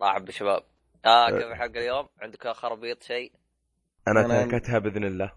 [0.00, 0.62] رحب بشباب
[1.04, 3.32] آه كيف الحلقة اليوم؟ عندك خرابيط شيء؟
[4.08, 5.32] أنا أنا- تركتها بإذن الله.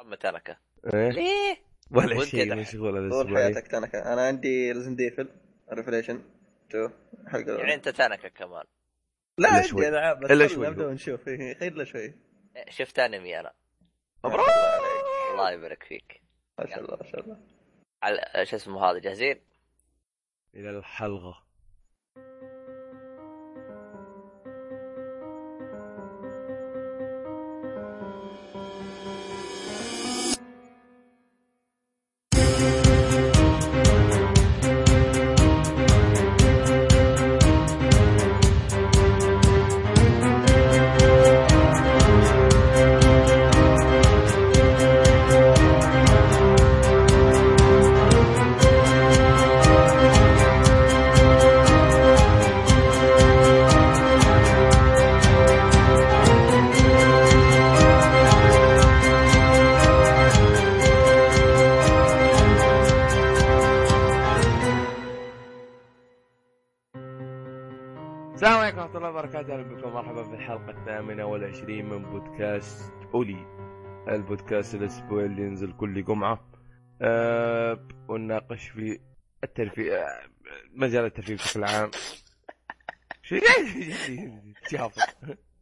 [0.00, 0.56] اما تنكة.
[0.94, 1.56] إيه؟ ليه؟
[1.90, 2.54] ولا شيء.
[2.54, 4.12] مشغول طول الأسبوع حياتك تنكة.
[4.12, 5.28] أنا عندي ريزن ديفل
[5.72, 6.22] ريفليشن
[6.70, 6.90] 2
[7.22, 7.74] الحلقة يعني.
[7.74, 8.64] أنت تنكة كمان.
[9.38, 9.88] لا عندي شوي.
[9.88, 10.86] العاب بس خلنا شوي نبدا.
[10.86, 11.28] ونشوف.
[11.28, 12.14] إيه، خير له شوي.
[12.68, 13.52] شفت أنمي أنا.
[14.24, 14.46] مبروك
[15.32, 16.22] الله يبارك فيك.
[16.58, 17.36] ما شاء الله ما شاء الله.
[18.02, 19.40] على شو اسمه هذا جاهزين؟
[20.54, 21.44] إلى الحلقة.
[71.54, 73.46] 20 من بودكاست أولي.
[74.08, 76.50] البودكاست الأسبوعي اللي ينزل كل جمعة.
[77.02, 79.00] أه ونناقش في
[79.44, 80.22] الترفيه آه،
[80.72, 81.90] مجال الترفيه بشكل عام.
[83.26, 84.54] شو يعني، يعني،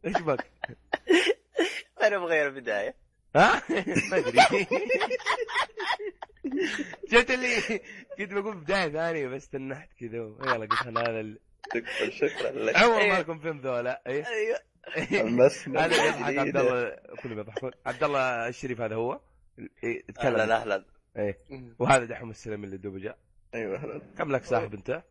[0.05, 0.51] إيش بك؟
[2.01, 2.95] أنا بغير البداية.
[3.35, 3.61] ها؟
[4.11, 4.67] ما أدري.
[7.11, 7.79] جت اللي
[8.17, 10.17] كنت بقول بداية ثانية بس تنحت كذا.
[10.17, 11.35] يلا قلت هذا
[12.09, 12.75] شكرا لك.
[12.75, 13.11] عمر إيه.
[13.11, 14.27] ما لكم فيلم ذولا؟ إيه.
[14.27, 14.72] أيوه.
[15.45, 16.89] بس هذا اللي يضحك عبد الله
[17.23, 19.19] كلهم يضحكون عبد الله الشريف هذا هو؟
[19.83, 20.85] إيه، أهلا أهلا.
[21.17, 21.39] إيه.
[21.79, 23.17] وهذا دحوم السلم اللي دوب جاء.
[23.55, 24.01] أيوه أهلاً.
[24.17, 25.03] كم لك صاحب أنت؟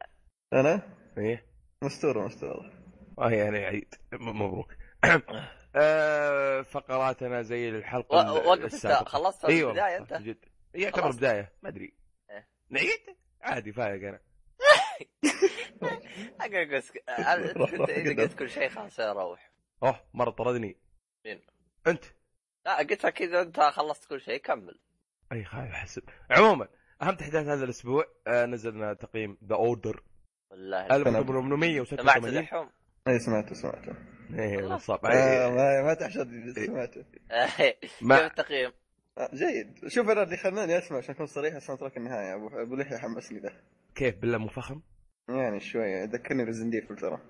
[0.53, 0.83] أنا؟
[1.19, 1.47] إيه.
[1.83, 2.73] مستوره مستوره
[3.19, 3.95] آه يعني عيد.
[4.12, 4.73] مبروك.
[5.77, 9.09] آه، فقراتنا زي الحلقة وقف أنت.
[9.09, 11.17] خلصت أيوه البداية أنت؟ جد يعتبر خلاص.
[11.17, 11.52] بداية.
[11.63, 11.92] ما أدري.
[12.30, 12.48] إيه.
[12.70, 13.01] نعيد؟
[13.42, 14.20] عادي فايق أنا.
[17.57, 18.23] روح إذا.
[18.23, 19.52] قلت كل شيء خلاص أروح.
[19.83, 20.77] أوه مرة طردني.
[21.27, 21.41] مين؟
[21.87, 22.05] أنت.
[22.67, 24.79] لا قلت لك اذا انت خلصت كل شيء كمل.
[25.33, 26.69] أي خايف احسب عموما
[27.03, 30.03] أهم تحديثات هذا الأسبوع آه نزلنا تقييم The Order
[30.51, 30.89] والله.
[30.89, 32.71] سمعت 1886 دحوم
[33.09, 33.95] أي سمعته سمعته.
[34.35, 37.05] إيه نصاب آه، ما ما تحشدني سمعته.
[38.03, 38.73] ما- كيف التقييم؟
[39.19, 39.89] آه، جيد.
[39.89, 42.35] شوف أنا اللي خلاني أسمع عشان أكون صريح ال soundtrack النهاية.
[42.35, 43.53] أبو أبو لحية حمسني ذا
[43.95, 44.81] كيف؟ بالله مو فخم؟
[45.29, 45.97] يعني شوية.
[46.03, 47.21] يذكرني Resident Evil ترى.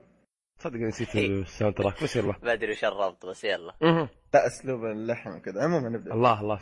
[0.62, 2.34] صدق نسيت ال soundtrack بس يلا.
[2.42, 3.74] ما أدري وش الربط بس يلا.
[4.34, 5.62] لا أسلوب اللحن وكذا.
[5.62, 6.12] عموما نبدأ.
[6.14, 6.58] الله الله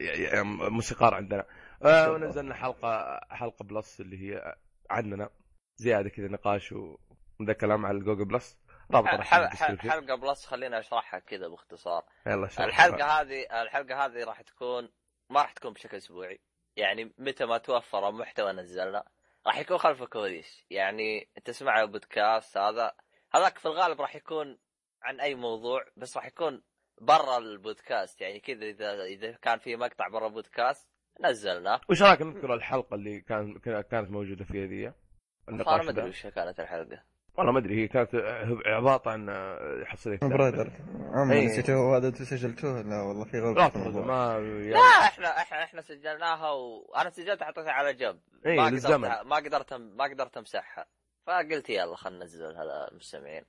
[0.00, 1.44] يا- موسيقار عندنا.
[1.82, 4.54] آه ونزلنا حلقه حلقة plus اللي هي
[4.90, 5.30] عننا.
[5.76, 8.58] زيادة كذا نقاش وذا كلام على ال Google Plus.
[8.90, 9.08] رابط.
[9.08, 12.04] حلقة plus خلينا أشرحها كذا باختصار.
[12.26, 12.64] يلا شرح.
[12.66, 14.88] الحلقة هذه الحلقة هذه راح تكون
[15.30, 16.40] ما راح تكون بشكل أسبوعي.
[16.76, 19.04] يعني متى ما توفر محتوى نزلنا
[19.46, 20.64] راح يكون خلف الكواليس.
[20.70, 22.92] يعني تسمع بودكاست هذا
[23.34, 24.58] هذاك في الغالب راح يكون
[25.02, 26.62] عن أي موضوع بس راح يكون
[27.00, 28.20] برا البودكاست.
[28.20, 30.88] يعني كذا إذا إذا كان في مقطع برا البودكاست
[31.20, 31.80] نزلناه.
[31.90, 34.92] وش رايك نذكر الحلقة اللي كان كانت موجودة فيها ذي
[35.48, 37.13] أنا ما أدري وش كانت الحلقة.
[37.36, 38.14] والله ما أدري هي كانت
[38.66, 40.70] عباطه عن آه، حصريه برادر
[41.12, 41.46] عمري إيه.
[41.46, 44.04] نسيته هذا انت سجلتوه لا والله في الموضوع.
[44.04, 45.04] ما لا يعني.
[45.04, 48.20] إحنا إحنا إحنا سجلناها وأنا سجلتها حطيتها على جنب.
[48.46, 49.04] اي ما للزمن.
[49.04, 50.86] قدرت ما قدرت ما قدرت أمسحها.
[51.26, 53.44] فقلت يلا خلينا ننزل هذا المستمعين.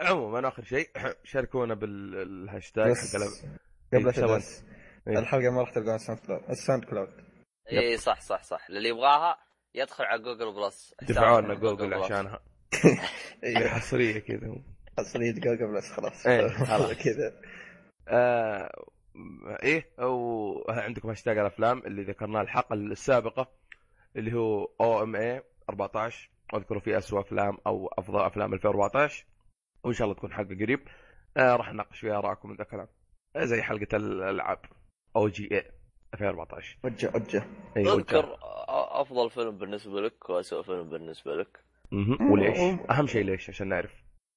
[0.00, 0.88] عموما آخر شيء
[1.30, 3.46] شاركونا بالهاشتاج الأب-
[3.92, 4.40] قبل إيه،
[5.08, 5.18] إيه.
[5.18, 6.42] الحلقة ما راح تلقاها الساوند كلاود.
[6.50, 7.08] الساوند كلاود.
[7.72, 8.66] اي صح صح صح.
[8.68, 9.38] اللي يبغاها
[9.74, 10.94] يدخل على Google Plus.
[11.02, 12.04] دفعوا لنا Google Plus.
[12.04, 12.40] عشانها.
[13.44, 14.54] اي حصرية كذا
[14.98, 16.26] حصرية Google Plus خلاص.
[16.26, 16.92] إيه، خلاص.
[16.92, 17.40] كذا
[18.08, 18.84] آه
[19.62, 23.50] إيه وعندكم هاشتاج الافلام اللي ذكرناه الحلقة السابقة
[24.16, 29.24] اللي هو OMA 14 واذكروا فيه اسوء أفلام أو أفضل أفلام 2014
[29.84, 30.80] وإن شاء الله تكون حلقة قريب.
[31.36, 32.88] آه راح نناقش فيها ارائكم من ذا الكلام.
[33.36, 34.58] آه، زي حلقة الألعاب
[35.16, 35.70] OGA
[36.14, 37.42] 2014 وجه وجه
[37.76, 38.38] أذكر
[39.00, 41.69] أفضل فيلم بالنسبة لك واسوء فيلم بالنسبة لك.
[42.30, 42.58] وليش؟
[42.90, 43.90] أهم شيء ليش؟ عشان نعرف.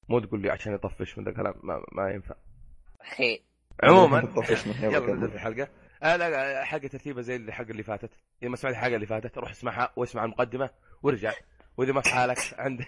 [0.09, 1.53] مو تقول لي عشان يطفش من ذا الكلام.
[1.63, 2.35] ما, ما ينفع.
[3.83, 4.73] عموما طفشنا.
[4.85, 5.13] يلا.
[5.13, 5.67] نبدا في الحلقة
[6.03, 8.09] آه لا لا حلقة ترتيبها زي الحلقة اللي فاتت.
[8.44, 10.69] إذا ما سمعت الحلقة اللي فاتت روح اسمعها واسمع المقدمة
[11.03, 11.33] وارجع
[11.77, 12.88] وإذا ما في حالك عندك.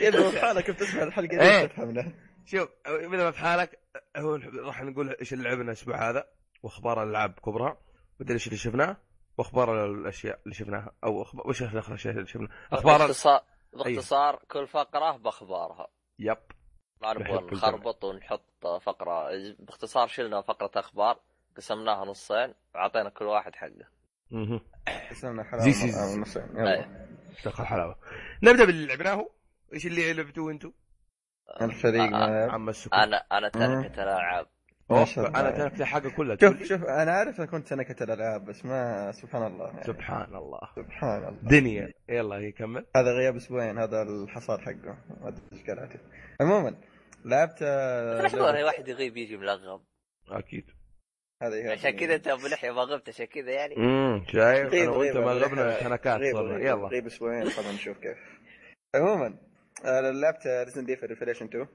[0.00, 1.62] إذا في حالك بتسمع الحلقة إيه.
[1.62, 2.12] دي تفهمنا.
[2.44, 3.78] شوف إذا ما في حالك
[4.16, 6.26] هو راح نقول إيش اللي لعبنا الأسبوع هذا.
[6.62, 7.76] وأخبار الالعاب كبرى.
[8.20, 8.96] مدري إيش اللي شفناه.
[9.38, 11.48] واخبار الأشياء اللي شفناها أو أخبار...
[11.48, 13.42] وش اخر اشياء اللي شفناها؟ أخبار باختصار
[13.72, 15.88] باختصار كل فقرة بأخبارها.
[16.18, 16.38] يب.
[17.02, 17.46] ما نبغى.
[17.52, 19.28] نخربط ونحط فقرة.
[19.58, 21.20] باختصار شلنا فقرة أخبار
[21.56, 23.88] قسمناها نصين وعطينا كل واحد حقه.
[24.30, 24.60] مهم.
[25.10, 25.66] يسلمنا حلاوة
[26.16, 26.42] نصين.
[26.56, 27.06] يلا.
[27.44, 27.98] دخل حلاوة.
[28.42, 29.30] نبدأ باللي لعبناه.
[29.72, 30.72] إيش اللي لعبتوه أنتم؟
[31.60, 32.14] الفريق.
[32.52, 34.46] عم السكون أنا أنا تركت الالعاب
[34.90, 36.36] أنا تركت الحلقة كلها.
[36.40, 39.84] شوف لي؟ شوف أنا عارف انك كنت سنكة الألعاب بس ما سبحان الله يعني.
[39.84, 41.38] سبحان الله سبحان الله.
[41.42, 41.92] دنيا.
[42.08, 42.86] يلا هي كمل.
[42.96, 44.98] هذا غياب أسبوعين هذا الحصاد حقه.
[45.20, 46.00] ما أدري إيش قالت
[46.40, 46.74] عموما
[47.24, 49.80] لعبت اي واحد يغيب يجي ملغم.
[50.30, 50.70] أكيد.
[51.42, 51.70] هذه.
[51.72, 53.76] عشان كذا أنت أبو لحية ما غبت عشان كذا يعني.
[53.76, 56.88] امم شايف غيب- أنا وأنت غيب- ما غبنا شنكات يلا.
[56.88, 58.18] غيب أسبوعين خلينا نشوف كيف.
[58.94, 59.38] عموما
[59.84, 61.66] آه، لعبت Resident Evil Revelations 2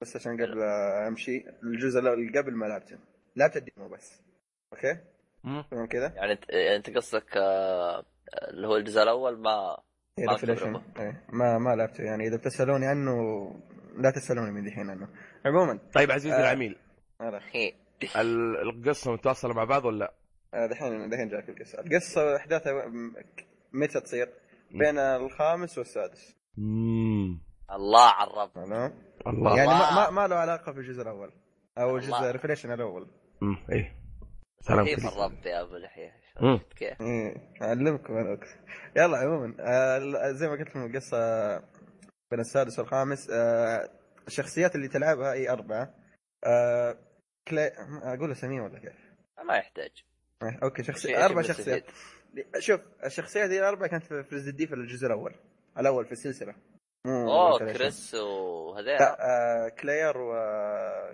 [0.00, 0.62] بس عشان قبل
[1.08, 2.98] أمشي الجزء الأول اللي قبل ما لعبته
[3.36, 4.22] لعبت ال demo بس.
[4.72, 4.98] okay.
[5.70, 8.04] تمام كذا يعني انت أنت قصدك آه،
[8.48, 9.76] اللي هو الجزء الأول ما
[10.70, 10.82] ما.
[10.98, 13.14] إيه، ما ما لعبته يعني إذا بتسألوني عنه
[13.96, 15.08] لا تسألوني من دحين عنه.
[15.46, 16.40] عموما طيب عزيزي آه.
[16.40, 16.78] العميل.
[18.62, 20.14] القصة متواصلة مع بعض ولا؟ لا؟
[20.54, 21.80] آه، دحين دحين جاك القصة.
[21.80, 22.72] القصة أحداثها
[23.72, 24.28] متى تصير؟
[24.70, 26.36] بين الخامس والسادس.
[26.58, 27.40] امم
[27.72, 28.92] الله تمام.
[29.26, 30.10] الله يعني ما, الله.
[30.10, 31.32] ما, ما له علاقة في الجزء الأول
[31.78, 32.30] أو الجزء الله.
[32.30, 33.10] ريفليشن الأول
[33.42, 33.96] امم إيه
[34.60, 35.06] سلام كيف.
[35.06, 36.12] الرب يا أبو لحية
[36.76, 38.56] كيف إيه أعلمكم أنا أكثر.
[38.96, 41.18] يلا عموما آه زي ما قلت لكم القصة
[42.30, 43.90] بين السادس والخامس آه
[44.26, 45.94] الشخصيات اللي تلعبها هي أربعة
[46.44, 46.98] آه
[47.48, 47.72] كلي...
[48.02, 48.96] أقول اساميهم ولا كيف؟
[49.48, 49.90] ما يحتاج
[50.42, 51.84] آه، okay شخصي شيء- أربع شخصيات.
[52.58, 55.34] شوف الشخصيات دي الاربعه كانت في Resident Evil الجزء الأول
[55.78, 56.54] الأول في السلسلة
[57.06, 57.58] مو اوه.
[57.72, 58.94] كريس وهذيل.
[58.94, 60.32] لا آه كلير و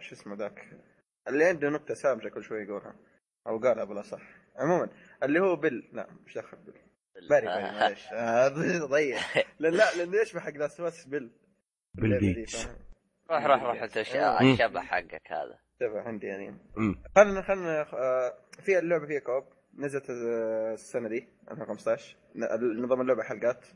[0.00, 0.68] شو اسمه ذاك؟
[1.28, 2.94] اللي عنده نكته سامجة كل شوي يقولها.
[3.46, 4.22] أو قالها بالأصح.
[4.56, 4.88] عموما
[5.22, 5.90] اللي هو بيل.
[5.92, 6.74] لا مش دخل بيل.
[7.30, 8.06] باري باري معليش.
[8.12, 8.48] آه،
[8.94, 9.18] ضيع.
[9.58, 11.30] لأن لا لأنه يشبه حق Last of Us بيل؟
[11.94, 12.68] بيل اللعبة دي، جيتس.
[13.30, 14.52] روح روح روح انت الش- مم.
[14.52, 15.58] الشبح حقك هذا.
[15.80, 16.58] شبه عندي يعني.
[17.16, 19.44] خلنا خلنا آه، في اللعبة فيها co-op.
[19.78, 23.66] نزلت آه، السنة دي 2015 ن- نظام اللعبة حلقات.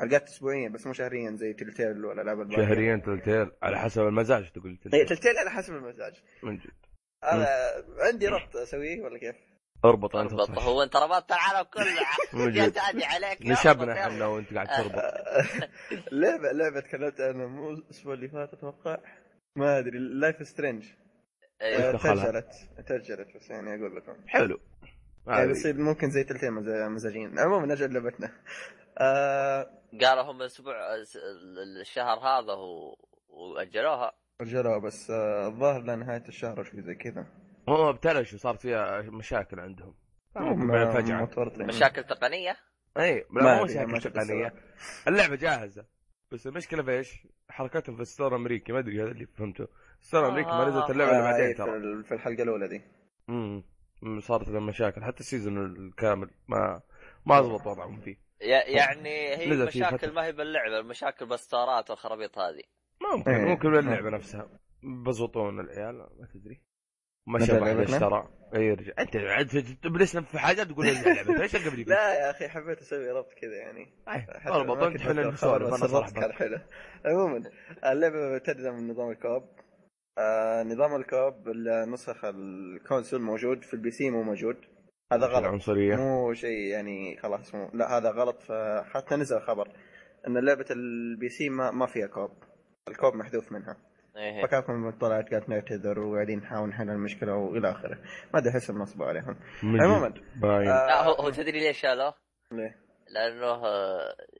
[0.00, 2.62] حلقات اسبوعيا بس مو شهريا زي Telltale والالعاب الباقية.
[2.66, 5.06] شهريا Telltale على حسب المزاج تقول Telltale.
[5.06, 6.22] Telltale على حسب المزاج.
[6.42, 6.70] من جد.
[7.24, 7.46] أنا
[7.98, 9.36] عندي ربط أسويه ولا كيف؟
[9.84, 10.50] اربط أنت اربط.
[10.58, 12.48] هو أنت ربطت العالم كله.
[12.66, 12.72] جد.
[12.72, 13.92] تادي عليك نشبنا.
[14.06, 15.02] إحنا وأنت قاعد تربط.
[16.12, 18.98] لعبة لعبة تكلمت عنها مو الأسبوع اللي فات أتوقع.
[19.56, 20.86] ما أدري Life is Strange
[21.62, 21.92] إيه.
[21.96, 22.52] تاجلت
[22.88, 24.14] تاجلت بس يعني أقول لكم.
[24.26, 24.60] حلو.
[25.26, 25.46] يعني هذه.
[25.46, 27.38] بيصير ممكن زي Telltale مز- مزاجين.
[27.38, 28.32] عموما نرجع لعبتنا.
[28.98, 29.70] آه
[30.02, 30.74] قالوا هم أسبوع
[31.80, 32.96] الشهر هذا و...
[33.28, 34.12] وأجلوها.
[34.40, 37.26] أجلوها بس آه الظاهر لنهايه الشهر أو شيء زي كذا.
[37.68, 39.94] هم ابتلشوا صار فيها مشاكل عندهم.
[40.36, 41.66] متورطين.
[41.66, 42.56] مشاكل تقنية؟
[42.98, 44.54] إي لا مو مشاكل تقنية.
[45.08, 45.84] اللعبة جاهزة.
[46.32, 48.72] بس المشكلة في إيش؟ حركتهم في ال store الأمريكي.
[48.72, 49.68] ما أدري هذا اللي فهمته.
[50.00, 52.02] ال store الأمريكي ما نزلت اللعبة اللي آه، بعدين إيه، ترى.
[52.02, 52.82] في الحلقة الأولى دي.
[53.28, 53.64] امم
[54.02, 55.04] أمم، صارت لهم مشاكل.
[55.04, 56.80] حتى ال season الكامل ما
[57.26, 58.25] ما زبط وضعهم فيه.
[58.40, 60.12] يعني هي مشاكل.
[60.12, 62.62] ما هي باللعبة المشاكل بال store ات والخرابيط هذه.
[63.12, 63.44] ممكن إيه.
[63.44, 64.48] ممكن باللعبة نفسها.
[65.06, 66.62] بزبطون العيال ما تدري.
[67.28, 68.92] ما اللي لعبتنا؟ اشترى اي يرجع.
[68.98, 73.32] أنت عاد تبلسنا في حاجة تقول لعبه إيش قبل لا يا أخي حبيت أسوي ربط
[73.32, 73.92] كذا يعني.
[74.46, 76.32] اربط ما انت الخبر، بس أنا الربط كان صراحة.
[76.32, 76.58] حلو.
[77.04, 77.50] عموما
[77.84, 79.48] اللعبة تبدا من نظام الكوب.
[80.18, 84.56] آه نظام الكوب النسخ الكونسول موجود في البي سي مو موجود.
[85.12, 85.36] هذا غلط.
[85.36, 88.42] العنصريه مو شيء يعني خلاص مو لا هذا غلط.
[88.42, 89.68] فحتى نزل خبر
[90.26, 92.30] إن لعبة ال PC ما, ما فيها co-op.
[92.88, 93.76] ال co-op محذوف منها.
[94.16, 94.42] إيه.
[94.42, 97.98] ف Capcom طلعت قالت نعتذر وقاعدين نحاول نحل المشكلة وإلى آخره.
[98.34, 99.36] ما أدري احس النصب عليهم.
[99.62, 102.14] من عموما آه، لا هو هو تدري ليش شالوه؟
[102.52, 102.76] ليه؟
[103.08, 103.62] لأنه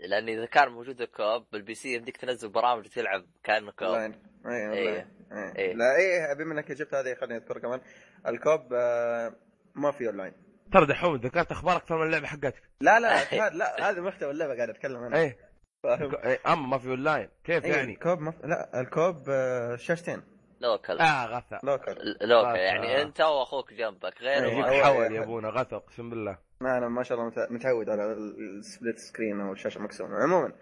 [0.09, 3.89] لأن إذا كان موجود ال co-op بال PC يمديك تنزل برامج تلعب كأنه co-op.
[3.89, 4.13] اي
[4.47, 4.67] إيه.
[4.67, 5.07] أونلاين.
[5.33, 5.57] إيه.
[5.57, 5.75] إيه.
[5.75, 7.81] لا إيه بما إنك جبت هذه خليني اذكر كمان.
[8.27, 9.37] ال co-op آه،
[9.75, 10.33] ما في أونلاين.
[10.73, 12.63] ترى دحوم ذكرت أخبار أكثر من اللعبة حقتك.
[12.81, 15.17] لا لا هذا لا هذا محتوى اللعبة قاعد أتكلم عنه.
[15.17, 15.37] إيه.
[15.83, 18.45] فاهم؟ إيه، أما ما في اونلاين كيف إيه، يعني؟ ال co-op مف...
[18.45, 20.23] لا ال co-op آه، شاشتين.
[20.61, 22.17] local آه غثى local.
[22.29, 22.57] local آه.
[22.57, 24.45] يعني أنت واخوك جنبك غير.
[24.45, 26.39] يجيك حول يا أبونا غثى أقسم بالله.
[26.61, 30.53] ما أنا ما شاء الله مت- متعود على ال split screen أو الشاشة مقسومه عموما.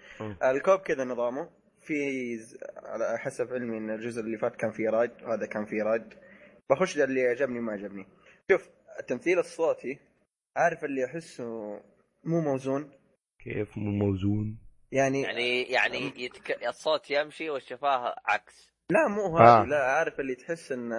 [0.51, 1.49] ال co-op كذا نظامه
[1.83, 1.95] في
[2.85, 6.15] على حسب علمي إن الجزء اللي فات كان فيه raid وهذا كان فيه raid.
[6.71, 8.07] بخش اللي عجبني وما عجبني.
[8.51, 8.69] شوف
[9.01, 9.99] التمثيل الصوتي
[10.57, 11.45] عارف اللي احسه
[12.25, 12.91] مو موزون؟
[13.45, 14.59] كيف مو موزون؟
[14.93, 16.65] يعني, يعني يعني يتك...
[16.67, 18.71] الصوت يمشي والشفاه عكس.
[18.91, 19.63] لا مو آه.
[19.63, 20.93] هذه لا عارف اللي تحس إن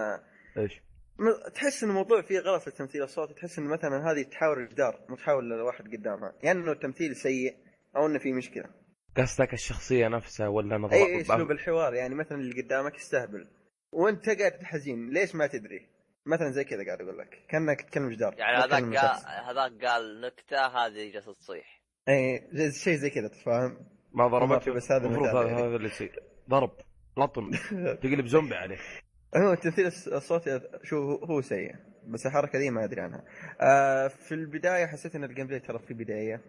[0.58, 0.82] إيش؟
[1.20, 5.06] م- تحس إن الموضوع فيه غلط في التمثيل الصوتي تحس إن مثلا هذه تحاور الجدار
[5.10, 6.34] مو تحاول لواحد قدامها.
[6.44, 7.56] يعني إنه التمثيل سيء
[7.96, 8.66] أو إنه في مشكلة.
[9.18, 11.94] قصدك الشخصية نفسها ولا نظام اي أسلوب الحوار.
[11.94, 13.48] يعني مثلا اللي قدامك يستهبل.
[13.92, 15.90] وأنت قاعد حزين ليش ما تدري؟
[16.25, 17.46] مثلا زي كذا قاعد أقول لك.
[17.50, 18.34] كأنك تتكلم جدار.
[18.38, 19.20] يعني هذاك تكلم قال.
[19.50, 23.77] هذاك قال نكتة هذه جالسه تصيح اي زي- شيء زي كذا تفهم
[24.13, 25.67] ما ما ضربك بس هذا المفروض المثال هذا يعني.
[25.67, 26.20] هذا اللي يصير.
[26.50, 26.72] ضرب.
[27.17, 27.51] لطم
[28.03, 28.77] تقلب زومبي عليه.
[29.36, 31.75] هو التمثيل الص- الصوتي شو هو- هو سيء.
[32.08, 33.24] بس الحركة دي ما أدري عنها.
[33.62, 36.41] آه في البداية حسيت إن ال gameplay ترى في بداية.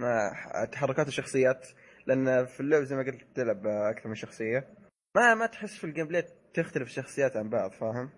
[0.00, 0.30] ما
[0.72, 1.66] تحركات الشخصيات
[2.06, 4.68] لأن في اللعبه زي ما قلت تلعب أكثر من شخصية.
[5.16, 6.24] ما ما تحس في ال gameplay
[6.54, 8.10] تختلف الشخصيات عن بعض فاهم؟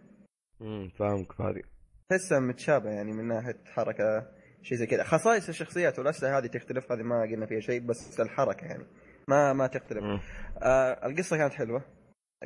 [0.62, 1.62] امم فاهمك في هذه
[2.11, 4.26] تحسها متشابهة يعني من ناحية حركة
[4.62, 5.04] شيء زي كذا.
[5.04, 8.85] خصائص الشخصيات والأسلحة هذه تختلف هذه ما قلنا فيها شيء بس الحركة يعني
[9.28, 10.02] ما ما تختلف.
[10.02, 10.21] مم.
[10.62, 11.83] آه القصة كانت حلوة.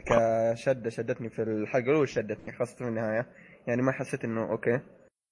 [0.07, 3.27] كشدة شدتني في الحلقة الأولى شدتني خاصة في النهاية.
[3.67, 4.81] يعني ما حسيت إنه okay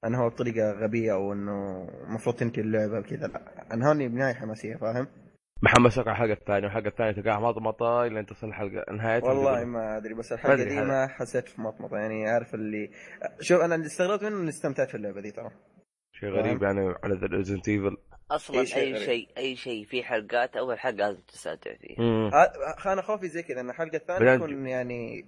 [0.05, 3.27] انهوا بطريقة غبية أو إنه المفروض تنتهي اللعبة وكذا.
[3.27, 5.07] لا انهوها بنهاية حماسية فاهم؟
[5.65, 9.97] تحمسك على الحلقة الثانية والحلقة الثانية تلقاها مطمطة إلى أن تصل الحلقة نهايتها والله ما
[9.97, 10.81] أدري بس الحلقة دي.
[10.81, 12.91] ما حسيت في مطمطة يعني عارف اللي
[13.41, 15.51] شوف أنا اللي استغربت منه إني استمتعت في اللعبة دي ترى
[16.13, 17.97] شيء غريب يعني على Resident Evil
[18.31, 19.05] أصلا أي شيء أي.
[19.05, 23.61] شيء أي شيء في حلقات أول حلقة لازم تستمتع فيه آه، أنا خوفي زي كذا
[23.61, 24.37] إن الحلقة الثانية.
[24.37, 25.27] تكون يعني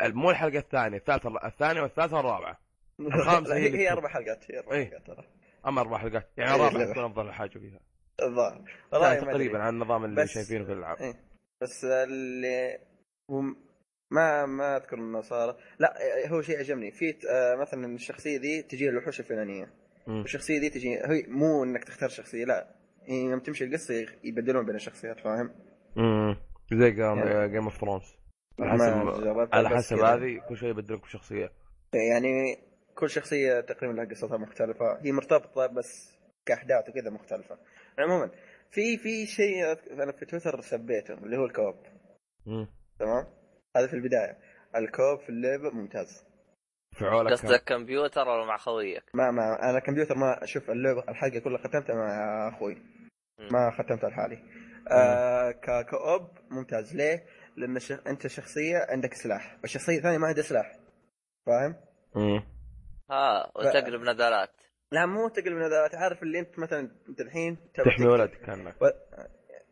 [0.00, 2.58] مو الحلقة الثانية الثالثة الثانية والثالثة والرابعة
[3.00, 3.92] الخامسة لا، هي هي.
[3.92, 4.84] أربع حلقات هي أربع إيه.
[4.90, 5.24] حلقات ترى
[5.66, 6.92] أما أربع حلقات يعني الرابعة.
[6.92, 7.80] تكون أفضل حاجة فيها
[8.22, 8.62] الظاهر.
[8.92, 9.58] والله تقريبا.
[9.58, 10.96] عن النظام اللي بس- شايفينه في الألعاب.
[10.98, 11.14] إيه.
[11.62, 12.78] بس اللي
[14.10, 15.56] ما ما أذكر إنه صار.
[15.78, 15.94] لا
[16.28, 16.90] هو شيء عجبني.
[16.90, 19.70] في آه، مثلا الشخصية دي تجي الوحوش الفلانية.
[20.06, 22.74] والشخصيه دي تجي هي مو إنك تختار شخصية لا.
[23.04, 25.54] هي يوم تمشي القصة يبدلون بين الشخصيات فاهم؟
[25.96, 26.36] امم
[26.72, 28.02] زي يعني- Game of Thrones
[28.60, 29.96] على حسب على حسب.
[29.98, 31.52] هذه كل شيء يبدلك بشخصية.
[31.94, 32.58] يعني
[32.94, 34.98] كل شخصية تقريبا لها قصتها مختلفة.
[35.02, 37.58] هي مرتبطة بس كأحداث وكذا مختلفة.
[37.98, 38.30] عموما
[38.70, 39.64] في في شيء
[40.02, 41.76] أنا في تويتر سبيته اللي هو الكوب.
[42.98, 43.26] تمام
[43.76, 44.38] هذا في البداية
[44.76, 46.24] الكوب في اللعبه ممتاز
[47.00, 51.58] فعولك قصدك كمبيوتر ولا مع خويك؟ ما ما أنا كمبيوتر ما أشوف اللعبه الحلقة كلها
[51.58, 52.74] ختمتها مع أخوي
[53.38, 53.48] مم.
[53.52, 54.42] ما ختمتها لحالي
[54.90, 57.26] آه ك- كأوب ممتاز ليه؟
[57.56, 57.92] لأن ش...
[57.92, 60.76] أنت شخصية عندك سلاح والشخصية الثانية ما عندها سلاح
[61.46, 61.76] فاهم؟
[62.14, 62.42] مم.
[63.10, 64.50] ها وتقلب نزالات
[64.92, 68.06] لا مو تقلب نظرات عارف اللي أنت مثلا أنت الحين تحمي.
[68.06, 68.76] ولدك كانك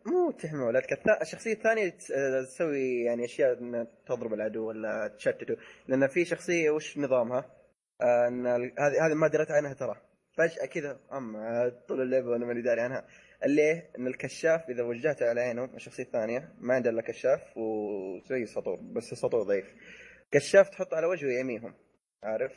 [0.06, 0.94] مو تحمي ولدك.
[0.94, 5.56] الث- الشخصية الثانية آه، تسوي يعني أشياء انها تضرب العدو ولا تشتته.
[5.88, 7.50] لأن في شخصية وش نظامها؟
[8.02, 9.96] آه، إن هذه هذه ما دريت عنها ترى.
[10.38, 11.32] فجأة كذا ام
[11.88, 13.06] طول اللعبه وأنا ماني داري عنها.
[13.44, 18.76] اللي إن الكشاف إذا وجهته على عينه الشخصية الثانية ما عنده إلا كشاف وزي سطوع
[18.80, 19.66] بس السطوع ضعيف.
[20.30, 21.75] كشاف تحطه على وجهه يعميهم
[22.23, 22.52] عارف؟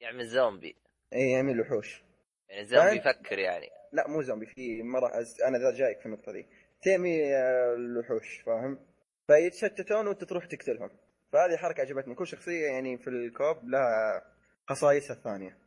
[0.00, 0.76] يعمل زومبي.
[1.12, 2.02] اي يعمي الوحوش.
[2.48, 3.66] يعني زومبي فاهم؟ يفكر يعني.
[3.92, 6.46] لا مو زومبي في مرة أز- أنا ذا جايك في النقطة دي
[6.82, 8.78] تعمي آه، الوحوش فاهم؟
[9.26, 10.90] فيتشتتون وأنت تروح تقتلهم.
[11.32, 12.14] فهذه حركة عجبتني.
[12.14, 14.22] كل شخصية يعني في ال co-op لها
[14.68, 15.58] خصائصها الثانية.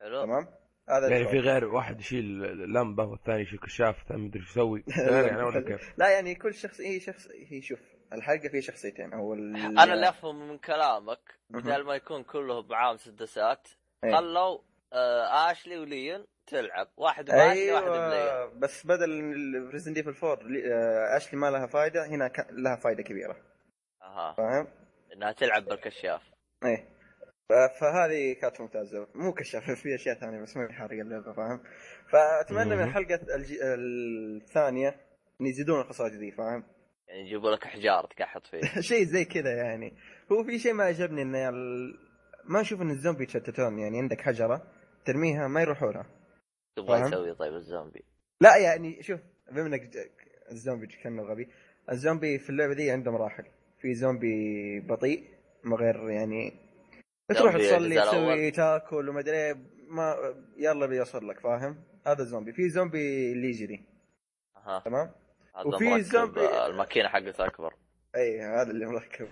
[0.00, 0.24] حلو.
[0.24, 0.48] تمام؟
[0.90, 1.28] هذا يعني.
[1.28, 2.24] في غير واحد يشيل
[2.72, 4.84] لمبة والثاني يشيل كشاف الثاني مدري إيش يسوي.
[5.10, 7.80] غير يعني ولا كيف؟ لا يعني كل شخصية شخصية شوف
[8.12, 9.12] الحلقة فيها شخصيتين.
[9.12, 9.56] أو ال...
[9.56, 11.20] أنا اللي افهم من كلامك.
[11.50, 13.68] بدل ما يكون كلهم معاهم مسدسات
[14.04, 14.16] إيه.
[14.16, 14.58] خلوا
[14.92, 16.88] آه آشلي وليون تلعب.
[16.96, 19.10] واحد باشلي واحد بليون أيوه بس بدل
[19.72, 23.36] Resident Evil 4 لي- آه، آشلي ما لها فائده هنا ك- لها فائده كبيرة.
[24.02, 24.34] أها.
[24.34, 24.66] فاهم؟
[25.12, 26.22] إنها تلعب بالكشاف.
[26.64, 26.88] إيه.
[27.80, 29.06] فهذه كانت ممتازة.
[29.14, 31.60] مو كشاف في أشياء ثانية بس ما هي حارقه اللعبة فاهم؟
[32.12, 32.82] فأتمنى من.
[32.84, 33.52] الحلقة الج...
[33.62, 34.88] الثانية
[35.40, 36.64] إن يزيدون الخصائص دي فاهم؟
[37.08, 39.96] يعني يجيبوا لك أحجار تكحط فيه شيء زي كذا يعني.
[40.32, 41.94] هو في شيء ما عجبني انه ال...
[42.44, 44.62] ما أشوف إن الزومبي يتشتتون يعني عندك حجرة
[45.12, 46.06] ترميها ما يروحوا لها
[46.76, 48.04] تبغى فاهم؟ يسوي طيب الزومبي.
[48.40, 49.20] لا يعني شوف
[49.52, 49.90] بما إنك
[50.50, 51.48] الزومبي كأنه غبي.
[51.90, 53.44] الزومبي في اللعبة دي عنده مراحل.
[53.78, 55.24] في زومبي بطيء
[55.64, 56.52] من غير يعني
[57.28, 58.50] تروح تصلي تسوي.
[58.50, 59.54] تاكل وما أدري
[59.88, 62.52] ما يلا بيوصل لك فاهم؟ هذا الزومبي.
[62.52, 63.84] في زومبي اللي يجري
[64.56, 64.82] أها.
[64.84, 65.10] تمام؟
[65.66, 67.74] وفي زومبي- الماكينة حقته أكبر.
[68.16, 69.28] إي هذا اللي مركب.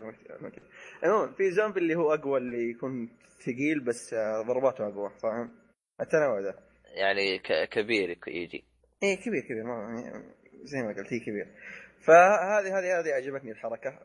[1.03, 3.09] عموما في زومبي اللي هو أقوى اللي يكون
[3.41, 5.66] ثقيل بس آه، ضرباته أقوى فاهم؟
[6.01, 6.55] التنوع ده.
[6.85, 8.65] يعني كبير يجي.
[9.03, 9.65] إيه كبير كبير.
[9.65, 10.03] ما
[10.63, 11.47] زي ما قلت هي كبير.
[12.01, 13.99] فهذه هذه هذه عجبتني الحركة.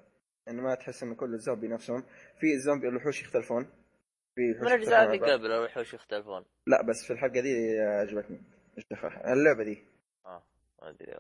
[0.48, 2.04] انه ما تحس انه كل الزومبي نفسهم
[2.40, 3.64] في الزومبي الوحوش يختلفون.
[4.36, 5.34] في من الاجزاء اللي.
[5.34, 6.46] قبل الوحوش يختلفون.
[6.68, 8.42] لا بس في الحلقة دي عجبتني؟
[9.26, 9.84] اللعبة دي.
[10.26, 10.44] آه
[10.82, 11.18] ما أدري.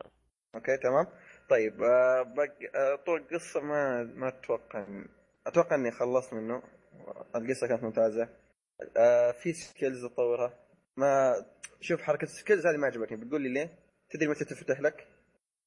[0.55, 1.05] أوكي تمام.
[1.49, 2.75] طيب آه بق...
[2.75, 4.85] آه طول القصة ما ما أتوقع
[5.47, 6.63] أتوقع إني خلصت منه.
[7.35, 8.29] القصة كانت ممتازة.
[8.97, 10.60] آه في skills تطورها.
[10.97, 11.45] ما
[11.81, 13.17] شوف حركة ال skills هذه ما عجبتني.
[13.17, 13.79] بتقول لي ليه؟
[14.09, 15.07] تدري متى تفتح لك؟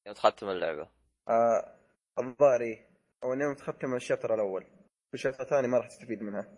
[0.07, 0.89] يوم تختم اللعبة.
[1.27, 1.75] آه
[2.19, 2.77] الظاهر.
[3.23, 4.63] أو يوم تختم ال chapter الأول.
[5.11, 6.57] في ال chapter الثاني ما راح تستفيد منها.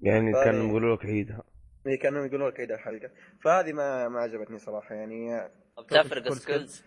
[0.00, 0.44] يعني طيب.
[0.44, 1.42] كانوا يقولوا لك عيدها.
[1.86, 3.10] هي كانوا يقولوا لك عيد الحلقة.
[3.44, 4.94] فهذه ما ما عجبتني صراحة.
[4.94, 6.84] يعني آه، طب تفرق كل skills؟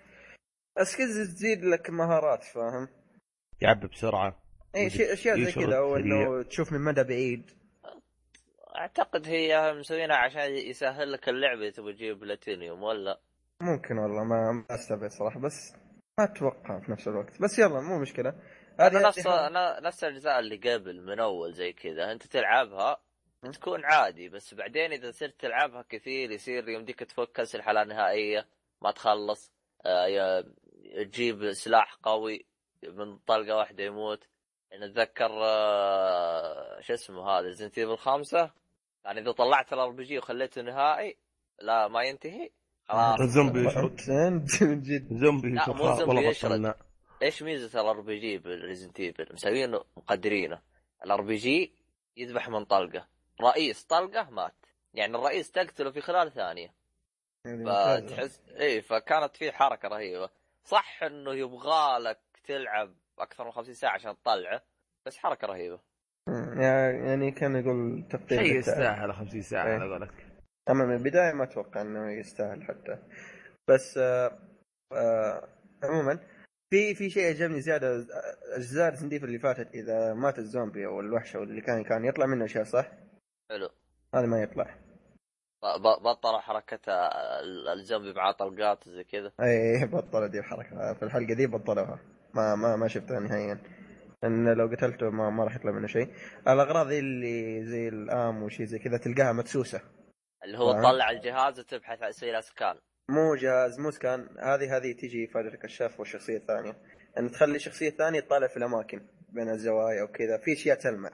[0.79, 2.87] ال skills؟ تزيد لك مهارات فاهم؟
[3.61, 4.43] يعبي بسرعة.
[4.75, 5.95] اي شيء أشياء زي كذا أو.
[5.95, 7.51] إنه تشوف من مدى بعيد.
[8.77, 13.19] أعتقد هي مسوينها عشان يسهل لك اللعبه تبغى تجيب بلاتينيوم ولا؟
[13.61, 15.73] ممكن والله ما أستبعد صراحة بس
[16.19, 17.41] ما أتوقع في نفس الوقت.
[17.41, 18.33] بس يلا مو مشكلة.
[18.79, 19.27] هذا نفس
[19.81, 22.11] نفس الأجزاء اللي قبل من أول زي كذا.
[22.11, 22.97] أنت تلعبها
[23.53, 28.47] تكون عادي بس بعدين إذا صرت تلعبها كثير يصير يمديك تفك اسلحه لا نهائيه
[28.81, 29.51] ما تخلص.
[29.85, 30.43] آه،
[31.03, 32.45] تجيب سلاح قوي
[32.83, 34.27] من طلقة واحدة يموت.
[34.71, 38.51] يعني أتذكر آه، شو اسمه هذا Resident Evil خمسة؟
[39.07, 41.17] يعني إذا طلعت ال RPG وخليته نهائي
[41.61, 42.49] لا ما ينتهي
[42.89, 43.19] خلاص.
[43.19, 45.69] الزومبي يشرد انت من جد زومبي لا،
[46.05, 46.75] مو يشرد.
[47.21, 50.61] إيش ميزة ال RPG بال Resident Evil مسوينه مقدرينه.
[51.05, 51.73] ال RPG
[52.17, 53.07] يذبح من طلقة.
[53.41, 54.55] رئيس طلقة مات.
[54.93, 56.73] يعني الرئيس تقتله في خلال ثانية.
[57.45, 58.07] ممتازة.
[58.07, 60.29] فتحس اي فكانت في حركة رهيبة.
[60.63, 64.61] صح إنه يبغالك تلعب أكثر من 50 ساعة عشان تطلعه
[65.05, 65.79] بس حركة رهيبة.
[66.61, 68.57] يعني كان يقول تقدير شيء.
[68.57, 69.73] يستاهل 50 ساعة إيه.
[69.73, 70.11] على قولك
[70.69, 72.97] أما من البداية ما أتوقع إنه يستاهل حتى.
[73.69, 74.39] بس آه
[74.93, 75.47] آه
[75.83, 76.19] عموما
[76.73, 78.05] في في شيء عجبني زيادة
[78.55, 82.45] أجزاء السنديف اللي فاتت إذا مات الزومبي أو الوحش أو اللي كان كان يطلع منه
[82.45, 82.91] أشياء صح؟
[83.51, 83.69] حلو.
[84.15, 84.75] هذا ما يطلع.
[85.63, 86.79] ب- ب- بطلوا حركة
[87.39, 89.31] ال- الزومبي مع طلقات وزي كذا.
[89.41, 91.99] اي بطلوا دي الحركه في الحلقة دي بطلوها.
[92.33, 93.57] ما ما ما شفتها نهائيا.
[94.23, 96.13] إن لو قتلته ما, ما راح يطلع منه شيء.
[96.47, 99.81] الأغراض اللي زي ال ammo وشي زي كذا تلقاها مدسوسة.
[100.43, 102.75] اللي هو؟ تطلع الجهاز وتبحث عن سيل scan.
[103.09, 104.27] مو جهاز مو scan.
[104.39, 106.77] هذه هذه تجي فائدة الكشاف والشخصية الثانية.
[107.17, 110.37] إن تخلي الشخصية الثانية تطالع في الأماكن بين الزوايا وكذا.
[110.37, 111.11] في أشياء تلمع.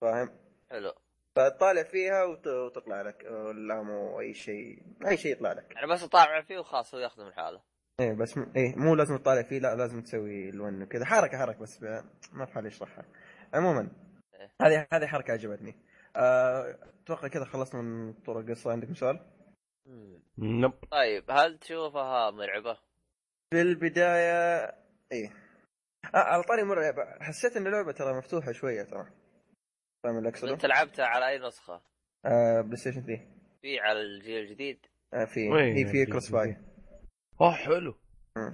[0.00, 0.30] فاهم؟
[0.70, 0.92] حلو.
[1.36, 3.26] فتطالع فيها وت- وتطلع لك.
[3.26, 5.72] الامو أي شيء أي شيء يطلع لك.
[5.74, 7.60] يعني بس تطالع فيه وخلاص هو يخدم حاله.
[8.00, 8.52] إيه بس م...
[8.56, 11.04] إيه مو لازم تطالع فيه لا لازم تسوي الون وكذا.
[11.04, 12.04] حركة حركة بس ب...
[12.32, 13.04] ما في حال يشرحها.
[13.54, 13.88] عموما
[14.34, 14.50] إيه.
[14.62, 15.74] هذه هذه حركة عجبتني.
[16.16, 18.72] آه، أتوقع كذا خلصنا من طرق القصة.
[18.72, 19.20] عندكم سؤال؟
[20.38, 22.78] نب طيب هل تشوفها مرعبة؟
[23.50, 24.74] في البداية
[25.12, 25.32] إيه.
[26.14, 27.04] آه على طاري مرعبة.
[27.20, 29.06] حسيت إن اللعبة ترى مفتوحة شوية ترى.
[30.04, 31.80] فاهم اللي أقصده؟ أنت لعبتها على أي نسخة؟
[32.24, 33.22] آه PlayStation 3
[33.62, 34.78] في على الجيل الجديد؟
[35.14, 35.84] آه في.
[35.84, 36.56] في؟ cross-buy
[37.40, 37.94] اوه حلو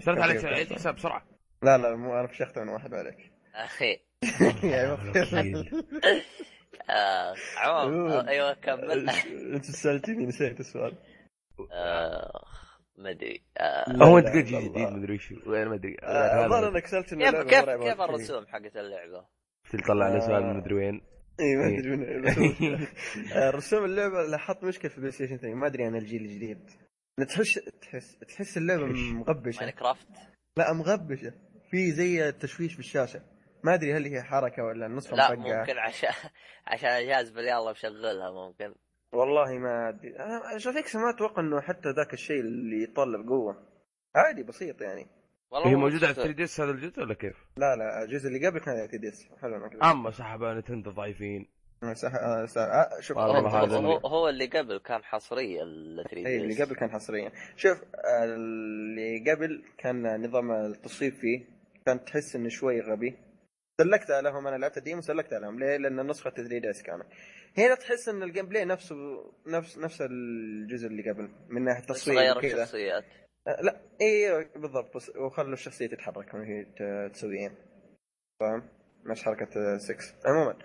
[0.05, 0.73] كان عليك عيد.
[0.73, 1.27] حساب بسرعة
[1.62, 4.01] لا لا مو أنا فشخت من واحد عليك أخي
[4.73, 5.71] يعني الوكيل.
[6.90, 8.29] آه عموما أوه.
[8.29, 9.11] أيوه كمل
[9.55, 10.95] انت سالتني نسيت السؤال
[11.73, 12.45] آه
[12.99, 14.90] ما أدري آه هو أنت قلت جديد الله.
[14.90, 18.01] مدري وش وين ما أدري آه، الظاهر إنك سألت كيف كيف كيف.
[18.01, 19.27] الرسوم حقت اللعبة؟
[19.71, 20.53] تطلع لي سؤال آه.
[20.53, 21.01] من مدري وين
[21.40, 21.79] إي ما.
[21.79, 22.87] أدري من الرسوم.
[23.33, 26.71] آه، رسوم اللعبة لاحظت مشكلة في ال PlayStation 3 ما أدري عن الجيل الجديد
[27.20, 29.61] تحس تحس تحس اللعبة إيش؟ مغبشة.
[29.61, 30.09] Minecraft؟
[30.57, 31.33] لا مغبشة.
[31.70, 33.22] في زي التشويش في الشاشة
[33.64, 36.31] ما أدري هل هي حركة ولا النسخة لا مفقعة ممكن عشان
[36.66, 38.75] عشان الجهاز باليلا مشغلها ممكن.
[39.12, 40.16] والله ما أدري.
[40.16, 43.68] أنا graphics ما أتوقع إنه حتى ذاك الشيء اللي يتطلب قوة
[44.14, 45.07] عادي بسيط يعني.
[45.51, 46.25] والله هي مو موجودة على مبسوط.
[46.25, 50.11] 3D S هذا الجزء ولا كيف؟ لا لا الجزء اللي قبل كان 3DS حلو أما
[50.11, 51.48] سحبوا Nintendo ضعيفين.
[51.95, 52.61] صح آه، صح.
[52.62, 56.62] آه، شوف هو, هو, اللي- هو, هو اللي قبل كان حصريا ال 3 اي اللي
[56.64, 57.33] قبل كان حصريا.
[57.57, 61.45] شوف آه، اللي قبل كان نظام التصويب فيه
[61.87, 63.16] كان تحس إنه شوي غبي.
[63.81, 65.59] سلكتها لهم أنا لعبت ال demo سلكتها لهم.
[65.59, 67.03] ليه؟ لأن نسخة 3DS كانت؟
[67.59, 68.97] هنا تحس إن ال gameplay نفسه
[69.47, 72.62] نفس نفس الجزء اللي قبل من ناحية بس تصوير غيروا وكذا.
[72.62, 73.05] الشخصيات.
[73.62, 77.55] لا اي بالضبط بس وخلوا الشخصية تتحرك وهي ت- تسويين
[78.40, 78.62] فاهم؟
[79.07, 80.59] نفس حركة 6 عموما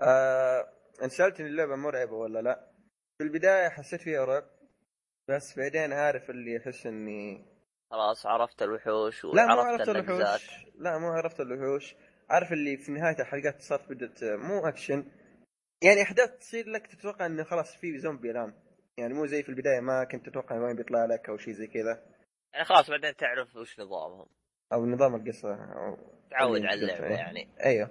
[0.00, 0.68] آه
[1.02, 2.72] انت سالتني اللعبة مرعبة ولا لا؟
[3.18, 4.44] في البداية حسيت فيها رعب
[5.28, 7.52] بس بعدين عارف اللي يحس إني
[7.90, 10.66] خلاص عرفت الوحوش لا مو وعرفت عرفت الوحوش.
[10.74, 11.94] لا مو عرفت الوحوش.
[12.30, 15.04] عارف اللي في نهاية الحلقات صارت بدت مو أكشن.
[15.82, 18.54] يعني أحداث تصير لك تتوقع إنه خلاص في زومبي الآن.
[18.98, 22.02] يعني مو زي في البداية ما كنت تتوقع وين بيطلع لك أو شيء زي كذا.
[22.52, 24.26] يعني خلاص بعدين تعرف وش نظامهم.
[24.72, 25.96] أو نظام القصة أو
[26.30, 27.16] تعود على اللعبة إيه.
[27.16, 27.48] يعني.
[27.64, 27.90] أيوه.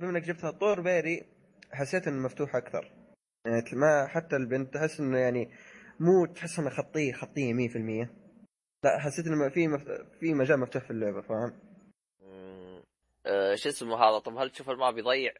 [0.00, 1.26] بما انك جبتها طور بيري
[1.72, 2.92] حسيت إنه مفتوح أكثر
[3.46, 5.50] يعني ما حتى البنت تحس إنه يعني
[6.00, 7.54] مو تحس انها خطية خطية
[8.04, 8.08] 100%
[8.84, 9.82] لا حسيت إنه في مف...
[10.20, 11.52] في مجال مفتوح في اللعبة فاهم؟
[13.26, 15.32] آه، شو اسمه هذا طب هل تشوف الماب يضيع؟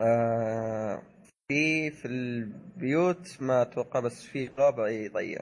[0.00, 1.02] آه
[1.48, 5.40] في في البيوت ما أتوقع بس في غابه يضيع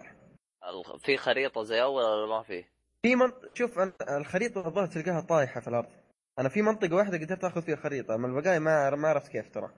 [0.99, 2.65] في خريطة زي أول ولا ما في؟
[3.03, 6.02] في منطقه شوف الخريطة الظاهر تلقاها طايحة في الأرض
[6.39, 9.71] أنا في منطقة واحدة قدرت آخذ فيها خريطة أما البقايا ما ما عرفت كيف ترى؟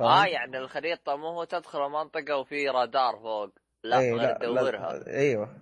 [0.00, 3.50] آه يعني الخريطة مو هو تدخل منطقه وفي رادار فوق.
[3.84, 5.56] لا إيه، غير تدورها لا أيوه.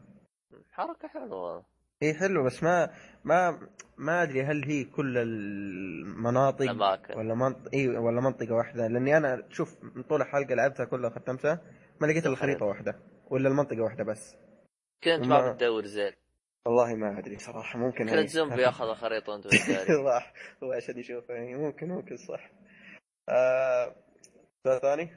[0.72, 1.64] حركة حلوة.
[2.02, 2.90] هي حلو بس ما
[3.24, 7.18] ما ما أدري هل هي كل المناطق الأماكن.
[7.18, 8.86] ولا منطقه اي ولا منطقة واحدة.
[8.88, 11.60] لأني أنا شوف من طول الحلقة لعبتها كلها ختمتها
[12.00, 12.98] ما لقيت الا خريطه واحدة
[13.30, 14.36] ولا المنطقة واحدة بس.
[15.04, 16.12] كنت ما- بتدور زين.
[16.68, 18.28] والله ما أدري صراحة ممكن كنت.
[18.28, 19.46] زومبي ياخذ الخريطة وأنت
[20.06, 22.50] راح هو عشان يشوفها يعني ممكن ممكن صح.
[23.28, 23.96] آه...
[24.66, 25.10] سؤال ثاني؟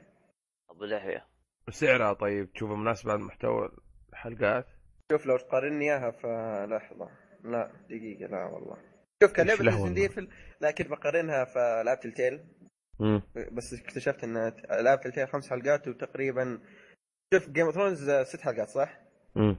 [0.70, 1.26] أبو لحية.
[1.70, 3.70] سعرها طيب تشوفه مناسب على محتوى
[4.12, 4.66] الحلقات؟
[5.12, 7.10] شوف لو تقارني إياها فلحظة.
[7.44, 8.76] لا دقيقة لا والله.
[9.22, 10.28] شوف كان لعبة؟ Evil
[10.60, 12.44] لكن بقارنها فلعبة Telltale.
[13.00, 16.60] امم بس اكتشفت إن لعبة Telltale خمس حلقات وتقريبا
[17.34, 19.00] شوف Game of Thrones ست حلقات صح؟
[19.36, 19.56] امم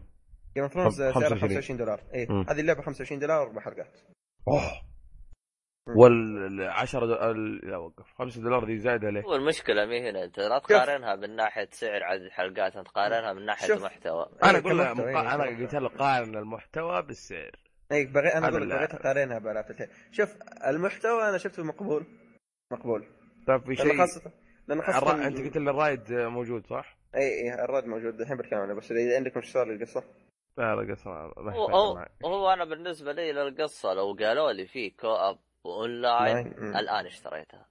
[0.56, 1.40] Game of Thrones سعرها 25.
[1.40, 2.28] 25 دولار اي.
[2.50, 4.00] هذه اللعبة 25 دولار أربع حلقات
[4.48, 4.62] أوه.
[5.96, 10.40] وال 10 دولار لا وقف 5 دولار دي زايدة ليه؟ هو المشكلة مي هنا أنت
[10.40, 13.84] لا تقارنها من ناحية سعر عدد الحلقات انت تقارنها من ناحية شوف.
[13.84, 15.10] محتوى أنا أقول مقا...
[15.10, 15.44] إيه، أنا.
[15.44, 17.52] قلت له قارن المحتوى بالسعر
[17.92, 18.28] اي بغي...
[18.28, 20.36] أنا أقول بغيت أقارنها بلعبة Telltale شوف
[20.68, 22.06] المحتوى أنا شفته مقبول
[22.72, 23.06] مقبول
[23.48, 24.32] طيب في شيء خاصه
[24.68, 25.28] لأنه خاصة الرا...
[25.28, 28.74] أنت قلت لي ال raid موجود صح؟ اي اي ال raid موجود الحين بتكلم عنه
[28.74, 30.04] بس إذا عندك مش صار القصة
[30.58, 32.06] لا لا قصة ما هو هو.
[32.26, 36.78] هو أنا بالنسبة لي للقصة لو قالوا لي في co-op و online مم.
[36.78, 37.66] الآن اشتريتها.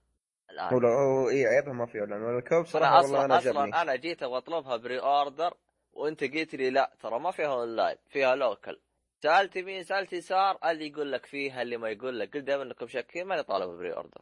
[0.51, 0.85] الآن.
[0.85, 3.97] هو إي عيبها ما فيه لأنه ال co-op صراحة أنا والله أنا أصلا عجبني أنا
[3.97, 5.55] جيت أبغى أطلبها pre-order
[5.93, 8.81] وأنت قلت لي لا ترى ما فيها اونلاين فيها local
[9.23, 12.35] سألت يمين سألت يسار اللي يقول لك فيها اللي ما يقول لك.
[12.35, 14.21] قلت دائما إنكم شاكين ماني طالب pre-order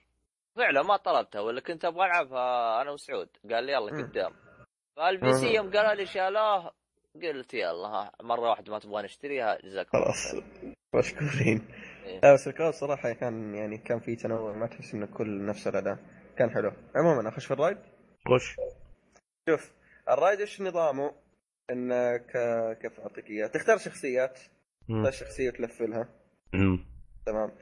[0.57, 3.29] فعلا ما طلبتها ولا كنت أبغى ألعبها أنا وسعود.
[3.53, 4.03] قال لي يلا.
[4.03, 4.33] قدام.
[4.97, 5.55] فال PC.
[5.55, 6.73] يوم قالوا لي شالوه
[7.15, 10.35] قلت يلا ها مرة واحدة ما تبغى نشتريها جزاكم الله خلاص.
[10.95, 11.69] مشكورين.
[12.05, 12.21] إيه.
[12.21, 15.67] لا بس ال co-op صراحة كان يعني كان في تنوع ما تحس إنه كل نفس
[15.67, 15.99] الاداء
[16.37, 16.73] كان حلو.
[16.97, 17.79] عموما أخش في ال raid
[18.29, 18.57] خش.
[19.49, 19.73] شوف
[20.09, 21.15] ال raid إيش نظامه؟
[21.71, 22.27] انك
[22.83, 24.39] كيف أعطيك إياه؟ تختار شخصيات.
[24.89, 26.09] تختار شخصية وتلفلها.
[27.27, 27.53] تمام.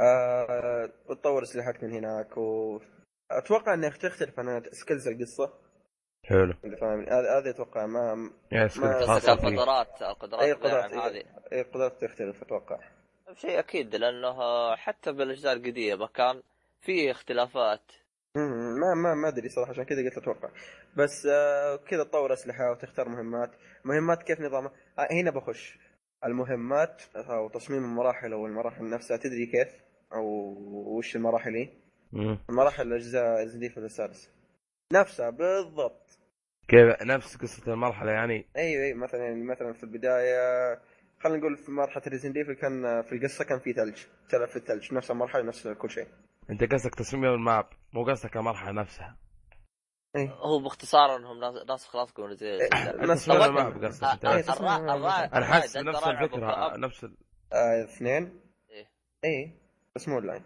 [0.00, 0.92] آه...
[1.06, 2.80] وتطور اسلحتك من هناك و
[3.30, 5.65] أتوقع انك تختلف عن سكيلز القصة.
[6.28, 6.54] حلو.
[6.64, 7.00] إذا فاهم.
[7.00, 8.98] هذا هذا أتوقع ما يا سكت ما-.
[9.28, 11.24] القدرات القدرات أي قدرات هذه.
[11.52, 12.78] أي قدرات تختلف أتوقع.
[13.34, 14.36] شيء أكيد لأنه
[14.76, 16.42] حتى بالأجزاء القديمة كان
[16.80, 17.92] في اختلافات.
[18.36, 20.48] مم، ما ما ما أدري صراحة عشان كذا قلت أتوقع.
[20.96, 23.50] بس آه كذا تطور أسلحة وتختار مهمات.
[23.84, 25.78] مهمات كيف نظامها؟ آه هنا بخش.
[26.24, 30.24] المهمات أو تصميم المراحل أو المراحل نفسها تدري كيف؟ أو
[30.96, 31.68] وش المراحل هي
[32.12, 32.38] مم.
[32.48, 34.30] مراحل الأجزاء Resident السادس.
[34.92, 36.05] نفسها بالضبط.
[36.68, 40.74] كيف نفس قصة المرحلة يعني؟ أيوه أيوه مثلا يعني مثلا في البداية
[41.20, 44.94] خلينا نقول في مرحلة Resident Evil كان في القصة كان في ثلج تلعب في الثلج
[44.94, 46.06] نفس المرحلة نفس كل شيء.
[46.50, 49.16] أنت قصدك تصميم ال map مو قصدك المرحلة نفسها.
[50.16, 53.30] إيه هو باختصار إنهم ناس ناس خلاص يكونوا زي نفس.
[53.30, 56.78] ال map قصدك أنا حاسس نفس ك map.
[56.78, 57.16] نفس ال...
[57.52, 58.40] آه اثنين.
[58.70, 58.86] إيه.
[59.24, 59.54] إيه
[59.96, 60.42] بس مو اونلاين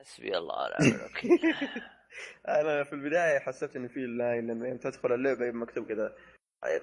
[0.00, 1.30] حسبي الله ونعم الوكيل.
[2.48, 6.16] أنا في البداية حسبت ان في لاين لأنه يوم تدخل اللعبة مكتوب كذا.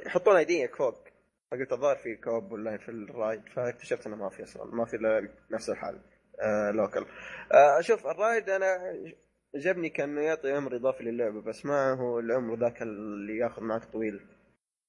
[0.06, 1.08] يحطون ID ك فوق
[1.52, 4.96] فقلت الظاهر في co-op online في ال raid فاكتشفت إنه ما في أصلا ما في
[4.96, 6.02] إلا نفس الحال
[6.42, 7.06] آه local
[7.54, 8.78] آه شوف ال raid أنا
[9.56, 14.20] جبني كأنه يعطي عمر إضافي للعبة بس ما هو العمر ذاك اللي ياخذ معك طويل.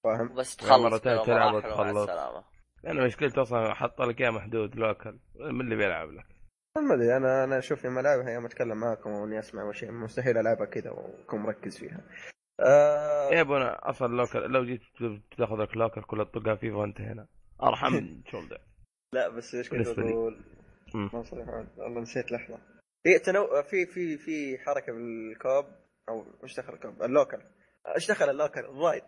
[0.04, 2.08] فاهم؟ بس تخلص مرتين تلعب وتخلص.
[2.08, 2.44] السلامة.
[2.86, 6.26] أنا مشكلته أصلا حط لك إياه محدود لوكل من اللي بيلعب لك.
[6.78, 10.66] ما أدري أنا أنا أشوف لما العبها يوم أتكلم معاكم وأني أسمع وشيء مستحيل ألعبها
[10.66, 12.00] كذا وأكون مركز فيها.
[12.60, 14.80] آه يا أبو أنا أصلا لوكل لو جيت
[15.38, 17.26] تاخذ لك لوكل كلها تطقها فيه وانت هنا
[17.62, 18.60] أرحم من شولدر
[19.14, 19.88] لا بس إيش كنت.
[19.88, 20.40] أقول؟
[20.94, 22.58] ما صريح والله نسيت لحظة
[23.02, 25.64] في تنو في في في حركة بالكوب
[26.08, 27.38] أو إيش دخل الكوب؟ اللوكل
[27.94, 29.04] إيش دخل اللوكل؟ الرايد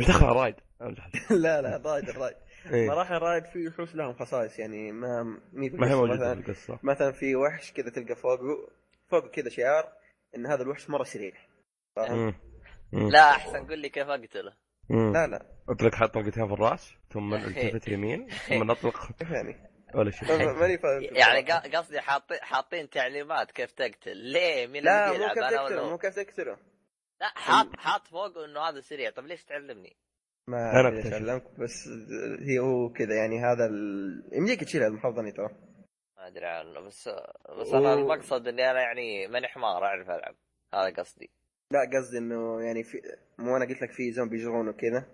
[0.00, 1.08] إيش دخل رايد؟ أمزح
[1.44, 2.36] لا لا الرايد الرايد
[2.72, 2.88] إيه.
[2.88, 5.22] مراحل الرايد في وحوش لهم خصائص يعني ما
[5.52, 5.94] مي ما هي.
[5.94, 8.68] موجودة مثلا في القصة مثلا في وحش كذا تلقى فوقه
[9.08, 9.92] فوق كذا شعار
[10.36, 11.32] إن هذا الوحش مرة سريع
[11.96, 12.34] فاهم؟
[12.92, 14.52] لا أحسن قل لي كيف أقتله.
[14.90, 19.56] لا لا أطلق حط طلقتين في الرأس ثم التفت يمين ثم نطلق يعني؟
[19.94, 25.28] ولا شيء ماني فاهم يعني قصدي حاطين حاطين تعليمات كيف تقتل ليه مين لا مو
[25.28, 26.56] كيف تقتله؟ مو كيف تقتله
[27.20, 29.96] لا حاط حاط فوقه إنه هذا سريع طب ليش تعلمني؟
[30.48, 31.14] ما أكتشف.
[31.14, 31.88] علمك بس
[32.40, 34.22] هي هو كذا يعني هذا ال...
[34.32, 35.48] يمديك تشيلها المحافظه ترى.
[36.16, 37.08] ما أدري عنه بس
[37.60, 40.34] بس أنا المقصد إني أنا يعني ماني حمار أعرف ألعب.
[40.74, 41.30] هذا قصدي.
[41.70, 43.02] لا قصدي إنه يعني في
[43.38, 45.04] مو أنا قلت لك في زومبي يجرون وكذا.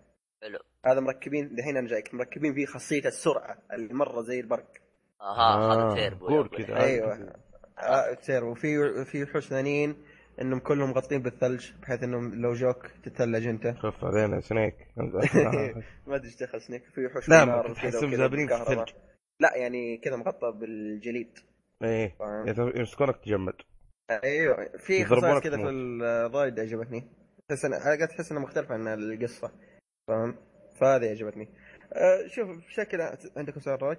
[0.42, 0.58] حلو.
[0.86, 4.72] هذا مركبين دحين أنا جايك مركبين فيه خاصية السرعة اللي مره زي البرق.
[5.20, 6.80] أها هذا تيربو قول كذا.
[6.80, 7.32] أيوة.
[7.78, 10.04] آه تصير وفي في وحوش ثانيين.
[10.40, 13.66] إنهم كلهم مغطين بالثلج بحيث إنهم لو جوك تتثلج أنت.
[13.66, 14.74] خف علينا سنيك.
[16.06, 16.84] ما أدري إيش دخل سنيك.
[16.84, 18.54] في وحوش لا تحسهم زابرين في.
[18.54, 18.88] الثلج.
[19.40, 21.38] لا يعني كذا مغطى بالجليد.
[21.82, 22.16] إيه؟
[22.76, 23.54] يمسكونك تجمد.
[24.24, 24.70] أيوه.
[24.78, 25.56] في خصائص كذا.
[25.56, 27.04] في الرايد عجبتني
[27.48, 29.52] تحس أنا قاعد تحس إنها مختلفة عن القصة.
[30.08, 30.36] فاهم؟
[30.80, 31.48] فهذه عجبتني
[31.92, 33.00] أه شوف بشكل
[33.36, 33.98] عندكم سؤال رايد؟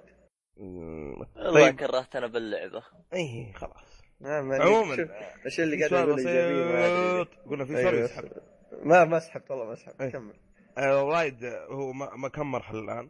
[0.58, 1.76] والله طيب.
[1.80, 2.84] كرهتنا باللعبة.
[3.14, 4.02] إيه خلاص.
[4.26, 5.12] عموما شوف
[5.46, 8.32] إيش اللي قاعد يقول ايجابي قلنا في سؤال يسحب
[8.84, 10.02] ما ما سحبت والله ما سحبت.
[10.02, 10.12] أي.
[10.12, 10.34] كمل.
[10.78, 13.10] الرايد هو ما ما كم مرحلة الآن؟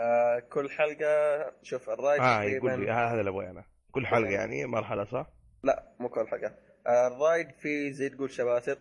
[0.00, 3.64] آه كل حلقة شوف الرايد آه يقول لي هذا اللي ابغاه أنا.
[3.92, 5.26] كل حلقة يعني مرحلة صح؟
[5.62, 6.54] لا مو كل حلقة.
[6.86, 8.78] آه الرايد في زي تقول شباتر.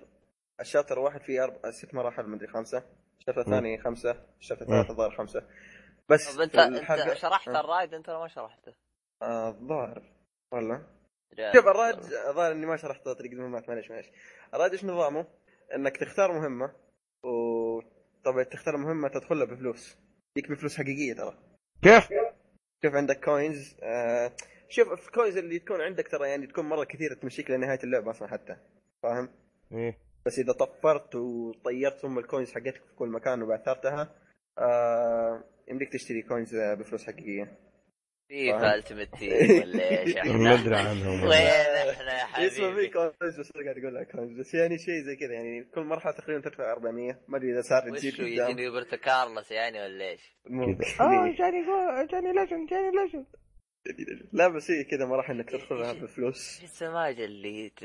[0.59, 2.83] ال chapter واحد فيه أربع ست مراحل مدري خمسة.
[3.19, 4.15] ال chapter الثاني خمسة.
[4.39, 5.43] ال chapter الثالث الظاهر خمسة.
[6.09, 7.59] بس طب أنت أنت شرحت آه.
[7.59, 8.73] ال raid أنت ولا ما شرحته؟
[9.21, 10.03] آه، الظاهر.
[10.51, 10.83] ولا؟ ريال.
[11.55, 11.95] شوف ال raid
[12.29, 14.07] الظاهر إني ما شرحت طريقه المهمات معليش معليش.
[14.53, 15.27] ال raid إيش نظامه؟
[15.75, 16.73] إنك تختار مهمة
[17.23, 19.97] وطبعا تختار مهمة تدخلها بفلوس.
[20.37, 21.37] يجيك بفلوس حقيقية ترى.
[21.81, 22.09] كيف؟
[22.83, 24.31] شوف عندك coins آه
[24.69, 28.27] شوف ال coins اللي تكون عندك ترى يعني تكون مرة كثيرة تمشيك لنهاية اللعبة أصلا
[28.27, 28.57] حتى.
[29.03, 29.29] فاهم؟
[29.71, 29.97] إيه.
[30.25, 34.15] بس إذا طفرت وطيرت ام ال coins حقتك في كل مكان وبعثرتها
[34.57, 37.57] آه يمديك تشتري coins بفلوس حقيقية.
[38.33, 41.31] FIFA Ultimate Team ولا إيش ما إحنا؟ أدري عنهم وين
[41.89, 45.15] إحنا يا اسمه في حبيبي؟ coins بس قاعد أقول لك coins بس يعني شيء زي
[45.15, 48.27] كذا يعني كل مرحلة تقريبا تدفع 400 ما أدري إذا صار وش هو قدام.
[48.27, 50.21] يجيني روبرتو كارلوس يعني ولا إيش؟
[51.01, 51.65] آه جاني
[52.11, 53.25] جاني legend جاني legend
[54.33, 56.59] لا بس هي كذا مراحل إنك تدخلها بفلوس.
[56.61, 57.83] إيش السماجة اللي ت...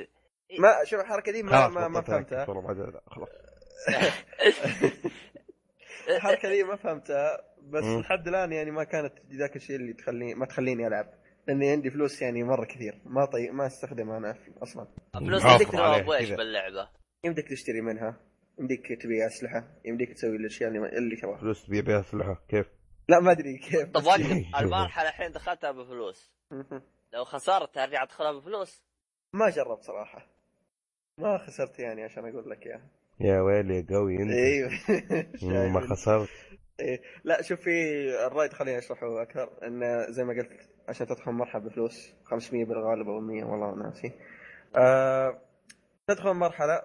[0.58, 2.44] ما شوف الحركة دي ما ما, ما فهمتها.
[3.06, 3.28] خلاص.
[6.16, 7.84] الحركه دي ما فهمتها بس.
[7.84, 11.14] لحد الآن يعني ما كانت ذاك الشيء اللي تخليني ما تخليني ألعب.
[11.48, 13.50] لأني عندي فلوس يعني مرة كثير ما طي...
[13.50, 14.86] ما أستخدمها أنا أصلا.
[15.14, 15.74] فلوس عندك
[16.14, 16.30] إيش.
[16.30, 16.88] باللعبة؟
[17.24, 18.20] يمديك تشتري منها
[18.58, 21.38] يمديك تبيع أسلحة يمديك تسوي الأشياء اللي, اللي تبغاها.
[21.38, 22.66] فلوس تبيع بيها أسلحة كيف؟
[23.08, 23.90] لا ما أدري كيف.
[23.90, 24.02] طب
[24.60, 26.34] المرحله الحين دخلتها بفلوس
[27.12, 28.84] لو خسرت أرجع ادخلها بفلوس
[29.32, 30.26] ما جربت صراحة.
[31.18, 32.90] ما خسرت يعني عشان أقول لك إياها.
[33.20, 34.30] يا ويلي يا قوي أنت
[35.42, 36.28] أيوه ما؟ خسرت
[36.80, 37.02] إيه.
[37.24, 37.70] لا شوف في
[38.26, 43.20] الرايد خليني أشرحه أكثر انه زي ما قلت عشان تدخل مرحلة بفلوس 500 بالغالب أو
[43.20, 44.12] 100 والله ناسي
[44.76, 45.42] آه
[46.06, 46.82] تدخل مرحلة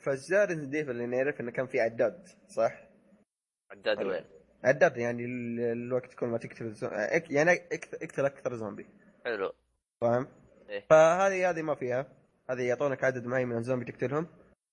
[0.00, 2.72] فالزاد ديف اللي نعرف إنه كان في عداد صح؟
[3.70, 4.24] عداد وين؟
[4.64, 6.74] عداد يعني ال- الوقت كل ما تقتل
[7.30, 7.50] يعني
[8.02, 8.86] اقتل أكثر زومبي
[9.24, 9.52] حلو
[10.00, 10.28] فاهم؟
[10.68, 10.84] إيه.
[10.90, 12.06] فهذه هذه ما فيها
[12.50, 14.26] هذه يعطونك عدد معين من الزومبي تقتلهم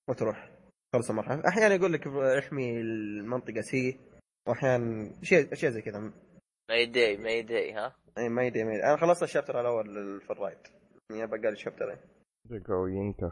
[0.07, 0.49] وتروح
[0.93, 1.47] خلص المرحلة.
[1.47, 3.99] أحيانا يقول لك احمي المنطقة سي
[4.47, 5.99] وأحيانا شيء أشياء زي كذا.
[6.69, 10.29] ما يدي ما يدي ها؟ اي ما يدري ما يدري أنا خلصت الشابتر الأول في
[10.31, 10.57] الرايد
[11.11, 11.97] يعني بقى لي شابترين.
[12.67, 13.23] قوي انت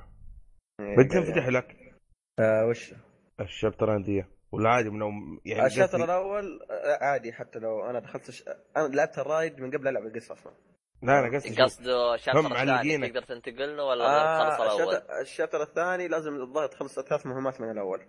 [0.80, 1.94] إيه، لي- تنفتح لك؟
[2.40, 2.94] آه وش؟
[3.40, 4.26] الشابتر دي.
[4.52, 5.02] ولا عادي من
[5.46, 8.44] يعني الشابتر الأول آه عادي حتى لو أنا دخلت ش...
[8.78, 10.54] أنا لعبت الرايد من قبل ألعب القصة أصلا.
[11.02, 13.08] لا أنا قصدي قصده هم الثاني.
[13.08, 17.72] تقدر تنتقل له ولا آه تخلص الأول؟ الشابتر الثاني لازم الظاهر تخلص ثلاث مهمات من
[17.72, 18.00] الأول.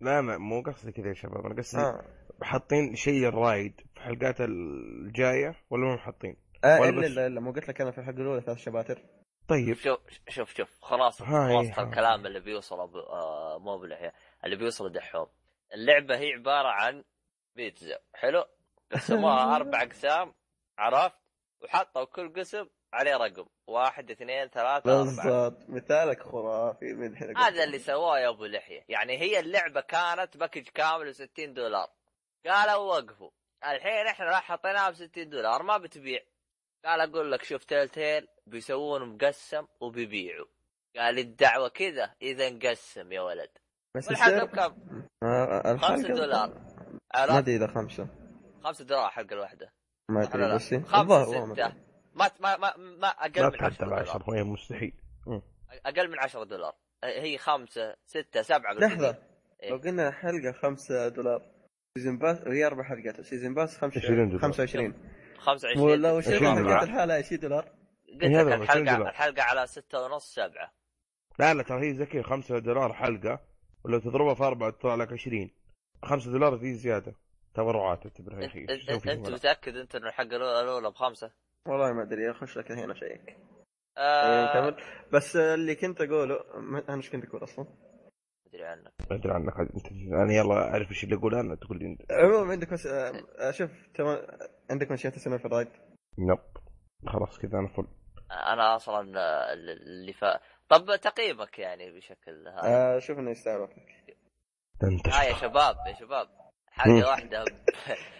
[0.00, 1.46] لا لا مو قصدي كذا يا شباب.
[1.46, 2.02] أنا قصدي آه,
[2.42, 7.52] حاطين شيء الرايد في الحلقات الجاية ولا مو حاطين؟ آه ولا الا الا إلا مو
[7.52, 9.02] قلت لك أنا في الحلقة الأولى ثلاث شباتر.
[9.48, 9.74] طيب.
[9.74, 9.98] شوف
[10.28, 11.78] شوف شوف خلاص خلاص.
[11.78, 12.98] الكلام اللي بيوصل أبو...
[12.98, 14.12] آه مو بالحياة
[14.44, 15.26] اللي بيوصل دحوم.
[15.74, 17.04] اللعبة هي عبارة عن
[17.56, 17.98] بيتزا.
[18.14, 18.44] حلو؟
[18.92, 20.34] قسموها أربع أقسام
[20.78, 21.19] عرفت؟
[21.62, 23.46] وحطوا كل قسم عليه رقم.
[23.66, 25.68] واحد اثنين ثلاثة بالضبط.
[25.68, 26.92] مثالك خرافي.
[26.92, 28.84] من هذا اللي سواه يا أبو لحية.
[28.88, 31.90] يعني هي اللعبة كانت باكج كامل ب 60 دولار.
[32.46, 33.30] قالوا وقفوا.
[33.64, 35.62] الحين إحنا راح حطيناها ب 60 دولار.
[35.62, 36.20] ما بتبيع.
[36.84, 40.46] قال أقول لك شوف تيل تيل بيسوون مقسم وبيبيعوا.
[40.96, 43.50] قال الدعوة كذا إذا نقسم يا ولد.
[43.96, 46.48] بس والحلقة السعر بكم؟ آه الحلقة 5 دولار.
[47.14, 48.08] ما أدري إذا خمسة.
[48.64, 49.72] 5 دولار الحلقة الواحده
[50.10, 50.22] ما.
[50.22, 51.72] ادري بس خمسة الظاهر ما.
[52.14, 54.00] ما ما ما, أقل ما من 10 تحتى دولار.
[54.00, 54.92] العشر هو مستحيل.
[55.86, 56.74] أقل من 10 دولار.
[57.04, 59.18] هي خمسة ستة سبعة لحظة.
[59.62, 59.70] إيه.
[59.70, 61.42] لو قلنا حلقة خمسة دولار
[61.98, 63.20] season pass وهي أربع حلقات.
[63.20, 64.42] season pass 20 دولار.
[64.42, 64.94] 25
[65.38, 66.82] 25 ولو شفت 20 حلقات دولار.
[66.82, 67.64] الحلقة 20 دولار؟
[68.22, 69.08] قلت لك هو، 20 الحلقة.
[69.10, 70.72] الحلقة على ستة ونص سبعة.
[71.38, 73.40] لا لا ترى هي زكية 5 دولار حلقة
[73.84, 75.50] ولو تضربها في أربعة تطلع لك 20
[76.04, 77.14] 5 دولار دي زيادة.
[77.54, 81.30] تبرعات اعتبرها يا أخي انت, أنت, انت؟ متأكد إنت ان الحلقة الاولى بخمسة؟
[81.68, 83.36] والله ما أدري أخش لك الحين اشيك
[83.98, 84.82] آه نكمل
[85.12, 87.66] بس اللي كنت أقوله ما- أنا إيش كنت أقول أصلا؟
[88.46, 88.92] أدري عنك.
[89.10, 89.60] ما أدري عنك.
[89.60, 92.86] انت أنا يلا أعرف إيش اللي اقوله أنا تقول لي عموما عندك مس...
[92.86, 94.26] آه، شوف تمام.
[94.70, 95.68] عندك مشيئة السنة في الرأيد؟
[96.18, 96.38] نب.
[97.06, 97.86] خلاص كذا أنا فل.
[98.30, 100.24] أنا أصلا آه، اللي ف...
[100.68, 102.60] طب تقييمك يعني بشكل هذا.
[102.64, 104.16] آه شوف إنه يستاهل وقتك.
[104.82, 106.28] أنت آه يا شباب يا شباب.
[106.80, 107.44] حلقه واحدة.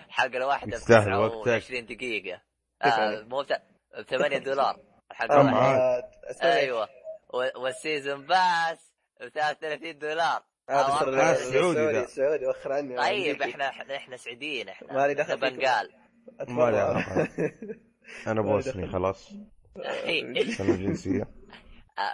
[0.09, 1.41] حلقه واحدة ب يستاهل وقتك.
[1.45, 2.41] 29 دقيقة
[2.85, 4.77] آه يعني؟ مو ب 8 دولار
[5.11, 6.11] الحلقة واحدة.
[6.43, 6.89] أيوه
[7.35, 11.33] و- والسيزون باس ب 33 دولار هذا ترى أربعة.
[11.33, 12.05] السعودي ذا.
[12.05, 15.37] السعودي وخر عني طيب إحنا إحنا إحنا سعوديين إحنا مالي دخل.
[15.41, 15.91] بنقال
[16.49, 17.29] ما لي علاقة.
[18.27, 18.87] أنا بوسني.
[18.89, 19.29] خلاص
[20.57, 21.29] سنة الجنسية آه،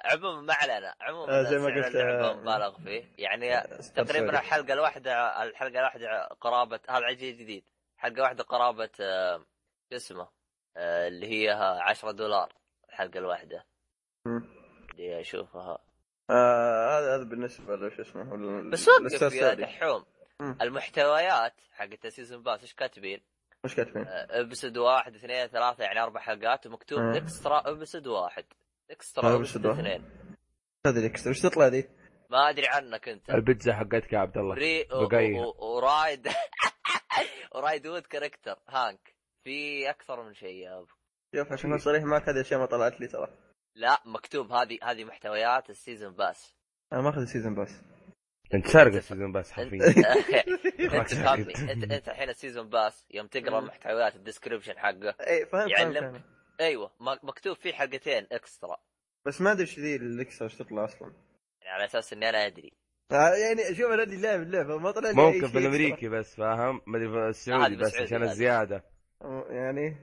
[0.04, 4.30] عموما ما علينا عموما آه، زي ما قلت، اللعبة آه، مبالغ فيه يعني ستار تقريبا.
[4.30, 7.64] الحلقة الواحدة الحلقة الواحدة قرابة هذا عجيب جديد
[7.96, 9.38] حلقة واحدة قرابة آه،
[9.90, 10.28] شو اسمه
[10.76, 12.52] آه، اللي هي 10 دولار
[12.88, 13.66] الحلقة الواحدة.
[14.26, 15.78] اللي أشوفها
[16.30, 19.54] آه، هذا هذا بالنسبة له شو اسمه بس وقف يا.
[19.54, 20.04] دحوم.
[20.62, 23.20] المحتويات حقت ال season pass إيش كاتبين؟
[23.64, 26.98] مش كاتبين آه، episode واحد اثنين ثلاثة يعني أربع حلقات ومكتوب.
[27.00, 29.42] extra episode واحد آه، extra.
[29.42, 30.04] اثنين
[30.86, 31.88] هذا ال extra وش تطلع ذي؟
[32.30, 33.30] ما أدري عنك أنت.
[33.30, 34.54] البيتزا حقتك يا عبد الله.
[34.92, 36.28] و- و raid.
[37.54, 38.58] و raid mode character.
[38.68, 39.14] Hunk.
[39.44, 40.86] في أكثر من شيء يا أبو.
[41.36, 43.28] شوف عشان اكون صريح معك هذه الاشياء ما طلعت لي ترى.
[43.74, 44.52] لا مكتوب.
[44.52, 46.54] هذه هذه محتويات ال season pass.
[46.92, 47.82] أنا ما أخذ ال season pass.
[48.54, 49.78] أنت سارق ال season انت حرفيا.
[51.00, 53.06] أنت انت أنت الحين ال season pass.
[53.10, 53.60] يوم تقرأ.
[53.60, 55.14] محتويات ال description حقه.
[55.20, 56.22] اي فهمت فهمت يعلمك.
[56.60, 58.76] أيوه ما- مكتوب فيه حلقتين extra
[59.26, 61.12] بس ما أدري إيش ذي ال extra وش تطلع أصلا
[61.62, 62.72] يعني على أساس إني أنا أدري
[63.12, 66.08] آه، يعني شوف أنا أدري لاعب اللعبة ما طلع لي أي ممكن شيء في الامريكي
[66.08, 68.30] بس فاهم ما أدري في هذه السعودي بس عشان هذه.
[68.30, 68.84] الزيادة.
[69.50, 69.96] يعني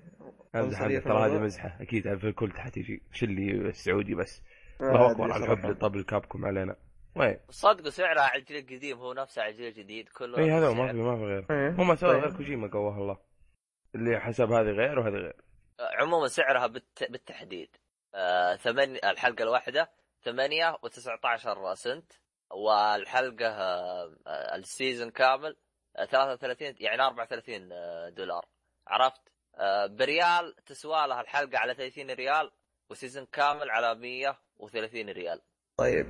[0.56, 1.40] امزح ترى هذه.
[1.40, 4.42] مزحة أكيد في الكل تحتيجي شو اللي السعودي بس
[4.80, 5.44] ما الله أكبر على.
[5.46, 6.76] الحب طب الكابكم علينا
[7.16, 10.92] وين صدقوا سعره على الجيل القديم هو نفسه على الجيل الجديد كله اي هذا ما.
[10.92, 11.70] في ما في غير إيه.
[11.70, 12.22] هم سووا طيب.
[12.24, 13.18] غير كوجيما قواه الله
[13.96, 15.36] اللي حسب هذه غير وهذه غير
[15.80, 17.12] عموما سعرها بالت...
[17.12, 17.70] بالتحديد.
[18.16, 19.90] آه ثمانية الحلقة الواحدة
[20.24, 22.12] ثمانية وتسعة عشر سنت
[22.52, 25.56] والحلقة آه آه، ال season كامل
[25.96, 28.46] آه 33 يعني 34 آه، دولار.
[28.88, 29.22] عرفت؟
[29.56, 32.52] آه بريال تسوى لها الحلقة على 30 ريال
[32.90, 35.42] و season كامل على 130 ريال.
[35.78, 36.08] طيب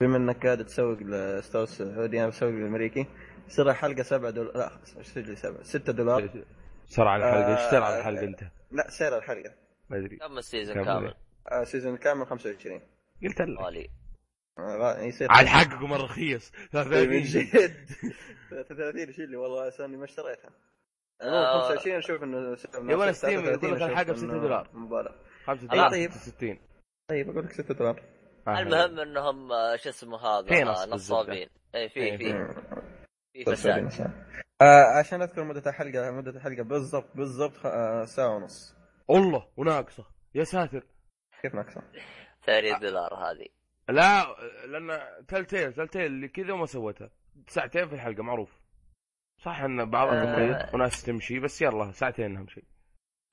[0.00, 3.06] بما إنك قاعد تسوق لل store السعودي أنا بسوق للأمريكي
[3.48, 6.44] يصير الحلقة 7 دولار لا إيش لي 7 6 دولار.
[6.86, 8.40] سرع على الحلقة إيش سرع على آه، الحلقة أنت؟
[8.72, 9.54] لا سعر الحلقة
[9.90, 10.16] ما أدري.
[10.16, 11.14] كم السيزون كامل؟
[11.52, 12.80] آه سيزون كامل 25
[13.22, 13.88] قلت لك مالي
[14.58, 17.86] آه يصير عاد حقكم الرخيص من 33 جد
[18.50, 20.50] 33 إيش اللي والله ساني ما اشتريتها.
[21.22, 21.68] آه.
[21.68, 22.56] 25 أشوف إنه
[22.90, 24.70] يا ولد ستيم يقول لك ب 6 دولار.
[24.74, 25.12] مبالغ.
[25.46, 26.10] 35 طيب.
[26.10, 26.58] 60
[27.10, 28.02] طيب أقول لك 6 دولار.
[28.48, 31.48] المهم إنهم آه، شو اسمه هذا آه، نصابين.
[31.74, 32.54] اي في إيه، في.
[33.32, 34.10] في طيب، فساد.
[34.62, 38.76] آه عشان أذكر مدة الحلقة مدة الحلقة بالضبط بالضبط خ- آه ساعة ونص.
[39.10, 40.04] الله وناقصة.
[40.34, 40.84] يا ساتر.
[41.42, 41.82] كيف ناقصة؟
[42.46, 43.46] 8 دولار هذه.
[43.88, 44.24] لا
[44.66, 47.10] لأن تلتيل تلتيل اللي كذا وما سوتها
[47.48, 48.50] ساعتين في الحلقة معروف.
[49.44, 50.36] صح إن بعضها
[50.68, 50.74] آه.
[50.74, 52.64] وناس تمشي بس يلا ساعتين أهم شيء.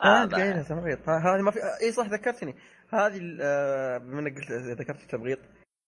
[0.04, 2.56] آه، آه ما- قايلها تمريض آه، هذه ما في إي صح ذكرتني.
[2.94, 5.38] هذه آه، بما إنك قلت ذكرت التبغيض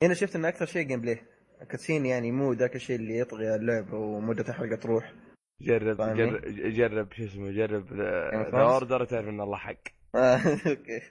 [0.03, 1.21] هنا شفت إن أكثر شيء gameplay
[1.69, 5.13] cutscene يعني مو ذاك الشيء اللي يطغي اللعب ومدة الحلقة تروح.
[5.61, 6.41] جرب؟ جرب
[6.73, 9.75] جرب شو اسمه جرب The Thrones؟ Order تعرف ان الله حق
[10.15, 10.35] آه،
[10.69, 11.01] أوكي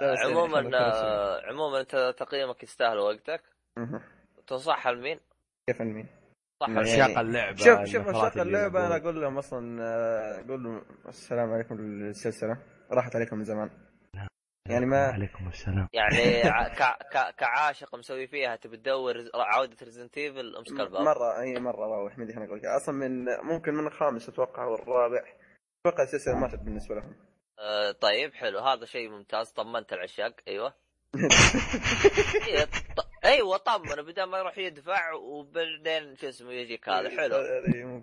[0.00, 0.70] آه، يعني عموما.
[0.78, 3.42] آه، عموما أنت تقييمك يستاهل وقتك.
[4.46, 5.20] تنصحها لمين؟
[5.66, 6.06] كيف المين؟
[6.60, 8.96] صح يعني- عشاق اللعبة شوف شوف عشاق اللي اللعبة أنا.
[8.96, 12.58] أقول لهم أصلا آه، أقول لهم السلام عليكم للسلسلة
[12.92, 13.70] راحت عليكم من زمان
[14.70, 15.88] يعني ما عليكم السلام.
[15.92, 21.02] يعني ع- كع- كع- كعاشق مسوي فيها تبي تدور عودة Resident Evil امسك الباب.
[21.02, 22.64] مرة إي مرة روح مدري أنا أقول لك.
[22.64, 25.22] أصلا من ممكن من الخامس أتوقع أو الرابع.
[25.86, 27.14] أتوقع السلسلة ماتت بالنسبة لهم.
[27.58, 28.58] آه طيب حلو.
[28.58, 29.50] هذا شيء ممتاز.
[29.50, 30.34] طمنت العشاق.
[30.48, 30.74] أيوه.
[32.48, 32.64] إيه،
[32.96, 37.10] ط- أيوه طمنه بدل ما يروح يدفع وبعدين شو اسمه يجيك هذا.
[37.10, 37.36] حلو.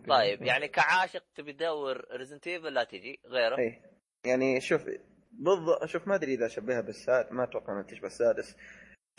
[0.09, 3.19] طيب يعني كعاشق تبي تدور Resident Evil لا تجي.
[3.25, 3.57] غيره.
[3.57, 3.81] إي.
[4.25, 4.81] يعني شوف
[5.39, 8.55] بالضبط شوف ما أدري إذا أشبهها بالسادس ما أتوقع إنها تشبه السادس.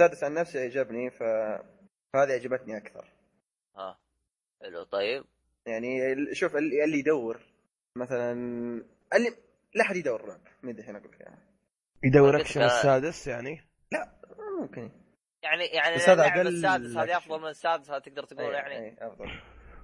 [0.01, 1.23] السادس عن نفسي عجبني ف
[2.13, 3.13] فهذه عجبتني أكثر.
[3.77, 3.99] ها
[4.63, 5.25] حلو طيب.
[5.67, 7.41] يعني ال- شوف اللي, اللي يدور
[7.97, 8.33] مثلا
[9.15, 9.31] اللي
[9.75, 11.41] لا أحد يدور رعب ما أدري الحين أقول لك يعني.
[12.05, 13.61] يدور قلت أكشن السادس يعني؟
[14.61, 14.91] ممكن.
[15.43, 16.21] يعني يعني السادس
[16.97, 17.17] هذه.
[17.17, 18.75] أفضل من السادس هذا تقدر تقول أي- يعني.
[18.75, 19.27] أي أفضل.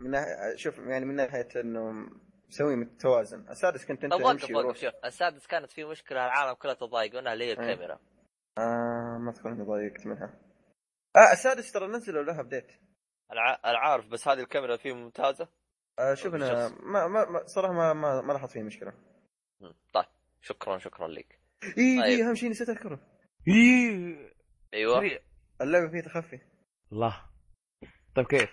[0.00, 2.06] من ناحيه شوف يعني من ناحية إنه
[2.48, 4.76] مسوي توازن السادس كنت أنت طب وقف وقف.
[4.80, 7.52] شوف السادس كانت في مشكلة العالم كلها تضايق منها اللي هي أي.
[7.52, 7.98] الكاميرا
[8.58, 10.40] آه ما اذكر إني ضايقت منها
[11.16, 12.66] آه السادس ترى نزلوا لها update
[13.32, 15.48] أنا ع- أنا عارف بس هذه الكاميرا فيه ممتازة
[15.98, 16.68] آه شوف أنا.
[16.68, 18.92] ما ما ما- صراحة ما ما, ما لاحظت فيه مشكلة.
[19.94, 20.04] طيب
[20.42, 22.02] شكرا شكرا لك إي طيب.
[22.04, 23.00] اي أهم شيء نسيت أذكره
[23.48, 24.32] إيه.
[24.74, 25.20] أيوه.
[25.60, 26.40] اللعبة فيها تخفي
[26.92, 27.24] الله
[28.16, 28.50] طيب كيف؟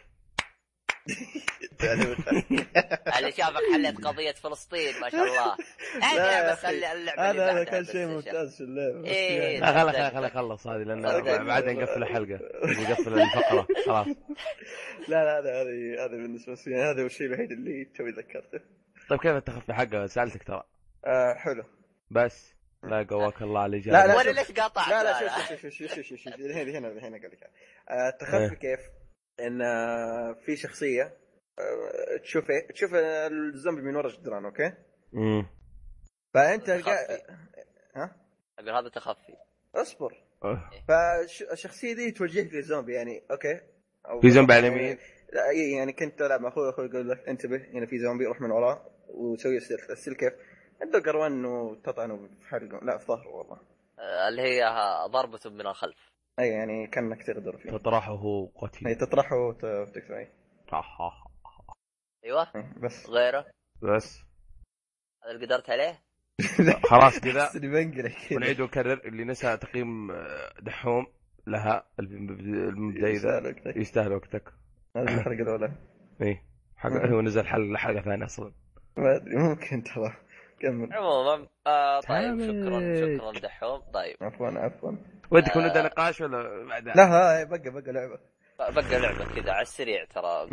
[3.18, 5.58] اللي شافك حلت قضيه فلسطين ما شاء الله
[6.00, 8.06] لا هذه بس اللعبه هذا هذا كان شيء.
[8.08, 9.60] ممتاز في اللعبه إيه.
[9.60, 11.02] لا خلا خلا خلا خلص هذه لأن.
[11.48, 14.08] بعدين نقفل الحلقة نقفل الفقره خلاص
[15.08, 18.60] لا لا هذا هذه هذا بالنسبة لي هذا هو الشيء الوحيد اللي توي ذكرته
[19.10, 20.64] طيب كيف التخفي حقه سالتك ترى
[21.06, 21.64] آه حلو
[22.12, 24.06] بس لا قواك الله على لا، لا.
[24.06, 27.32] الاجابه ولا ليش قاطعت لا لا شوف شوف شوف شوف شوف هنا هنا هنا أقول
[27.32, 27.50] لك
[27.90, 28.50] آه، التخفي إيه.
[28.50, 28.80] كيف؟
[29.48, 31.04] إن آه، في شخصية
[31.60, 34.74] آه، تشوف؟ تشوف الزومبي من ورا الجدران أوكي؟
[35.14, 35.48] أمم.
[36.34, 36.84] فأنت تخفي.
[36.84, 37.32] قا-
[37.96, 38.16] ها؟
[38.60, 39.34] أقول هذا تخفي
[39.76, 40.70] اصبر أه.
[40.88, 43.62] فالشخصية دي توجهك للزومبي يعني أوكي
[44.10, 44.98] أو في زومبي على يعني- اليمين
[45.34, 48.42] لا إي، يعني كنت ألعب مع أخوي أخوي يقول لك انتبه هنا في زومبي روح
[48.42, 50.34] من وراه وسوي السلك السلك كيف؟
[50.82, 53.60] الدقر وان وتطعنه في حلقه لا في ظهره والله
[54.00, 54.62] آه، اللي هي
[55.12, 57.70] ضربة من الخلف أي يعني كأنك تغدر فيه.
[57.72, 60.28] تطرحه أي قتيل تطرحه وت- وتكسر أي.
[62.26, 62.48] أيوه.
[62.78, 63.10] بس.
[63.10, 63.46] غيره.
[63.82, 64.20] بس.
[65.24, 66.00] هذا اللي قدرت عليه؟
[66.92, 67.50] خلاص كذا.
[68.36, 71.08] ونعيد ونكرر اللي نسى تقييم آه، دحوم
[71.48, 73.78] لها المبدئي ذا يستاهل وقتك.
[73.78, 74.54] يستاهل وقتك.
[74.96, 75.72] هذه الحلقة الاولى
[76.22, 76.42] اي
[76.78, 78.54] حق هو نزل حلقه حلقة ثانية أصلا.
[78.98, 80.14] ما أدري ممكن ترى.
[80.62, 80.94] كمل.
[80.94, 82.96] عموما آه طيب شكرا.
[83.18, 83.80] شكرا دحوم.
[83.94, 84.16] طيب.
[84.22, 84.92] عفوا عفوا.
[85.32, 85.68] ودك آه.
[85.68, 88.20] نبدا نقاش ولا بعدها؟ لا ها بقى بقى لعبة.
[88.60, 90.48] بقى لعبة كذا على السريع ترى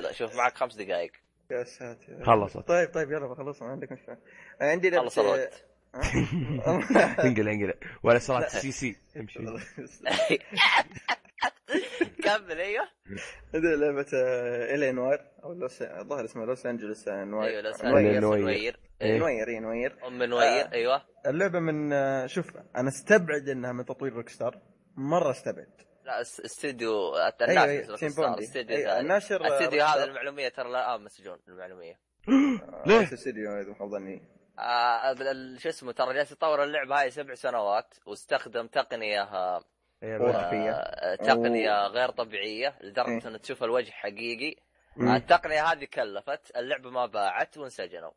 [0.00, 1.12] لا، شوف معك خمس دقائق
[1.50, 2.24] يا ساتر.
[2.24, 2.58] خلصت.
[2.58, 4.16] طيب طيب يلا بخلص ما عندك مشكلة.
[4.60, 5.64] عندي لعبة خلص الوقت.
[7.24, 8.96] انقل انقل ولا صلاة سي سي.
[9.16, 9.38] امشي.
[12.24, 12.88] كمل أيوه
[13.54, 14.06] عندي لعبة
[14.74, 18.40] الي نوير أو لوس الظاهر اسمها لوس أنجلوس نوير أيوه لا نوير نوير.
[18.42, 19.18] نوير إيه.
[19.18, 20.72] نوير اي نوير أم نوير آه.
[20.72, 22.46] أيوه اللعبة من آه، شوف
[22.76, 24.58] أنا أستبعد إنها من تطوير روك ستار
[24.96, 27.12] مرة أستبعد لا اس- استديو
[27.42, 29.00] الناس ستار سيمبوندي استديو أيوة، ثاني.
[29.00, 30.04] الناشر آه، الاستديو روك هذا.
[30.04, 32.00] المعلومية ترى الان مسجون المعلومية
[32.86, 34.22] ليه؟ نفس الاستديو إذا ما خاب ظني
[34.58, 39.56] آه ال- شو اسمه ترى جالس يطور اللعبة هاي سبع سنوات واستخدم تقنية آه.
[39.56, 39.64] آه،
[41.16, 43.28] تقنية أو- غير طبيعية لدرجة إيه.
[43.28, 44.56] إنك تشوف الوجه حقيقي.
[44.96, 45.14] مم.
[45.14, 48.10] التقنية هذه كلفت اللعبة ما باعت وانسجنوا.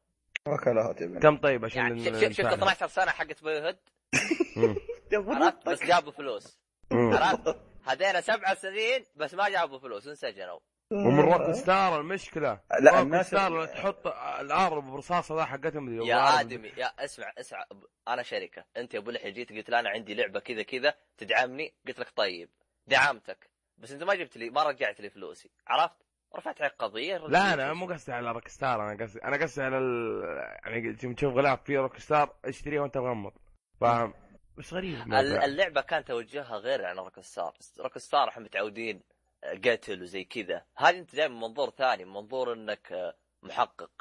[0.47, 2.53] وكلها تبن كم طيب عشان يعني شفت نفهم.
[2.53, 3.77] 12 سنة حقت بويهد
[4.57, 4.75] مم.
[5.13, 6.59] عرفت؟ بس جابوا فلوس.
[6.91, 10.59] عرفت؟ هذينا سبع سنين بس ما جابوا فلوس انسجنوا.
[10.91, 12.59] ومن روك ستار المشكلة.
[12.81, 14.07] لا، روك الناس- ستار تحط
[14.39, 16.01] الأرض برصاصة ذا حقتهم.
[16.07, 17.65] يا آدمي يا اسمع اسمع.
[18.07, 18.65] أنا شركة.
[18.77, 21.73] أنت يا أبو لحية جيت قلت لي أنا عندي لعبة كذا كذا تدعمني.
[21.87, 22.49] قلت لك طيب
[22.87, 23.49] دعمتك.
[23.77, 25.51] بس أنت ما جبت لي ما رجعت لي فلوسي.
[25.67, 25.95] عرفت؟
[26.35, 28.91] رفعت عليك قضية لا أنا مو قصدي على Rockstar.
[28.91, 30.21] أنا قصدي أنا قصدي على ال...
[30.65, 33.33] يعني تشوف غلاف فيه Rockstar اشتريه وأنت مغمض.
[33.81, 34.13] فاهم
[34.57, 35.13] بس غريب.
[35.13, 37.53] اللعبة كان توجهها غير عن Rockstar.
[37.79, 39.01] Rockstar إحنا متعودين.
[39.43, 43.91] قتل وزي كذا هذه أنت جاي من منظور ثاني من منظور إنك آه، محقق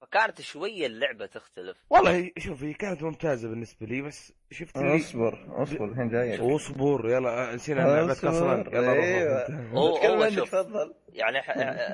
[0.00, 4.96] فكانت شوية اللعبة تختلف والله هي- شوف هي كانت ممتازة بالنسبة لي بس شفت اللي
[4.96, 8.58] اصبر اصبر الحين جاي واصبر يلا نسينا لعبتك أصلا.
[8.72, 9.04] يلا روح.
[9.04, 9.70] أيوة.
[9.70, 10.48] هو- هو شوف.
[10.50, 11.38] تفضل يعني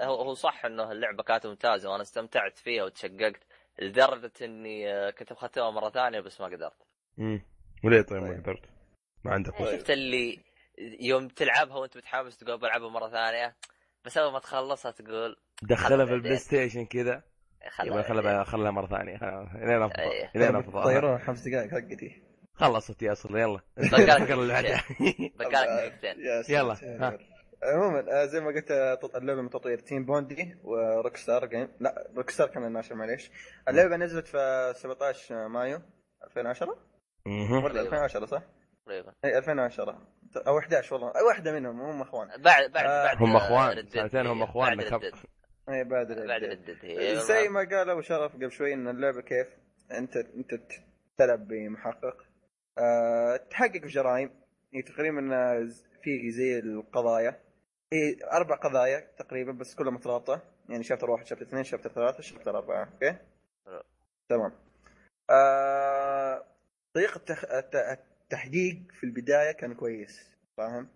[0.07, 3.41] هو هو صح إنه اللعبة كانت ممتازة وأنا استمتعت فيها وتشققت
[3.79, 6.83] لدرجة إني آه، كنت بختمها مرة ثانية بس ما قدرت
[7.19, 7.43] مم.
[7.85, 8.43] وليه طيب ما طيب.
[8.43, 8.63] قدرت؟
[9.25, 10.39] ما عندك وقت شفت اللي
[11.01, 13.57] يوم تلعبها وانت متحمس تقول بلعبها مرة ثانية
[14.05, 16.37] بس أول ما تخلصها تقول دخلها خلها في البلاي.
[16.37, 17.23] ستيشن كذا
[17.71, 19.17] خلها يبغى خلها مرة ثانية.
[19.55, 20.03] الين افضل.
[20.37, 22.23] الين افضل طيرون خمس دقائق حقتي
[22.55, 23.61] خلصت يا أصلا يلا
[26.19, 26.53] يا ساتر.
[26.53, 27.19] يلا، ها.
[27.63, 32.11] عموما آه، زي ما قلت آه، اللعبة من تطوير تيم بوندي وروك ستار جيم لا
[32.17, 33.31] روك ستار كان الناشر معليش
[33.69, 35.81] اللعبة نزلت في 17 مايو
[36.25, 36.77] 2010
[37.27, 37.65] مهم.
[37.65, 38.43] ولا 2010 صح؟
[38.87, 39.13] تقريبا.
[39.25, 39.99] أي 2010
[40.47, 41.13] أو 11 والله.
[41.17, 42.29] أي واحدة منهم هم أخوان.
[42.43, 43.89] بعد بعد آه، بعد هم آه، اخوان.
[43.89, 45.15] سنتين هم إيه، أخوان بعد نكب Red Dead.
[45.69, 46.77] اي بعد بعد Red Dead.
[46.83, 49.47] هي زي ما قال ابو شرف قبل شوي إن اللعبة كيف؟
[49.93, 50.51] انت أنت
[51.19, 52.17] تلعب بمحقق.
[52.79, 54.31] أه تحقق في جرائم.
[54.75, 55.69] هي تقريبا آه،
[56.03, 57.41] في زي القضايا.
[57.93, 60.41] هي أربع قضايا تقريبا بس كلها مترابطة.
[60.69, 62.89] يعني chapter واحد chapter اثنين chapter ثلاثة chapter أربعة.
[62.95, 63.17] أوكي.
[64.29, 64.53] تمام.
[65.31, 66.45] أه
[66.95, 67.45] طريقة التخ...
[67.45, 70.89] الت- التحقيق في البداية كان كويس فاهم؟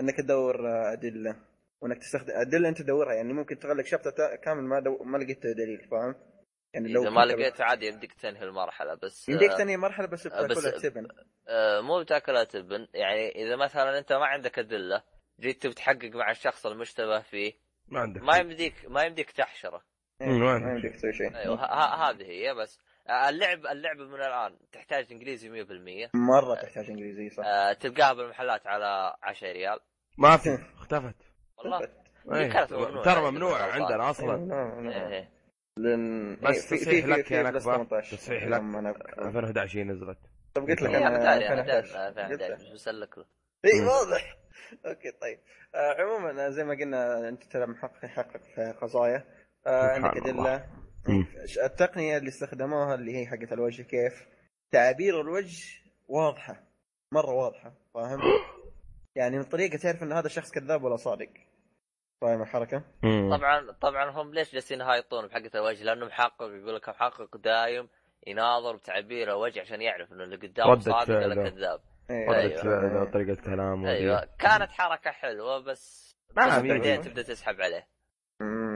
[0.00, 1.36] إنك تدور آه، أدلة
[1.82, 4.10] وإنك تستخدم أدلة أنت تدورها يعني ممكن تغلق شابتر
[4.44, 5.04] كامل ما دو...
[5.04, 6.14] ما لقيت دليل فاهم؟
[6.74, 10.26] يعني لو إذا ما لقيت عادي يمديك تنهي المرحلة بس يمديك آه، ثاني مرحلة بس
[10.26, 11.08] آه، بس- بتاكلها تبن.
[11.86, 12.88] مو بتاكلها تبن.
[12.94, 15.02] يعني إذا مثلا أنت ما عندك أدلة
[15.40, 17.52] جيت تبي تحقق مع الشخص المشتبه فيه
[17.88, 19.82] ما عندك ما يمديك ما يمديك تحشره.
[20.20, 21.36] إيه، ما يمديك تسوي شيء.
[21.36, 21.64] أيوه
[22.10, 22.78] هذه هي بس.
[23.10, 29.14] اللعب اللعبة من الآن تحتاج إنجليزي 100% مرة تحتاج إنجليزي صح آه، تلقاها بالمحلات على
[29.22, 29.78] 10 ريال
[30.18, 31.14] ما في اختفت
[31.58, 31.80] والله
[32.32, 32.66] إيه.
[32.70, 33.62] ممنوعة ترى ممنوعة.
[33.62, 35.02] عندنا إيه، أصلا نعم، نعم.
[35.02, 35.28] إيه، إيه.
[35.76, 37.42] لأن بس إيه، في- تصحيح في- لك يا.
[37.58, 38.16] 18.
[38.16, 38.58] تصحيح لك.
[38.58, 40.18] لما أنا- 2011 نزلت
[40.54, 42.58] طب قلت لك إيه، أنا أنا داري أنا 2011 داري أنا قلت داري لك.
[42.60, 43.24] بس بسلك له
[43.64, 43.80] اي.
[43.80, 44.36] واضح
[44.86, 45.38] أوكي طيب
[45.74, 49.24] آه عموما زي ما قلنا أنت تلعب محقق يحقق في قضايا
[49.66, 50.16] آه عندك.
[50.16, 50.66] أدلة.
[51.64, 54.26] التقنية اللي استخدموها اللي هي حقت الوجه كيف؟
[54.72, 55.64] تعابير الوجه
[56.08, 56.62] واضحة
[57.14, 58.20] مرة واضحة فاهم؟
[59.16, 61.28] يعني من طريقة تعرف إن هذا الشخص كذاب ولا صادق.
[62.22, 62.84] فاهم الحركة.
[63.30, 67.88] طبعا طبعا هم ليش جالسين يهايطون بحقة الوجه؟ لأنه محقق يقول لك محقق دايم
[68.26, 71.50] يناظر بتعبير الوجه عشان يعرف إنه اللي قدامه صادق ولا.
[71.50, 71.80] كذاب.
[72.10, 72.62] إيه، ردة أيوة.
[72.62, 74.28] فعله طريقة كلامه أيوه.
[74.38, 77.86] كانت حركة حلوة بس ما بس في- بعدين تبدا تسحب عليه.
[78.40, 78.69] مم،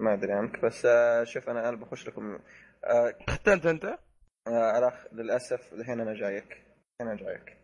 [0.00, 2.38] ما أدري عنك بس آه شوف أنا أنا بخش لكم.
[2.84, 3.84] آه ختمت أنت؟
[4.46, 6.52] آه الأخ للأسف الحين أنا جايك.
[6.52, 7.56] الحين أنا جايك.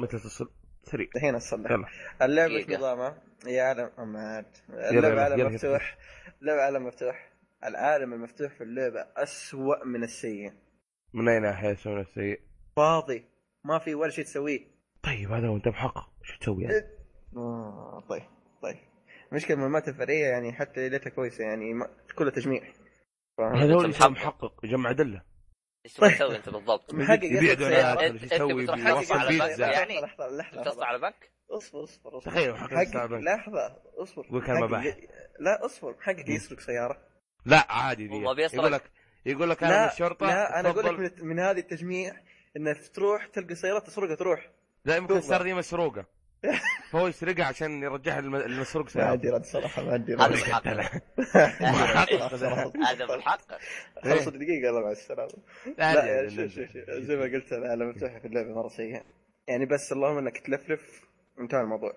[0.00, 0.50] متى تصل؟
[0.82, 1.08] سريع.
[1.16, 1.86] الحين اصلح يلا.
[2.22, 2.76] اللعبة.
[2.76, 4.44] نظامها هي عالم يلا،
[4.90, 5.54] اللعبة عالم.
[5.54, 5.98] مفتوح.
[6.42, 7.32] اللعبة عالم مفتوح.
[7.64, 10.52] العالم المفتوح في اللعبة أسوأ من السيء.
[11.14, 12.40] من أي ناحية يسوون السيء؟
[12.76, 13.24] فاضي.
[13.64, 14.60] ما في ولا شيء تسويه.
[15.02, 16.86] طيب هذا وانت محقق شو تسوي يعني؟
[17.36, 18.22] آه طيب
[18.62, 18.76] طيب.
[19.32, 21.88] مشكلة المهمات الفرعية يعني حتى ليتها كويسة يعني ما...
[22.18, 22.62] كلها تجميع؟
[23.40, 24.64] هذا هو اللي محقق.
[24.64, 25.22] يجمع أدلة
[25.84, 27.52] إيش تبغى تسوي أنت بالضبط؟ محقق يبيع
[28.06, 28.54] أنت يسوي
[29.28, 33.22] بيتزا يعني؟ لحظة على بنك؟ اصبر اصبر اصبر تخيل محقق بنك.
[33.22, 34.96] لحظة اصبر يقول كان محقق مباح.
[35.40, 36.98] لا اصبر محقق يسرق سيارة
[37.46, 38.14] لا عادي دي.
[38.14, 38.82] يقول لك
[39.26, 41.22] يقول لك أنا من الشرطه لا أنا أقول لك.
[41.22, 42.20] من, هذه التجميع
[42.56, 44.50] إنك تروح تلقى سيارات تسرقها تروح
[44.84, 46.06] لا يمكن السياره دي مسروقة
[46.90, 50.62] فهو يسرقها عشان يرجعها الم- المسروق ما عندي رد صراحة ما عندي هذا رد محقق
[52.36, 52.72] صراحة.
[52.86, 53.58] هذا محقق
[54.04, 55.32] خلص دقيقة الله مع السلامة.
[55.78, 59.02] لا شوف شوف شوف زي ما قلت العالم مفتوح في اللعبة مرة سيئة.
[59.48, 61.02] يعني بس اللهم إنك تلفلف.
[61.40, 61.92] انتهى الموضوع.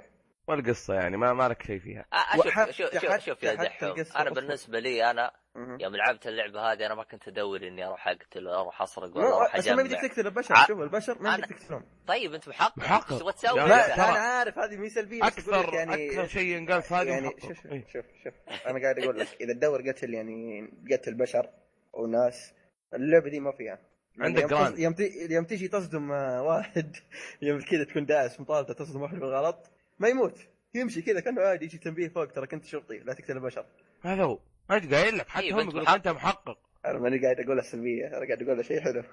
[0.47, 2.05] والقصة يعني ما ما لك شيء فيها.
[2.35, 3.95] شوف شوف وحتى- شوف شوف يا دحوم.
[4.15, 4.29] أنا.
[4.29, 5.31] بالنسبة لي أنا.
[5.55, 9.27] يوم لعبت اللعبة هذه أنا ما كنت ادور إني أروح أقتل ولا أروح أسرق ولا
[9.27, 10.07] أروح بس ما يمديك أجمع.
[10.09, 11.85] تقتل البشر ع- شوف البشر ما يمديك تقتلهم.
[12.07, 13.11] طيب أنت محقق محقق.
[13.13, 16.93] إيش تبغى تسوي لا، أنا عارف هذه مي لك أكثر يعني أكثر شيء ينقال في
[16.93, 17.29] هذه يعني.
[17.29, 17.85] شوف شوف إيه.
[17.93, 18.33] شوف شوف.
[18.67, 21.49] أنا قاعد أقول لك إذا تدور قتل يعني قتل بشر
[21.93, 22.53] وناس
[22.93, 23.65] اللعبة دي ما فيها.
[23.65, 24.79] يعني عندك يوم Grand.
[24.79, 26.95] يوم تي- يوم تيجي تصدم آه، واحد
[27.41, 30.39] يوم كذا تكون داعس مطالبه تصدم واحد بالغلط ما يموت.
[30.73, 33.65] يمشي كذا كأنه عادي يجي تنبيه فوق ترى كنت شرطي لا تقتل البشر.
[34.01, 34.39] هذا هو.
[34.71, 35.93] إيش قايل لك حتى طيب، هم يقولوا محقق.
[35.95, 36.57] أنت محقق.
[36.85, 39.03] أنا ماني قاعد أقول السلبيه أنا قاعد أقول شيء حلو.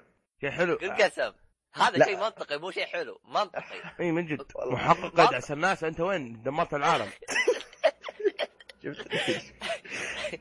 [0.41, 0.73] شيء حلو.
[0.73, 1.31] القسم
[1.73, 2.05] هذا.
[2.05, 3.21] شيء منطقي مو شيء حلو.
[3.27, 3.81] منطقي.
[3.99, 4.41] اي من جد.
[4.71, 7.07] محقق يدعس الناس أنت وين؟ دمرت العالم.
[8.83, 9.07] شفت؟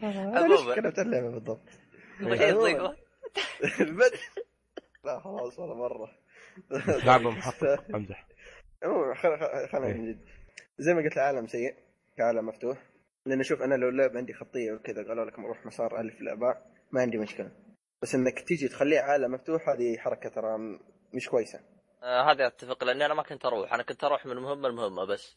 [0.03, 0.49] عموماً.
[0.49, 1.61] ليش تكلمت عن اللعبة بالضبط؟
[3.81, 4.19] البدء
[5.05, 6.11] لا خلاص ولا مرة.
[7.05, 8.27] لعبه محقق أمزح.
[8.83, 9.93] عموما خل- خل- خلينا إيه.
[9.95, 10.25] من جد.
[10.79, 11.75] زي ما قلت العالم سيء
[12.17, 12.79] كعالم مفتوح.
[13.27, 17.01] لأن شوف أنا لو اللعبة عندي خطية وكذا قالوا لك روح مسار ألف الاعباء ما
[17.01, 17.51] عندي مشكلة.
[18.03, 20.59] بس إنك تيجي تخليه عالم مفتوح هذه حركة ترى
[21.15, 21.61] مش كويسة.
[22.03, 23.75] آه هذا أتفق لأني أنا ما كنت أروح.
[23.75, 25.37] أنا كنت أروح من مهمة لمهمة بس.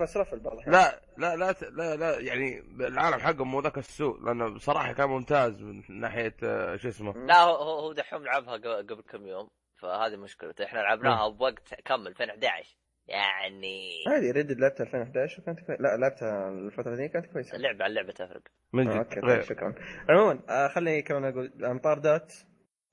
[0.00, 0.72] بس رفل بعض الأحيان.
[0.72, 5.62] لا لا لا لا لا يعني العالم حقه مو ذاك السوء لأنه بصراحة كان ممتاز
[5.62, 7.12] من ناحية آه، شو اسمه.
[7.12, 8.52] لا هو هو دحوم لعبها
[8.82, 9.48] قبل كم يوم
[9.80, 12.76] فهذه مشكلته إحنا لعبناها بوقت كم 2011
[13.08, 17.56] يعني عادي ريد لعبتها 2011 وكانت كويسه لا لعبتها الفترة دي كانت كويسة.
[17.56, 18.42] اللعبة عن لعبه تفرق.
[18.72, 18.98] من آه، جد.
[18.98, 19.42] أوكي طيب غير.
[19.42, 19.74] شكرا.
[20.08, 22.32] عموما آه خليني كمان أقول امطار دات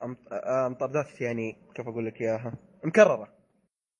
[0.03, 2.53] أم- امطار دات يعني كيف أقول لك إياها؟
[2.83, 3.33] مكررة.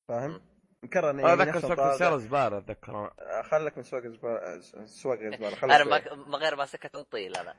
[0.08, 0.42] فاهم؟
[0.84, 2.18] مكررة يعني أذكر نفس سوق السياره.
[2.18, 2.96] زبالة أتذكر.
[2.96, 7.54] آه، خلك من سواق الزباله سواق الزباله أنا ما ما غير ما سكت طيل أنا.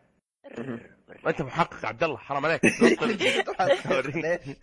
[1.26, 2.60] أنت محقق عبد الله حرام عليك؟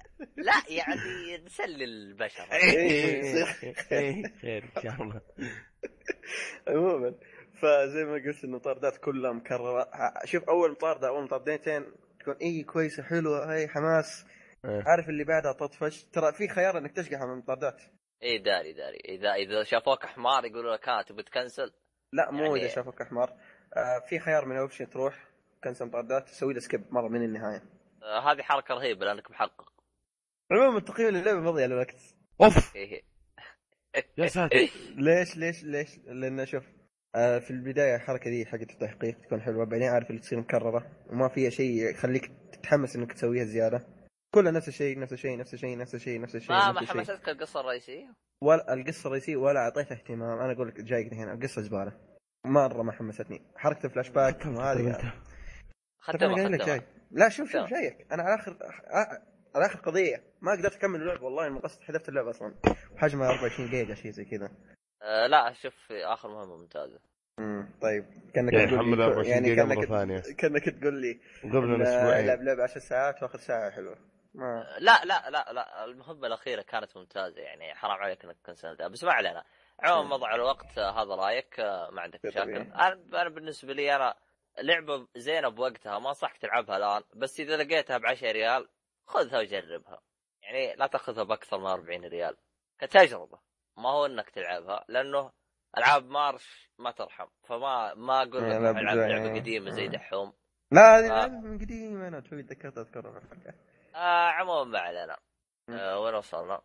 [0.38, 2.44] لا يعني نسلي البشر.
[2.54, 5.22] إيه، خير إن شاء الله.
[6.68, 7.16] عموما
[7.62, 9.90] فزي ما قلت المطاردات كلها مكرره
[10.26, 11.86] شوف أول مطارده أول مطاردتين
[12.20, 14.26] تكون اي كويسة حلوة هاي حماس.
[14.66, 14.84] إيه.
[14.88, 16.04] عارف اللي بعدها تطفش.
[16.04, 17.82] ترى في خيار إنك تشقح من المطاردات
[18.24, 18.98] اي داري داري.
[19.06, 21.74] إذا إذا شافوك حمار يقولوا لك ها تبي تكنسل؟
[22.14, 23.30] لا مو يعني- إذا شافك أحمر.
[23.78, 25.33] آه في خيار من ال option تروح.
[25.64, 27.64] كنسل مطاردات تسوي له سكيب مرة من النهاية.
[28.04, 29.74] آه هذه حركة رهيبة لأنك محقق.
[30.52, 31.96] عموما تقييم اللعبة مضيع الوقت.
[32.42, 32.76] أوف!
[32.76, 33.02] إيه.
[34.18, 34.58] يا ساتر.
[35.06, 36.64] ليش ليش ليش؟ لأن شوف
[37.16, 41.28] آه في البداية الحركة دي حقت التحقيق تكون حلوة بعدين عارف اللي تصير مكررة وما
[41.28, 43.88] فيها شيء يخليك تتحمس إنك تسويها زيادة.
[44.34, 47.60] كلها نفس الشيء نفس الشيء نفس الشيء نفس الشيء نفس الشيء ما ما حمستك القصة
[47.60, 50.40] الرئيسية؟ ولا القصة الرئيسية ولا أعطيتها اهتمام.
[50.40, 51.92] أنا أقول لك جايك الحين القصة زبالة.
[52.46, 53.42] مرة ما حمستني.
[53.56, 55.14] حركة الفلاش باك هذه
[56.04, 56.82] ختمها أنا قايل لك جاي
[57.12, 57.70] لا شوف شوف.
[57.70, 58.58] جايك أنا على آخر
[59.56, 62.56] على آخر قضية ما قدرت أكمل اللعبه والله من قصة حذفت اللعبه أصلا.
[62.98, 64.52] حجمها 24 جيجا شيء زي كذا.
[65.02, 67.00] آه لا شوف آخر مهمة ممتازة.
[67.40, 68.06] امم طيب.
[68.34, 70.22] كأنك يعني تقول لي 24 يعني كأنك ثانية.
[70.38, 72.26] كأنك تقول لي قبل أسبوعين.
[72.26, 73.98] العب لعبة 10 ساعات وآخر ساعة حلوة.
[74.34, 79.04] ما لا لا لا لا المهمة الأخيرة كانت ممتازة يعني حرام عليك إنك كنسلتها بس
[79.04, 79.44] ما علينا.
[79.84, 82.56] عموما موضوع الوقت آه، هذا رايك آه، ما عندك مشاكل.
[83.14, 84.14] أنا بالنسبة لي أنا
[84.62, 88.68] لعبة زينة بوقتها ما انصحك تلعبها الآن بس إذا لقيتها ب 10 ريال
[89.06, 90.02] خذها وجربها
[90.42, 92.38] يعني لا تأخذها بأكثر من 40 ريال
[92.80, 93.40] كتجربة
[93.78, 95.32] ما هو إنك تلعبها لأنه
[95.78, 99.88] ألعاب مارش ما ترحم فما ما أقول لك يعني العب لعبة قديمة زي.
[99.88, 100.34] دحوم
[100.72, 101.08] لا هذه آه.
[101.08, 103.54] لعبة من قديم أنا توي تذكرت أذكرها في الحلقة
[103.96, 105.18] آه عموما ما علينا
[105.70, 106.62] آه وين وصلنا؟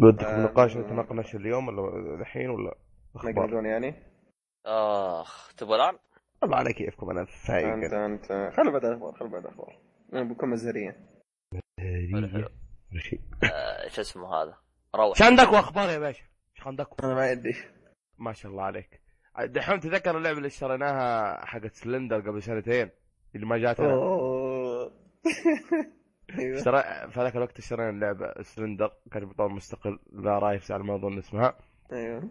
[0.00, 2.74] ودكم آه، نقاش نتناقش اليوم ولا الحين ولا
[3.16, 3.94] أخبار؟ يعني
[4.66, 5.98] آخ تبغى الآن؟
[6.44, 8.52] الله على كيفكم أنا فايق أنت أنت.
[8.56, 9.78] خلوا بعد الأخبار خلوا بعد الأخبار.
[10.12, 10.50] أنا بكون
[12.28, 12.48] حلو.
[12.98, 14.56] شيء آه، شو اسمه هذا؟
[14.94, 15.08] روح.
[15.08, 16.24] إيش عندك واخبار يا باشا؟
[16.56, 17.54] إيش عندك؟ أنا ما عندي
[18.18, 19.02] ما شاء الله عليك.
[19.44, 22.90] دحين تذكر اللعبة اللي اشتريناها حقت سلندر قبل سنتين
[23.34, 23.86] اللي ما جاتنا.
[26.38, 26.58] أيوه.
[26.58, 31.58] اشترى في ذاك الوقت اشترينا لعبه Slender كانت بطور مستقل Arrival على ما اظن اسمها.
[31.92, 32.30] أيوه.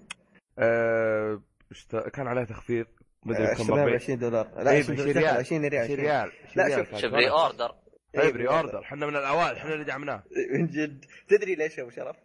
[0.59, 1.41] أه...
[1.72, 1.95] اشت...
[1.95, 2.86] كان عليها تخفيض.
[3.26, 4.47] مدري كم اشتريها ب ربع 20 دولار.
[4.63, 5.38] لا إيه، 20 20 دولار ريال.
[5.38, 6.32] 20 ريال 20 20 ريال.
[6.55, 7.13] لا، 20 ريال شوف-.
[7.14, 7.76] pre-order
[8.15, 11.05] طيب pre-order إحنا من الأوائل إحنا اللي دعمناه من جد.
[11.30, 12.15] تدري ليش يا أبو شرف؟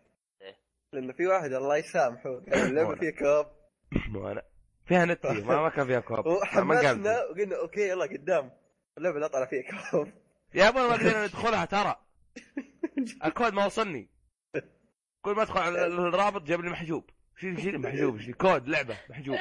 [0.43, 0.57] إيه.
[0.93, 2.41] لأنه في واحد الله يسامحه.
[2.41, 2.95] كان اللعبه.
[2.95, 3.47] فيها co-op.
[4.09, 4.43] مو أنا.
[4.87, 6.27] فيها نت ما ما كان فيها co-op.
[6.27, 8.51] وحمسنا وقلنا أوكي يلا قدام.
[8.99, 10.09] اللعبة لا طلع فيها co-op.
[10.55, 11.97] يا أبوي ما قدرنا ندخلها ترى.
[13.25, 14.11] الكود ما وصلني.
[15.25, 17.11] كل ما أدخل على الرابط جاب لي محجوب.
[17.37, 19.37] شيل شيل محجوب شيل كود لعبة محجوب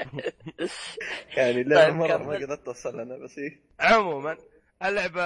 [1.38, 2.18] يعني اللعبه طيب، مرة.
[2.18, 3.62] ما قدرت توصل لنا بس إيه.
[3.80, 4.38] عموما
[4.84, 5.22] اللعبة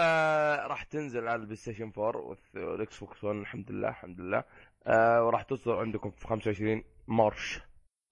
[0.68, 4.44] راح تنزل على ال PlayStation 4 والث- وال Xbox 1 الحمد لله الحمد لله
[4.88, 7.60] آه وراح تصدر عندكم في 25 March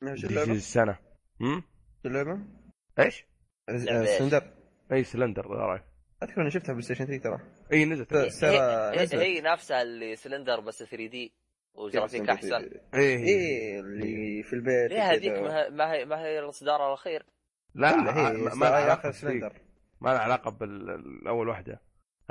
[0.04, 0.98] اللعبة؟ السنة
[1.42, 1.64] هم
[2.04, 2.40] شو اللعبة؟
[3.00, 3.26] إيش؟
[4.18, 4.54] Slender
[4.92, 5.84] إي Slender لا رأيك
[6.24, 7.40] اذكر إني شفتها PlayStation 3 ترى
[7.74, 9.22] إي نزلت لا، هي, نزلت.
[9.22, 11.34] هي نفسها اللي Slender بس 3 دي
[11.78, 12.70] وجرافيك أحسن.
[12.94, 15.34] اي إيه اللي في البيت ليه هذيك.
[15.72, 17.26] ما هي- ما هي الاصدار الأخير؟
[17.76, 19.12] لا لا هي ما- لها علاقة.
[19.12, 19.54] Slender.
[20.02, 21.82] ما لها علاقة بالأول واحدة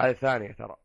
[0.01, 0.77] هذه الثانية ترى.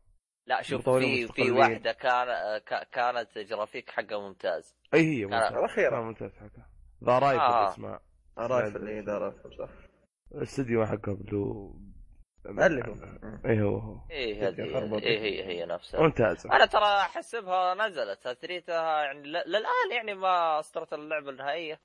[0.46, 1.50] لا شوف في في.
[1.50, 2.26] واحدة كان
[2.58, 4.76] ك- كانت جرافيك حقها ممتاز.
[4.94, 5.52] اي هي ممتاز.
[5.52, 5.90] الأخيرة.
[5.90, 6.70] كان ممتاز حقها.
[7.04, 7.68] ذا رايفل آه.
[7.68, 8.00] اسمها.
[8.36, 9.68] عارف اللي هي دارت صح.
[10.34, 11.76] الاستديو حقه بلو
[12.46, 12.94] اللي هو
[13.46, 13.98] اي هو هو.
[14.10, 15.02] إيه هذه خربط.
[15.02, 16.00] إيه هي هي نفسها.
[16.02, 16.46] ممتاز.
[16.46, 18.28] أنا ترى احسبها نزلت.
[18.28, 21.80] تريتها يعني ل- للآن يعني ما أصدرت اللعبة النهائية.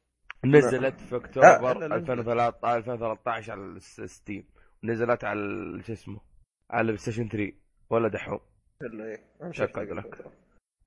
[0.46, 4.48] نزلت في أكتوبر لا، لا، 2013 2013 على الس- ستيم
[4.84, 5.40] نزلت على
[5.84, 6.22] شو اسمه
[6.70, 7.54] على ال PlayStation 3
[7.90, 8.40] ولا دحوم.
[9.52, 10.26] شكرا لك.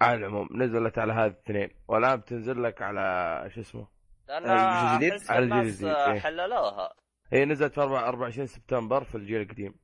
[0.00, 1.70] على العموم نزلت على هذه الاثنين.
[1.88, 3.88] والآن بتنزل لك على شو اسمه؟
[4.28, 6.18] لأن الجيل الجديد؟ على الجديد، إيه.
[6.20, 6.92] حللوها.
[7.32, 9.74] هي نزلت في 4 24 سبتمبر في الجيل القديم.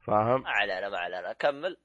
[0.00, 1.32] فاهم؟ ما علينا ما علينا.
[1.32, 1.76] كمل.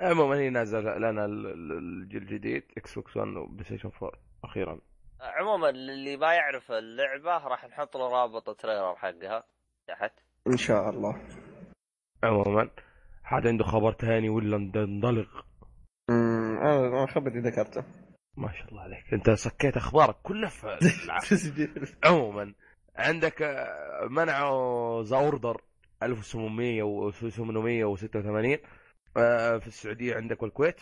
[0.00, 4.12] عموما هي نازل لنا ال- ال- الجيل الجديد Xbox 1 و PlayStation 4
[4.44, 4.80] أخيرا.
[5.20, 9.44] عموما اللي ما يعرف اللعبة راح نحط له رابط ال trailer حقها
[9.88, 10.12] تحت.
[10.46, 11.22] إن شاء الله.
[12.24, 12.70] عموما
[13.24, 15.46] حد عنده خبر تاني ولا ننطلق
[16.10, 17.84] أمم، أنا خبري ذكرته.
[18.36, 19.14] ما شاء الله عليك.
[19.14, 20.78] أنت سكيت أخبارك كلها في
[22.04, 22.54] عموما
[23.00, 25.60] عندك آه، منعوا The Order
[26.02, 28.58] 1700 و 886
[29.16, 30.80] آه، في السعودية عندك والكويت.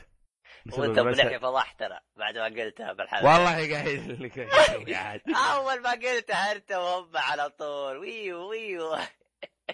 [0.78, 3.26] وانت بلحي فضحتنا بعد ما قلتها بالحلقة.
[3.26, 4.38] والله قايل لك.
[5.54, 7.96] أول ما قلتها أنت وهم على طول.
[7.96, 8.96] ويو ويو.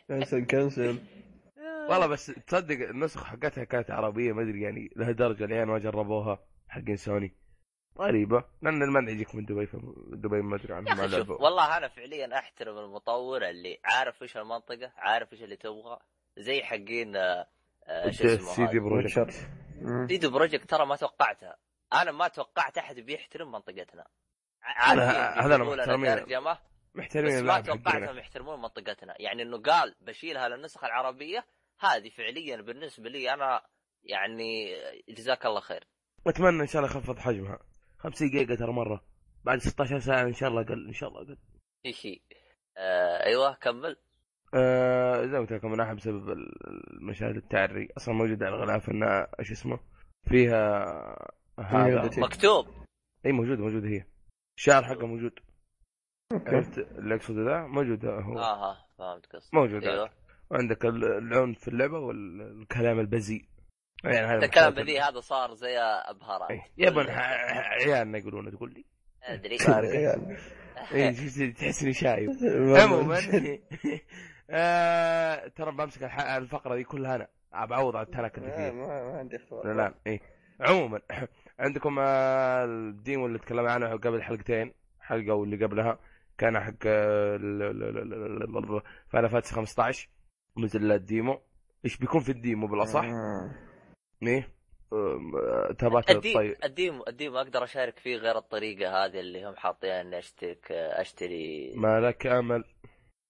[0.08, 0.98] كنسل كنسل.
[1.88, 6.38] والله بس تصدق النسخ حقتها كانت عربية ما أدري يعني لهالدرجه الان ما جربوها
[6.68, 7.34] حقين سوني.
[7.98, 8.44] غريبة.
[8.62, 9.68] لأن المنع يجيك من دبي
[10.12, 14.36] دبي ما أدري يا عنهم ما شوف والله أنا فعليا أحترم المطور اللي عارف إيش
[14.36, 15.98] المنطقة عارف إيش اللي تبغى
[16.36, 17.46] زي حقين آه،
[17.86, 18.84] آه، شو اسمه سي دي هذا.
[18.84, 19.30] Projekt.
[20.08, 21.56] CD Projekt ترى ما توقعتها
[21.92, 24.04] أنا ما توقعت أحد بيحترم منطقتنا.
[24.62, 26.24] هذا- محترمين.
[26.94, 29.14] محترمين بس ما توقعتهم يحترمون منطقتنا.
[29.18, 31.44] يعني إنه قال بشيلها للنسخه العربية
[31.80, 33.62] هذه فعليا بالنسبة لي أنا
[34.04, 34.74] يعني
[35.08, 35.86] جزاك الله خير.
[36.26, 37.58] واتمنى إن شاء الله يخفض حجمها.
[38.04, 39.04] 50 جيجا ترى مرة.
[39.44, 41.38] بعد 16 ساعة إن شاء الله أقل إن شاء الله أقل
[41.86, 42.20] هي
[42.78, 43.96] آه أيوه كمل.
[44.54, 46.30] آه زي ما قلت لكم أنا احب بسبب
[46.90, 49.78] المشاهد التعري أصلا موجود على الغلاف إنها إيش اسمه؟
[50.28, 50.84] فيها
[51.60, 52.10] هذا.
[52.20, 52.66] مكتوب.
[53.26, 54.04] إي موجود موجود هي.
[54.58, 55.32] الشعر حقه موجود.
[56.32, 56.50] أوكي.
[56.56, 58.38] عرفت؟ اللي اقصده ذا موجود هو.
[58.38, 59.54] آه ها فهمت قصدك.
[59.54, 60.10] موجود أيوه.
[60.50, 63.44] وعندك ال- العنف في اللعبة والكلام البذيء
[64.04, 64.74] يعني هذا الكلام.
[64.74, 66.62] بذي هذا صار زي ابهارات إيه.
[66.78, 68.84] يا ابن عيالنا يقولون تقول لي
[69.22, 69.58] أدري.
[70.94, 71.12] اي
[71.52, 72.30] تحس اني شايب
[72.82, 73.18] عموما.
[74.50, 77.28] آه، ترى بمسك الفقرة دي كلها أنا
[77.66, 80.20] بعوض على التنكة اللي ما, عندي اختبار لا اي
[80.60, 81.00] عموما
[81.58, 85.98] عندكم آه، ال demo اللي تكلمنا عنه قبل حلقتين حلقة واللي قبلها
[86.38, 86.82] كان حق
[89.08, 90.08] Final Fantasy 15
[90.58, 91.40] نزل ال demo
[91.84, 93.04] إيش بيكون في ال demo بالأصح؟
[94.26, 94.48] إيه؟
[95.78, 99.44] تابعت ال demo الطي ال demo ال demo أقدر أشارك فيه غير الطريقة هذه اللي
[99.48, 102.64] هم حاطين إني أشترك أشتري ما لك أمل.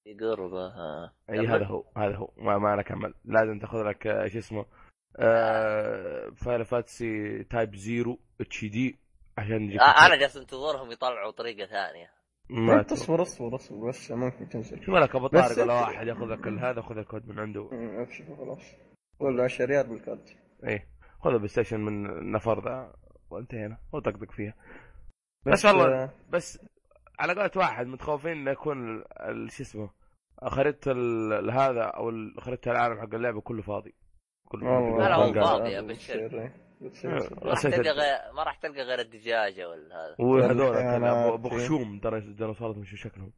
[0.04, 1.12] في قربة ها.
[1.30, 1.46] إي.
[1.46, 2.30] هذا هو هذا هو.
[2.36, 3.14] ما, ما لك أمل.
[3.24, 4.66] لازم تاخذ لك آه، شو اسمه
[5.18, 8.98] آه Final Fantasy Type-0 HD
[9.38, 12.10] عشان يجيك آه أنا جالس أنتظرهم يطلعوا طريقة ثانية.
[12.50, 14.84] ما انت اصبر اصبر اصبر بس ممكن تنزل.
[14.84, 17.68] شوف لك أبو طارق؟ ولا واحد ياخذ لك ال- هذا خذ الكود من عنده.
[17.72, 18.62] ابشر خلاص.
[19.20, 20.36] ولا 10 ريال بالكارت.
[20.64, 20.88] إيه
[21.20, 22.92] خذ ال PlayStation من النفر ذا
[23.30, 24.54] وانتهينا وطقطق فيها
[25.46, 26.58] بس والله آه، بس
[27.18, 29.04] على قولة واحد متخوفين انه يكون
[29.48, 29.90] شو اسمه
[30.44, 30.92] خريطة
[31.52, 33.94] هذا أو خريطة العالم حق اللعبة كله فاضي
[34.48, 35.32] كله لا، لا، هو.
[35.32, 36.44] فاضي يا بشر.
[36.44, 36.52] آه،.
[36.84, 41.48] ما راح تلقى غير ما راح تلقى غير الدجاجة ولا هذا وهذول ابو.
[41.48, 43.32] خشوم ترى الديناصورات مش شكلهم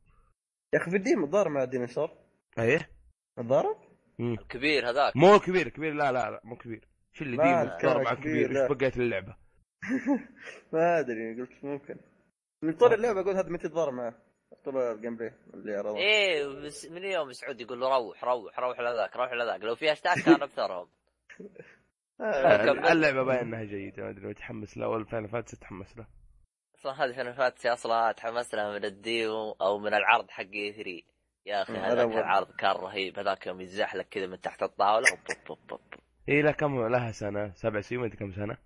[0.74, 2.10] يا أخي في الديم الضارب مع الديناصور
[2.58, 2.90] إيه
[3.38, 3.76] الضارب؟
[4.18, 4.36] مم.
[4.48, 7.90] كبير هذاك مو كبير كبير لا لا لا مو كبير شو اللي لا، ديم كان
[7.92, 8.62] ضرب مع كبير،.
[8.62, 9.36] إيش بقيت اللعبة؟
[10.72, 11.96] ما أدري قلت ممكن.
[12.62, 14.14] من طول اللعبة أقول هذا متى تضارب معه.
[14.64, 18.80] طول الجيم بلاي اللي عرضه إيه بس من يوم سعود يقول له روح روح روح
[18.80, 19.60] لذاك روح لذاك.
[19.60, 20.88] لو في هاشتاج كان ابثرهم
[22.20, 22.86] آه، كمل.
[22.88, 26.08] اللعبة باين إنها جيدة ما أدري متحمس لها ولا فاينل فانتسي تحمس لها
[26.78, 31.02] أصلا هذه فانا فاتسي أصلا تحمست لها من الديو أو من العرض حق اي 3
[31.46, 32.06] يا أخي هذاك.
[32.08, 33.18] العرض كان رهيب.
[33.18, 35.80] هذاك يوم يتزحلق كذا من تحت الطاولة بوب بوب بوب.
[36.28, 38.56] هي لها كم لها سنة سبع سنين ما ادري كم سنة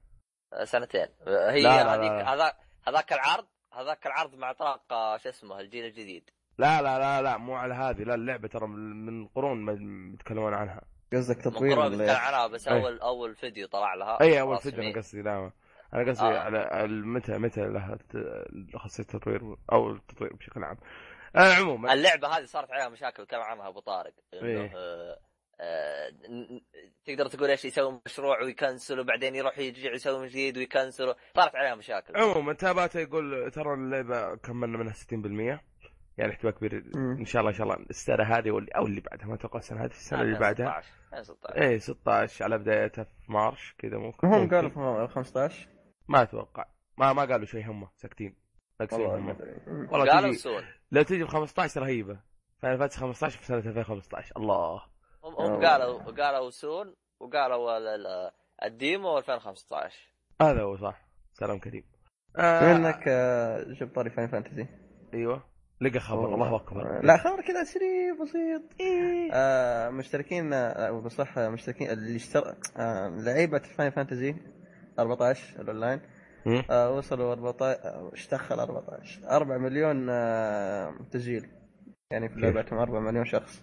[0.64, 2.12] سنتين هي هذيك.
[2.12, 2.56] هذاك
[2.88, 7.36] هذاك العرض هذاك العرض مع اطلاق آه، شو اسمه الجيل الجديد لا لا لا لا
[7.36, 9.72] مو على هذه لا اللعبة ترى من من قرون ما
[10.14, 10.80] يتكلمون عنها
[11.12, 12.82] قصدك من تطوير بتكلم إيش؟ عنها بس أي.
[12.82, 14.58] اول أول فيديو طلع لها اي أول.
[14.58, 15.50] فيديو أنا قصدي لا
[15.94, 16.38] أنا قصدي آه.
[16.38, 17.98] على متى متى لها
[18.76, 20.76] خاصية التطوير أو التطوير بشكل عام
[21.36, 25.29] آه عموما اللعبة هذه صارت عليها مشاكل كان عنها أبو طارق إنه إيه.
[25.60, 26.60] آه، آه،
[27.04, 31.74] تقدر تقول إيش يسوي مشروع ويكنسل وبعدين يروح يرجع يسوي من جديد ويكنسل صارت عليها
[31.74, 32.16] مشاكل.
[32.16, 35.60] عموما تابعته يقول ترى اللعبة كملنا منها 60%
[36.18, 36.84] يعني احتمال كبير.
[36.96, 39.84] إن شاء الله إن شاء الله السنة هذه واللي أو اللي بعدها ما أتوقع السنة
[39.84, 40.82] هذه السنة اللي بعدها.
[41.10, 44.28] 16 16 إيه 16 على بدايتها في March كذا ممكن.
[44.28, 44.50] هم.
[44.50, 45.68] قالوا في 15
[46.08, 46.64] ما أتوقع.
[46.98, 48.36] ما ما قالوا شيء هم ساكتين.
[48.92, 49.56] والله ما هم أدري.
[49.66, 49.88] مم.
[49.92, 52.20] والله قالوا soon لو تجي ب 15 رهيبة.
[52.58, 54.89] Final Fantasy 15 في سنة 2015 الله.
[55.38, 58.30] هم, هم قالوا قالوا soon وقالوا ال- ال-
[58.64, 60.08] ال demo 2015
[60.42, 61.02] هذا هو صح.
[61.32, 61.84] سلام كريم.
[62.38, 64.66] آه انك آه، جبت طاري Final Fantasy.
[65.14, 65.42] أيوه.
[65.80, 67.04] لقى خبر الله أكبر.
[67.04, 68.62] لا خبر كذا سريع بسيط.
[69.32, 74.36] آه مشتركين آه بصح مشتركين اللي اشتر آه لعيبة Final Fantasy
[74.98, 76.00] 14 الأونلاين.
[76.70, 81.50] آه وصلوا 14 آه، إيش دخل 14 4 مليون آه تسجيل.
[82.10, 83.62] يعني في؟ لعبتهم 4 مليون شخص.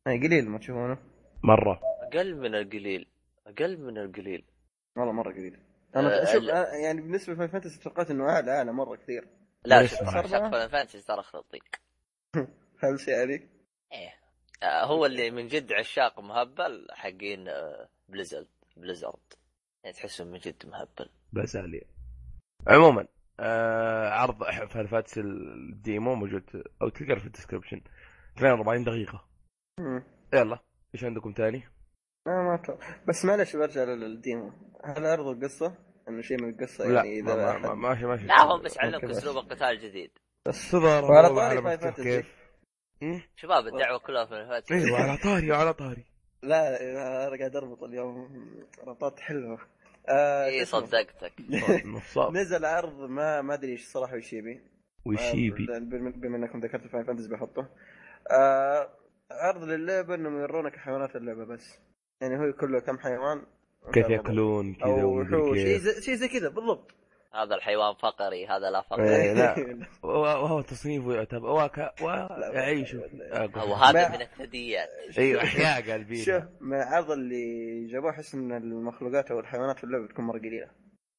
[0.00, 0.98] بس يعني قليل ما تشوفونه.
[1.44, 1.80] مرة.
[2.02, 3.06] أقل من القليل.
[3.46, 4.44] أقل من القليل.
[4.96, 5.58] والله مرة قليل.
[5.96, 9.28] أنا آه، شوف آه يعني بالنسبة ل Final Fantasy توقعت إنه أعلى أعلى مرة كثير.
[9.64, 11.64] لا شوف Final Fantasy ترى خلطيق
[12.82, 13.48] هل شيء عليك؟
[13.92, 14.14] إيه.
[14.62, 19.34] آه، هو اللي من جد عشاق مهبل حقين آه، Blizzard Blizzard.
[19.84, 21.10] يعني تحسهم من جد مهبل.
[21.32, 21.84] بازاليا
[22.68, 23.06] عموما
[23.40, 26.42] آه عرض Final Fantasy ال demo موجود
[26.82, 27.80] أو تلقاه في ال description.
[28.36, 29.29] 42 دقيقة.
[29.80, 30.02] مم.
[30.34, 30.58] يلا
[30.94, 31.62] إيش عندكم ثاني؟
[32.26, 32.96] ما ما أتوقع.
[33.08, 34.52] بس معلش برجع لل demo
[34.84, 35.74] هل عرضوا القصة؟
[36.08, 38.62] إنه شيء من القصة لا يعني ما إذا ما- ما- أحد- ماشي ماشي لا هم
[38.62, 39.04] بس علمك.
[39.04, 40.10] أسلوب القتال الجديد
[40.44, 41.28] تظهر وعلى
[41.76, 41.92] طاري.
[41.92, 42.34] كيف
[43.02, 46.04] مم؟ شباب الدعوة كلها في الفاتحه أيوه على طاري على طاري
[46.42, 46.80] لا
[47.28, 48.28] أنا قاعد أربط اليوم
[48.86, 49.58] ربطات حلوة
[50.08, 51.32] آه اي؟ صدقتك
[51.94, 54.60] نصاب نزل عرض ما ما أدري إيش صراحة وش يبي
[55.06, 57.68] وشيبي آه، بما إنكم ذكرتوا فاين فانتسي بحطه
[58.30, 58.88] آه
[59.30, 61.78] عرض للعبة إنهم يورونك حيوانات اللعبة بس.
[62.20, 63.42] يعني هو كله كم حيوان؟
[63.92, 65.58] كيف ياكلون كذا وحوش.
[65.58, 66.90] شيء زي, شيء زي كذا بالضبط.
[67.34, 69.16] هذا الحيوان فقري هذا لا فقري.
[69.16, 69.54] إيه، لا.
[70.02, 74.88] وهو تصنيفه يعتبر وك ويعيش لا، هو هذا ما- من الثدييات.
[75.18, 80.04] أيوه أحياء قلبي شوف من العرض اللي جابوه أحس إن المخلوقات أو الحيوانات في اللعبة
[80.06, 80.70] بتكون مرة قليلة.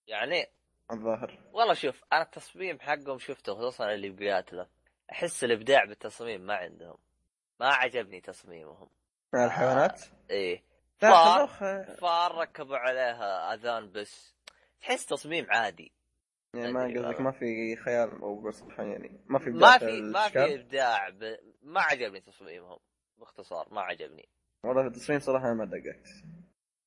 [0.07, 0.45] يعني؟
[0.91, 1.39] الظاهر.
[1.53, 4.67] والله شوف أنا التصميم حقهم شفته خصوصا اللي بقيات له
[5.11, 6.97] أحس الإبداع بالتصميم ما عندهم.
[7.61, 8.89] ما عجبني تصميمهم.
[9.33, 10.63] الحيوانات؟ إيه.
[11.01, 11.47] لا فار
[11.83, 14.35] فار ركبوا عليها أذان بس.
[14.81, 15.91] تحس تصميم عادي.
[16.55, 17.21] يعني ما قصدك.
[17.21, 19.19] ما في خيال أو قصة يعني.
[19.25, 21.37] ما في ما في ما؟ في إبداع ب...
[21.61, 22.79] ما عجبني تصميمهم
[23.17, 24.29] باختصار ما عجبني.
[24.63, 26.07] والله التصميم صراحة أنا ما دققت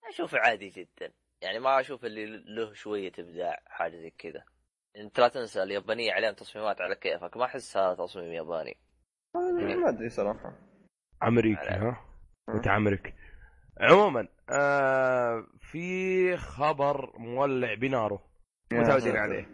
[0.08, 1.12] اشوفه عادي جدا.
[1.40, 4.44] يعني ما أشوف اللي له شوية إبداع حاجة زي كذا.
[4.96, 7.36] انت لا تنسى اليابانية عليهم تصميمات على كيفك.
[7.36, 8.76] ما احس هذا تصميم ياباني.
[9.34, 10.52] ما أدري صراحة.
[11.22, 12.00] أمريكي ها؟
[12.48, 13.14] متعمرك
[13.80, 18.22] عموما آه في خبر مولع بناره
[18.72, 19.16] متعودين.
[19.16, 19.46] عليه.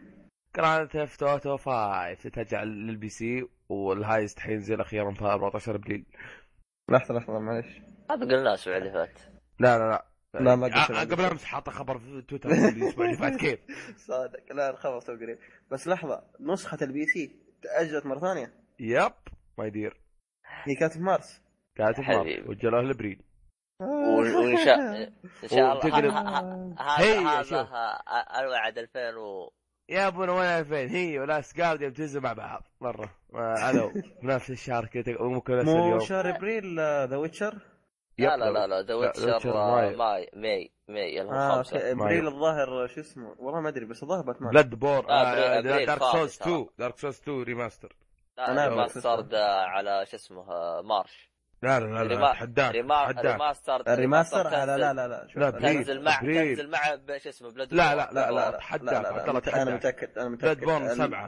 [0.56, 6.06] Grand Theft Auto 5 تتجه لل PC وال heist حينزل أخيرا في 14 إبريل.
[6.90, 9.18] لحظة لحظة معلش هذا قلناه الأسبوع اللي فات.
[9.58, 10.06] لا لا لا.
[10.34, 11.00] لا، ما قلت آه،.
[11.04, 13.58] قبل أمس حاطه خبر في تويتر الأسبوع اللي فات كيف؟
[14.08, 14.52] صادق.
[14.52, 15.38] لا الخبر تو قريب.
[15.70, 19.12] بس لحظة نسخة ال PC تأجلت مرة ثانية؟ yep.
[19.60, 20.00] ما يدير
[20.64, 21.42] هي كانت في مارس.
[21.76, 22.36] كاتب حبيبي.
[22.40, 22.48] مارس.
[22.48, 23.22] وجلوه لابريل
[23.80, 24.78] وإن شاء
[25.44, 26.74] إن شاء الله.
[26.78, 27.98] هذا
[28.40, 29.50] الوعد 2000 و
[29.90, 32.62] يا ابونا وين 2000 هي ولاست جارديان بتنزل مع بعض.
[32.80, 33.14] مرة.
[33.34, 33.90] آه، هذا هو
[34.22, 36.00] بنفس الشهر كذا ممكن نفس مو اليوم.
[36.00, 37.58] شهر إبريل ذا ويتشر
[38.18, 39.96] لا لا لا لا ذا ويتشر Witcher ماي.
[40.36, 41.94] ماي ماي آه خمسة.
[41.94, 42.26] ما إبريل.
[42.26, 46.52] الظاهر شو اسمه؟ والله ما أدري بس الظاهر باتمان بلاد بور آه، دارك سولز ترى.
[46.54, 47.96] 2 دارك سولز 2 ريماستر
[48.46, 51.30] لا أنا ريماسترد على شو اسمه آه، مارش
[51.62, 55.74] لا لا لا, لا اتحداك ريماستر الريماستر لا لا لا لا، أبريل.
[55.84, 56.20] تنزل مع.
[56.20, 56.78] تنزل مع
[57.18, 57.94] شو اسمه بلاد لا،.
[57.94, 58.50] لا، لا لا لا
[58.82, 59.62] لا لا لا.
[59.62, 60.82] أنا متاكد أنا متاكد بلاد بورن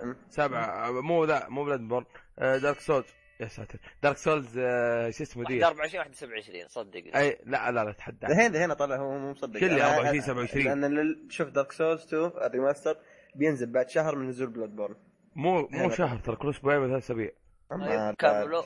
[0.08, 2.04] م- سبعة مو ذا مو بلاد بورن
[2.38, 3.06] دارك سولز
[3.40, 7.84] يا ساتر دارك سولز آه، شو اسمه دي 24 واحد 27 صدق اي لا لا
[7.84, 11.72] لا اتحداك دحين دحين طلع هو مو مصدق أنا- 24 أنا- 27 لأن شوف دارك
[11.72, 12.96] سولز 2 الريماستر
[13.34, 14.94] بينزل بعد شهر من نزول بلاد بورن
[15.36, 15.90] مو مو.
[15.90, 17.30] شهر ترى كل أسبوعين ولا ثلاث أسابيع.
[17.70, 18.62] طيب كملوا.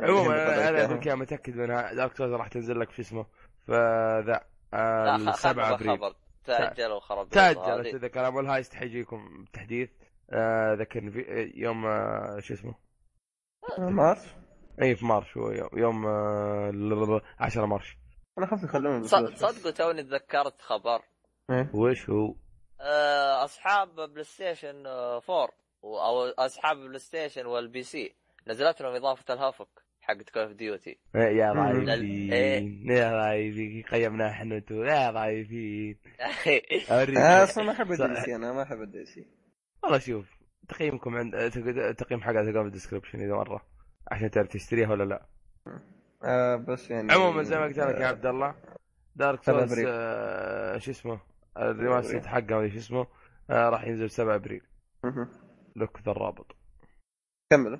[0.00, 3.26] عموما أنا أقول لك متأكد منها دارك سولز راح تنزل لك في اسمه
[3.66, 6.14] فذا 7 خلنا ابريل خبر
[6.44, 9.90] تأجل وخرب تاجلت إذا كلام الهايست حيجيكم تحديث.
[10.30, 12.74] آه، ذكرني في يوم آه، شو اسمه؟
[13.78, 14.34] مارس.
[14.82, 17.96] اي في مارش هو يوم, يوم آه، 10 مارش
[18.38, 21.02] أنا خفت يخلوني ص- صدقوا توني تذكرت خبر.
[21.50, 21.70] إيه.
[21.74, 22.34] وش هو؟
[22.80, 25.48] آه، أصحاب بلاي ستيشن آه، 4 و-
[25.86, 28.14] أو أصحاب بلاي ستيشن والبي سي
[28.48, 29.68] نزلت لهم إضافة الهافك
[30.00, 31.84] حق كول اوف ديوتي إيه، يا مم.
[31.84, 32.96] ضايفين إيه.
[32.98, 35.98] يا ضايفين قيمنا إحنا انتو يا ضايفين
[36.90, 37.16] أوريك.
[37.16, 37.92] آه، أصلا ما أحب.
[37.92, 39.26] الدي سي أنا ما أحب الدي سي.
[39.82, 40.26] والله شوف
[40.68, 41.50] تقييمكم عند
[41.98, 43.66] تقييم حقها تلقاه في الديسكربشن إذا مرة
[44.10, 45.26] عشان تعرف تشتريها ولا لا.
[46.24, 48.54] آه بس يعني عموما زي ما قلت لك يا عبد الله
[49.16, 49.84] Dark 7 Souls.
[49.88, 51.20] آه، شو اسمه؟
[51.56, 53.06] ال remaster حقه شو اسمه؟
[53.50, 54.62] آه، راح ينزل 7 أبريل.
[55.76, 56.56] لك ذا الرابط.
[57.50, 57.78] كملوا.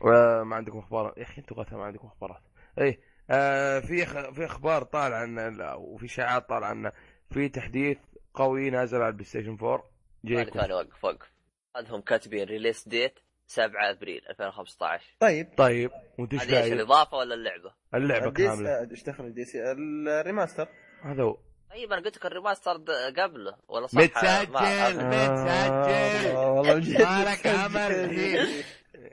[0.00, 2.42] وما عندكم أخبار؟ يا أخي أنتم غثا ما عندكم أخبارات.
[2.80, 2.98] اي
[3.30, 4.30] آه في خ...
[4.30, 6.92] في أخبار طالع عن وفي إشاعات طالع عن
[7.30, 7.98] في تحديث
[8.34, 11.32] قوي نازل على البلاي ستيشن 4 ثاني جايكم ثاني وقف وقف.
[11.76, 15.48] هذهم كاتبين release date 7 أبريل 2015 طيب.
[15.56, 18.90] طيب وإنت إيش؟ الإضافة ولا اللعبة؟ اللعبة كاملة.
[18.90, 20.68] إيش دخل ال DLC ال remaster.
[21.02, 21.38] هذا هو.
[21.70, 22.72] طيب أنا قلت لك ال remaster
[23.18, 24.52] قبله ولا صح؟ متسجل.
[24.52, 26.36] متسجل.
[26.36, 27.46] آه، مالك.
[27.46, 28.64] عمل الحين.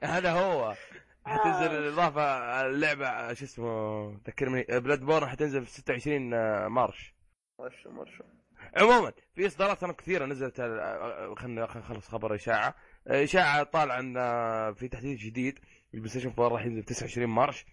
[0.04, 0.76] هذا هو
[1.26, 2.22] حتنزل الإضافة
[2.66, 6.30] اللعبة شو اسمه ذكرني Bloodborne حتنزل في 26
[6.68, 7.14] March
[7.60, 8.24] مرشو مرشو
[8.78, 10.62] عموما في إصدارات أنا كثيرة نزلت
[11.38, 12.76] خلينا نخلص خبر إشاعة
[13.08, 14.14] إشاعة طالع ان
[14.74, 15.60] في تحديث جديد
[15.94, 17.66] البلاي ستيشن 4 راح ينزل 29 مارش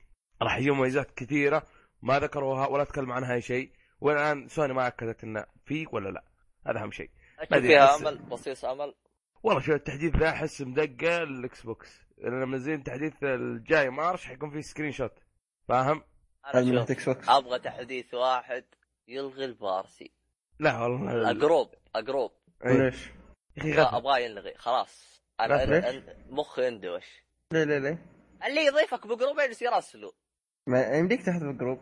[0.42, 1.62] راح يجي مميزات كثيرة
[2.02, 3.70] ما ذكروها ولا تكلموا عنها أي شيء
[4.00, 6.24] والآن سوني ما أكدت إنه في ولا لا.
[6.66, 7.10] هذا أهم شيء.
[7.50, 8.94] فيها بس- أمل بصيص أمل.
[9.42, 14.60] والله شوف التحديث ذا أحس مدقة الاكس بوكس لأن منزلين التحديث الجاي March حيكون فيه
[14.60, 15.12] screenshot
[15.68, 16.02] فاهم؟
[16.54, 16.86] أنا
[17.28, 18.64] أبغى تحديث واحد
[19.08, 20.10] يلغي ال party
[20.58, 22.32] لا والله اقروب اقروب
[22.66, 22.72] إيه.
[22.72, 23.08] ليش؟
[23.56, 25.22] يا أخي ابغاه ينلغي خلاص.
[25.40, 28.06] لا، أنا مخي اندوش ليه ليه ليه؟
[28.46, 30.12] اللي يضيفك بجروب يجلس يرسلوا
[30.66, 31.80] ما يمديك تحذف الجروب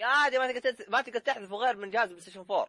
[0.00, 2.66] يا عادي ما تقدر ما تقدر تحذفه غير من جهاز بلاي ستيشن 4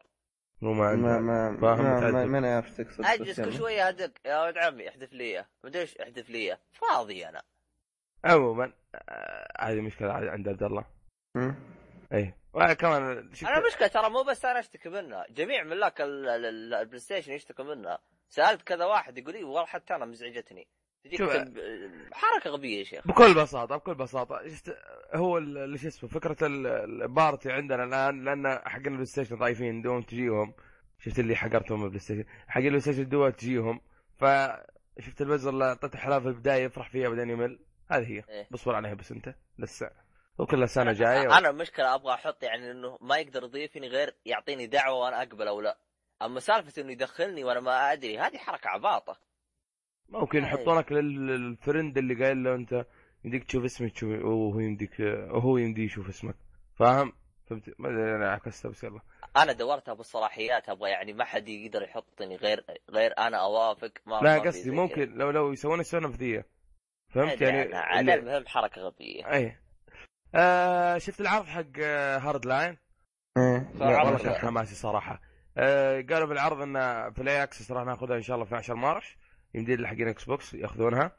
[0.62, 2.26] مو ما ما ما فاهم ما, ما.
[2.26, 3.54] ما أنا عارف تقصد أجلس كل.
[3.58, 4.12] شوية أدق.
[4.26, 5.46] يا ولد عمي احذف لي إياه.
[5.64, 6.60] مدري إيش احذف لي إياه.
[6.72, 7.42] فاضي أنا.
[8.26, 10.86] عموما آه، هذه مشكلة عند عبد الله.
[12.14, 16.46] اي وكمان شفت أنا مشكلة ترى مو بس أنا أشتكي منها جميع ملاك ال- ال-
[16.46, 20.68] ال- البلاي ستيشن يشتكوا منها سألت كذا واحد يقول لي والله حتى أنا مزعجتني.
[21.04, 21.22] تجيك
[22.14, 23.08] حركة غبية يا شيخ.
[23.08, 24.78] بكل بساطة بكل بساطة شفت
[25.14, 26.68] هو ال- اللي شو اسمه فكرة ال-
[27.02, 30.54] ال party عندنا الان لأن حقنا البلاي ستيشن ضعيفين دوم تجيهم.
[31.00, 33.82] شفت اللي حقرتهم بلاي ستيشن حق البلاي ستيشن دو تجيهم
[34.18, 37.60] فشفت البزر اللي أعطيته حلاوه في البداية يفرح فيها بعدين يمل.
[37.92, 38.24] هذه هي.
[38.30, 38.48] إيه.
[38.52, 39.90] بصبر عليها بس أنت لسه.
[40.38, 45.00] وكل سنه جاية أنا المشكلة أبغى أحط يعني إنه ما يقدر يضيفني غير يعطيني دعوة
[45.00, 45.78] وأنا أقبل أو لا.
[46.22, 49.31] أما سالفة إنه يدخلني وأنا ما أدري هذه حركة عباطة.
[50.12, 50.44] ممكن.
[50.44, 52.86] يحطونك لل- للفرند اللي قايل له انت
[53.26, 55.00] يمديك تشوف اسمك تشوف وهو يمديك
[55.30, 56.36] وهو يمدي يشوف اسمك
[56.76, 57.14] فاهم؟
[57.50, 59.00] فهمت ما أدري أنا عكستها بس يلا
[59.38, 64.40] أنا دورتها بالصلاحيات أبغى يعني ما حد يقدر يحطني غير غير أنا أوافق ما لا
[64.40, 66.46] قصدي ممكن لو لو يسوون السنة نفذيه
[67.10, 67.50] فهمت كذا.
[67.50, 69.58] يعني اللي- المهم حركة غبية اي
[70.36, 72.78] آه شفت العرض حق آه، هارد لاين
[73.38, 73.72] إيه.
[73.76, 74.34] لا، والله كان.
[74.36, 75.22] حماسي صراحة
[75.58, 76.74] آه قالوا بالعرض إن
[77.14, 79.16] في الاي اكسس راح ناخذها إن شاء الله في 12 مارس
[79.54, 81.12] يمدي اللي حقين إكس بوكس ياخذونها.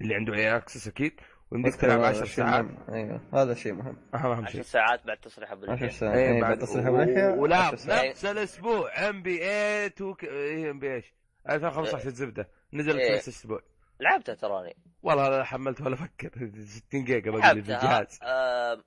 [0.00, 1.20] اللي عنده أي اكسس أكيد.
[1.50, 2.64] ويمديك تلعب هذا 10 شيء ساعات.
[2.64, 2.94] مهم.
[2.94, 3.20] أيوه.
[3.34, 3.96] هذا شيء مهم.
[4.14, 4.62] اهم اهم 10 شيء.
[4.62, 5.88] ساعات بعد تصريح أبو 10 اللحية.
[5.88, 6.16] ساعات.
[6.16, 8.10] إيه إيه، بعد تصريح باللحية ولا 10 ساعات.
[8.10, 9.08] نفس الأسبوع.
[9.08, 11.14] ام بي اي 2 إيه ام بي إيش؟
[11.48, 13.14] 2015 الزبده نزلت إيه.
[13.16, 13.60] نفس الأسبوع.
[14.00, 14.76] لعبتها تراني.
[15.02, 16.30] والله لا حملت ولا أفكر
[16.64, 18.82] 60 جيجا بقى لي في الجهاز آه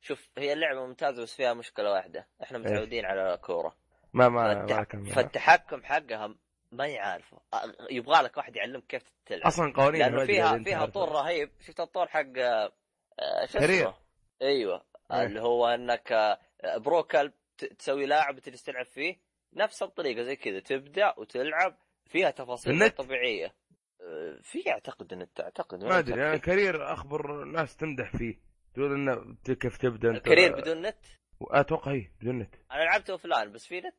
[0.00, 2.26] شوف هي اللعبة ممتازة بس فيها مشكلة واحدة.
[2.42, 3.76] إحنا متعودين على كورة.
[4.12, 6.34] ما ما ما فالتحكم حقها
[6.72, 7.40] ما يعرفه.
[7.54, 9.46] آه، يبغى لك واحد يعلمك كيف تلعب.
[9.46, 10.86] أصلا قوانين لأنه فيها فيها.
[10.86, 11.50] طور رهيب.
[11.60, 12.32] شفت الطور حق
[13.44, 13.58] شو.
[13.58, 13.94] اسمه؟
[14.42, 14.82] أيوه.
[15.12, 15.26] إيه.
[15.26, 16.38] اللي هو إنك
[16.76, 17.32] برو كلب
[17.78, 19.16] تسوي لاعب تجلس تلعب فيه.
[19.54, 20.60] نفس الطريقة زي كذا.
[20.60, 21.76] تبدأ وتلعب.
[22.06, 23.54] فيها تفاصيل النت؟ طبيعية.
[24.42, 26.14] في أعتقد النت أعتقد ما أدري.
[26.14, 26.44] أنا متأكد.
[26.44, 28.40] career أخبر ناس تمدح فيه.
[28.74, 30.24] تقول إنه كيف تبدأ أنت.
[30.24, 30.98] career بدون نت؟
[31.42, 32.54] أتوقع هي بدون نت.
[32.72, 33.94] أنا لعبته offline بس في نت؟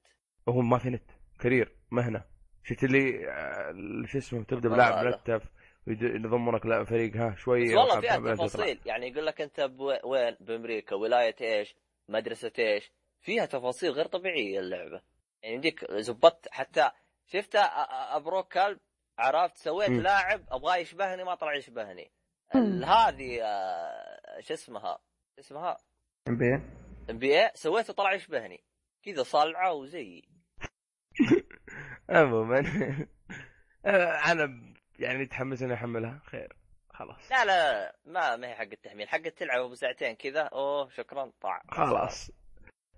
[0.49, 1.11] هو ما في نت.
[1.39, 2.24] career مهنه
[2.70, 5.03] شفت اللي آه، اللي شو اسمه تبدأ بلاعب لا.
[5.03, 5.41] مرتب
[5.88, 8.36] يضمونك لا فريق ها شوي بس والله فيها.
[8.36, 8.80] تفاصيل.
[8.86, 9.70] يعني يقول لك أنت
[10.03, 10.95] وين؟ بأمريكا.
[10.95, 11.76] ولاية إيش؟
[12.09, 12.91] مدرسة إيش؟
[13.22, 15.01] فيها تفاصيل غير طبيعية اللعبة.
[15.43, 16.89] يعني يمديك زبطت حتى
[17.28, 18.80] شفت أ- أ- أبرو كلب؟
[19.20, 20.01] عرفت؟ سويت مم.
[20.01, 22.11] لاعب أبغاه يشبهني ما طلع يشبهني.
[22.86, 24.99] هذه آه، شو اسمها؟
[25.39, 25.78] اسمها؟
[26.28, 26.55] ام بي
[27.09, 28.63] ام بي اي سويته طلع يشبهني.
[29.03, 30.30] كذا صلعة وزيي.
[32.10, 32.60] عموما.
[33.86, 36.22] آه، أنا يعني متحمس إني أحملها.
[36.26, 36.55] خير.
[36.89, 37.32] خلاص.
[37.32, 39.10] لا لا ما ما هي حق التحميل.
[39.10, 41.32] حق تلعب أبو ساعتين كذا أوه شكرا.
[41.41, 42.32] طاع خلاص.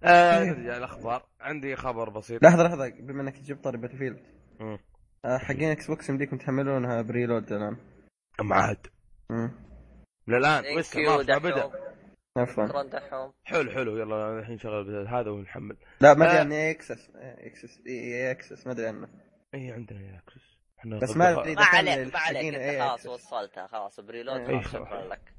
[0.03, 2.43] آه نرجع الاخبار عندي خبر بسيط.
[2.43, 2.89] لحظة لحظة.
[2.89, 4.23] بما إنك تجيب طاري Battlefield.
[5.25, 7.77] آه، حقين إكس بوكس يمديكم تحملونها preload الآن.
[8.41, 8.87] معاد
[9.29, 9.51] مم.
[10.27, 11.37] من الان لسه ما.
[11.37, 11.88] بدأ.
[12.37, 12.67] عفوا.
[12.67, 13.33] شكرا دحوم.
[13.43, 13.97] حلو حلو.
[13.97, 16.39] يلا الحين شغل هذا ونحمل لا ما ادري.
[16.39, 19.09] عن EA Access EA Access EA Access ما ادري عنه.
[19.55, 21.55] إي عندنا EA Access إحنا بس ما أدري.
[21.55, 22.55] ما عليك ما عليك.
[22.55, 23.05] أنت خلاص.
[23.05, 23.67] وصلتها.
[23.67, 24.47] خلاص preload.
[24.47, 25.33] خلاص شكرا لك.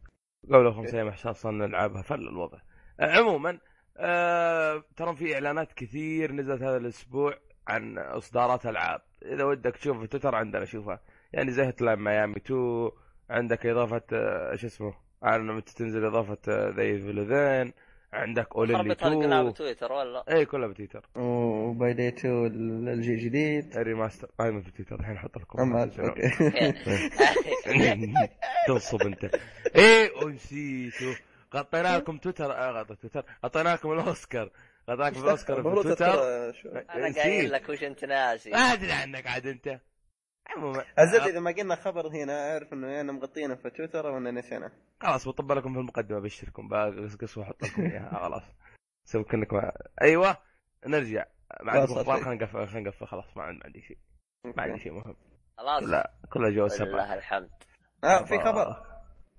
[0.45, 2.03] قبل خمس أيام عشان صرنا نلعبها.
[2.03, 2.59] فل الوضع.
[3.01, 3.59] عموما
[3.97, 7.38] آه ترى في إعلانات كثير نزلت هذا الأسبوع
[7.68, 9.01] عن إصدارات ألعاب.
[9.22, 11.01] إذا ودك تشوف في تويتر عندنا شوفها.
[11.32, 12.91] يعني زي Hotline Miami 2
[13.30, 17.72] عندك إضافة آه، شو اسمه؟ اعلن متى تنزل إضافة The Evil Within
[18.12, 21.07] عندك خربت القناه 2 بتويتر ولا اي كلها بتويتر.
[21.16, 22.47] وباي دي 2
[22.89, 25.91] الجي جديد الريماستر هاي في تويتر الحين أحط لكم أما
[28.66, 29.31] تنصب أنت.
[29.77, 31.14] إيه ونسيتوا
[31.55, 32.53] غطينا لكم تويتر.
[32.53, 33.25] آه تويتر.
[33.45, 34.51] غطينا لكم الأوسكار.
[34.91, 35.95] غطينا لكم الأوسكار في تويتر.
[35.95, 37.14] تذكر شو؟ أنا.
[37.14, 38.51] قايل لك وش أنت ناسي.
[38.51, 39.81] ما أدري عنك عاد أنت.
[40.47, 40.84] عموما.
[40.99, 44.72] الزبده إذا ما قلنا خبر هنا أعرف إنه أنا مغطينه في تويتر وأنا نسينا.
[45.03, 46.68] خلاص بطبع لكم في المقدمة أبشركم.
[46.68, 48.18] بقص وأحط لكم إياها.
[48.24, 48.43] خلاص.
[49.05, 49.72] سوي كأنك ما
[50.03, 50.36] أيوه
[50.86, 51.24] نرجع.
[51.62, 52.24] ما عندكم خلاص، أخبار okay.
[52.24, 53.07] خلينا نقفل خلينا نقفل.
[53.07, 53.99] خلاص ما عندي ما عندي شيء.
[54.45, 55.16] ما عندي شيء مهم.
[55.59, 55.82] خلاص.
[55.82, 57.51] لا كلها جو سبع لله الحمد.
[58.05, 58.82] آه في خبر.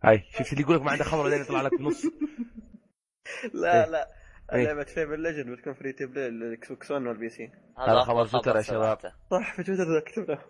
[0.04, 2.06] هاي شفت اللي يقول لك ما عنده خبر بعدين يطلع لك بنص.
[3.54, 3.90] لا إيه.
[3.92, 4.21] لا.
[4.54, 8.56] لعبه Fable Legends بتكون free to play للاكس بوكس 1 وال PC هذا خبر تويتر
[8.56, 8.98] يا شباب.
[9.32, 10.42] صح في تويتر كتبنا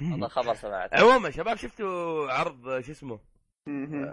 [0.00, 3.20] هذا خبر سمعته عموما شباب شفتوا عرض شو اسمه
[3.66, 4.04] مهم.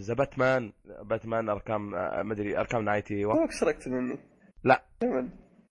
[0.00, 3.32] ذا باتمان باتمان أركام آه، ما أدري أركام نايتي و...
[3.32, 4.18] توك سرقت مني
[4.64, 4.82] لا.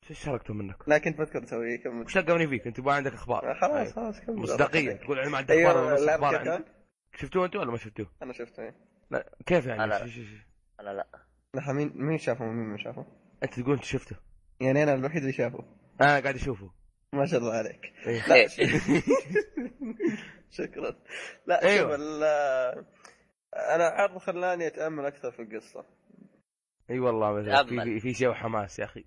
[0.07, 3.51] شو شاركتوا منك؟ لا كنت بذكر أسوي كمل وش لقوني فيك؟ أنت يبغى عندك أخبار
[3.51, 3.91] آه، خلاص أيوة.
[3.93, 6.63] خلاص كمل مصداقية تقول أنا ما عندي أخبار؟
[7.15, 8.75] شفتوه أنتوا ولا ما شفتوه؟ أنا شفته إيه.
[9.11, 10.35] لا كيف يعني؟ شو- شو؟
[10.79, 11.07] أنا لا
[11.55, 13.05] لحظه مين مين شافه ومين ما شافه؟
[13.43, 14.15] أنت تقول أنت شفته
[14.59, 15.63] يعني أنا الوحيد اللي شافه
[16.01, 16.71] أنا قاعد أشوفه
[17.13, 18.27] ما شاء الله عليك إيه.
[18.27, 18.47] لا
[20.57, 20.95] شكرا
[21.45, 21.97] لا أيوة.
[21.97, 22.01] شوف
[23.55, 25.85] أنا عرض خلاني أتأمل أكثر في القصة
[26.89, 27.81] أي والله مثلا في.
[27.83, 29.05] في, في شيء وحماس يا أخي.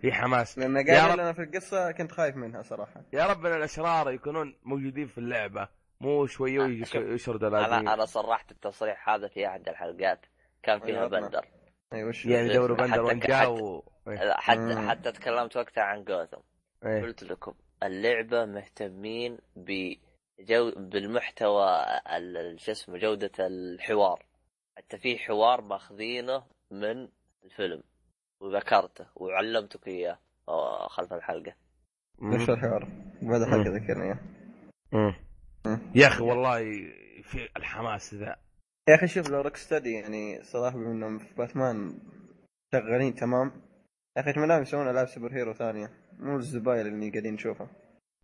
[0.00, 1.20] في حماس لأن قاعد رب.
[1.20, 5.68] أنا في القصة كنت خايف منها صراحة يا رب إن الأشرار يكونون موجودين في اللعبة
[6.00, 7.02] مو شوية آه، ويش- شوف.
[7.02, 10.26] يشردوا أنا أنا صرحت التصريح هذا في أحد الحلقات
[10.62, 11.08] كان فيها أيوة.
[11.08, 11.46] بندر
[11.92, 13.82] اي وش يعني دوري حتى- بندر وين حتى-.
[14.08, 14.32] إيه.
[14.36, 14.90] حتى مم.
[14.90, 16.40] حتى تكلمت وقتها عن جوثم
[16.86, 17.02] إيه.
[17.02, 21.82] قلت لكم اللعبة مهتمين بجو بالمحتوى
[22.16, 24.26] ال- ال- شو اسمه جودة الحوار
[24.78, 27.08] حتى في حوار ماخذينه من
[27.44, 27.82] الفيلم
[28.40, 30.18] وذكرته وعلمتك إياه
[30.88, 31.54] خلف الحلقة
[32.22, 32.88] وش الحوار؟
[33.22, 33.50] بعد مم.
[33.50, 35.14] حلقه ذكرني اياه.
[35.94, 36.58] يا أخي والله
[37.22, 38.36] في الحماس ذا
[38.88, 41.98] يا أخي شوف لو روك ستدي يعني صراحة بما إنهم في باتمان
[42.74, 43.62] شغالين تمام
[44.16, 45.90] يا أخي أتمنى يسوون ألعاب super hero ثانية.
[46.18, 47.68] مو الزبايل اللي قاعدين نشوفها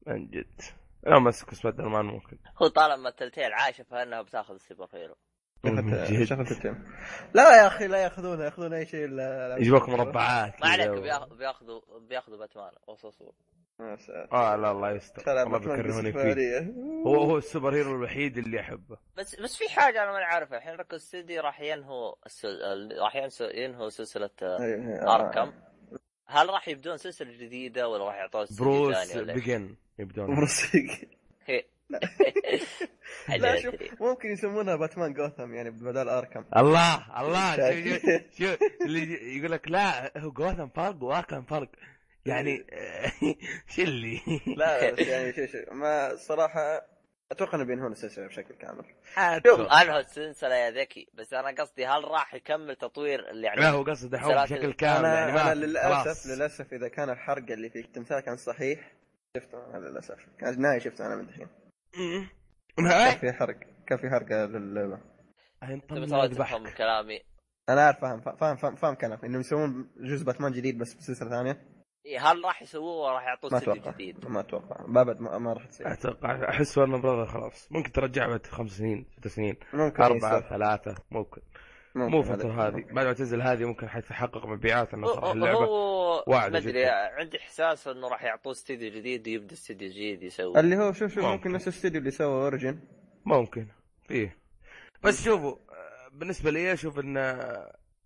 [0.06, 0.60] من جد.
[1.06, 2.38] لا مسك سبايدر مان ممكن.
[2.62, 5.14] هو طالما Telltale عايشه فانها بتاخذ ال super hero.
[7.34, 10.90] لا يا أخي لا ياخذونها يأخذون أي شيء الا يجيبوك مربعات ما عليك
[11.38, 12.72] بياخذوا بياخذوا باتمان.
[12.88, 13.32] وصوصوا
[13.80, 14.32] يا ساتر.
[14.32, 15.22] آه لا الله يستر.
[15.48, 16.72] باتمان بيكرهوني فيه.
[17.06, 18.96] هو هو ال super hero الوحيد اللي أحبه.
[19.16, 22.48] بس بس في حاجة أنا ما عارفها الحين Rocksteady راح ينهوا السل...
[22.48, 23.16] ال- راح
[23.54, 25.52] ينهوا سلسلة آه، أي- Arkham.
[26.26, 30.34] هل راح يبدون سلسلة جديدة ولا راح يعطون بروس؟ بيجن يبدون.
[30.36, 31.08] بروسيك
[31.46, 31.64] هي.
[33.38, 33.56] لا.
[33.62, 36.44] شوف ممكن يسمونها باتمان جوثام يعني بدل Arkham.
[36.56, 37.56] الله الله؟
[38.38, 41.68] شوف اللي يقول لك لا هو جوثم فرق و Arkham فرق
[42.26, 42.66] يعني
[43.76, 44.20] شو اللي؟
[44.56, 46.86] لا بس يعني شو شو ما صراحة
[47.32, 48.84] أتوقع إنه بينهون السلسلة بشكل كامل.
[49.18, 49.82] أتوقع.
[49.82, 53.82] انهوا السلسلة يا ذكي بس أنا قصدي هل راح يكمل تطوير اللي يعني لا هو
[53.82, 56.26] قصده دحوم بشكل كامل أنا, يعني ما أنا للاسف خلاص.
[56.26, 58.92] للأسف إذا كان الحرق اللي في التمثال كان صحيح
[59.36, 60.26] شفته أنا للأسف.
[60.38, 61.48] كان ناي شفته أنا من الحين.
[61.96, 62.26] أمم.
[62.76, 63.56] كان في حرق
[63.86, 64.98] كان في حرق للعبه
[65.62, 65.92] انت.
[66.34, 67.22] تفهم كلامي.
[67.68, 71.71] أنا عارف فاهم فاهم فاهم, فاهم كلامك إنهم يسوون جزء باتمان جديد بس بسلسلة ثانية.
[72.20, 73.94] هل راح يسووه ولا راح يعطوه ما استوديو أتوقع.
[73.96, 74.84] جديد؟ ما أتوقع.
[74.88, 75.92] بابد ما, ما راح تصير.
[75.92, 77.68] أتوقع أحس ورن براذر خلاص.
[77.72, 79.56] ممكن ترجع بعد خمس سنين ست سنين.
[79.72, 80.48] ممكن أربعة يصير.
[80.48, 81.40] ثلاثة ممكن.
[81.94, 82.84] ممكن مو فترة هذه.
[82.92, 85.58] بعد ما تنزل هذه ممكن حتحقق مبيعات انه هو- صراحة اللعبة.
[85.58, 86.92] هو ما أدري جداً.
[86.92, 91.24] عندي إحساس إنه راح يعطوه استوديو جديد ويبدأ استوديو جديد يسوي اللي هو شوف شوف
[91.24, 91.30] ممكن.
[91.36, 91.52] ممكن.
[91.52, 92.78] نفس الاستوديو اللي سوى Origins
[93.24, 93.66] ممكن.
[94.08, 94.36] فيه
[95.04, 95.56] بس شوفوا
[96.12, 97.16] بالنسبة لي أشوف إن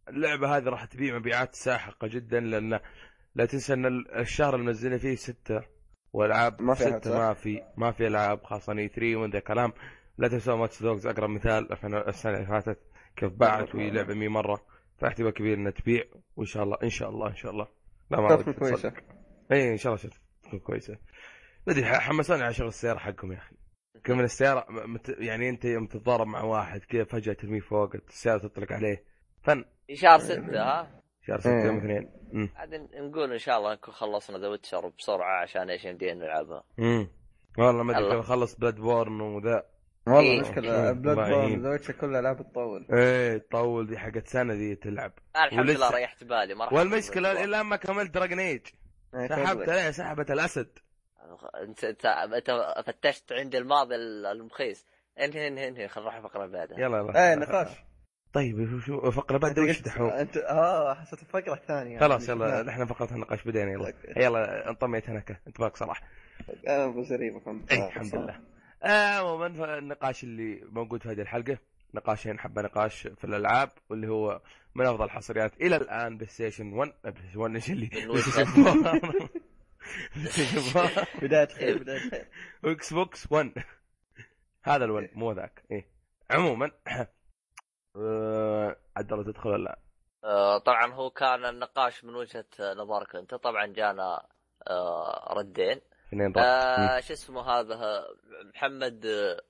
[0.09, 2.81] اللعبة هذه راح تبيع مبيعات ساحقة جدا لأن
[3.37, 5.63] لا تنسى أن ال- الشهر اللي منزلين فيه ستة
[6.13, 9.73] وألعاب ما في ستة؟ ما في ما في ألعاب خاصة E3 ومن ذا كلام.
[10.19, 12.79] لا تنسوا Watch Dogs أقرب مثال الفين- السنة اللي فاتت
[13.17, 14.67] كيف باعت وهي لعبة 100 مرة.
[14.99, 16.05] فاحتمال كبير إنها تبيع
[16.37, 17.69] وإن شاء الله إن شاء الله إن شاء الله.
[18.11, 18.93] لا ما تكون كويسة.
[19.53, 20.11] اي إن شاء الله
[20.43, 20.99] تكون كويسة.
[21.67, 23.57] ما أدري حمسوني على شغل السيارة حقهم يا أخي.
[24.07, 25.09] كل من السيارة مت...
[25.19, 29.05] يعني أنت يوم تتضارب مع واحد كذا فجأة ترميه فوق السيارة تطلق عليه.
[29.43, 29.65] فن.
[29.87, 31.65] في شهر ستة ها؟ شهر ستة إيه.
[31.67, 32.09] يوم اثنين.
[32.57, 37.09] عاد نقول إن شاء الله نكون خلصنا ذا Witcher بسرعة عشان إيش يمدينا نلعبها أمم.
[37.59, 39.67] والله ما أدري أخلص Bloodborne وذا
[40.07, 40.41] والله إيه.
[40.41, 40.93] مشكلة إيه.
[40.93, 41.63] Bloodborne.
[41.63, 46.25] ذا Witcher كل الالعاب تطول إيه تطول دي حقت سنة دي تلعب الحمد لله ريحت
[46.25, 48.67] بالي ما أخذ الا ما كملت Dragon Age
[49.13, 49.71] سحبت تفضل.
[49.71, 50.79] عليه سحبت الأسد
[51.63, 53.95] انت انت أنت فتشت عندي الماضي
[54.33, 54.87] المخيس
[55.21, 57.69] انهي انهي إنهي خل نروح الفقره اللي بعدها يلا يلا إيه نقاش
[58.37, 63.15] طيب شو- فقرة بعد وش دحوم أنت آه حسيت الفقره الثانية خلاص يلا نحن فقرة
[63.15, 63.93] النقاش بدينا يلا.
[64.17, 66.03] يلا انطميت هناك انت back صراحة.
[66.69, 68.41] أنا أبو زريبه كنت اي الحمد لله.
[68.83, 71.59] آه، عموما النقاش اللي موجود في هذه الحلقة
[71.95, 74.41] نقاشين حبة نقاش في الألعاب واللي هو
[74.75, 78.71] من أفضل الحصريات إلى الآن PlayStation 1 آه، PlayStation 1 إيش اللي؟ من PlayStation وجهة.
[78.71, 79.01] 4
[80.17, 82.27] PlayStation 4 بداية خير بداية خير.
[82.63, 83.51] و Xbox 1
[84.63, 85.63] هذا ال one مو ذاك.
[85.71, 85.87] إيه.
[86.31, 86.71] عموما
[88.97, 89.79] عبد الله تدخل ولا لا؟
[90.25, 93.35] آه، طبعا هو كان النقاش من وجهة نظرك أنت.
[93.35, 94.27] طبعا جانا
[94.71, 95.81] آه، ردين.
[96.09, 98.05] اثنين رد آه، شو اسمه هذا؟
[98.55, 99.41] محمد آه،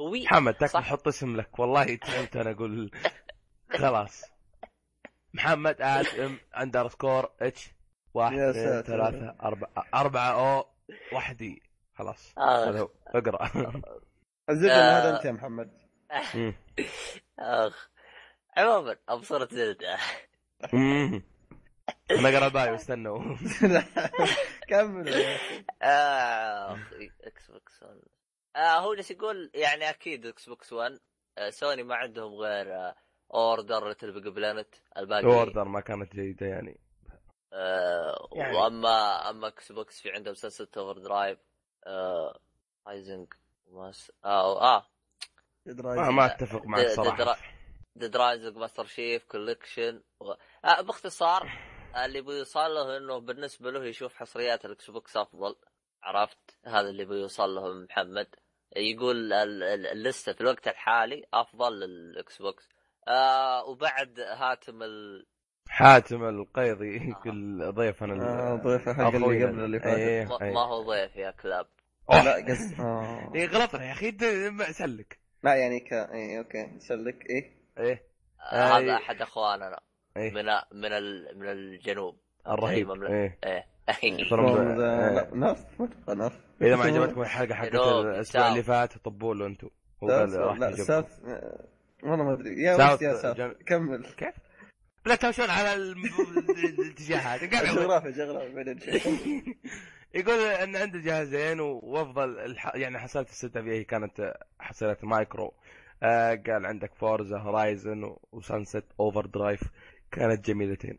[0.00, 0.22] هوي.
[0.24, 0.82] محمد تكفى صح.
[0.82, 1.58] حط اسم لك.
[1.58, 2.90] والله تعبت أنا أقول
[3.72, 4.24] خلاص.
[5.34, 7.70] محمد at M underscore H
[8.14, 8.82] واحد اثنين.
[8.82, 10.64] ثلاثة أربعة أربعة أو
[11.14, 11.62] وحدي
[11.94, 12.34] خلاص.
[12.38, 12.88] آه.
[13.06, 13.44] اقرأ.
[14.50, 15.00] الزبده آه.
[15.00, 15.70] هذا أنت يا محمد.
[17.40, 17.88] آخ
[18.56, 19.98] عموما ابصرة زلدة.
[20.72, 21.22] مم.
[22.10, 23.84] أنا أقرأ ال bio استنوا لا،
[24.68, 25.64] كمل يا أخي.
[25.82, 26.92] آخ
[27.24, 28.00] Xbox 1
[28.56, 31.00] آه هو جالس يقول يعني أكيد إكس بوكس 1
[31.38, 32.94] آه سوني ما عندهم غير آه
[33.34, 35.24] Order LittleBigPlanet الباقي.
[35.24, 36.80] Order ما كانت جيدة يعني.
[37.52, 38.56] آه يعني.
[38.56, 41.38] وأما أما Xbox في عندهم Sunset Overdrive
[41.86, 42.38] آه
[42.86, 43.32] Rising
[43.70, 44.86] Mas آه آه.
[45.66, 46.86] ما, ما اتفق معك
[47.18, 47.36] درا-
[47.96, 50.32] Dead Rising Master Chief Collection و...
[50.64, 51.50] آه باختصار
[52.04, 55.56] اللي بيوصل له إنه بالنسبة له يشوف حصريات ال Xbox أفضل.
[56.02, 58.26] عرفت؟ هذا اللي بيوصل له من محمد.
[58.76, 62.68] يقول ال- ال- اللسته في الوقت الحالي أفضل لل Xbox
[63.08, 65.26] آه وبعد هاتم ال...
[65.68, 69.44] حاتم القيضي يقول ضيفنا ال- آه، ضيفه حق اللي.
[69.44, 69.98] قبل اللي فات.
[69.98, 70.52] إيه، ما إيه.
[70.54, 71.66] ما هو ضيف يا كلاب.
[72.10, 73.32] لا قص آه.
[73.34, 74.12] إيه غلطنا يا أخي.
[74.72, 76.70] سلك لا يعني ك اي أوكي.
[76.78, 78.02] سلك إيه؟ إيه.
[78.40, 79.80] آه، آه، هذا أحد إخواننا.
[80.16, 80.30] إيه.
[80.30, 82.16] من من ال- من الجنوب.
[82.48, 82.90] الرهيب.
[82.90, 83.14] المملكة.
[83.14, 83.38] إيه.
[83.44, 83.64] إيه.
[84.04, 84.22] إيه.
[84.22, 88.48] نف ما أتوقع نف إذا ما عجبتكم الحلقة حقت الأسبوع.
[88.48, 89.68] اللي فات طبوا له أنتم
[90.02, 90.76] هو قال ساوث راح لا.
[90.76, 91.64] ساوث آه،
[92.02, 92.62] والله ما أدري.
[92.62, 94.06] يا ساوث يا ساوث كمل.
[94.16, 94.34] كيف؟
[95.06, 97.76] لا تمشون على الاتجاهات أقول.
[97.76, 98.78] جغرافيا جغرافيا بعدين.
[100.14, 102.74] يقول أن عنده جهازين وأفضل الح...
[102.74, 105.54] يعني حصلت الستة في كانت حصلت مايكرو.
[106.02, 109.60] آه قال عندك فورزا هورايزن وسانست اوفر درايف
[110.12, 110.98] كانت جميلتين.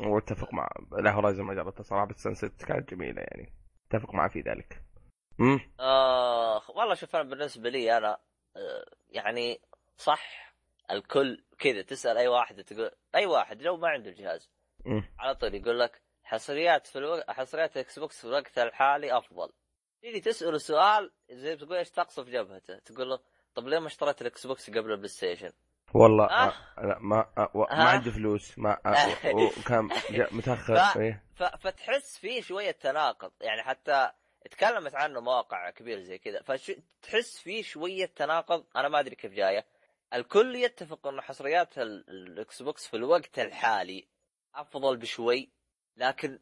[0.00, 0.68] واتفق مع
[0.98, 3.52] لا هورايزن ما جربتها صراحة بس سانست كانت جميلة يعني.
[3.90, 4.82] اتفق معه في ذلك.
[5.40, 8.18] امم آه والله شوف أنا بالنسبة لي أنا
[8.56, 9.60] آه يعني
[9.96, 10.54] صح
[10.90, 14.50] الكل كذا تسأل أي واحد تقول أي واحد لو ما عنده الجهاز.
[15.18, 19.52] على طول يقول لك حصريات في الوقت حصريات Xbox في الوقت الحالي أفضل
[20.02, 23.18] تيجي تساله سؤال زي بتقول إيش تقصف جبهته تقول له
[23.54, 25.52] طب ليه ما اشتريت ال Xbox قبل ال PlayStation؟
[25.94, 26.48] والله آه.
[26.78, 26.86] آه.
[26.86, 27.50] لا ما آه.
[27.54, 27.74] و- آه.
[27.76, 29.34] ما عندي فلوس ما آه.
[29.34, 29.88] و- وكان
[30.32, 30.98] متأخر ف-
[31.34, 31.42] ف...
[31.42, 34.10] فتحس فيه شوية تناقض يعني حتى
[34.50, 39.66] تكلمت عنه مواقع كبيرة زي كذا فتحس فيه شوية تناقض أنا ما أدري كيف جاية
[40.14, 44.08] الكل يتفق انه حصريات ال- ال Xbox في الوقت الحالي
[44.54, 45.50] أفضل بشوي
[45.98, 46.38] لكن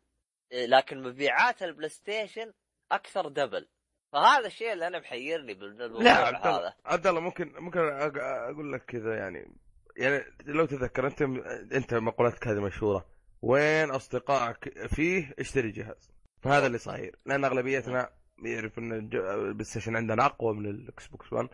[0.53, 2.53] لكن مبيعات ال PlayStation
[2.93, 3.69] أكثر double
[4.13, 8.73] فهذا الشيء اللي أنا محيرني بالموضوع لا عبد الله هذا عبد الله ممكن ممكن أقول
[8.73, 9.53] لك كذا يعني.
[9.97, 11.23] يعني لو تذكر أنت
[11.73, 13.07] أنت مقولتك هذه مشهورة.
[13.43, 16.11] وين أصدقائك فيه اشتري جهاز؟
[16.43, 17.19] فهذا اللي صاير.
[17.27, 18.11] لأن أغلبيتنا
[18.45, 21.49] يعرف أن البلاي ستيشن عندنا أقوى من الاكس بوكس 1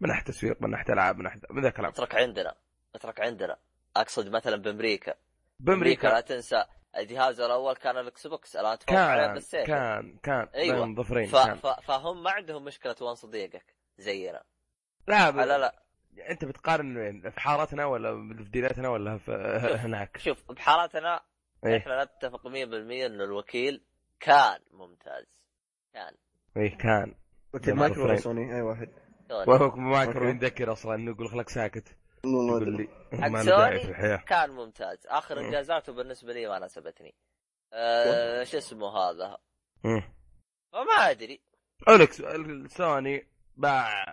[0.00, 1.90] من ناحية تسويق من ناحية العاب من ناحية من ذا الكلام.
[1.90, 2.54] اترك عندنا
[2.94, 3.56] اترك عندنا.
[3.96, 5.10] أقصد مثلا بأمريكا.
[5.10, 5.16] لا
[5.60, 6.64] بأمريكا تنسى.
[6.96, 10.84] الجهاز الأول كان الإكس بوكس الآن تفوق عليه ستيشن كان كان أيوة.
[10.84, 11.36] بين ظفرين ف...
[11.36, 11.56] كان.
[11.56, 11.66] ف...
[11.66, 14.42] فهم ما عندهم مشكلة وين صديقك زينا.
[15.08, 15.82] لا لا لا, لا.
[16.30, 19.32] أنت بتقارن وين؟ في حارتنا ولا في ديرتنا ولا في
[19.84, 21.20] هناك؟ شوف بحالتنا
[21.66, 21.76] إيه.
[21.76, 23.82] إحنا نتفق 100% انه الوكيل
[24.20, 25.26] كان ممتاز.
[25.94, 26.14] كان.
[26.56, 27.14] إيه كان.
[27.54, 28.16] وكيل مايكرو.
[28.16, 28.88] سوني اي واحد.
[29.30, 30.44] وهو ما كان أوكي.
[30.44, 31.96] يذكر أصلا انه يقول لك ساكت.
[32.36, 32.88] ما يقول ادري لي
[33.22, 35.06] حق ما سوني كان ممتاز.
[35.06, 35.40] آخر.
[35.40, 37.14] إنجازاته بالنسبة لي ما ناسبتني.
[37.72, 39.38] أه شو اسمه هذا.
[40.72, 41.40] فما أدري.
[41.88, 42.22] اولكس
[42.76, 44.04] سوني باع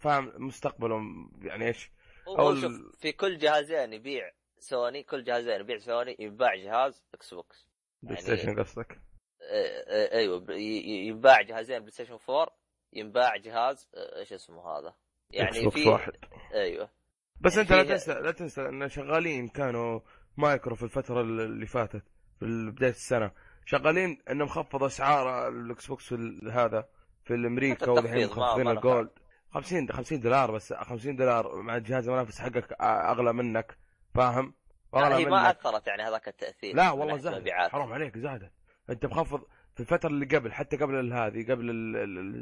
[0.00, 1.90] فاهم مستقبلهم يعني إيش؟
[2.28, 7.66] هو شوف في كل جهازين يبيع سوني كل جهازين يبيع سوني ينباع جهاز إكس بوكس
[8.02, 9.00] بلاي يعني- ستيشن قصدك؟
[9.42, 12.58] آه، آه، أيوه ب- ي- ي- ينباع جهازين بلاي ستيشن 4
[12.92, 14.96] ينباع جهاز إيش اسمه هذا؟ إكس
[15.56, 16.12] يعني بوكس في واحد.
[16.54, 16.90] أيوه.
[17.40, 20.00] بس أنت لا تنسى لا تنسى إن شغالين كانوا
[20.36, 22.02] مايكرو في الفترة اللي فاتت
[22.40, 23.30] في بداية السنة.
[23.66, 26.12] شغالين إنه مخفض أسعار الإكس بوكس
[26.52, 26.88] هذا
[27.24, 29.10] في أمريكا ودحين ما- مخفضين ال gold.
[29.50, 33.78] 50 50 دولار بس 50 دولار مع الجهاز المنافس حقك أغلى منك
[34.14, 34.54] فاهم؟
[34.94, 37.48] اغلى هي ما أثرت يعني هذاك التأثير لا والله زادت.
[37.50, 38.52] حرام عليك زادت
[38.90, 39.42] أنت مخفض
[39.74, 41.72] في الفترة اللي قبل حتى قبل هذه قبل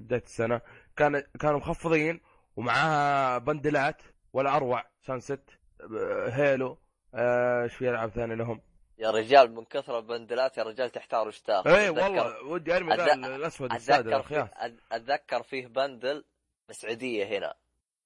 [0.00, 0.60] بداية السنة
[0.96, 2.20] كان كانوا مخفضين
[2.56, 4.02] ومعاها بندلات
[4.32, 4.84] ولا أروع.
[5.00, 5.40] Sunset
[5.80, 6.78] آه، هيلو
[7.14, 8.60] آه، إيش في العاب ثانية لهم؟
[8.98, 13.06] يا رجال من كثر البندلات يا رجال تحتار وش تاخذ اي والله ودي أرمي ذا
[13.06, 16.24] أتذ- الأسود السادة اتذكر أت- أتذكر فيه بندل
[16.68, 17.54] بالسعوديه هنا.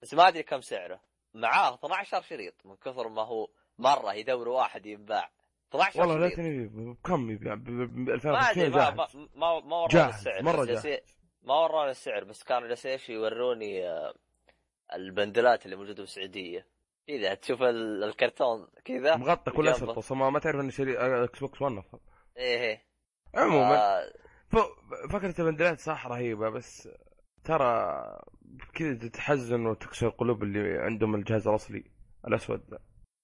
[0.03, 1.01] بس ما أدري كم سعره.
[1.35, 2.55] معاه 12 شريط.
[2.65, 3.49] من كثر ما هو
[3.79, 5.31] مرة يدور واحد ينباع.
[5.71, 6.37] 12 والله لا شريط.
[6.37, 8.91] تنبي بكم يبيع؟ ب- ب- ب ما أدري 2020 ما
[9.35, 11.01] ما ما, ورونا السعر جالسين- جاهز.
[11.43, 14.15] ما ورونا السعر بس كانوا جالسين يوروني آه،
[14.95, 16.67] البندلات اللي موجودة بالسعودية.
[17.09, 19.69] كذا تشوف ال- الكرتون كذا مغطى كل.
[19.69, 22.01] أصلا ما تعرف انه شري إكس بوكس 1 أصلا
[22.37, 22.83] إيه إيه.
[23.35, 24.13] عموما آه،
[24.49, 26.89] ف- فكرة البندلات صح رهيبة بس
[27.45, 27.95] ترى
[28.75, 31.85] كذا تحزن وتكسر قلوب اللي عندهم الجهاز الأصلي
[32.27, 32.79] الأسود ذا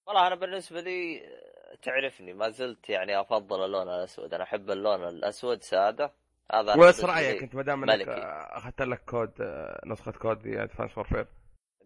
[0.07, 1.23] والله أنا بالنسبة لي
[1.83, 4.35] تعرفني ما زلت يعني أفضل اللون الأسود.
[4.35, 6.13] أنا أحب اللون الأسود سادة.
[6.53, 10.75] هذا بالنسبة رايك انت ما دام إنك أخذت لك كود آه، نسخة Call of Duty
[10.75, 11.27] Advanced Warfare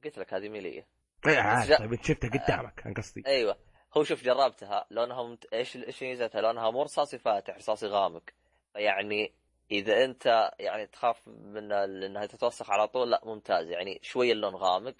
[0.05, 0.87] قلت لك هذه ميلية.
[1.27, 1.35] اي
[1.67, 3.23] جا- طيب انت شفتها قدامك أنا قصدي.
[3.27, 3.57] أيوه.
[3.97, 5.53] هو شوف جربتها لونها ممت...
[5.53, 8.23] إيش إيش ميزتها؟ لونها مو رصاصي فاتح رصاصي غامق.
[8.75, 9.33] يعني
[9.71, 13.69] إذا أنت يعني تخاف من انها تتوسخ على طول لا ممتاز.
[13.69, 14.95] يعني شوي اللون غامق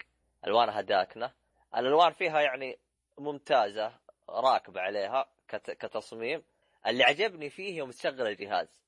[0.47, 1.31] ألوانها داكنة.
[1.77, 2.79] الألوان فيها يعني
[3.17, 3.93] ممتازة
[4.29, 5.71] راكبة عليها كت...
[5.71, 6.43] كتصميم.
[6.87, 8.81] اللي عجبني فيه يوم تشغل الجهاز.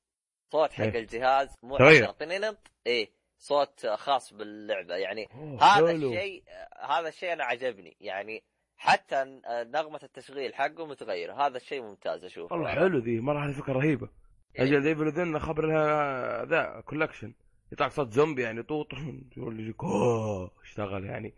[0.52, 1.00] صوت حق إيه.
[1.00, 1.78] الجهاز مو
[2.12, 2.58] طنينط
[2.88, 3.10] إيه.
[3.44, 4.96] صوت خاص باللعبة.
[4.96, 5.28] يعني
[5.62, 5.92] هذا.
[5.92, 6.44] الشيء
[6.90, 7.98] هذا الشيء أنا عجبني.
[8.02, 8.44] يعني
[8.78, 12.56] حتى نغمة التشغيل حقه متغيره هذا الشيء ممتاز أشوفه.
[12.56, 14.10] والله حلو ذي مرة هذه فكرة رهيبة.
[14.60, 14.64] إيه.
[14.64, 17.34] أجل Evil Within خبر لها ذا collection
[17.72, 18.88] يطلع صوت زومبي يعني طوط
[19.38, 21.34] يقول اشتغل يعني.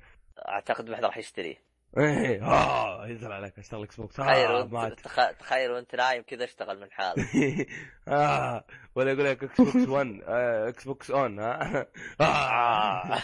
[0.48, 1.65] أعتقد ما حد راح يشتريه.
[1.98, 6.44] إيه آه ينزل عليك اشتغل إكس بوكس تخيل آه وانت تخ- تخيل وانت نايم كذا
[6.44, 7.26] اشتغل من حاله
[8.08, 8.64] آه
[8.96, 11.88] ولا يقول لك إكس بوكس 1 آه، إكس بوكس on ها
[12.22, 13.20] آه.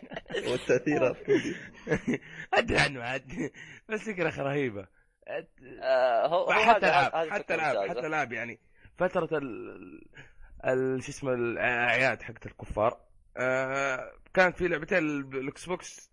[0.50, 1.16] والتاثيرات
[2.54, 3.50] أدري عنه عاد.
[3.88, 4.86] بس فكره رهيبة.
[5.82, 7.88] آه، هو حتى العاب حتى العاب.
[7.88, 8.60] حتى العاب يعني
[8.98, 9.38] فترة
[10.64, 13.00] ال شو اسمه الأعياد حقت الكفار.
[13.36, 16.10] آه كانت في لعبتين ال- الاكس بوكس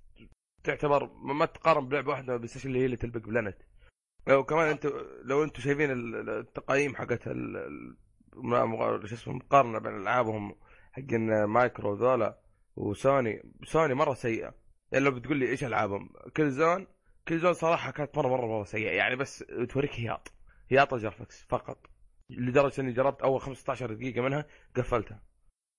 [0.67, 3.57] تعتبر ما تقارن بلعبة واحدة ستيشن اللي هي Little Big Planet.
[4.29, 4.91] وكمان أنتم
[5.23, 7.23] لو أنتم شايفين ال- التقييم حقت
[9.05, 10.55] شو اسمه مقارنة بين ألعابهم
[10.91, 12.39] حقين مايكرو ذولا
[12.75, 14.53] وسوني سوني مرة سيئة.
[14.91, 16.87] يعني لو بتقول لي إيش ألعابهم؟ Killzone
[17.27, 18.91] Killzone صراحة كانت مره مره مرة سيئة.
[18.91, 20.31] يعني بس توريك هياط.
[20.71, 21.85] هياط ال graphics فقط.
[22.29, 24.45] لدرجة إني جربت أول 15 دقيقة منها
[24.75, 25.23] قفلتها.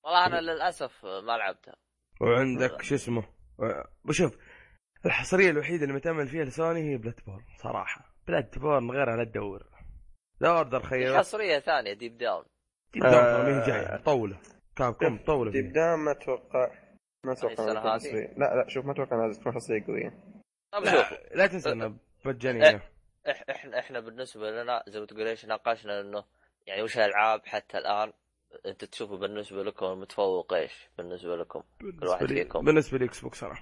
[0.05, 1.77] والله أنا للأسف ما لعبتها.
[2.20, 3.23] وعندك شو اسمه؟
[4.05, 4.36] وشوف
[5.06, 8.14] الحصرية الوحيدة اللي متامل فيها لسوني هي Bloodborne صراحة.
[8.28, 9.66] Bloodborne غيرها لا تدور.
[10.40, 12.44] لا Order غير حصرية ثانية ديب داون
[12.94, 13.36] ديب داون آه.
[13.42, 13.94] ترى ما هي جاية.
[13.94, 14.38] مطوله
[14.76, 16.05] كاب كوم مطوله Deep Down.
[16.04, 16.70] ما أتوقع
[17.24, 18.34] ما أتوقع؟ حصرية.
[18.36, 20.14] لا لا شوف ما أتوقع إنها تكون حصرية قوية.
[20.84, 21.92] لا لا تنسى إنها
[22.24, 22.78] مجانيه
[23.28, 26.24] إح- إحنا إحنا بالنسبة لنا زي ما تقول إيش ناقشنا إنه
[26.66, 28.12] يعني وش الألعاب حتى الآن؟
[28.66, 32.64] أنت تشوفوا بالنسبة لكم المتفوق إيش بالنسبة لكم؟ كل واحد لي فيكم.
[32.64, 33.58] بالنسبة لي إكس بوكس أنا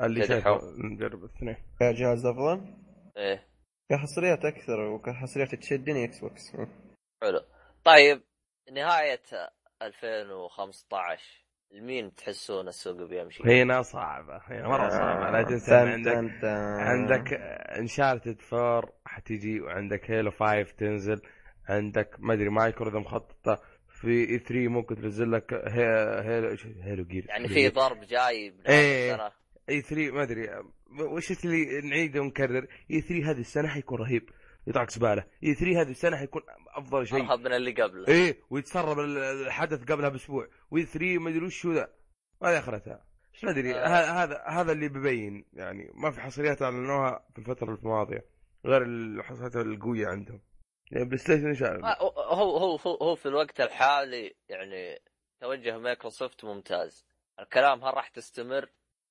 [0.00, 0.54] اللي كده شايفه.
[0.58, 0.60] حب.
[0.78, 1.56] نجرب الاثنين.
[1.80, 2.74] كجهاز أفضل؟
[3.16, 3.46] إيه.
[3.90, 6.52] كحصريات أكثر وكحصريات تشدني إكس بوكس.
[7.22, 7.40] حلو.
[7.84, 8.22] طيب
[8.72, 9.22] نهاية
[9.82, 15.30] 2015 لمين تحسون السوق بيمشي؟ هنا صعبة هنا مرة صعبة.
[15.30, 16.44] لا تنسى عندك
[16.80, 17.32] عندك
[17.78, 21.22] Uncharted 4 حتيجي وعندك Halo 5 تنزل.
[21.68, 27.26] عندك ما أدري مايكرو اذا مخططه في E3 ممكن تنزل لك Ha- Halo Halo Gears
[27.28, 29.14] يعني في ضرب جاي إيه.
[29.14, 29.32] السنة
[29.68, 30.48] E3 ما أدري
[31.00, 34.30] وش اللي نعيد ونكرر؟ E3 هذه السنة حيكون رهيب
[34.66, 35.24] يطلعك زبالة.
[35.44, 37.18] E3 هذه السنة حيكون أفضل شيء.
[37.18, 38.08] ارهب من اللي قبله.
[38.08, 40.48] إيه ويتسرب ال- الحدث قبلها بأسبوع.
[40.70, 41.88] و E3 ما أدري وش هو ذا.
[42.42, 43.86] هذه اخرتها إيش ما أدري آه.
[44.24, 48.24] هذا هذا اللي ببين يعني ما في حصريات أعلنوها في الفترة الماضية
[48.66, 50.40] غير الحصريات القوية عندهم.
[50.90, 54.98] يعني PlayStation إيش؟ آه، هو هو هو هو في الوقت الحالي يعني
[55.40, 57.06] توجه مايكروسوفت ممتاز.
[57.40, 58.68] الكلام هل راح تستمر؟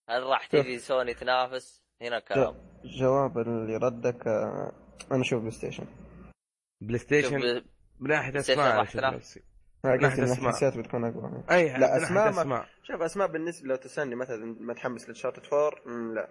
[0.09, 2.55] هل راح تجي سوني تنافس؟ هنا كلام.
[2.85, 4.71] جواب اللي ردك آه،
[5.11, 5.85] أنا أشوف PlayStation
[6.81, 7.63] Play شوف Station ب-
[7.99, 8.81] من ناحيه PlayStation اسماء إن
[10.23, 10.49] أسماء.
[10.49, 11.43] الحساسات بتكون أقوى.
[11.51, 11.77] أي لا،
[12.09, 12.67] من ما- أسماء.
[12.83, 16.27] شوف أسماء بالنسبة لو تسألني مثلا ما تحمس لشارت فور مم، لا.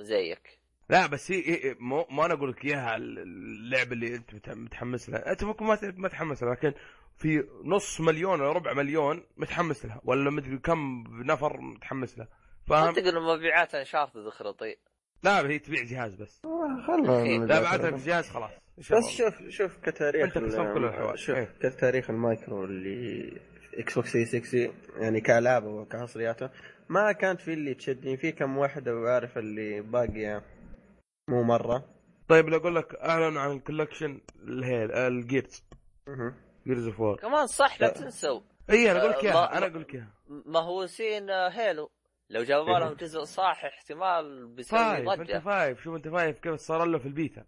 [0.00, 0.58] زيك.
[0.90, 5.32] لا بس هي مو ما أنا أقول لك اياها اللعبه اللي أنت مت- متحمس لها.
[5.32, 6.72] انت ممكن ما ت- ما تحمس لها لكن
[7.16, 12.28] في نص مليون ولا ربع مليون متحمس لها ولا مدري كم نفر متحمس لها.
[12.68, 14.76] فاهم؟ اعتقد ان مبيعات انشارتد خرطي
[15.22, 16.42] لا هي تبيع جهاز بس
[16.86, 19.10] خلنا لا بعدها في جهاز خلاص بس الله.
[19.10, 20.34] شوف شوف كتاريخ.
[21.14, 21.54] شوف إيه.
[21.62, 23.40] كتاريخ المايكرو اللي
[23.74, 26.50] إكس بوكس 360 يعني كالعابه وكحصرياته
[26.88, 30.42] ما كانت في اللي تشدني في كم واحدة وعارف اللي باقية
[31.28, 31.84] مو مرة
[32.28, 35.64] طيب لو أقول لك اعلنوا عن كولكشن الهيل الجيرز.
[36.66, 37.88] جيرز اوف كمان صح لا.
[37.88, 38.40] تنسوا
[38.70, 40.14] اي أنا أقول لك آه، إياها أنا أقول لك إياها
[40.46, 41.90] مهووسين آه، هيلو
[42.30, 42.78] لو جابوا.
[42.78, 47.06] لهم جزء صح احتمال بيسوي انت ضجه فايف شوف انت فايف كيف صار له في
[47.06, 47.44] البيتا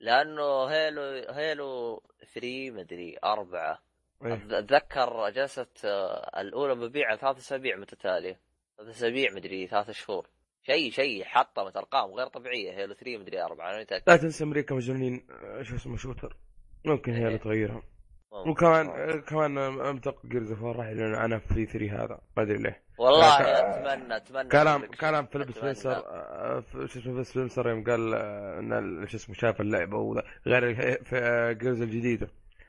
[0.00, 2.02] لأنه هيلو هيلو
[2.34, 3.82] 3 مدري أربعة
[4.24, 4.34] إيه.
[4.34, 8.40] أتذكر جلست آه، الأولى مبيعا ثلاث أسابيع متتالية
[8.76, 10.26] ثلاث أسابيع مدري ثلاث شهور
[10.62, 14.74] شيء شيء حطمت ارقام غير طبيعية هيلو 3 مدري أربعة أنا متأكد لا تنسى أمريكا
[14.74, 16.36] مجنونين آه، شو اسمه شوتر
[16.84, 17.36] ممكن إيه.
[17.36, 17.91] تغيرها ممكن.
[18.32, 22.82] وكمان آه، كمان امتق جيرز اوف راح يعلنون عنها في 3 هذا ما أدري ليه.
[22.98, 25.50] والله ك- أتمنى أتمنى كلام كلام فيليب.
[25.50, 30.22] سبنسر آه، شو اسمه فيليب سبنسر يوم قال آه، إن شو اسمه شاف اللعبة وذا
[30.46, 32.28] غير في آه، Gears الجديدة.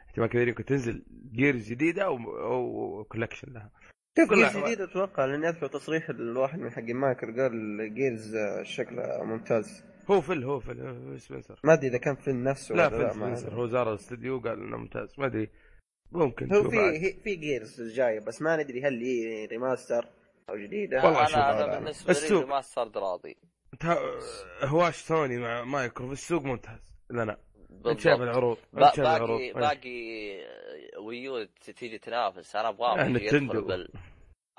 [0.10, 3.70] احتمال كبير يمكن تنزل Gears جديدة أو أو collection لها.
[4.18, 4.58] Gears.
[4.58, 9.84] جديد أتوقع لأني أذكر تصريح الواحد من حق مايكر قال Gears شكله ممتاز.
[10.12, 13.54] هو فيل هو فيل هو سبنسر ما أدري إذا كان في نفسه لا فيل سبنسر.
[13.54, 15.14] هو زار الاستوديو وقال إنه ممتاز.
[15.18, 15.50] ما أدري
[16.12, 20.08] ممكن هو في في Gears جاية بس ما ندري هل هي remaster
[20.50, 21.80] أو جديده والله أنا أنا هذا.
[21.80, 22.44] بالنسبة السوق.
[22.44, 23.38] لي ما صرت راضي.
[24.64, 26.94] هواش سوني مع مايكرو في السوق ممتاز.
[27.10, 27.38] لنا
[27.92, 28.36] انت شايف بالضبط.
[28.38, 28.58] العروض
[28.96, 29.54] شايف العروض باقي إيه.
[29.54, 30.42] باقي
[30.96, 31.48] آه، ويو
[31.78, 33.62] تيجي تنافس أنا ابغاهم آه، يجي نتندو.
[33.68, 33.90] بال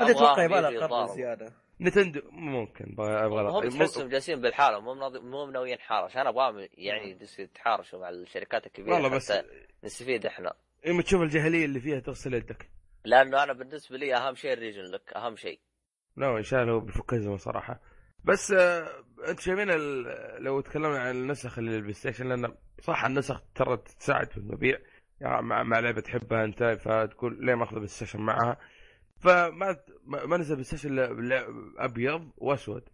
[0.00, 1.14] هذا أتوقع يبغى لها قرض.
[1.14, 6.04] زيادة نتندو ممكن أبغى أبغى هم مو- تحسهم جالسين بالحاله مو مناض- مو مناويين حارة
[6.04, 9.46] عشان أبغاهم يعني يدس- يتحارشوا مع الشركات الكبيرة والله بس حتى
[9.84, 10.54] نستفيد إحنا
[10.86, 12.70] لما تشوف الجاهلية اللي فيها تغسل يدك
[13.04, 15.60] لأنه أنا بالنسبة لي أهم شيء الريجن لك أهم شيء
[16.16, 17.80] لا ان شاء الله هو بيفك صراحة
[18.24, 18.88] بس آه
[19.28, 19.68] انت شايفين
[20.38, 24.78] لو تكلمنا عن النسخ اللي لل PlayStation لأن صح النسخ ترى تساعد في المبيع
[25.20, 28.56] يعني مع, مع لعبة تحبها أنت فتقول ليه ما أخذ PlayStation معها؟
[29.20, 29.76] فما
[30.06, 30.98] ما نزل PlayStation
[31.78, 32.88] أبيض وأسود.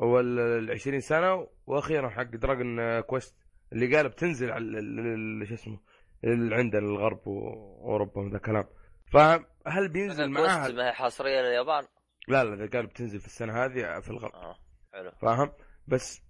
[0.00, 3.36] هو ال ال 20 سنة وأخيرا حق Dragon Quest
[3.72, 5.80] اللي قال بتنزل على ال- ال- ال- شو اسمه
[6.24, 8.64] اللي عندنا الغرب واوروبا وذا الكلام.
[9.12, 11.84] فهل بينزل معاها؟ حصريه لليابان؟
[12.28, 14.34] لا لا قال بتنزل في السنة هذه في الغرب.
[14.34, 14.56] آه.
[14.94, 15.10] حلو.
[15.22, 15.52] فاهم؟
[15.88, 16.22] بس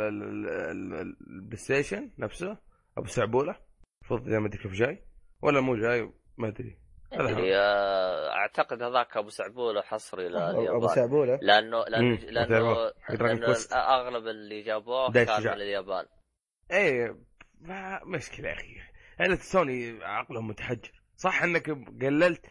[0.50, 2.58] ال- ال PlayStation نفسه
[2.98, 3.56] أبو سعبولة.
[4.02, 5.04] المفروض زي ما أدري كيف جاي
[5.42, 6.78] ولا مو جاي ما أدري.
[7.56, 12.92] آه، أعتقد هذاك أبو سعبولة حصري ابو لليابان سعبولة؟ لأنه لأنه لأنه, لأنه.
[13.72, 15.56] اغلب اللي جابوه كان.
[15.56, 16.04] من اليابان.
[16.70, 17.18] إيه
[17.60, 18.76] ما مشكلة يا أخي.
[19.20, 20.92] عيلة سوني عقلهم متحجر.
[21.16, 21.70] صح إنك
[22.02, 22.46] قللت؟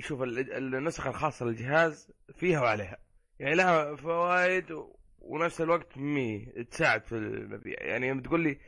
[0.00, 2.96] شوف ال- النسخة الخاصة للجهاز فيها وعليها.
[3.40, 4.66] يعني لها فوائد
[5.20, 7.76] ونفس الوقت مي تساعد في المبيع.
[7.80, 8.58] يعني يوم تقول لي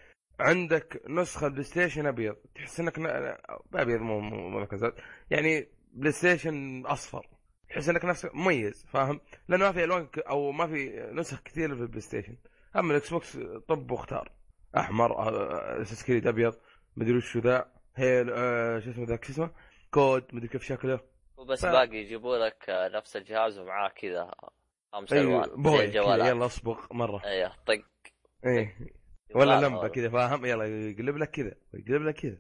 [0.41, 3.37] عندك نسخة PlayStation أبيض تحس إنك ن-
[3.75, 4.21] أبيض مو
[4.51, 4.95] مركزات
[5.31, 7.27] يعني PlayStation أصفر
[7.69, 11.83] تحس إنك نفسك مميز فاهم؟ لأنه ما في ألوان أو ما في نسخ كثير في
[11.83, 12.37] ال PlayStation
[12.77, 13.39] أما الاكس بوكس
[13.69, 14.33] طب وأختار.
[14.77, 16.55] أحمر آه، أساس كريد أبيض
[16.97, 19.51] مدري وش ذا هيل آه، شو اسمه ذاك شو اسمه؟
[19.91, 21.01] كود مدري كيف شكله.
[21.45, 24.31] وبس ف- باقي يجيبوا لك آه، نفس الجهاز ومعاه كذا
[24.93, 25.79] خمس اي ألوان.
[25.79, 27.25] زي الجوالات يلا اصبغ مرة.
[27.25, 27.83] أيوه طق.
[28.47, 28.77] إيه.
[29.35, 32.39] ولا لمبة كذا فاهم؟ يلا يقلب لك كذا يقلب لك كذا.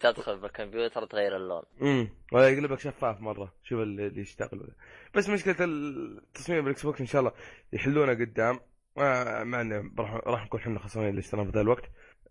[0.00, 1.62] تدخل بالكمبيوتر تغير اللون.
[1.82, 3.54] امم ولا يقلب لك شفاف مرة.
[3.62, 4.74] شوف اللي يشتغل.
[5.14, 7.32] بس مشكلة التصميم بال Xbox إن شاء الله
[7.72, 8.60] يحلونه قدام.
[8.96, 9.90] مع انه
[10.26, 11.84] راح نكون إحنا خسرانين اللي اشترينا في ذا الوقت.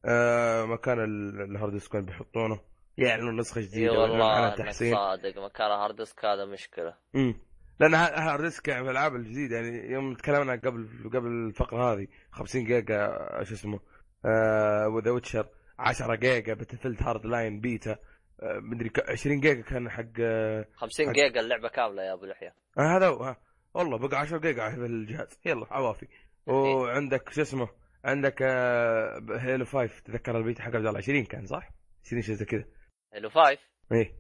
[0.06, 2.60] آه مكان ال- ال hard disk وين بيحطونه؟
[2.98, 4.96] يعلنوا نسخة إي جديده ويعلنوا والله تحسين.
[4.96, 6.94] صادق مكان hard disk هذا مشكلة.
[7.16, 7.36] امم
[7.80, 12.64] لأن hard disk يعني في الألعاب الجديدة يعني يوم تكلمنا قبل قبل الفقرة هذه 50
[12.66, 13.80] جيجا آه، شو اسمه
[14.26, 15.48] آه وذا Witcher
[15.80, 21.14] 10 giga Battlefield Hardline beta آه مدري ك- 20 جيجا كان حق آه 50 حق-
[21.14, 22.54] جيجا اللعبة كاملة يا أبو لحية.
[22.78, 23.36] آه، هذا هو.
[23.74, 25.40] والله بقى 10 جيجا في الجهاز.
[25.46, 26.08] يلا عوافي.
[26.48, 27.70] وعندك شو اسمه
[28.06, 31.70] عندك آه Halo 5 تذكر البيتا حق عبد الله 20 كان صح؟
[32.06, 32.66] 20 شيء زي كذا.
[33.14, 33.58] Halo 5
[33.92, 34.14] إيه.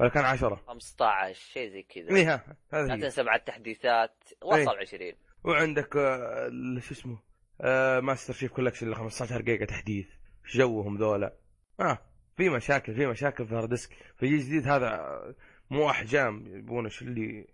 [0.00, 2.16] ولا كان 10 15 شيء زي كذا.
[2.16, 2.96] إيه ها هذا لا.
[3.02, 4.24] تنسى مع التحديثات.
[4.42, 4.80] وصل إيه.
[4.80, 5.12] 20
[5.44, 6.50] وعندك آه،
[6.80, 7.18] شو اسمه
[7.60, 10.06] آه Master Chief Collection اللي 15 جيجا تحديث.
[10.44, 11.36] إيش جوهم ذولا؟
[11.80, 11.98] آه
[12.36, 13.92] في مشاكل في مشاكل في ال hard disk.
[14.16, 15.34] في جيل جديد هذا آه،
[15.70, 17.46] مو احجام يبون إيش اللي.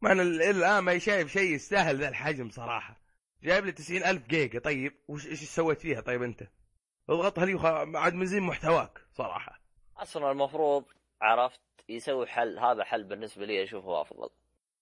[0.00, 3.00] ما أنا ال- الآن ما شايف شيء يستاهل ذا الحجم صراحة.
[3.42, 4.58] جايب لي 90 ألف جيجا.
[4.58, 6.42] طيب وش إيش سويت فيها؟ طيب أنت.
[7.08, 7.64] اضغطها لي وخ...
[7.64, 9.61] عاد من زين محتواك صراحة.
[10.02, 10.84] أصلا المفروض
[11.22, 14.28] عرفت يسوي حل هذا حل بالنسبة لي أشوفه أفضل.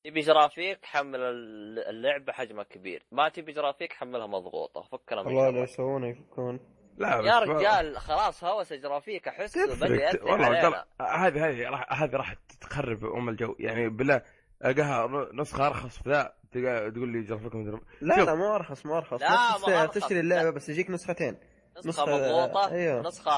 [0.04, 3.02] تبي جرافيك حمل ال- اللعبه حجمها كبير.
[3.12, 4.82] ما تبي جرافيك حملها مضغوطة.
[4.82, 5.62] فكنا من والله لو.
[5.62, 6.60] يسوونه يفكون.
[6.98, 12.34] لا يا ما- رجال خلاص هوس جرافيك أحس بدا والله هذه هذه راح هذه راح
[12.60, 13.54] تخرب أم الجو.
[13.58, 14.22] يعني بالله
[14.64, 16.34] ألقاها نسخة أرخص في ذا
[16.90, 18.14] تقول لي جرافيك لا.
[18.24, 19.20] لا مو أرخص مو أرخص.
[19.20, 19.94] لا، نفس السعر أرخص.
[19.94, 21.36] تشتري اللعبة بس يجيك نسختين.
[21.78, 23.00] نسخة نسخة- مضغوطة أيوه.
[23.02, 23.30] نسخة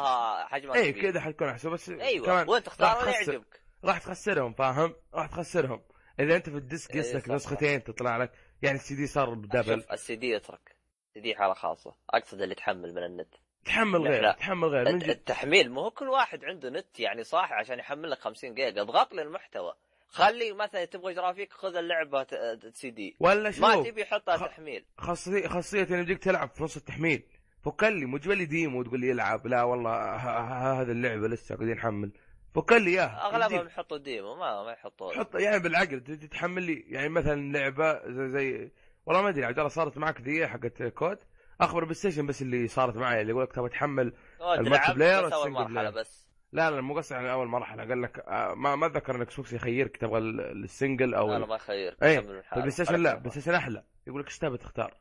[0.46, 2.26] حجمها اي كذا حتكون أحسن بس أيوه.
[2.26, 3.32] كمان وانت تختار؟ تخسر.
[3.32, 3.60] يعجبك.
[3.84, 5.82] راح تخسرهم فاهم؟ راح تخسرهم.
[6.20, 8.32] إذا أنت في الديسك إيه، يسلك صح، نسختين تطلع لك
[8.62, 9.80] يعني السي دي صار ب double.
[9.82, 10.76] شوف السي دي اترك
[11.08, 11.94] السي دي حالة خاصة.
[12.10, 13.34] أقصد اللي تحمل من النت.
[13.64, 14.32] تحمل غير لا.
[14.32, 14.92] تحمل غير.
[14.92, 18.82] من التحميل مو هو كل واحد عنده نت يعني صاحي عشان يحمل لك 50 جيجا.
[18.82, 19.74] اضغط لي المحتوى
[20.08, 23.16] خلي مثلا تبغى graphics خذ اللعبة ت- سي دي.
[23.20, 24.84] ولا ما شوف تبي حطها خ- تحميل.
[24.98, 27.22] خاصية خاصية انه يجيك تلعب في نص التحميل.
[27.64, 32.12] تجيب لي demo وتقول لي العب لا والله ه- ه- هذه اللعبة لسه قاعدين نحمل.
[32.54, 33.26] فكلي إياها.
[33.26, 33.66] أغلبهم.
[33.66, 35.12] يحطوا demo ما ما يحطوا.
[35.12, 36.84] حط يعني بالعقل ت- تحمل لي.
[36.88, 38.70] يعني مثلا لعبة زي, زي
[39.06, 41.18] والله ما أدري عبد الله صارت معك ذي حقت Call of Duty؟
[41.60, 45.50] أخبر بلاي ستيشن بس اللي صارت معي اللي يقول لك تبغى تحمل multiplayer بس أول
[45.50, 45.90] مرحلة.
[45.90, 46.28] بس.
[46.52, 47.84] لا لا مو قصدي على أول مرحلة.
[47.88, 51.28] قال لك آه، ما ما أتذكر إن إكس بوكس يخيرك تبغى ال- ال single أو
[51.28, 52.52] لا ال- لا ما يخير إيه تحمل من حالك.
[52.52, 53.84] البلاي ستيشن لا البلاي ستيشن أحلى.
[54.06, 54.94] يقول لك إيش تبي تختار؟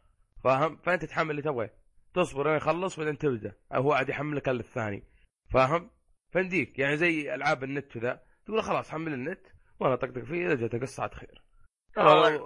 [0.44, 1.70] فاهم؟ فأنت تحمل اللي تبغاه
[2.14, 3.54] تصبر لين يخلص بعدين تبدأ.
[3.74, 5.04] هو عاد يحمل لك الثاني.
[5.54, 5.90] فاهم؟
[6.30, 6.80] فنديك.
[6.80, 9.48] يعني زي ألعاب النت ذا تقول خلاص حمل النت
[9.80, 11.44] وأنا طقطق فيه إذا جاتك قصه خير.
[12.00, 12.42] أول-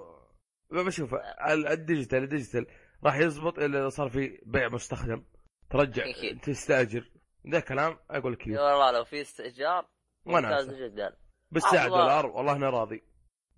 [0.72, 1.14] بشوف.
[1.14, 2.66] ال- الديجيتال الديجيتال.
[3.04, 5.24] راح يزبط إلا صار في بيع مستخدم.
[5.70, 6.04] ترجع.
[6.44, 7.12] تستأجر.
[7.50, 8.48] ذا كلام أقول لك.
[8.48, 9.86] والله لو في استئجار
[10.26, 10.74] ممتاز.
[10.74, 11.18] جدا.
[11.52, 11.98] بالساعة الله.
[12.02, 13.04] دولار؟ والله أنا راضي.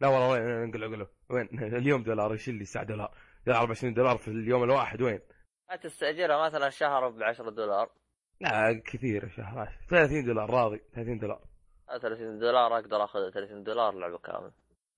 [0.02, 1.48] لا والله وين؟ انقل عقله وين؟
[1.82, 2.32] اليوم دولار.
[2.32, 5.20] إيش اللي دولار؟ دولار 24 دولار في اليوم الواحد وين؟
[5.70, 7.90] لا تستأجرها مثلا شهر ب 10 دولار.
[8.42, 10.82] لا كثير شهر 30 دولار راضي.
[10.94, 11.42] 30 دولار.
[12.02, 14.52] 30 دولار أقدر أخذ 30 دولار لعبة كاملة.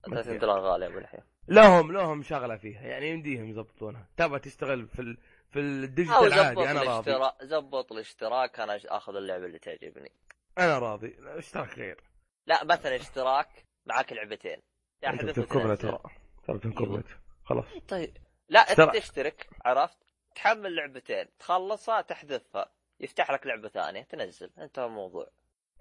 [0.05, 0.37] 30 okay.
[0.37, 4.07] دولار غالية بالحين لهم لهم شغلة فيها يعني يمديهم يضبطونها.
[4.17, 5.17] تبغى تشتغل في ال...
[5.49, 7.31] في ال digital عادي أنا راضي.
[7.41, 10.11] زبط الاشتراك أنا أخذ اللعبة اللي تعجبني.
[10.57, 11.15] أنا راضي.
[11.19, 12.03] اشتراك غير.
[12.47, 14.61] لا مثلا اشتراك معك لعبتين.
[15.07, 15.45] وتنزل.
[15.77, 15.99] ترى.
[16.47, 17.03] ترى بتنكبنا
[17.45, 17.65] خلاص.
[17.87, 18.17] طيب.
[18.49, 18.95] لا أنت.
[18.95, 20.08] تشترك عرفت؟
[20.39, 25.27] تحمل لعبتين تخلصها تحذفها يفتح لك لعبة ثانية تنزل انتهى الموضوع.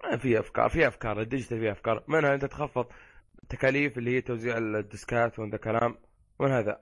[0.03, 2.03] ما في أفكار في أفكار ال digital فيها أفكار.
[2.07, 2.85] منها أنت تخفض
[3.49, 5.97] تكاليف اللي هي توزيع ال discات وهذا كلام
[6.39, 6.81] ومن هذا؟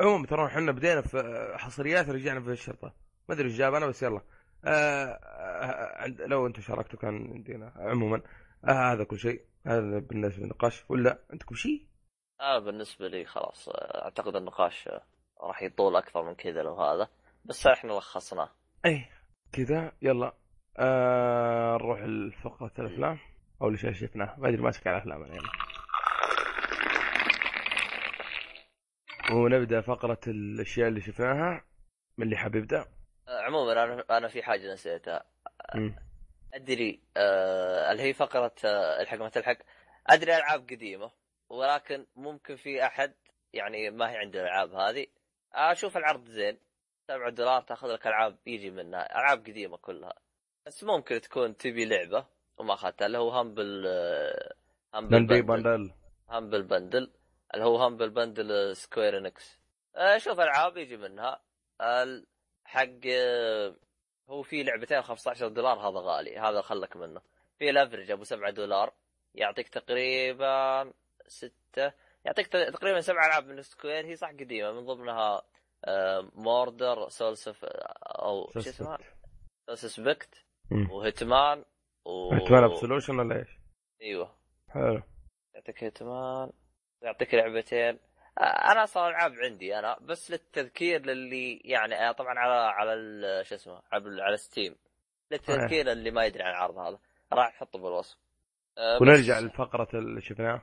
[0.00, 2.94] عموما ترى إحنا بدينا في حصريات رجعنا في الشرطة.
[3.28, 4.20] ما أدري إيش جاب أنا بس يلا.
[4.64, 8.22] آه آه لو أنتم شاركتوا كان عندنا عموما.
[8.64, 9.44] آه هذا كل شيء.
[9.66, 10.84] هذا بالنسبة للنقاش.
[10.88, 11.86] ولا عندكم شيء؟
[12.40, 14.88] أنا بالنسبة لي خلاص أعتقد النقاش
[15.46, 17.08] راح يطول أكثر من كذا لو هذا.
[17.44, 18.50] بس إحنا لخصناه.
[18.86, 19.04] اي
[19.52, 20.32] كذا يلا.
[20.78, 23.18] آه نروح لفقرة الأفلام.
[23.62, 24.34] أو اللي شفناه.
[24.38, 25.34] ما أدري ماسك على أفلام أنا.
[25.34, 25.48] يعني.
[29.32, 31.64] ونبدأ فقرة الأشياء اللي شفناها.
[32.18, 32.84] من اللي حاب يبدأ؟
[33.28, 35.24] عموما أنا أنا في حاجة نسيتها
[35.74, 35.96] مم.
[36.54, 39.56] أدري آه اللي هي فقرة آه الحق ما تلحق
[40.06, 41.10] أدري ألعاب قديمة
[41.48, 43.14] ولكن ممكن في أحد
[43.52, 45.06] يعني ما هي عنده الالعاب هذه
[45.54, 46.58] أشوف العرض زين.
[47.08, 49.18] 7 دولار تأخذ لك ألعاب يجي منها.
[49.18, 50.14] ألعاب قديمة كلها.
[50.66, 52.26] بس ممكن تكون تبي لعبة
[52.58, 53.86] وما أخذتها اللي هو Humble
[54.94, 55.42] Humble Bundle.
[55.42, 55.92] Bundle
[56.28, 57.10] Humble Bundle
[57.54, 59.58] اللي هو Humble Bundle Square Enix
[60.16, 61.40] شوف ألعاب يجي منها.
[62.64, 63.74] حق آه،
[64.28, 66.38] هو في لعبتين 15 دولار هذا غالي.
[66.38, 67.20] هذا خلك منه.
[67.58, 68.92] في ال average أبو 7 دولار.
[69.34, 70.92] يعطيك تقريبا
[71.26, 71.92] ستة.
[72.24, 75.42] يعطيك تقريبا سبع ألعاب من Square هي صح قديمة من ضمنها
[75.84, 78.98] آه، Murdered Soul أو شو اسمها؟
[79.74, 81.64] Suspect.
[82.04, 83.58] و Hitman و Hitman Absolution ولا إيش؟
[84.02, 84.34] أيوه.
[84.70, 85.02] حلو.
[85.54, 86.50] يعطيك Hitman
[87.02, 87.98] يعطيك لعبتين.
[88.38, 93.54] آه، أنا أصلا ألعاب عندي أنا بس للتذكير للي يعني آه، طبعا على على شو
[93.54, 94.76] اسمه على على Steam
[95.30, 96.98] للتذكير اللي ما يدري عن العرض هذا.
[97.32, 98.18] راح نحطه بالوصف.
[98.78, 100.62] آه، ونرجع لفقرة اللي شفناها.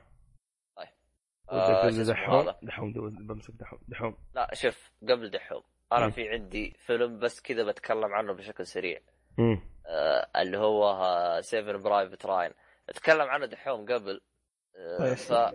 [1.52, 2.92] آه، دحوم هذا؟ دحوم
[3.26, 3.78] بمسك دحوم.
[3.88, 4.16] دحوم.
[4.34, 5.62] لا شوف قبل دحوم.
[5.92, 6.10] أنا مم.
[6.10, 9.00] في عندي فيلم بس كذا بتكلم عنه بشكل سريع.
[9.86, 10.96] آه، اللي هو
[11.40, 12.50] Saving Private Ryan
[12.94, 14.20] تكلم عنه دحوم قبل.
[14.76, 15.32] آه، كويس.
[15.32, 15.52] ف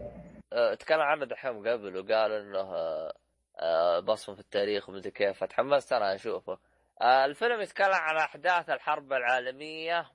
[0.54, 3.14] آه، تكلم عنه دحوم قبل وقال إنه آه،
[3.60, 5.38] آه، بصمة في التاريخ ومدري كيف.
[5.44, 6.58] فتحمست أنا أشوفه.
[7.02, 10.12] آه، الفيلم يتكلم عن أحداث الحرب العالمية.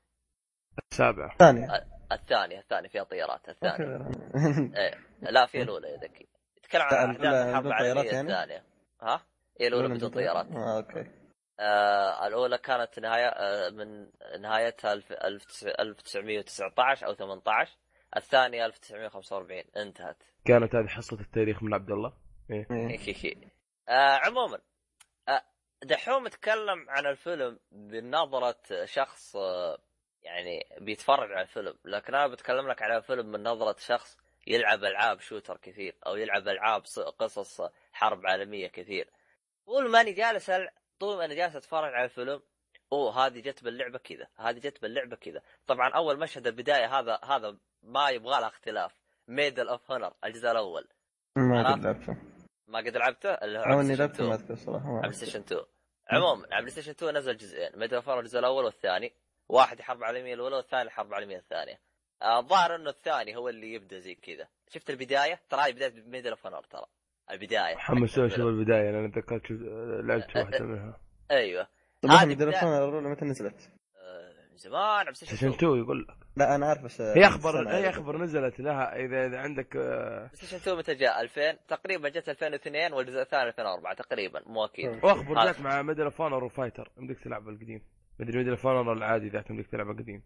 [0.93, 1.37] السابعة.
[1.39, 1.67] ثانية
[2.13, 3.97] الثانية الثانية فيها طيارات الثانية.
[3.97, 4.99] أوكي.
[5.23, 5.31] إيه.
[5.31, 8.65] لا فيها الأولى يا ذكي يتكلم عن أحداث الحرب العالمية يعني؟ الثانية
[9.03, 9.23] ها؟
[9.61, 11.11] هي الأولى بدون طيارات آه okay
[11.61, 14.09] آه الأولى كانت نهاية آه من
[14.41, 17.77] نهايتها الف- ألف تسع- 1919 أو 18
[18.17, 22.13] الثانية 1945 انتهت كانت هذه حصة التاريخ من عبد الله
[22.51, 22.67] إيه.
[22.71, 22.97] إيه.
[23.89, 24.59] آه عموما
[25.29, 25.43] آه
[25.83, 29.79] دحوم تكلم عن الفيلم بنظرة شخص آه
[30.23, 35.21] يعني بيتفرج على الفيلم لكن أنا بتكلم لك على الفيلم من نظرة شخص يلعب ألعاب
[35.21, 36.83] شوتر كثير أو يلعب ألعاب
[37.19, 37.61] قصص
[37.93, 39.11] حرب عالمية كثير.
[39.67, 42.43] طول ما أني جالس ألع- طول ما أنا جالس أتفرج على الفيلم
[42.93, 45.43] أوه هذه جت باللعبة كذا هذه جت باللعبة كذا.
[45.67, 49.03] طبعا أول مشهد البداية هذا هذا ما يبغى له اختلاف.
[49.29, 50.89] Medal of Honor الجزء الأول.
[51.37, 52.17] ما؟ قد لعبته.
[52.67, 55.13] ما قد لعبته؟ اللي هو إني لعبته ما ستيشن 2 أذكر صراحة على.
[55.13, 55.65] ستيشن 2
[56.11, 57.71] عموما على بلاي ستيشن 2 نزل جزئين.
[57.79, 59.13] Medal of Honor الجزء الأول والثاني.
[59.49, 61.81] واحد الحرب العالميه الأولى والثاني الحرب العالميه الثانية.
[62.23, 66.47] الظاهر إنه الثاني هو اللي يبدأ زي كذا شفت البداية ترى هاي بداية Medal of
[66.47, 66.85] Honor ترى
[67.31, 68.47] البداية حمسوني حق أشوف.
[68.49, 69.55] البداية لأن ذكرت شو-
[70.01, 71.01] لعبت واحدة منها
[71.31, 71.67] أيوه
[72.11, 72.49] هذه بداية.
[72.49, 76.83] الفون الاولى متى نزلت؟ آه، من زمان ستيشن 2 2 يقول لك لا أنا عارف
[76.83, 77.89] بس هي أخبر هي هذه.
[77.91, 82.93] أخبر نزلت لها إذا إذا عندك آه، ستيشن 2 متى جاء 2000 تقريبا جت 2002
[82.93, 85.05] والجزء الثاني 2004 تقريبا مو أكيد.
[85.05, 85.45] وأخبر.
[85.45, 87.83] جات مع ميدل أوف أونر وفايتر يمديك تلعب القديم
[88.21, 90.23] مدري ميدل أوف أونر العادي ذاك يمديك تلعب القديم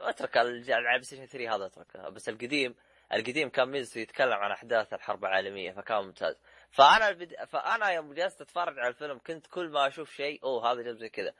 [0.00, 2.74] أترك بلاي ستيشن 3 هذا اتركها بس القديم
[3.12, 6.36] القديم كان ميزته يتكلم عن أحداث الحرب العالمية فكان ممتاز.
[6.70, 7.44] فأنا البد...
[7.44, 11.08] فأنا يوم جلست أتفرج على الفيلم كنت كل ما أشوف شيء أوه هذا جاب زي
[11.08, 11.34] كذا.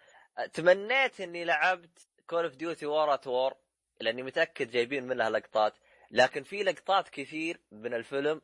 [0.53, 3.55] تمنيت إني لعبت Call of Duty World at War
[4.01, 5.75] لأني متأكد جايبين منها لقطات.
[6.11, 8.43] لكن في لقطات كثير من الفيلم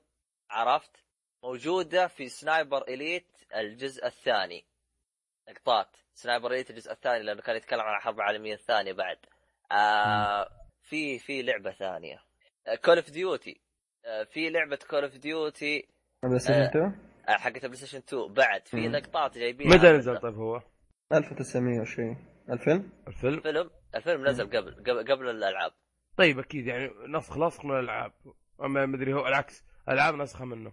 [0.51, 1.05] عرفت؟
[1.43, 4.67] موجودة في Sniper Elite الجزء الثاني.
[5.49, 5.97] لقطات.
[6.15, 9.19] Sniper Elite الجزء الثاني لأنه كان يتكلم عن الحرب العالمية الثانية بعد.
[9.73, 10.49] آه
[10.83, 12.19] في في لعبة ثانية.
[12.85, 13.61] Call of Duty
[14.33, 15.89] في لعبة Call of Duty
[16.23, 16.93] بلاي ستيشن 2
[17.29, 18.89] حقت بلاي ستيشن 2 بعد في.
[18.89, 19.93] لقطات جايبينها متى.
[19.93, 20.61] نزل طيب هو؟
[21.13, 22.17] 1900 وشيء
[22.51, 25.73] الفيلم الفيلم؟ الفيلم الفيلم نزل قبل قبل, قبل الألعاب.
[26.17, 28.13] طيب أكيد يعني نسخ لصق من الألعاب.
[28.61, 30.73] أما مدري هو العكس ألعاب نسخة منه.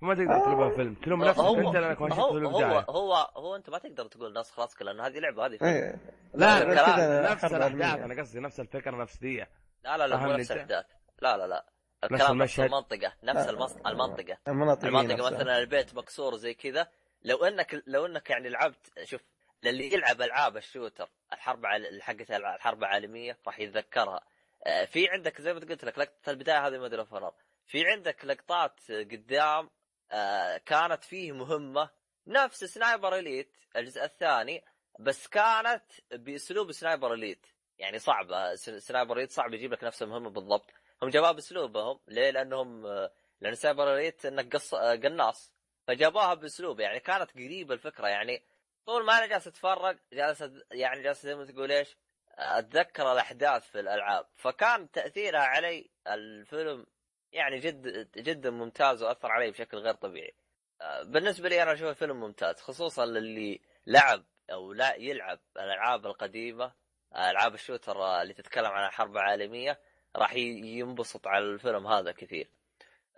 [0.00, 0.94] فما تقدر تطلبها فيلم.
[0.94, 1.40] تلوم نفسك.
[1.40, 4.82] هو انت لأنك ما شفته هو هو, هو هو أنت ما تقدر تقول ناس خلاص
[4.82, 5.70] لأنه هذه لعبة هذه فيلم.
[5.70, 5.96] إيه
[6.34, 7.98] لا نفس الأحداث.
[7.98, 9.46] أنا قصدي نفس الفكرة نفس دي
[9.84, 10.52] لا لا لا مو نفس.
[10.52, 10.86] الأحداث.
[11.22, 11.64] لا لا لا.
[12.04, 12.60] الكلام نفس.
[12.60, 13.48] المنطقة نفس.
[13.86, 14.38] المنطقة.
[14.48, 16.88] المناطق المنطقة مثلا البيت مكسور زي كذا.
[17.22, 19.20] لو إنك لو إنك يعني لعبت شوف
[19.62, 21.66] للي يلعب ألعاب الشوتر الحرب.
[22.00, 24.20] حقت الحرب العالمية راح يتذكرها.
[24.66, 27.34] آه، في عندك زي ما قلت لك لقطة البداية هذه مدري فرار
[27.70, 29.70] في عندك لقطات قدام
[30.12, 31.90] آه، كانت فيه مهمة
[32.26, 34.64] نفس Sniper Elite الجزء الثاني
[34.98, 35.82] بس كانت
[36.12, 37.46] بأسلوب Sniper Elite.
[37.78, 40.70] يعني صعبة س- Sniper Elite صعب يجيب لك نفس المهمة بالضبط.
[41.02, 42.00] هم جابوها بأسلوبهم.
[42.08, 44.74] ليه؟ لأنهم آه، لأن Sniper Elite إنك قص...
[44.74, 45.52] آه، قناص.
[45.86, 48.08] فجابوها بأسلوب يعني كانت قريبة الفكرة.
[48.08, 48.42] يعني
[48.86, 51.96] طول ما أنا جالس أتفرج جالس يعني جالس زي ما تقول إيش
[52.38, 54.26] أتذكر الأحداث في الألعاب.
[54.36, 56.86] فكان تأثيرها علي الفيلم
[57.32, 60.34] يعني جد جدا ممتاز وأثر علي بشكل غير طبيعي
[60.80, 66.72] آه، بالنسبة لي أنا أشوف الفيلم ممتاز خصوصا للي لعب أو لا يلعب الألعاب القديمة
[67.16, 69.80] ألعاب ال shooter اللي تتكلم عن الحرب العالمية
[70.16, 72.48] راح ينبسط على الفيلم هذا كثير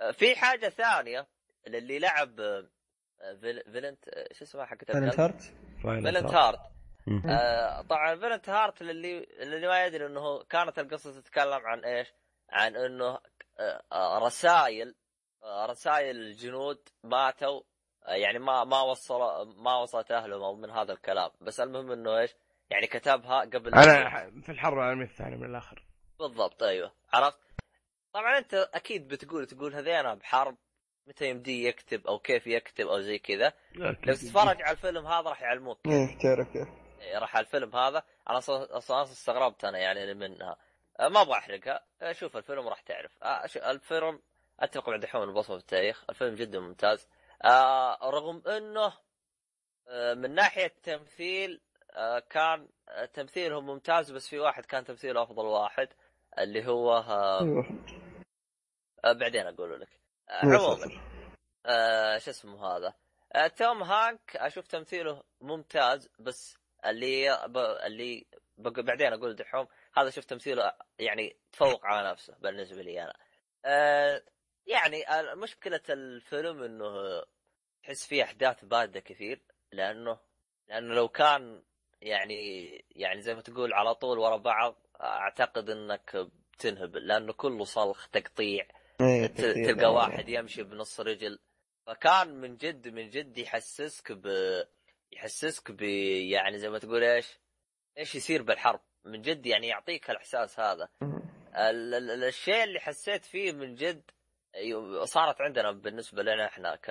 [0.00, 1.26] آه، في حاجة ثانية
[1.66, 2.68] للي لعب آه،
[3.40, 5.42] فال- Valiant شو اسمها حقت الكلب؟ Hearts
[6.02, 6.58] Valiant Hearts.
[7.28, 12.08] آه طبعا Valiant Hearts للي اللي ما يدري إنه كانت القصة تتكلم عن إيش؟
[12.50, 13.18] عن إنه
[14.18, 14.94] رسائل
[15.42, 17.60] آه رسائل الجنود ماتوا.
[18.06, 19.18] آه يعني ما ما وصل
[19.56, 21.30] ما وصلت أهلهم أو من هذا الكلام.
[21.40, 22.34] بس المهم إنه إيش؟
[22.70, 25.86] يعني كتبها قبل أنا في الحرب العالمية الثانية من الآخر.
[26.18, 26.92] بالضبط أيوه.
[27.12, 27.38] عرفت؟
[28.12, 30.56] طبعا أنت أكيد بتقول تقول هذينا بحرب
[31.06, 33.52] متى يمديه يكتب أو كيف يكتب أو زي كذا.
[33.74, 35.78] لو تتفرج على الفيلم هذا راح يعلموك.
[35.86, 36.68] إيه تعرف كيف
[37.00, 38.02] إيه، راح الفيلم هذا.
[38.30, 40.56] أنا أصلا استغربت أنا يعني منها.
[41.08, 41.84] ما أبغى أحرقها.
[42.02, 43.22] أه، شوف الفيلم راح تعرف.
[43.22, 44.22] أه، الفيلم
[44.60, 46.04] أتفق مع دحوم البصمة في التاريخ.
[46.10, 47.08] الفيلم جدا ممتاز.
[47.44, 48.92] أه، رغم إنه
[49.88, 51.60] أه، من ناحية تمثيل
[51.90, 55.88] أه، كان أه، تمثيلهم ممتاز بس في واحد كان تمثيله أفضل واحد
[56.38, 57.64] اللي هو أه،
[59.04, 59.88] أه، بعدين أقول لك.
[60.30, 60.88] أه، عموما
[62.18, 62.94] شو اسمه هذا؟
[63.56, 67.56] توم هانك أشوف تمثيله ممتاز بس اللي ب...
[67.58, 68.26] اللي
[68.58, 68.80] بق...
[68.80, 73.14] بعدين أقول دحوم هذا شوف تمثيله يعني تفوق على نفسه بالنسبة لي أنا.
[73.64, 74.22] آه
[74.66, 77.22] يعني آه، مشكلة الفيلم إنه
[77.82, 79.42] تحس فيه أحداث باردة كثير
[79.72, 80.18] لأنه
[80.68, 81.62] لأنه لو كان
[82.00, 88.08] يعني يعني زي ما تقول على طول ورا بعض أعتقد إنك بتنهب لأنه كله صلخ
[88.08, 88.66] تقطيع
[88.98, 89.26] كثير.
[89.26, 91.38] تلقى واحد يمشي بنص رجل.
[91.86, 94.26] فكان من جد من جد يحسسك ب
[95.12, 97.38] يحسسك ب يعني زي ما تقول إيش
[97.98, 98.80] إيش يصير بالحرب.
[99.04, 100.88] من جد يعني يعطيك الإحساس هذا.
[101.56, 104.10] ال- ال- ال- الشيء اللي حسيت فيه من جد
[105.04, 106.88] صارت عندنا بالنسبة لنا إحنا ك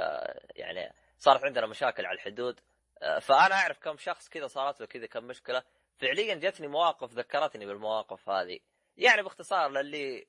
[0.56, 2.60] يعني صارت عندنا مشاكل على الحدود.
[3.02, 5.64] آه، فأنا أعرف كم شخص كذا صارت له كذا كم مشكلة.
[5.98, 8.60] فعليا جتني مواقف ذكرتني بالمواقف هذه.
[8.98, 10.28] يعني باختصار للي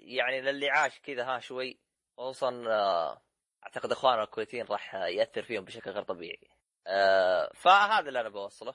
[0.00, 1.78] يعني للي عاش كذا ها شوي
[2.16, 3.22] خصوصا آه،
[3.64, 6.48] أعتقد إخواننا الكويتيين راح يأثر فيهم بشكل غير طبيعي.
[6.86, 8.74] آه، فهذا اللي أنا بوصله.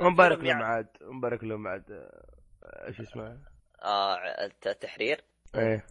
[0.00, 3.38] ونبارك فيلم لهم يعني- عاد ونبارك لهم عاد آه، إيش اسمه؟
[3.82, 4.14] آه،
[4.44, 5.24] الت- التحرير
[5.54, 5.86] إيه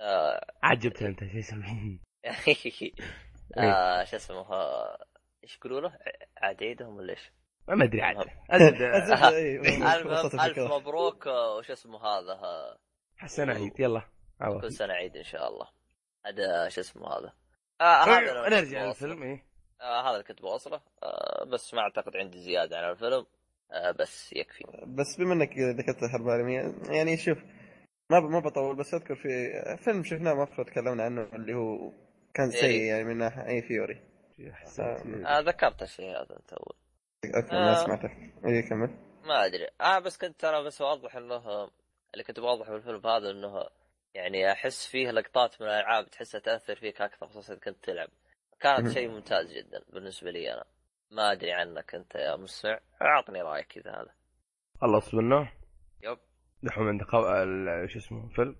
[0.00, 1.98] آه، عجبت أنت شو اسمه؟
[3.58, 5.04] آه، شو اسمه آه،
[5.44, 5.98] إيش يقولوا له؟
[6.38, 7.32] عاد عيدهم ولا إيش؟
[7.68, 8.16] ما أدري عاد
[9.32, 9.60] إيه،
[10.06, 10.58] وصلت ألف.
[10.58, 12.78] مبروك آه، وش اسمه هذا آه،
[13.16, 14.02] حسن عيد يلا.
[14.60, 15.68] كل سنة عيد إن شاء الله
[16.26, 17.32] هذا شو اسمه هذا
[17.80, 18.84] آه هذا أنا كنت نرجع.
[18.84, 19.45] للفيلم إيه
[19.80, 20.80] آه هذا اللي كنت بوصله.
[21.02, 23.26] آه بس ما أعتقد عندي زيادة عن الفيلم.
[23.72, 24.64] آه بس يكفي.
[24.86, 27.38] بس بما إنك ذكرت الحرب العالميه يعني شوف
[28.10, 29.52] ما ب- ما بطول بس أذكر في
[29.84, 31.92] فيلم شفناه مره تكلمنا عنه اللي هو
[32.34, 32.60] كان Fury.
[32.72, 34.00] سيء يعني من ناحية أي Fury
[35.26, 36.76] آه ذكرت الشيء هذا أنت أول.
[37.24, 37.84] أكثر ما آه.
[37.84, 38.10] سمعتك
[38.46, 38.90] اي كمل.
[39.24, 39.68] ما أدري.
[39.80, 41.70] أنا بس كنت أنا بس اوضح إنه
[42.14, 43.66] اللي كنت بوضح بالفيلم هذا إنه
[44.14, 48.08] يعني أحس فيه لقطات من الألعاب تحسها تأثر فيك أكثر خصوصا إذا كنت تلعب.
[48.60, 48.88] كانت.
[48.88, 50.64] شيء ممتاز جدا بالنسبة لي أنا.
[51.10, 54.14] ما أدري عنك أنت يا مستمع أعطني رأيك كذا هذا.
[54.80, 55.52] خلص منه
[56.02, 56.18] يب.
[56.62, 57.10] دحوم عندك.
[57.90, 58.56] شو اسمه فيلم.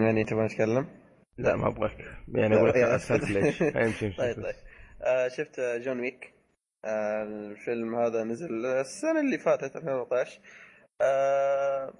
[0.00, 1.06] يعني تبغى نتكلم؟
[1.38, 1.98] لا ما ابغاك
[2.28, 3.62] يعني أقول لك أسألك ليش.
[3.62, 4.54] امشي امشي طيب طيب.
[5.02, 6.34] آه شفت John Wick؟
[6.84, 10.40] آه الفيلم هذا نزل السنة اللي فاتت 2014
[11.00, 11.92] آه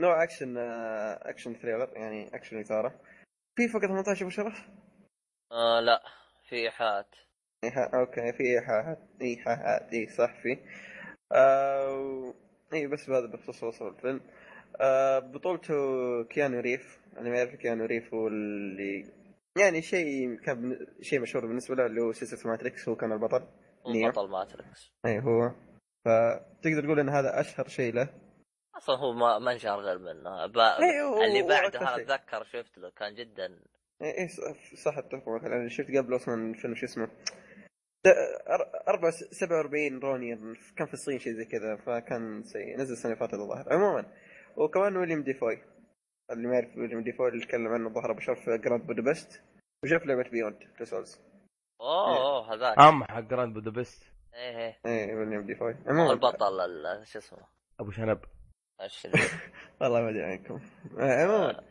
[0.00, 3.00] نوع أكشن آه action thriller يعني أكشن إثارة.
[3.56, 4.68] في فوق 18 أبو شرف؟
[5.52, 6.02] آه لا.
[6.50, 7.14] في ايحاءات
[7.64, 10.58] إيحاء أوكي في ايحاءات ايحاءات إي صح في
[11.32, 12.34] آه...
[12.72, 14.20] إي بس هذا بخصوص وصل الفيلم.
[14.80, 15.74] آه بطولته
[16.24, 16.98] كيانو ريف.
[17.18, 19.12] أنا ما أعرف كيانو ريف هو اللي
[19.58, 23.46] يعني شيء كان بن- شيء مشهور بالنسبة له اللي هو سلسله Matrix هو كان البطل.
[24.08, 24.92] بطل Matrix.
[25.06, 25.50] إي هو.
[26.04, 28.08] فتقدر تقول إن هذا أشهر شيء له؟
[28.76, 30.46] أصلا هو ما ما انشهر غير منه.
[30.46, 30.58] ب...
[30.58, 31.96] اللي بعده أنا.
[31.96, 33.60] أتذكر شفت له كان جدا
[34.02, 34.40] اي إي ص-
[34.84, 35.44] صح أتفق معك.
[35.44, 37.06] أنا شفت قبله أصلا فيلم شو اسمه
[38.06, 38.08] د-
[38.48, 40.36] أر- أربعة س- 47 Ronin
[40.76, 42.78] كان في الصين شيء زي كذا فكان سيء.
[42.78, 44.12] نزل السنة اللي فاتت الظاهر عموما
[44.56, 45.62] وكمان ويليام ديفو.
[46.30, 49.42] اللي ما يعرف ويليام ديفو اللي تكلم عنه ظهر بشر في Grand Budapest.
[49.84, 51.20] وشاف لعبة Beyond Two Souls
[51.80, 52.78] أوه أوه هذاك.
[52.78, 54.04] ام حق جراند بودابست.
[54.34, 54.56] إيه
[54.86, 55.10] إيه.
[55.10, 55.76] اي ويليام ديفو.
[55.86, 56.12] عموما.
[56.12, 57.38] البطل ال- شو اسمه؟
[57.80, 58.20] أبو شنب.
[59.80, 60.60] والله ما أدري عنكم.
[60.98, 61.64] آه، عموما.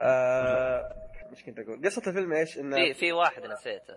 [0.00, 3.94] آه، إيش كنت أقول؟ قصة الفيلم إيش؟ إنه في في واحد نسيته.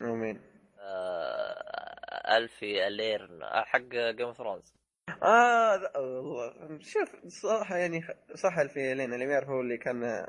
[0.00, 0.40] مين؟
[0.80, 3.78] آه ألفي الليرن آه، حق
[4.16, 4.74] جيم اوف ثرونز
[5.22, 6.78] آه لا والله.
[6.80, 8.00] شوف صراحة يعني
[8.34, 10.26] صح الفيلين اللي ما يعرف هو اللي كان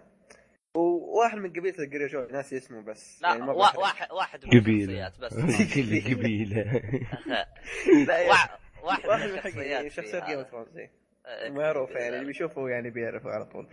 [0.75, 3.21] وواحد من قبيلة الجريجو ناسي اسمه بس.
[3.21, 3.77] لا يعني وا-.
[3.77, 5.33] واحد واحد من الشخصيات بس.
[5.75, 6.61] كل قبيلة.
[8.09, 8.29] يعني
[8.83, 10.47] وا- واحد من الشخصيات شخصية في جيم اوف.
[10.47, 10.69] ثرونز
[11.49, 13.67] معروف يعني اللي بيشوفه يعني بيعرفه على طول.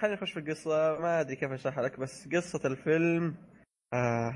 [0.00, 3.36] خلينا نخش في القصة ما أدري كيف اشرحها لك بس قصة الفيلم
[3.92, 4.34] آه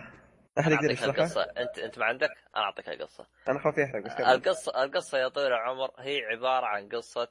[0.59, 4.15] أحد يقدر يشرحها؟ القصة أنت أنت ما عندك أنا أعطيك القصة أنا خاف يحرق بس
[4.15, 4.27] كمل.
[4.27, 7.29] القصة القصة يا طويل العمر هي عبارة عن قصة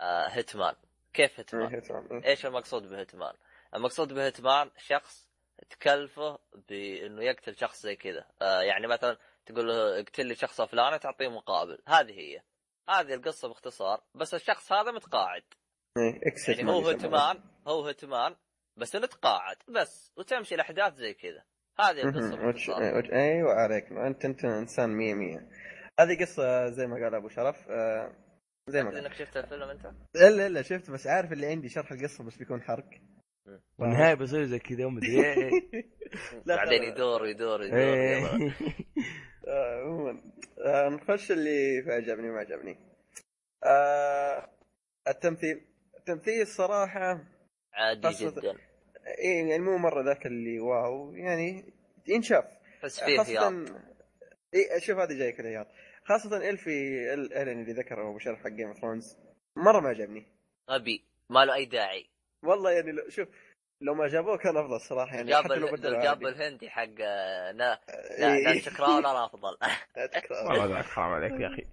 [0.00, 0.74] آه hitman
[1.12, 2.08] كيف hitman؟ إيه، تمام.
[2.12, 2.26] إيه.
[2.30, 3.32] إيش المقصود ب hitman؟
[3.74, 5.28] المقصود ب hitman شخص
[5.70, 9.16] تكلفه بإنه يقتل شخص زي كذا، آه يعني مثلا
[9.46, 12.42] تقول له اقتل لي شخص فلاني تعطيه مقابل، هذه هي.
[12.88, 15.42] هذه القصة باختصار، بس الشخص هذا متقاعد،
[15.98, 16.88] إيه، ex يعني هو.
[16.88, 18.36] هيتمان هو هيتمان
[18.76, 21.44] بس إنه تقاعد بس وتمشي الأحداث زي كذا.
[21.80, 22.46] هذه القصة.
[22.48, 22.70] وش-.
[22.70, 25.48] إيه، وش- أيوه عليك انت أنت إنسان مية مية
[26.00, 28.12] هذه قصة زي ما قال أبو شرف آه،
[28.68, 29.86] زي ما قال إنك شفت الفيلم أنت؟
[30.16, 32.88] الا إلا شفت بس عارف اللي عندي شرح القصة بس بيكون حرق
[33.78, 35.50] والنهاية بيصير زي كذا ومدري إيه
[36.46, 36.82] لا، بعدين.
[36.82, 38.24] يدور يدور يدور إيه.
[39.48, 40.22] آه، عموما
[40.66, 42.76] آه، نخش اللي عجبني وما عجبني
[45.08, 45.69] التمثيل
[46.00, 47.24] التمثيل صراحة
[47.74, 48.56] عادي جدا.
[49.18, 51.72] إيه يعني مو مرة ذاك اللي wow يعني
[52.06, 52.44] ينشاف.
[52.84, 53.80] بس فيه هياط خاصة
[54.54, 55.66] إيه شوف هذه جايك الهياط
[56.04, 56.70] خاصة ألفي
[57.14, 59.16] ال- ألين اللي ذكره أبو شرف حق Game of Thrones
[59.56, 60.26] مرة ما عجبني.
[60.70, 61.04] غبي.
[61.30, 62.06] ما له أي داعي.
[62.44, 63.28] والله يعني لو شوف
[63.82, 66.26] لو ما جابوه كان أفضل صراحة يعني جاب حتى لو لو جاب.
[66.26, 68.20] الهندي حق آه، نا إيه.
[68.20, 69.56] لا نانسي كراون أنا افضل
[70.48, 71.66] والله ذاك حرام عليك يا أخي.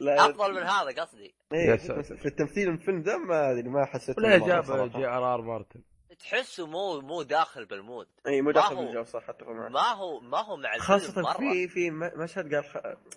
[0.00, 0.26] لا.
[0.26, 1.34] افضل من هذا قصدي.
[1.52, 4.90] إيه في التمثيل الفيلم ده ما أدري ما حسيت ولا جاب.
[4.90, 5.82] جي آر آر مارتن.
[6.18, 8.06] تحسه مو مو داخل بالمود.
[8.26, 9.70] اي مو داخل بالجو صح أتفق معك.
[9.70, 11.32] ما هو ما هو مع الفيلم خاصة مرة.
[11.32, 12.76] في في مشهد قال خ...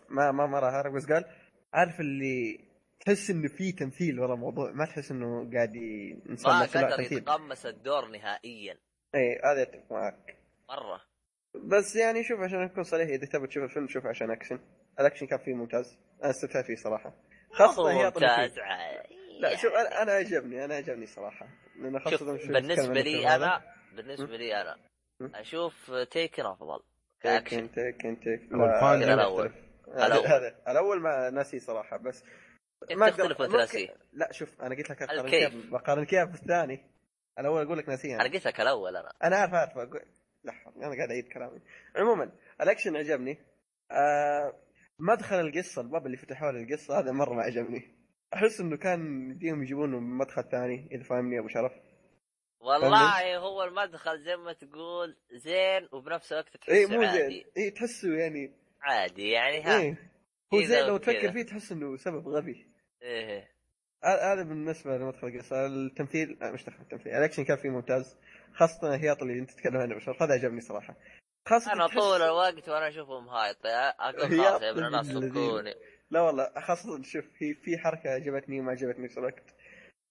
[0.10, 1.26] ما ما مرة هارك بس قال
[1.74, 2.60] عارف اللي
[3.00, 8.08] تحس إنه في تمثيل ورا الموضوع ما تحس إنه قاعد ي- ما قدر يتقمص الدور
[8.08, 8.78] نهائيا.
[9.16, 10.38] اي هذا أتفق معك.
[10.70, 11.02] مرة.
[11.56, 14.60] بس يعني شوف عشان أكون صريح إذا تبي تشوف الفيلم شوف عشان أكشن.
[15.00, 15.98] الأكشن كان فيه ممتاز.
[16.24, 17.14] أنا استمتعت فيه صراحة.
[17.52, 18.56] خاصة هو هي ممتاز
[19.40, 21.48] لا شوف أنا أنا عجبني أنا عجبني صراحة.
[21.76, 23.36] لأن نتكلم عن لي.
[23.36, 23.62] أنا
[23.96, 24.78] بالنسبة لي أنا.
[25.22, 26.80] أشوف Taken أفضل.
[27.22, 28.64] Taken Taken Taken
[29.04, 29.54] الأول.
[29.96, 31.02] هذا الأول.
[31.02, 32.24] ما ناسي صراحة بس
[32.92, 36.92] ما تختلف وأنت ناسيه؟ لا شوف أنا قلت لك أقارن بقارن كيف بالثاني
[37.40, 38.16] الأول أقول لك ناسيه.
[38.16, 39.14] أنا قلت لك الأول أنا.
[39.24, 40.02] أنا عارف عارف أقول...
[40.44, 41.62] لحظه أنا قاعد أعيد كلامي.
[41.96, 42.32] عموما
[42.62, 43.38] الأكشن عجبني
[43.92, 44.54] آه...
[45.02, 47.82] مدخل القصة الباب اللي فتحوه للقصة هذا مرة ما عجبني.
[48.34, 51.72] أحس إنه كان يديهم يجيبونه من مدخل ثاني إذا فاهمني أبو شرف.
[52.60, 57.18] والله هو المدخل زي ما تقول زين وبنفس الوقت تحسه إيه، مو عادي.
[57.18, 57.46] زين.
[57.58, 58.52] اي تحسه يعني
[58.82, 59.80] عادي يعني ها.
[59.80, 59.98] اي
[60.54, 60.98] هو زين لو.
[60.98, 62.68] تفكر فيه تحس إنه سبب غبي.
[63.02, 63.52] إيه.
[64.04, 65.66] هذا بالنسبة لمدخل القصة.
[65.66, 67.12] التمثيل آه مش دخل التمثيل.
[67.14, 68.18] الأكشن كان فيه ممتاز
[68.54, 70.96] خاصة الهياط اللي أنت تتكلم عنه بشر هذا عجبني صراحة.
[71.48, 75.76] خاصة أنا طول الوقت وأنا أشوفهم هايط أقول هي خلاص يا ابن الناس فكوني
[76.12, 79.56] لا والله خاصة شوف في في حركة عجبتني وما عجبتني في الوقت.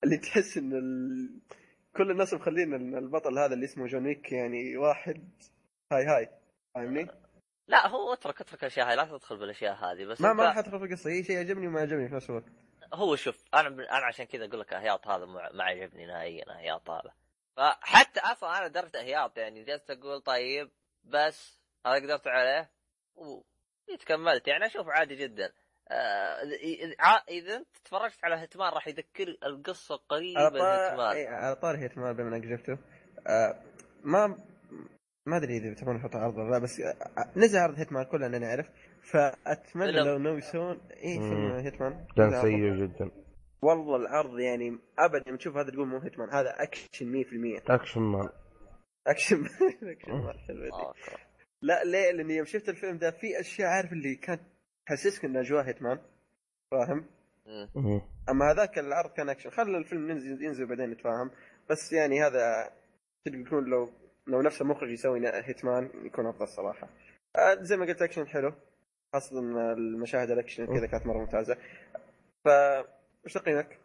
[0.04, 1.40] اللي تحس إن ال...
[1.96, 5.30] كل الناس مخلين البطل هذا اللي اسمه جون ويك يعني واحد.
[5.92, 6.28] هاي هاي.
[6.74, 7.08] فاهمني؟
[7.68, 10.78] لا هو اترك اترك الأشياء هاي لا تدخل بالأشياء هذه بس ما ما راح أدخل
[10.78, 11.10] في القصة.
[11.10, 12.44] هي شيء عجبني وما عجبني في نفس الوقت.
[12.94, 16.90] هو شوف أنا أنا عشان كذا أقول لك اهياط هذا ما ما عجبني نهائيا اهياط
[16.90, 17.12] هذا.
[17.56, 20.70] فحتى أصلا أنا درت اهياط يعني جلست أقول طيب
[21.10, 22.70] بس هذا قدرت عليه
[23.14, 25.52] وكملت يعني أشوف عادي جدا.
[25.90, 26.42] آه،
[27.28, 31.16] اذا أنت تفرجت على هتمان راح يذكر القصة قريبه على طار هتمان.
[31.16, 32.78] إيه، على طار Hitman بما إنك جبته.
[33.26, 33.62] آه
[34.04, 34.26] ما
[35.26, 38.66] ما أدري إذا تبون نحط عرض ولا لا بس آه، نزل عرض Hitman كلنا نعرف
[39.12, 39.92] فأتمنى.
[39.92, 41.18] لو ناوي يسوون اي.
[41.18, 42.42] فيلم Hitman كان.
[42.42, 43.10] سيء جدا.
[43.62, 48.28] والله العرض يعني ابدا لما تشوف هذا تقول مو Hitman هذا أكشن 100% Action Man.
[49.10, 49.44] اكشن
[49.82, 50.10] اكشن.
[50.10, 50.94] آه،
[51.62, 54.40] لا ليه؟ لأني يوم شفت الفيلم ده في أشياء عارف اللي كانت
[54.86, 55.98] تحسسك ان اجواء Hitman
[56.70, 57.04] فاهم؟
[58.28, 59.50] أما هذاك العرض كان أكشن.
[59.50, 61.30] خلى الفيلم ينزل ينزل بعدين نتفاهم
[61.70, 62.70] بس يعني هذا
[63.24, 63.90] تقدر يكون لو
[64.26, 66.88] لو نفس المخرج يسوي Hitman يكون أفضل صراحة.
[67.36, 68.52] آه، زي ما قلت أكشن حلو.
[69.12, 69.38] خاصة
[69.72, 71.56] المشاهد الأكشن كذا كانت مرة ممتازة.
[72.44, 72.48] ف
[73.24, 73.78] وش تقييمك؟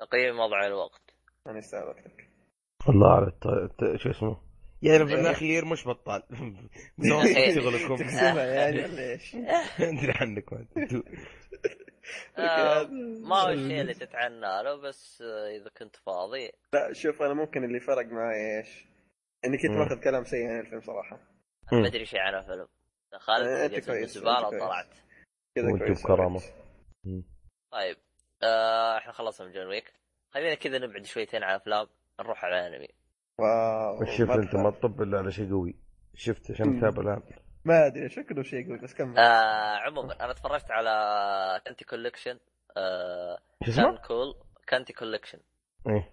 [0.00, 1.02] تقييم وضع الوقت.
[1.46, 2.28] أنا يستاهل وقتك.
[2.88, 3.26] الله على.
[3.26, 3.96] الت...
[3.96, 4.51] شو اسمه؟
[4.82, 6.22] يعني في الأخير مش بطال
[6.98, 9.34] مسوي شغلكم تقسمها يعني ولا إيش؟
[9.80, 11.02] ادري عنكم أنتوا.
[12.38, 12.88] آه،
[13.28, 17.64] ما هو الشيء اللي تتعنى له بس آه، إذا كنت فاضي لا شوف أنا ممكن
[17.64, 18.84] اللي فرق معي إيش؟
[19.44, 19.70] إني كنت.
[19.70, 21.18] ماخذ كلام سيء عن الفيلم صراحة.
[21.72, 22.68] ما أدري شيء عن الفيلم
[23.12, 24.62] آه، دخلت الزباله كويس.
[24.62, 24.94] وطلعت
[25.56, 26.40] كذا كويس بكرامة.
[27.04, 27.24] مم.
[27.72, 27.96] طيب
[28.42, 29.92] آه إحنا خلصنا من جون ويك
[30.30, 31.86] خلينا كذا نبعد شويتين عن أفلام
[32.20, 32.88] نروح على الانمي
[33.38, 34.70] واو شفت أنت ما.
[34.70, 35.74] تطب الا على شيء قوي؟
[36.14, 36.68] شفت عشان.
[36.68, 37.22] متابع الآن؟
[37.64, 42.38] ما أدري شكله شيء يقول بس كمل آه عموما أنا تفرجت على Kantai Collection
[42.76, 44.34] آه شو كان اسمه؟ كول
[44.66, 45.38] Kantai Collection
[45.88, 46.12] إيه.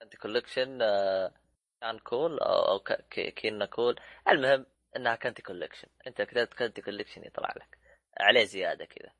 [0.00, 1.32] Kantai Collection آه
[1.80, 3.96] KanColle أو, أو ك- ك- كينا كول
[4.28, 4.66] المهم
[4.96, 7.78] إنها Kantai Collection أنت كتبت Kantai Collection يطلع لك.
[8.20, 9.10] عليه زيادة كذا.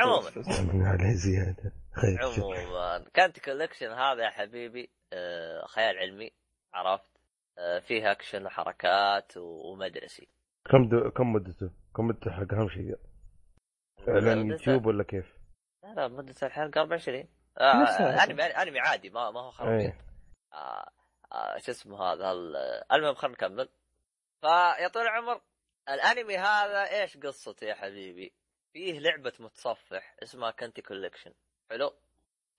[0.00, 0.30] عموماً.
[0.92, 1.72] عليه زيادة.
[1.92, 3.04] خير عموما.
[3.14, 6.30] Kantai Collection هذا يا حبيبي آه خيال علمي.
[6.74, 7.10] عرفت
[7.58, 10.28] آه فيه اكشن وحركات ومدرسي
[10.70, 11.10] كم دو...
[11.10, 12.96] كم مدته؟ كم مدته حق أهم شيء؟
[14.08, 15.34] إعلان يوتيوب ولا كيف؟
[15.84, 17.28] لا لا مدة الحلقة 24
[17.58, 18.24] آه نفسها.
[18.24, 19.98] انمي أنمي عادي ما ما هو خرابيط إيه
[20.52, 20.90] آه
[21.32, 22.56] آه شو اسمه هذا ال-
[22.92, 23.68] المهم خلينا نكمل
[24.40, 25.40] فيا طويل العمر
[25.88, 28.32] الأنمي هذا إيش قصته يا حبيبي؟
[28.72, 31.32] فيه لعبة متصفح اسمها Kantai Collection
[31.70, 31.92] حلو؟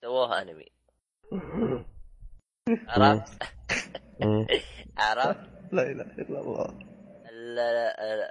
[0.02, 0.68] سووها أنمي
[2.88, 3.42] عرفت؟
[4.98, 5.40] عرفت؟
[5.72, 6.78] لا إله إلا الله.
[7.30, 7.58] ال-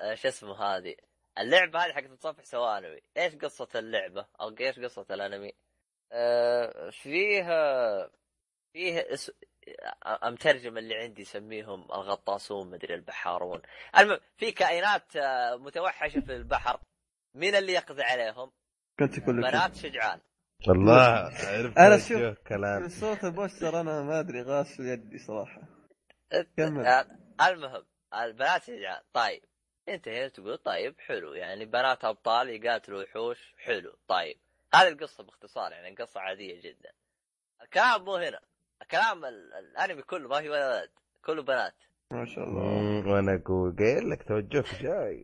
[0.08, 0.96] ال- شو اسمه هذه؟
[1.40, 2.44] اللعبة هذه حقت متصفح
[2.78, 5.52] انمي إيش قصة اللعبة؟ أو إيش قصة الأنمي؟
[6.12, 8.10] آه فيها
[8.74, 9.32] فيه اس...
[10.06, 13.62] المترجم اللي عندي يسميهم الغطاسون مدري البحارون.
[13.98, 16.80] المهم في كائنات آه، متوحشة في البحر.
[17.36, 18.52] مين اللي يقضي عليهم؟
[19.00, 20.20] كنت كل بنات شجعان.
[20.70, 21.30] الله
[22.10, 22.82] وجه شوف- كلام.
[22.82, 25.62] من صوت البوستر أنا ما أدري في يدي صراحة.
[26.58, 26.86] كمل.
[26.86, 27.06] آه،
[27.50, 28.64] المهم البنات
[29.14, 29.44] طيب.
[29.90, 31.34] انت هنا تقول طيب حلو.
[31.34, 33.98] يعني بنات أبطال يقاتلوا وحوش حلو.
[34.08, 34.38] طيب.
[34.76, 36.92] هذه القصة باختصار يعني قصة عادية جدا.
[37.62, 38.40] الكلام مو هنا.
[38.82, 40.90] الكلام ال- الأنمي كله ما في ولا ولد
[41.26, 41.76] كله بنات.
[42.12, 42.62] ما شاء الله.
[43.14, 45.24] وأنا أقول قايل لك توجهك جاي.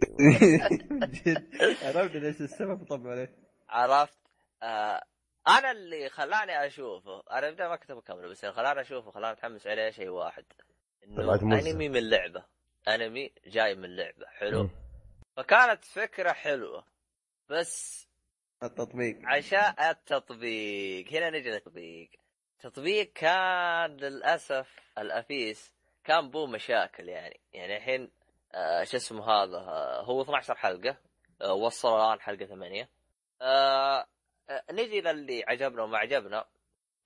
[1.26, 1.50] جد.
[1.84, 3.12] عرفت ليش السبب طبعا.
[3.12, 3.36] عليه
[3.70, 4.20] عرفت.
[4.64, 5.04] آه
[5.48, 9.68] أنا اللي خلاني أشوفه أنا بدأ ما كنت بكمله بس اللي خلاني أشوفه خلاني أتحمس
[9.68, 10.46] عليه شيء واحد.
[11.04, 11.34] إنه.
[11.60, 12.46] أنمي من لعبة.
[12.88, 14.26] أنمي جاي من لعبة.
[14.28, 14.64] حلو.
[14.64, 14.70] مم.
[15.38, 16.86] فكانت فكرة حلوة.
[17.50, 18.08] بس
[18.64, 19.20] التطبيق.
[19.26, 21.14] عشان التطبيق.
[21.14, 22.10] هنا نجي للتطبيق.
[22.56, 25.74] التطبيق كان للأسف الأفيس
[26.04, 27.40] كان بو مشاكل يعني.
[27.54, 28.12] يعني الحين
[28.54, 30.98] آه شو اسمه هذا؟ آه هو 12 حلقة.
[31.42, 32.90] آه وصل الآن حلقة 8
[33.42, 34.08] آه
[34.50, 36.46] آه نجي للي عجبنا وما عجبنا.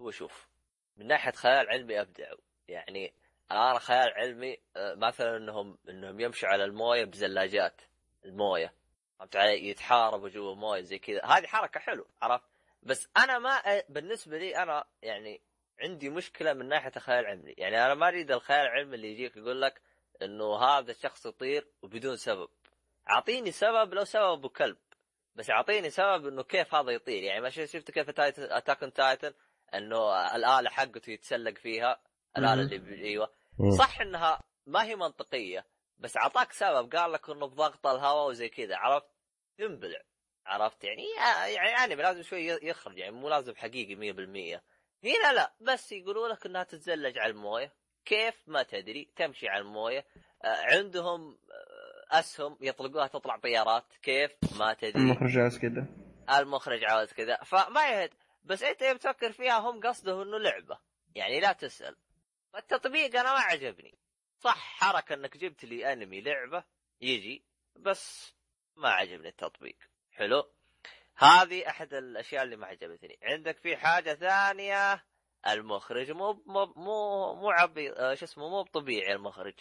[0.02, 0.50] هو شوف
[0.98, 3.14] من ناحية خيال علمي ابدعوا يعني
[3.52, 7.82] الان خيال علمي آه مثلا انهم إنهم يمشوا على الموية بزلاجات
[8.26, 8.74] الموية.
[9.20, 11.26] فهمت علي؟ يتحاربوا جوا مويه زي كذا.
[11.26, 12.46] هذه حركة حلو عرفت؟
[12.84, 15.42] بس أنا ما بالنسبة لي أنا يعني
[15.80, 17.56] عندي مشكلة من ناحية الخيال العلمي.
[17.58, 19.82] يعني أنا ما أريد الخيال العلمي اللي يجيك يقول لك
[20.22, 22.50] إنه هذا الشخص يطير وبدون سبب.
[23.10, 24.78] أعطيني سبب لو سببه كلب
[25.36, 27.24] بس أعطيني سبب إنه كيف هذا يطير.
[27.24, 29.34] يعني ما شفت كيف Attack Titan
[29.74, 32.00] إنه الآلة حقته يتسلق فيها
[32.38, 32.76] الاله.
[32.76, 33.30] اللي أيوه.
[33.78, 35.66] صح إنها ما هي منطقية
[35.98, 36.96] بس اعطاك سبب.
[36.96, 38.78] قال لك إنه بضغط الهواء وزي كذا.
[38.78, 39.08] عرفت؟
[39.58, 40.02] تنبلع.
[40.46, 41.04] عرفت؟ يعني
[41.54, 44.62] يعني انمي لازم شوي يخرج يعني مو لازم حقيقي 100%
[45.04, 47.74] هنا لا بس يقولوا لك إنها تتزلج على الموية.
[48.06, 49.10] كيف؟ ما تدري.
[49.16, 50.06] تمشي على الموية.
[50.44, 53.86] آه، عندهم آه، أسهم يطلقوها تطلع طيارات.
[54.02, 55.02] كيف؟ ما تدري.
[55.02, 55.88] المخرج عاوز كذا.
[56.40, 57.38] المخرج عاوز كذا.
[57.44, 58.14] فما يهد.
[58.44, 60.80] بس أنت يوم تفكر فيها هم قصده إنه لعبة.
[61.16, 61.96] يعني لا تسأل.
[62.56, 63.98] فالتطبيق أنا ما عجبني
[64.40, 66.64] صح حركة إنك جبت لي أنمي لعبة
[67.02, 67.46] يجي
[67.76, 68.36] بس
[68.76, 69.78] ما عجبني التطبيق
[70.12, 70.52] حلو
[71.18, 75.06] هذه أحد الأشياء اللي ما عجبتني عندك في حاجة ثانية
[75.48, 79.54] المخرج مو مو مو مو عبي آه، شو اسمه مو طبيعي المخرج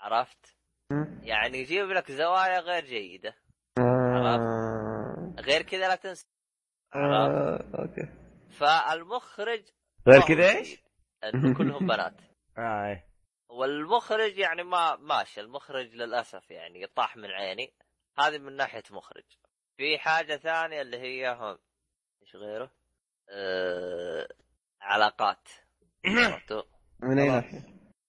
[0.00, 0.56] عرفت.
[1.22, 3.34] يعني يجيب لك زوايا غير جيدة
[3.78, 5.34] آه.
[5.38, 6.26] غير كذا لا تنسى
[6.92, 7.80] عرفت؟ آه.
[7.82, 8.08] أوكي
[8.50, 9.62] فالمخرج
[10.08, 10.82] غير كذا إيش؟
[11.58, 12.27] كلهم بنات
[12.58, 13.08] إيه.
[13.48, 17.74] والمخرج يعني ما ماشي المخرج للأسف يعني طاح من عيني
[18.18, 19.24] هذه من ناحية مخرج
[19.76, 21.58] في حاجة ثانية اللي هي هم
[22.22, 22.70] إيش غيره؟
[23.30, 24.28] أه...
[24.80, 25.48] علاقات
[26.06, 26.62] عرفتوا؟
[27.00, 27.28] من أي.
[27.28, 27.62] ناحية؟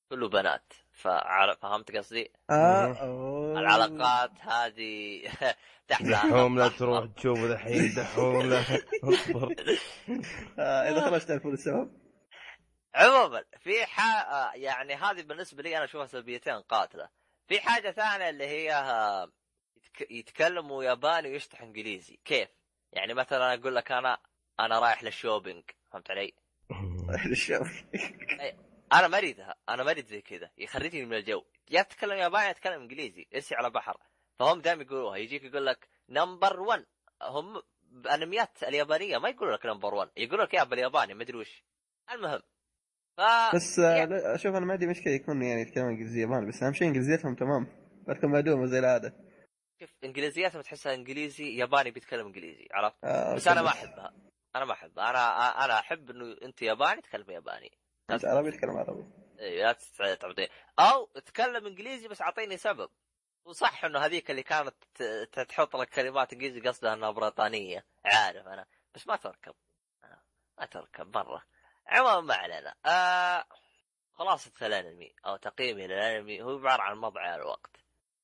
[0.09, 0.73] كله بنات.
[0.91, 2.93] فهمت قصدي؟ آه.
[2.93, 3.59] أوه.
[3.59, 5.21] العلاقات هذه
[5.88, 8.61] تحت دحوم لا تروح تشوف الحين دحوم لا
[9.03, 9.55] اصبر
[10.59, 10.89] آه.
[10.89, 11.91] إذا خرجت الفول السبب
[12.95, 13.99] عموما في ح...
[14.34, 17.10] آه، يعني هذه بالنسبة لي أنا أشوفها سلبيتين قاتلة.
[17.48, 18.70] في حاجة ثانية اللي هي
[19.78, 20.11] يتك...
[20.11, 22.20] يتكلموا ياباني ويشطح إنجليزي.
[22.26, 22.49] كيف؟
[22.91, 24.18] يعني مثلا أقول لك أنا
[24.60, 26.34] أنا رايح لل shopping فهمت علي؟
[27.32, 27.84] الشوف
[28.94, 31.44] أنا ما أريدها أنا ما أريد زي كذا يخرجني من الجو.
[31.70, 33.97] يا تتكلم ياباني يا تتكلم إنجليزي ارسي على بر.
[34.40, 36.86] فهم دائما يقولوها يجيك يقول لك number 1
[37.22, 41.64] هم بأنميات اليابانية ما يقولوا لك number 1 يقولوا لك اياها بالياباني ما أدري وش.
[42.11, 42.41] المهم
[43.19, 46.63] ف بس آه، لا، أشوف أنا ما عندي مشكلة يكون يعني يتكلمون إنجليزية ياباني بس
[46.63, 47.67] أهم شيء إنجليزيتهم تمام.
[48.07, 49.13] لكن معدومه زي العادة.
[49.81, 54.13] شوف إنجليزياتهم تحسها إنجليزي ياباني بيتكلم إنجليزي عرفت؟ آه بس أنا ما أحبها.
[54.55, 55.09] أنا ما أحبها.
[55.09, 57.71] أنا أنا أحب إنه أنت ياباني تكلم ياباني.
[58.11, 59.05] أنت عربي تتكلم عربي.
[59.39, 60.47] إيه، لا تت- تعطي
[60.79, 62.89] أو تكلم إنجليزي بس أعطيني سبب.
[63.45, 64.75] وصح إنه هذيك اللي كانت
[65.49, 67.85] تحط لك كلمات إنجليزي قصدها إنها بريطانية.
[68.05, 68.65] عارف أنا.
[68.95, 69.53] بس ما تركب.
[70.03, 70.21] آه،
[70.59, 71.43] ما تركب مرة.
[71.90, 72.76] عموما ما علينا.
[72.86, 73.45] آه
[74.14, 77.78] خلاصة الانمي أو تقييمي للانمي هو عبارة عن مضيعة الوقت.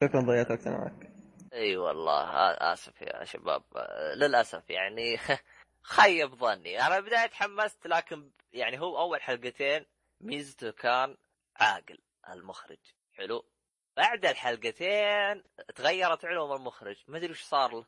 [0.04, 1.12] شكرا ضيعت وقتنا معك.
[1.54, 3.64] إي والله آ- آسف يا شباب.
[3.76, 5.18] آه، للأسف يعني
[5.96, 6.82] خيب ظني.
[6.88, 9.86] أنا بداية تحمست لكن يعني هو أول حلقتين
[10.22, 11.18] ميزته كان
[11.56, 12.78] عاقل المخرج.
[13.14, 13.46] حلو.
[13.98, 15.44] بعد الحلقتين
[15.76, 17.04] تغيرت علوم المخرج.
[17.08, 17.86] ما أدري وش صار له.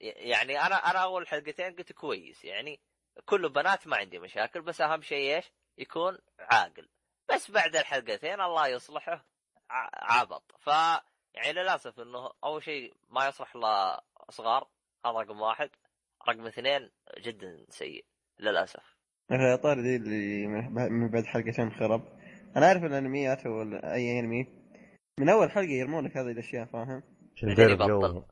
[0.00, 2.44] ي- يعني أنا أنا أول حلقتين قلت كويس.
[2.44, 2.80] يعني
[3.26, 6.88] كله بنات ما عندي مشاكل بس أهم شيء إيش؟ يكون عاقل
[7.34, 9.24] بس بعد الحلقتين الله يصلحه
[9.70, 10.66] ع- عبط ف
[11.34, 13.56] يعني للأسف إنه أول شيء ما يصلح
[14.28, 14.68] لصغار
[15.06, 15.70] هذا رقم واحد
[16.28, 16.90] رقم اثنين
[17.20, 18.04] جدا سيء
[18.38, 18.96] للأسف
[19.30, 20.46] يا طاري دي اللي
[20.90, 22.02] من بعد حلقتين خرب
[22.56, 24.46] أنا أعرف الأنميات ولا اي انمي
[25.18, 27.02] من أول حلقة يرمون لك هذه الأشياء فاهم؟
[27.36, 27.88] عشان تعرف.
[27.88, 28.22] جو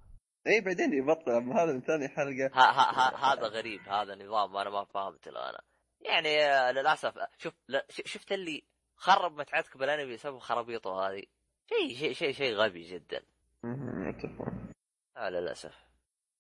[0.48, 2.50] اي بعدين يبطل أما هذا من ثاني حلقة.
[2.54, 5.60] ها ها ها هذا غريب هذا نظام أنا ما فهمت له أنا.
[6.00, 8.64] يعني آه، للأسف آه، شوف لا ش- شفت اللي
[8.96, 11.22] خرب متعتك بالأنمي بسبب خرابيطه هذه؟
[11.68, 13.22] شيء شيء شيء شيء غبي جدا.
[15.16, 15.74] آه للأسف.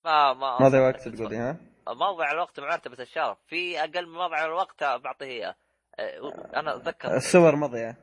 [0.04, 1.56] ما ما ماضي وقت تقول لي ها؟
[1.88, 3.38] موضع الوقت مرتبة الشرف.
[3.46, 5.56] في أقل من موضع الوقت بعطيه إياه.
[5.98, 7.16] آه، أنا أتذكر.
[7.16, 7.96] الصور مضيعه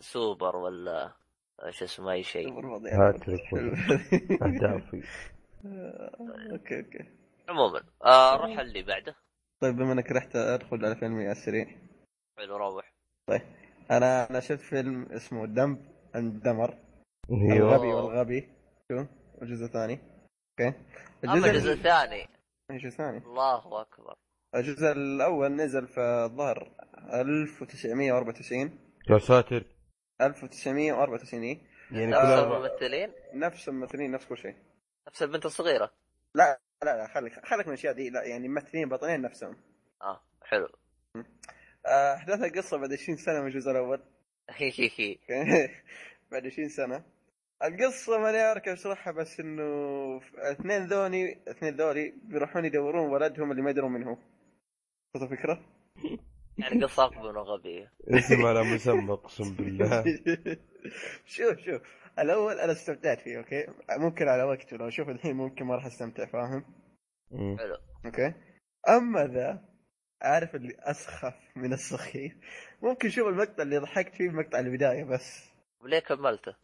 [0.00, 1.12] سوبر ولا
[1.70, 2.48] شو اسمه أي شيء.
[2.86, 3.40] هاتريك
[4.42, 5.02] اهدافي
[5.64, 7.04] أوكي أوكي.
[7.48, 9.16] عموما آه روح اللي بعده.
[9.60, 11.66] طيب بما إنك رحت أدخل على فيلم على السريع
[12.38, 12.94] حلو روح.
[13.90, 15.78] أنا أنا شفت فيلم اسمه Dumb
[16.16, 16.78] and Dumber
[17.30, 17.56] أيوه.
[17.56, 18.48] الغبي والأغبى.
[18.92, 19.04] شو؟
[19.42, 19.98] الجزء الثاني.
[20.60, 20.76] أوكي.
[21.24, 22.28] الجزء الثاني.
[22.70, 24.14] الجزء الثاني؟ الله أكبر.
[24.54, 26.70] الجزء الأول نزل في الظهر
[27.14, 28.78] 1994
[29.10, 29.64] يا ساتر.
[30.20, 31.58] 1994 إيه.
[31.90, 34.54] يعني نفس الممثلين؟ نفس الممثلين نفس كل شيء.
[35.08, 35.92] نفس البنت الصغيرة.
[36.34, 38.10] لا لا لا خليك خليك من الأشياء دي.
[38.10, 39.56] لا يعني ممثلين بطلين نفسهم.
[40.02, 40.68] آه حلو.
[41.86, 44.02] آه، احداث القصة بعد 20 سنة من الجزء الأول.
[44.50, 45.70] هي هي هي
[46.32, 47.04] بعد 20 سنة.
[47.64, 49.62] القصة ماني عارف كيف أشرحها بس إنه
[50.36, 54.18] اثنين ذوني اثنين ذولي بيروحون يدورون ولدهم اللي ما يدرون منه
[55.14, 55.64] وصلت الفكرة؟
[56.58, 60.04] يعني قصه اقبل وغبيه اسم على مسمى أقسم بالله.
[61.26, 61.82] شوف شوف.
[62.18, 63.66] الأول أنا استمتعت فيه أوكي
[63.98, 66.64] ممكن على وقته لو أشوف الحين ممكن ما راح أستمتع فاهم.
[67.58, 67.76] حلو
[68.06, 68.34] أوكي
[68.88, 69.64] أما ذا
[70.22, 72.32] عارف اللي أسخف من السخيف
[72.82, 75.44] ممكن شوف المقطع اللي ضحكت فيه مقطع البدايه بس
[75.80, 76.54] وليه كملته؟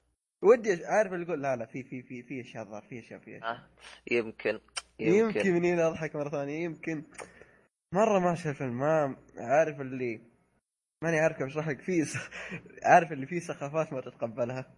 [0.42, 3.20] ودي أش- عارف اللي يقول لا لا في في في في أشياء ظهر في أشياء
[3.20, 3.68] في أشياء آه.
[4.10, 4.60] يمكن
[4.98, 7.04] يمكن يمكن من هنا أضحك مرة ثانية يمكن
[7.94, 10.20] مرة ما شاف الفيلم ما عارف اللي
[11.02, 12.04] ماني عارف كيف أشرح لك في.
[12.82, 14.74] عارف اللي فيه سخافات ما تتقبلها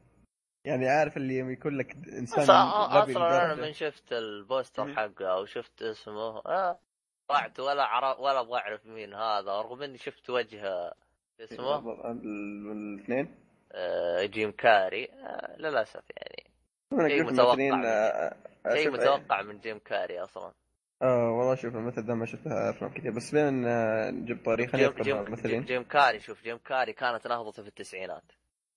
[0.65, 3.67] يعني عارف اللي يكون لك إنسان أصلا أنا لدرجة.
[3.67, 4.95] من شفت البوستر.
[4.95, 6.39] حقه أو شفت اسمه.
[6.47, 6.79] آه.
[7.29, 10.93] طلعت ولا عرف ولا أبغى أعرف مين هذا رغم إني شفت وجه
[11.41, 11.79] اسمه؟
[12.11, 13.35] ال- الاثنين؟
[13.73, 15.05] آه جيم كاري.
[15.05, 16.51] آه للأسف يعني.
[16.93, 18.35] أنا شيء متوقع آه،
[18.75, 20.53] شيء متوقع من جيم كاري أصلا.
[21.03, 23.13] آه والله شوف الممثل ده ما شفت لها أفلام كثير.
[23.13, 23.65] بس بين
[24.11, 28.33] نجيب خلينا جيم, جيم, جيم كاري شوف جيم كاري كانت نهضته في التسعينات.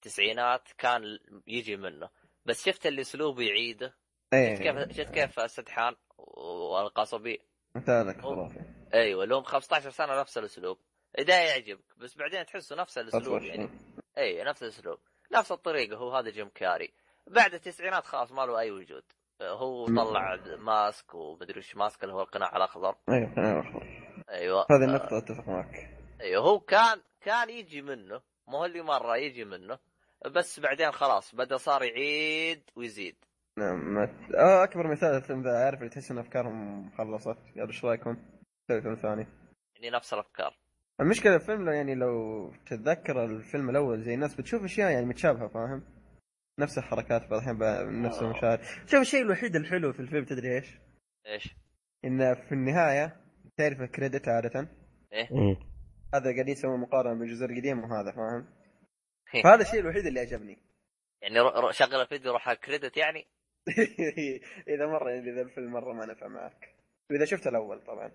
[0.06, 2.10] التسعينات كان يجي منه.
[2.46, 4.56] بس شفت الاسلوب يعيده شفت إيه.
[4.56, 7.42] كيف شفت كيف السدحان والقصبي
[7.76, 8.60] مثالك خرافي.
[8.94, 10.78] أيوه لهم 15 سنة نفس الأسلوب.
[11.20, 13.42] ده يعجبك بس بعدين تحسه نفس الأسلوب.
[13.42, 13.70] يعني.
[14.18, 15.00] اي نفس الأسلوب.
[15.32, 16.94] نفس الطريقة هو هذا جيم كاري.
[17.28, 19.04] بعد التسعينات خلاص ما له أي وجود.
[19.42, 19.86] هو.
[19.86, 22.96] طلع ماسك ومدري وش ماسك اللي هو القناع الأخضر.
[23.10, 24.14] أيوه أنا أخبر.
[24.30, 24.66] أيوه.
[24.72, 25.90] هذه النقطة أتفق معك.
[26.22, 28.22] أيوه هو كان كان يجي منه.
[28.48, 29.80] مو هو اللي مرة يجي منه.
[30.28, 33.16] بس بعدين خلاص بدأ صار يعيد ويزيد
[33.58, 38.18] نعم آه أكبر مثال الفيلم ذا عارف اللي تحس إن أفكارهم خلصت قالوا إيش رأيكم؟
[38.68, 39.28] فيلم ثاني
[39.76, 40.58] يعني نفس الأفكار
[41.02, 45.84] المشكلة الفيلم لو يعني لو تتذكر الفيلم الأول زي الناس بتشوف أشياء يعني متشابهة فاهم؟
[46.60, 48.26] نفس الحركات بعض الأحيان بقى نفس آه.
[48.26, 50.80] المشاهد شوف الشيء الوحيد الحلو في الفيلم تدري إيش؟
[51.28, 51.56] إيش؟
[52.06, 53.22] إن في النهاية
[53.58, 54.70] تعرف الكريدت عادة
[55.32, 55.58] مم.
[56.14, 58.55] هذا قاعد يسوي مقارنة بين الجزء القديم وهذا فاهم؟
[59.36, 59.44] إيه.
[59.44, 60.58] فهذا الشيء الوحيد اللي عجبني
[61.22, 63.28] يعني رو- رو- شغل الفيديو روح على ال credits يعني؟
[64.76, 66.76] إذا مرة يعني إذا الفيلم مرة ما نفع معك.
[67.12, 68.12] وإذا شفت الأول طبعا.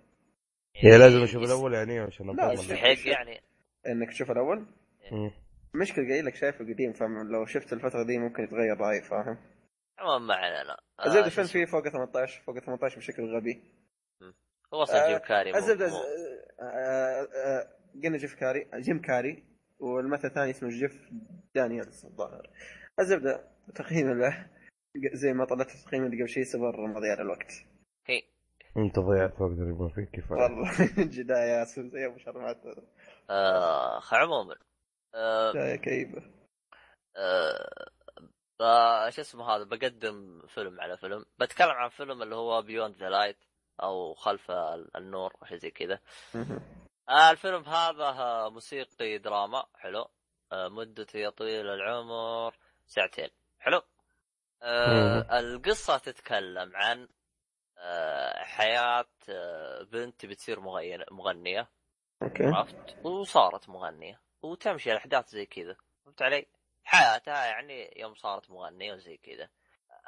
[0.76, 3.40] هي لازم أشوف الأول يعني عشان لا، يستحق يعني
[3.86, 4.66] إنك تشوف الأول؟
[5.12, 5.30] مم.
[5.74, 9.38] مشكلة قايل لك شايفه قديم فلو شفت الفترة دي ممكن يتغير رأيي فاهم؟
[9.98, 13.62] عموما ما علينا آه، الزبدة شو الفيلم؟ فيه فوق 18 فوق 18 بشكل غبي.
[14.74, 15.92] هو أصلا جيم كاري مو- الزبدة آه،
[16.62, 17.68] آه، آه،
[18.04, 19.44] قلنا جيف كاري جيم كاري.
[19.81, 21.11] والمثل الثاني اسمه جيف
[21.55, 22.51] دانييلز الظاهر.
[23.01, 24.47] الزبدة تقييم له.
[25.12, 27.52] زي ما طلعت التقييم اللي قبل شيء سبر مضيع الوقت.
[28.07, 28.23] هي.
[28.77, 30.39] انت ضيعت وقت اللي ما فيك كفاية.
[30.43, 30.70] والله
[31.16, 32.62] بداية زي أبو شرمات
[33.31, 34.57] آه عموما
[35.15, 36.23] آه بداية كئيبة.
[37.16, 37.90] آه
[38.61, 41.24] ب- شو اسمه هذا؟ بقدم فيلم على فيلم.
[41.39, 43.36] بتكلم عن فيلم اللي هو Beyond the Lights
[43.82, 46.01] أو خلف ال- النور أو شيء زي كذا.
[47.10, 50.10] آه الفيلم هذا آه، موسيقي دراما حلو.
[50.52, 52.54] آه مدته يا طويل العمر
[52.86, 53.28] ساعتين.
[53.58, 53.82] حلو.
[54.62, 57.08] آه القصة تتكلم عن
[57.78, 61.68] آه حياة آه بنت بتصير مغنية مغنية.
[62.22, 62.46] أوكي.
[62.46, 64.20] عرفت؟ وصارت مغنية.
[64.42, 65.76] وتمشي الأحداث زي كذا.
[66.04, 66.46] فهمت علي؟
[66.84, 69.48] حياتها يعني يوم صارت مغنية وزي كذا.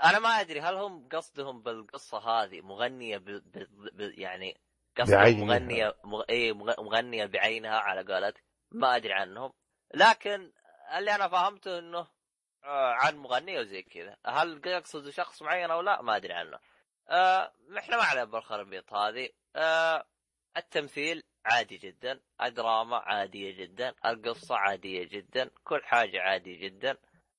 [0.05, 3.25] أنا ما أدري هل هم قصدهم بالقصة هذه مغنية ب...
[3.25, 3.69] ب...
[3.93, 4.19] ب...
[4.19, 4.61] يعني
[4.99, 5.45] قصدهم بعينها.
[5.45, 6.23] مغنية مغ...
[6.29, 6.83] إيه مغ...
[6.83, 9.53] مغنية بعينها على قولتك ما أدري عنهم.
[9.95, 10.53] لكن
[10.99, 12.07] اللي أنا فهمته إنه
[12.65, 14.17] آه، عن مغنية وزي كذا.
[14.27, 16.59] هل يقصد شخص معين أو لا؟ ما أدري عنه.
[17.09, 19.29] آه إحنا ما علينا بالخربيط هذه.
[19.57, 20.07] آه
[20.57, 22.21] التمثيل عادي جدا.
[22.43, 23.95] الدراما عادية جدا.
[24.07, 25.51] القصة عادية جدا.
[25.65, 26.97] كل حاجة عادي جدا.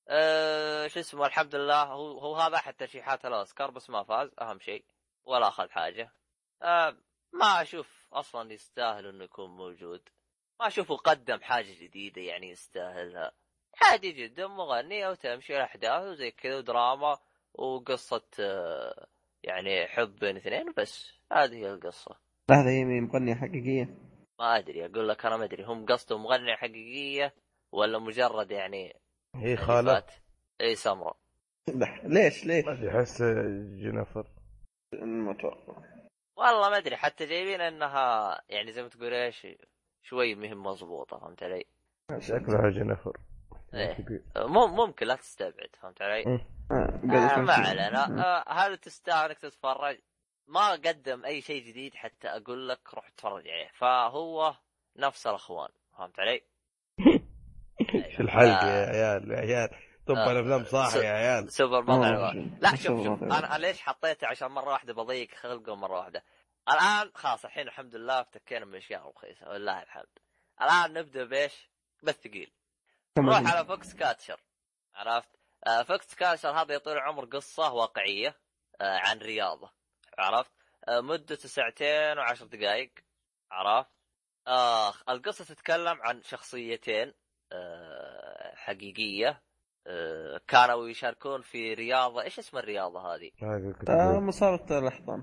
[0.08, 1.82] أه شو اسمه الحمد لله.
[1.82, 4.30] هو, هو هذا أحد ترشيحات الأوسكار بس ما فاز.
[4.40, 4.84] أهم شيء
[5.24, 6.12] ولا أخذ حاجة.
[6.62, 6.96] أه
[7.40, 10.00] ما أشوف أصلا يستاهل إنه يكون موجود.
[10.60, 13.32] ما اشوفه قدم حاجة جديدة يعني يستاهلها.
[13.82, 17.18] عادي جدا مغنية وتمشي الاحداث وزي كذا ودراما
[17.54, 19.06] وقصة أه
[19.42, 22.16] يعني حب بين اثنين بس هذه هي القصة.
[22.50, 23.84] هذا هي مغنية حقيقية.
[24.40, 27.34] ما أدري أقول لك أنا ما أدري هم قصدهم مغنية حقيقية
[27.72, 28.96] ولا مجرد يعني
[29.34, 29.96] هي خالة.
[29.96, 30.12] ألفات.
[30.60, 31.16] إي سمراء.
[31.68, 33.22] لا، ليش ليش؟ ما أدري أحس
[33.76, 34.26] جينيفر.
[34.92, 35.93] ما أتوقع
[36.36, 39.46] والله ما أدري حتى جايبين إنها يعني زي ما تقول إيش
[40.02, 41.64] شوي مهم مضبوطة فهمت علي؟
[42.18, 43.16] شكلها جينيفر
[43.74, 43.96] إيه.
[44.66, 46.24] ممكن لا تستبعد فهمت علي؟
[46.70, 47.00] آه،
[47.38, 49.98] ما علينا آه هل تستاهل إنك تتفرج؟
[50.46, 54.54] ما قدم أي شيء جديد حتى أقول لك روح اتفرج عليه فهو
[54.96, 56.42] نفس الأخوان فهمت علي؟
[57.94, 58.66] إيش الحلقة.
[58.68, 59.70] يا عيال يا عيال
[60.06, 60.30] طب آه.
[60.32, 62.50] الأفلام صح س- يا عيال سوبر ما ماريو أدري.
[62.60, 66.24] لا شوف شوف أنا ليش حطيته عشان مرة واحدة بضيق خلقه مرة واحدة
[66.68, 70.18] الآن خلاص الحين الحمد لله افتكينا من أشياء رخيصة ولله الحمد
[70.62, 71.70] الآن نبدأ بإيش؟
[72.02, 72.52] بالثقيل
[73.18, 74.40] نروح على Foxcatcher
[74.94, 75.28] عرفت؟
[75.66, 78.36] آه Foxcatcher هذا يطول العمر قصة واقعية
[78.80, 79.70] آه عن رياضة
[80.18, 80.50] عرفت؟
[80.88, 82.92] آه مدته ساعتين وعشر دقائق
[83.50, 83.90] عرفت؟
[84.46, 87.14] آه القصة تتكلم عن شخصيتين
[87.52, 89.40] آه حقيقية آه
[90.48, 92.22] كانوا يشاركون في رياضة.
[92.22, 94.24] إيش اسم الرياضة هذه؟ آه، أقول.
[94.24, 95.22] مصارعة الأحضان.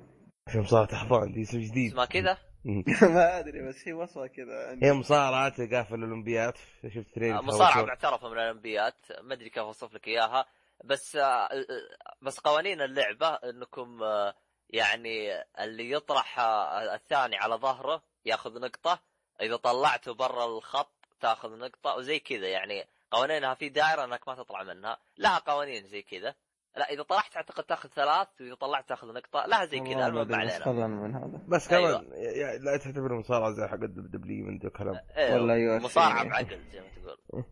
[0.51, 1.91] في مصارعة احضان دي اسم جديد.
[1.91, 2.37] اسمها كذا؟
[3.15, 4.77] ما أدري بس هي وصفة كذا.
[4.83, 6.57] هي مصارعة تلقاها في الاولمبيات
[6.87, 10.45] شفت اثنين آه، مصارعة معترفة من الاولمبيات ما أدري كيف أوصف لك إياها.
[10.83, 11.49] بس آه، آه،
[12.21, 14.33] بس قوانين اللعبة إنكم آه،
[14.69, 18.99] يعني اللي يطرح آه، الثاني على ظهره ياخذ نقطة.
[19.41, 21.95] إذا طلعته برا الخط تاخذ نقطة.
[21.95, 22.83] وزي كذا يعني.
[23.11, 24.97] قوانينها في دائرة إنك ما تطلع منها.
[25.17, 26.35] لها قوانين زي كذا.
[26.77, 29.45] لا إذا طلعت أعتقد تأخذ ثلاث وإذا طلعت تأخذ نقطة.
[29.45, 32.15] لها زي كذا المهم علينا من هذا؟ بس كمان أيوة.
[32.17, 35.83] يا- لا تعتبر مصارعة زي حق الدبليو من ذا كلام إيه، والله UFC.
[35.83, 37.43] مصارعة بعقل زي ما تقول.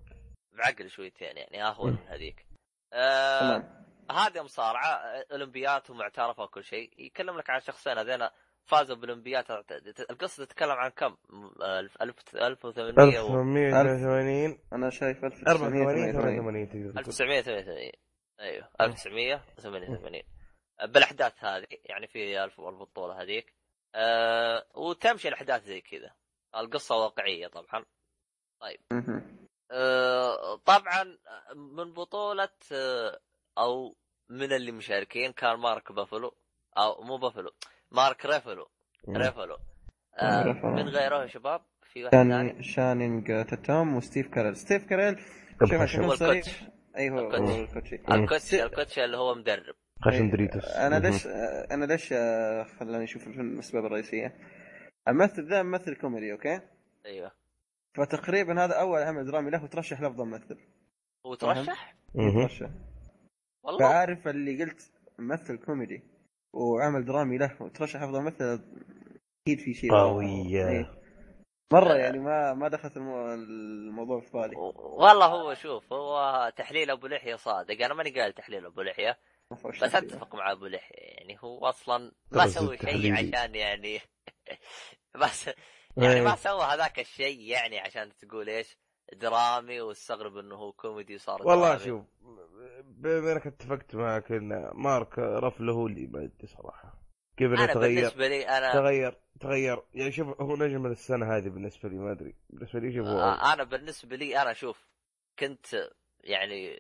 [0.53, 2.45] معقل شويتين يعني اهون من هذيك.
[2.94, 3.64] آه
[4.11, 4.86] هذه مصارعة
[5.31, 6.94] أولمبيات ومعترفة وكل شيء.
[6.98, 8.27] يتكلم لك عن شخصين هذين
[8.69, 9.45] فازوا بالأولمبيات.
[10.09, 11.17] القصة تتكلم عن كم؟
[11.61, 17.91] آه، 1800 و 1888 أنا شايف 84 1988 88 تقدر تقول 1988
[18.39, 18.69] أيوه.
[18.81, 20.23] 1988
[20.83, 23.53] بالأحداث هذه يعني في البطوله هذيك.
[23.95, 26.11] أه وتمشي الأحداث زي كذا.
[26.55, 27.85] القصة واقعية طبعا.
[28.91, 29.47] مهم.
[29.71, 31.17] أه طبعا
[31.55, 33.19] من بطولة أه
[33.57, 33.95] أو
[34.29, 36.35] من اللي مشاركين كان مارك بافلو
[36.77, 37.51] أو مو بافلو.
[37.91, 38.67] مارك رافلو
[39.09, 39.57] رافلو
[40.23, 40.69] رافلو.
[40.69, 45.19] من غيره يا شباب؟ في واحد ثاني؟ شاني شانينج تاتوم وستيف كارل ستيف كارل
[45.59, 45.73] شوف.
[45.73, 46.63] عشان ال coach.
[46.97, 47.55] أيوه هو ال coach.
[47.55, 49.75] الكوتشي ال coach ال coach اللي هو مدرب.
[50.01, 50.65] خشم دريتوس.
[50.65, 51.27] أنا ليش
[51.71, 54.35] أنا ليش آه، خلاني أشوف الفيلم الأسباب الرئيسية.
[55.07, 56.61] الممثل ذا ممثل كوميدي أوكي؟
[57.05, 57.31] أيوه.
[57.93, 60.57] فتقريبا هذا أول عمل درامي له وترشح لأفضل ممثل.
[61.25, 61.95] هو ترشح؟
[63.63, 66.03] والله؟ فعارف اللي قلت ممثل كوميدي.
[66.53, 68.59] وعمل درامي له وترشح أفضل ممثل
[69.41, 70.69] أكيد في شيء قوية.
[70.69, 70.99] إيه.
[71.73, 73.34] مرة يعني ما ما دخلت المو...
[73.34, 78.65] الموضوع في بالي والله هو شوف هو تحليل أبو لحية صادق أنا ماني قايل تحليل
[78.65, 79.19] أبو لحية
[79.65, 79.84] بس.
[79.84, 83.13] أتفق مع أبو لحية يعني هو أصلا ما سوي شيء.
[83.13, 84.01] عشان يعني
[85.21, 85.47] بس
[85.97, 86.35] يعني ما إيه.
[86.35, 88.77] سوى هذاك الشيء يعني عشان تقول إيش
[89.14, 91.86] درامي واستغرب انه هو كوميدي وصار والله درامي.
[91.86, 92.06] شوف
[92.84, 96.99] بما انك اتفقت معك إن مارك رفله هو اللي ما صراحة.
[97.38, 99.84] كيف إنه أنا تغير بالنسبة لي أنا تغير تغير.
[99.94, 102.36] يعني شوف هو نجم السنة هذه بالنسبة لي ما أدري.
[102.49, 104.88] بالنسبة لي شوف هو آه، أنا بالنسبة لي أنا شوف
[105.40, 105.90] كنت
[106.23, 106.77] يعني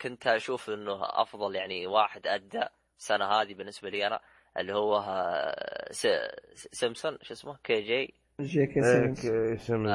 [0.00, 2.62] كنت أشوف إنه أفضل يعني واحد أدى
[2.98, 4.20] السنة هذه بالنسبة لي أنا
[4.58, 5.92] اللي هو آه،
[6.72, 8.14] سيمونز شو اسمه؟ كي جي.
[8.40, 9.90] جي كي إيه، سيمونز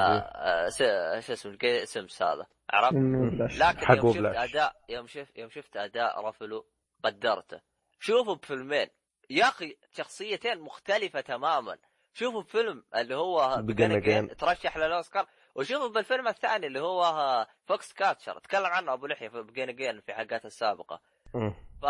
[1.26, 2.96] شو اسمه كي سيمونز هذا عرفت.
[3.60, 4.26] لكن يوم شفت.
[4.26, 6.66] اداء يوم شفت يوم شفت أداء رافلو
[7.04, 7.62] قدرته
[8.00, 8.88] شوفوا بفيلمين.
[9.30, 11.78] يا أخي شخصيتين مختلفة تماما.
[12.14, 13.64] شوفوا بفيلم اللي هو.
[14.38, 15.28] ترشح للأوسكار.
[15.56, 17.04] وشوفوا بالفيلم الثاني اللي هو
[17.66, 21.02] Foxcatcher تكلم عنه أبو لحية في Begin Again في حلقاته السابقة.
[21.36, 21.54] مم.
[21.82, 21.86] ف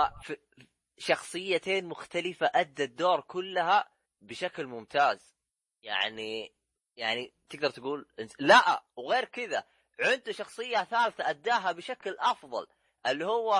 [0.98, 3.90] شخصيتين مختلفة أدى الدور كلها
[4.22, 5.36] بشكل ممتاز.
[5.84, 6.54] يعني
[6.98, 8.08] يعني تقدر تقول
[8.40, 9.64] لا وغير كذا
[10.00, 12.68] عنده شخصية ثالثة أداها بشكل أفضل
[13.08, 13.52] اللي هو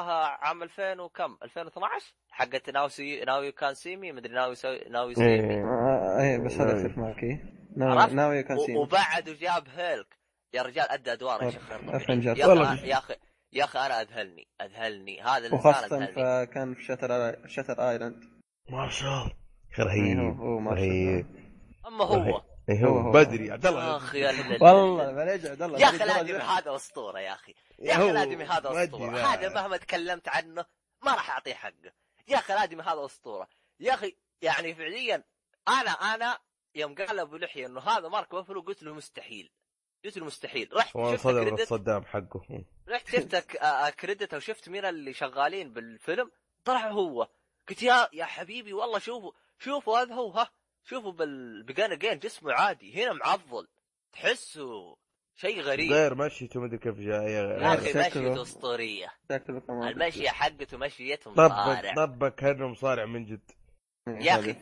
[0.42, 4.80] عام 2000 وكم 2012 حقت Now see Now you can see me مدري ناو يسوي
[4.90, 6.20] Now You See Me إيه.
[6.20, 6.82] إيه بس هذا ناوي.
[6.82, 7.44] اختلف معك إيه
[7.78, 10.18] عرفت؟ ناوي يو كان سي وبعده جاب هيلك
[10.54, 11.72] يا رجال أدى أدوار يا شيخ.
[12.38, 12.98] يا.
[12.98, 13.16] أخي
[13.54, 18.24] يا أخي أنا أذهلني أذهلني هذا وخاصة أذهلني فكان في شاتر شاتر ايلاند
[18.70, 19.32] مارشال
[19.80, 20.68] أخي إيه، رهيب.
[20.68, 21.41] رهيب
[21.88, 22.42] أما هو.
[22.70, 23.12] إيه، هو-.
[23.12, 23.98] بدري عبد الله.
[23.98, 26.38] آخي ال- والله معليش عبد الله؟ يا أخي الآدمي.
[26.38, 27.56] هذا أسطورة يا أخي.
[27.80, 29.18] يا أخي الآدمي هذا أسطورة.
[29.18, 30.66] هذا مهما تكلمت عنه
[31.02, 31.92] ما راح أعطيه حقه.
[32.28, 33.48] يا أخي الآدمي هذا أسطورة.
[33.80, 35.24] يا أخي يعني فعليا
[35.68, 36.40] أنا أنا
[36.76, 39.52] يوم قال أبو لحية إنه هذا مارك بافلو قلت له مستحيل.
[40.06, 40.70] قلت له مستحيل.
[40.74, 41.62] رحت شفت كريدت.
[41.62, 42.42] الصدام حقه.
[42.90, 46.32] رحت شفت ك- آه، كريدت وشفت مين اللي شغالين بالفيلم.
[46.66, 47.28] طلع هو.
[47.70, 50.50] قلت يا يا حبيبي والله شوفوا شوفوا هذا هو ها.
[50.84, 53.68] شوفوا بالبقان جين جسمه عادي هنا معضل
[54.12, 54.98] تحسه
[55.36, 55.92] شيء غريب.
[55.92, 57.82] غير مشيته مدري كيف جاية يا غير.
[57.82, 59.14] مشيته اسطوريه
[59.62, 60.78] المشيه حقته
[61.26, 61.94] طبق مصارع.
[61.96, 63.52] طبق كانه مصارع من جد.
[64.08, 64.56] يا أخي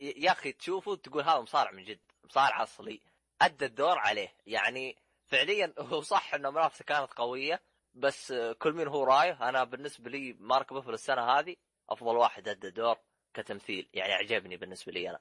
[0.00, 3.00] يا أخي تشوفه تقول هذا مصارع من جد مصارع أصلي.
[3.42, 4.34] أدى الدور عليه.
[4.46, 4.96] يعني
[5.26, 7.62] فعليا هو صح إنه منافسة كانت قوية
[7.94, 9.48] بس كل مين هو رايه.
[9.48, 11.56] أنا بالنسبة لي مارك بوفل السنة هذه
[11.90, 12.96] أفضل واحد أدى دور
[13.34, 13.88] كتمثيل.
[13.92, 15.18] يعني عجبني بالنسبة لي أنا.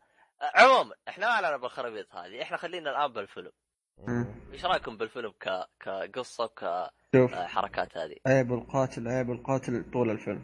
[0.56, 3.52] عموما إحنا ما لنا بالخرابيط هذه إحنا خلينا الآن بالفيلم.
[4.54, 5.66] إيش رأيكم بالفيلم ك...
[5.80, 6.50] كقصة
[7.16, 7.32] شوف.
[7.34, 10.42] وكحركات هذه؟ عيب القاتل عيب القاتل طول الفيلم.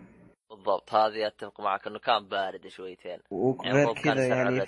[0.50, 3.12] بالضبط هذه أتفق معك إنه كان بارد شويتين.
[3.12, 4.60] يعني وغير كان كذا يعني.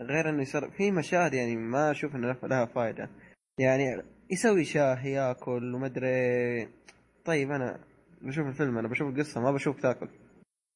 [0.00, 3.10] غير إنه يصير في مشاهد يعني ما أشوف إنه لها فائده
[3.58, 6.68] يعني يسوي شاي ياكل ومدري
[7.24, 7.80] طيب أنا
[8.20, 10.08] بشوف الفيلم أنا بشوف القصة ما بشوف تاكل.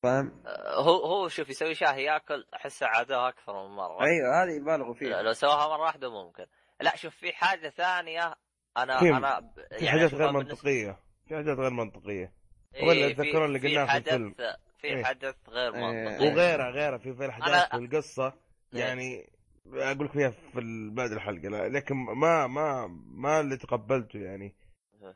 [0.03, 0.43] فاهم؟
[0.75, 4.03] هو هو شوف يسوي شاي ياكل احسه عادوها أكثر من مرة.
[4.03, 5.23] أيوه هذه يبالغوا فيها.
[5.23, 6.47] لو سواها مرة واحدة ممكن.
[6.81, 8.35] لا شوف في حاجة ثانية
[8.77, 10.99] أنا في- أنا ب- في يعني حاجات غير منطقية.
[11.29, 12.33] في حاجات غير منطقية.
[12.75, 14.35] إيه، ولا تذكرون اللي قلناه في حدث الفيلم.
[14.79, 15.05] في إيه.
[15.05, 15.81] حدث غير إيه.
[15.81, 16.29] منطقي.
[16.29, 18.33] وغيرها غيرها في في الاحداث أنا- في القصة.
[18.73, 19.31] يعني
[19.73, 21.49] أقول لك فيها في بعد الحلقة.
[21.49, 24.55] لا لكن ما ما ما اللي تقبلته يعني.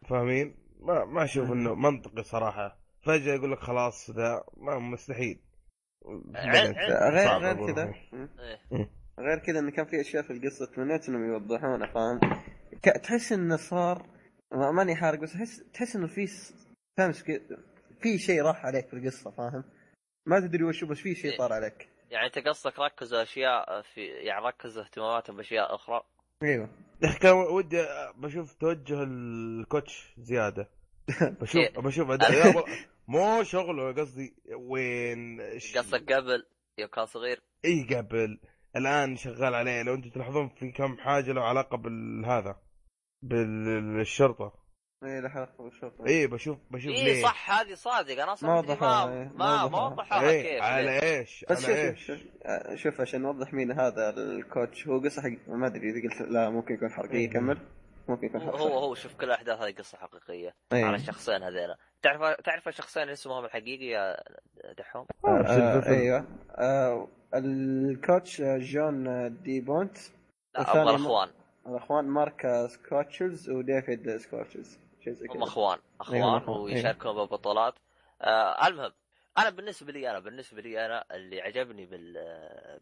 [0.08, 2.78] فاهمين؟ ما ما أشوف إنه منطقي صراحة.
[3.06, 5.38] فجأة يقول لك خلاص ذا ما مستحيل.
[6.36, 7.72] غير صعب غير.
[7.72, 7.94] كذا.
[8.72, 8.90] إيه.
[9.20, 12.20] غير كذا انه كان في أشياء في القصة تمنيت إنهم يوضحونها فاهم؟
[13.02, 14.06] تحس انه صار
[14.52, 16.54] ما- ماني حارق بس احس تحس إنه في س-
[16.98, 17.58] فاهم سك-
[18.00, 19.64] في شيء راح عليك في القصة فاهم؟
[20.26, 21.88] ما تدري وش بس في شيء طار عليك.
[22.10, 26.02] يعني أنت قصدك ركزوا أشياء في يعني ركزوا اهتماماتهم بأشياء أخرى؟
[26.42, 26.68] أيوه.
[27.22, 27.84] كان ودي
[28.16, 30.68] بشوف توجه الكوتش زيادة.
[31.40, 31.70] بشوف إيه.
[31.80, 32.08] بشوف
[33.08, 35.40] مو شغله قصدي وين
[35.76, 36.46] قصدك قبل؟
[36.78, 37.42] يوم كان صغير.
[37.64, 38.40] إي قبل.
[38.76, 39.82] الآن شغال عليه.
[39.82, 42.56] لو أنتم تلاحظون في كم حاجة له علاقة بالهذا
[43.22, 44.52] بالشرطة.
[45.04, 46.06] إي له علاقة بالشرطة.
[46.06, 47.12] إي بشوف بشوف إي ليه.
[47.14, 48.22] إيه، صح هذه صادق.
[48.22, 49.86] أنا أصلا ما مدري وضحوها، ما إيه، ما ما.
[49.86, 51.02] وضحوها إيه كيف على.
[51.02, 54.88] إيش؟ بس شوف على شوف, إيش؟ شوف, شوف عشان نوضح مين هذا الكوتش.
[54.88, 57.18] هو قصة حق ما أدري إذا قلت لا ممكن يكون حرقية.
[57.18, 57.30] إيه.
[57.30, 57.58] كمل.
[58.08, 58.64] ممكن يكون هو حرقية.
[58.64, 60.54] هو هو شوف كل الاحداث هذه قصة حقيقية.
[60.72, 60.84] إيه.
[60.84, 61.76] على الشخصين هذيلا.
[62.02, 64.16] تعرف تعرف الشخصين اللي اسمهم الحقيقي يا
[64.78, 65.86] دحوم؟ آه، آه.
[65.86, 66.26] أيوه.
[66.50, 69.98] آه ال coach آه، جون آه، دي بونت
[70.56, 71.30] أبغى م- الاخوان
[71.66, 75.78] الأخوان مارك شولتز وديفيد شولتز شيء زي هم أخوان.
[76.12, 77.74] أيوة، أخوان أخوان، ويشاركون ببطولات
[78.22, 78.92] آه المهم
[79.38, 82.14] أنا بالنسبة لي أنا بالنسبة لي أنا اللي عجبني بال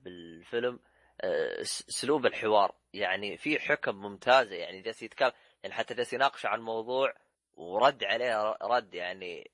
[0.04, 0.78] بالفيلم
[1.20, 2.74] آه، اسلوب الحوار.
[2.92, 5.32] يعني في حكم ممتازه يعني جالس يتكلم
[5.62, 7.12] يعني حتى جالس يناقش عن موضوع
[7.56, 9.50] ورد عليه رد يعني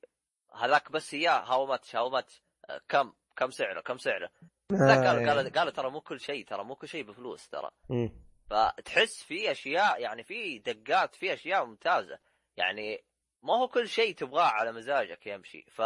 [0.55, 2.43] هذاك بس اياه هاو ماتش هاو ماتش.
[2.71, 4.31] آه، كم كم سعره كم سعره؟
[4.71, 5.29] لا آه، قالوا إيه.
[5.29, 7.71] قالوا قالوا ترى مو كل شيء ترى مو كل شيء بفلوس ترى.
[7.89, 8.13] مم.
[8.51, 12.19] فتحس في أشياء يعني في دقات في أشياء ممتازة.
[12.57, 13.05] يعني
[13.43, 15.67] ما هو كل شيء تبغاه على مزاجك يمشي.
[15.71, 15.83] ف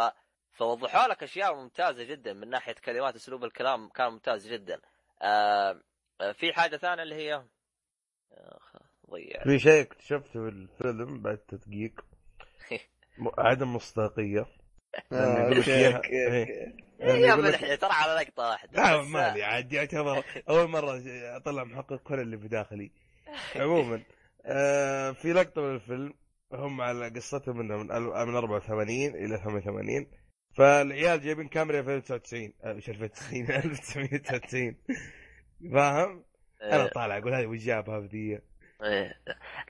[0.51, 4.81] فوضحوا لك أشياء ممتازة جدا من ناحية كلمات أسلوب الكلام كان ممتاز جدا.
[5.21, 5.81] آه
[6.21, 7.45] آه، في حاجة ثانية اللي هي؟
[8.31, 8.75] آخ،
[9.11, 9.43] ضيع.
[9.43, 12.05] في شيء اكتشفته في الفيلم بعد تدقيق.
[13.17, 14.45] م- عدم مصداقية.
[15.13, 16.75] آه، إيه.
[17.75, 21.01] ترى على لقطة واحدة لا مالي عاد يعتبر أول مرة
[21.37, 22.91] أطلع محقق كل اللي في داخلي.
[23.55, 24.01] عموما
[24.45, 26.13] آه في لقطة من الفيلم
[26.53, 27.87] هم على قصتهم انه من
[28.27, 30.07] من 84 إلى 88
[30.57, 34.75] فالعيال جايبين كاميرا 2099 آه، مش 2099 1999
[35.73, 36.23] فاهم؟
[36.63, 38.39] أنا إيه، طالع أقول هذه وش جابها بذي
[38.83, 39.21] إيه.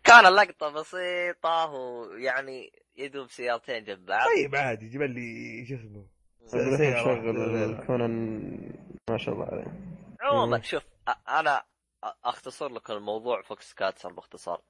[0.04, 4.28] كان اللقطه بسيطة ويعني يدوب سيارتين جنب بعض.
[4.36, 6.06] طيب عادي جيب لي شو اسمه.
[7.04, 9.96] شغل كونان ما شاء الله عليه.
[10.22, 10.64] عموما مم.
[10.64, 10.84] شوف
[11.30, 11.64] أنا
[12.24, 14.62] أختصر لك الموضوع فوكس كاتسر باختصار.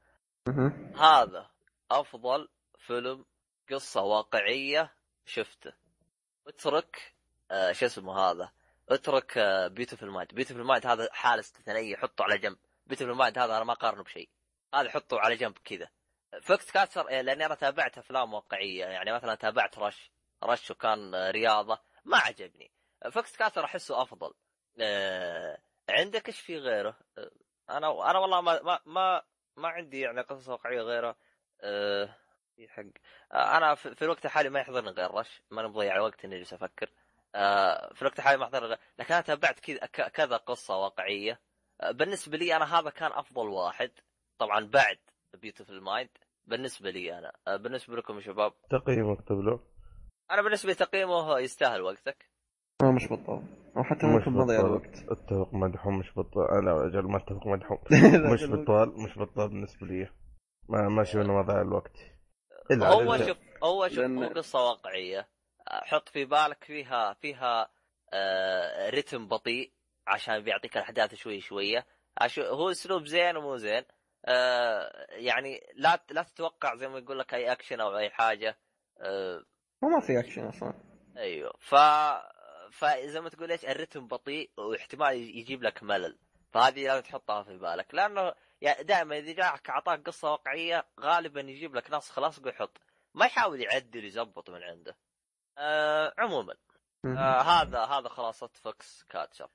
[0.99, 1.49] هذا
[1.91, 2.49] أفضل
[2.79, 3.25] فيلم
[3.71, 4.93] قصة واقعية
[5.25, 5.73] شفته.
[6.47, 7.13] اترك
[7.51, 8.51] آه شو اسمه هذا؟
[8.89, 12.57] اترك آه Beautiful Mind Beautiful Mind هذا حاله استثنائيه حطه على جنب.
[12.85, 14.29] Beautiful Mind هذا أنا ما أقارنه بشيء.
[14.73, 15.89] هذا حطه على جنب كذا.
[16.41, 20.11] Foxcatcher آه، لأني أنا تابعت أفلام واقعية يعني مثلا تابعت Rush
[20.43, 22.71] Rush وكان رياضة ما عجبني.
[23.11, 24.33] Foxcatcher أحسه أفضل.
[24.81, 25.57] آه
[25.89, 27.31] عندك إيش في غيره؟ آه،
[27.69, 29.21] أنا أنا والله ما ما ما,
[29.57, 31.15] ما عندي يعني قصص واقعية غيره.
[32.55, 32.83] في حق.
[33.33, 36.89] أنا في الوقت الحالي ما يحضرني غير Rush ما أنا مضيع وقت إني جالس أفكر.
[37.95, 41.39] في الوقت الحالي ما احضر لكن أنا تابعت كذا كذا قصة واقعية.
[41.91, 43.91] بالنسبة لي أنا هذا كان أفضل واحد.
[44.39, 44.97] طبعا بعد
[45.41, 46.09] Beautiful Mind
[46.45, 47.31] بالنسبة لي أنا.
[47.47, 48.53] آه، بالنسبة لكم يا شباب.
[48.69, 49.59] تقييم اكتب له
[50.31, 52.29] أنا بالنسبة لي تقييمه يستاهل وقتك.
[52.81, 53.43] ما مش بطال.
[53.77, 54.69] أو حتى مش ممكن مضيع بطال.
[54.71, 54.97] الوقت.
[55.09, 56.47] اتفق مع دحوم مش بطال.
[56.51, 57.77] أنا أجل ما اتفق مع دحوم
[58.33, 60.09] مش بطال مش بطال بالنسبة لي.
[60.69, 61.97] ما ما أشوف إنه ما ضيع الوقت.
[62.71, 65.29] إلا هو شوف هو شوف لأن- هو قصة واقعية.
[65.67, 67.69] آه، حط في بالك فيها فيها
[68.13, 69.71] آه رتم بطيء.
[70.07, 71.85] عشان بيعطيك الأحداث شوي شوية.
[72.39, 73.83] هو أسلوب زين ومو زين.
[74.25, 78.57] آه يعني لا لا تتوقع زي ما يقول لك أي أكشن أو أي حاجة.
[78.99, 79.45] آه
[79.83, 80.73] هو ما في أكشن أصلا.
[81.17, 81.53] أيوه.
[81.59, 81.75] ف
[82.71, 86.17] فزي ما تقول إيش الرتم بطيء واحتمال يجيب لك ملل.
[86.51, 87.93] فهذه لازم تحطها في بالك.
[87.93, 92.77] لأنه يعني دائما إذا جاك اعطاك قصة واقعية غالبا يجيب لك ناس خلاص ويحط
[93.13, 94.95] ما يحاول يعدل يزبط من عنده.
[95.57, 96.55] آه عموما.
[97.05, 99.49] آه هذا هذا خلاصة Foxcatcher.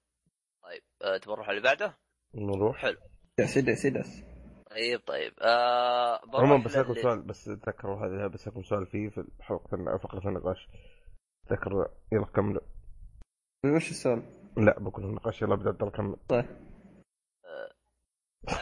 [0.62, 1.98] طيب آه تبغى نروح اللي بعده؟
[2.34, 2.76] نروح.
[2.76, 2.98] حلو.
[3.38, 4.22] دس دس دس
[4.70, 9.24] طيب طيب آه بروح عموما بسألكم للي- سؤال بس تذكروا هذا بسألكم سؤال فيه في
[9.40, 10.68] حلقة الن- فقرة النقاش.
[11.48, 12.62] تذكر يلا كملوا.
[13.76, 14.22] وش السؤال؟
[14.56, 16.16] لا بكون النقاش يلا بدأ يلا كمل.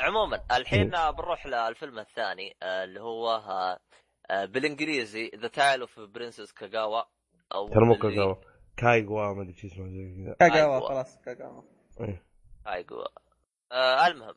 [0.01, 3.79] عموما الحين آه، بنروح للفيلم الثاني آه اللي هو آه
[4.31, 7.03] آه بالإنجليزي The Tale of Princess كاغاوا
[7.55, 8.35] أو ترى مو كاغاوا
[8.77, 10.49] كايغوا ما أدري شو اسمه زي كذا.
[10.49, 10.89] كاغاوا.
[10.89, 11.63] خلاص كاغاوا.
[12.01, 12.23] إيه.
[12.65, 13.07] كايغوا
[13.73, 14.35] آه المهم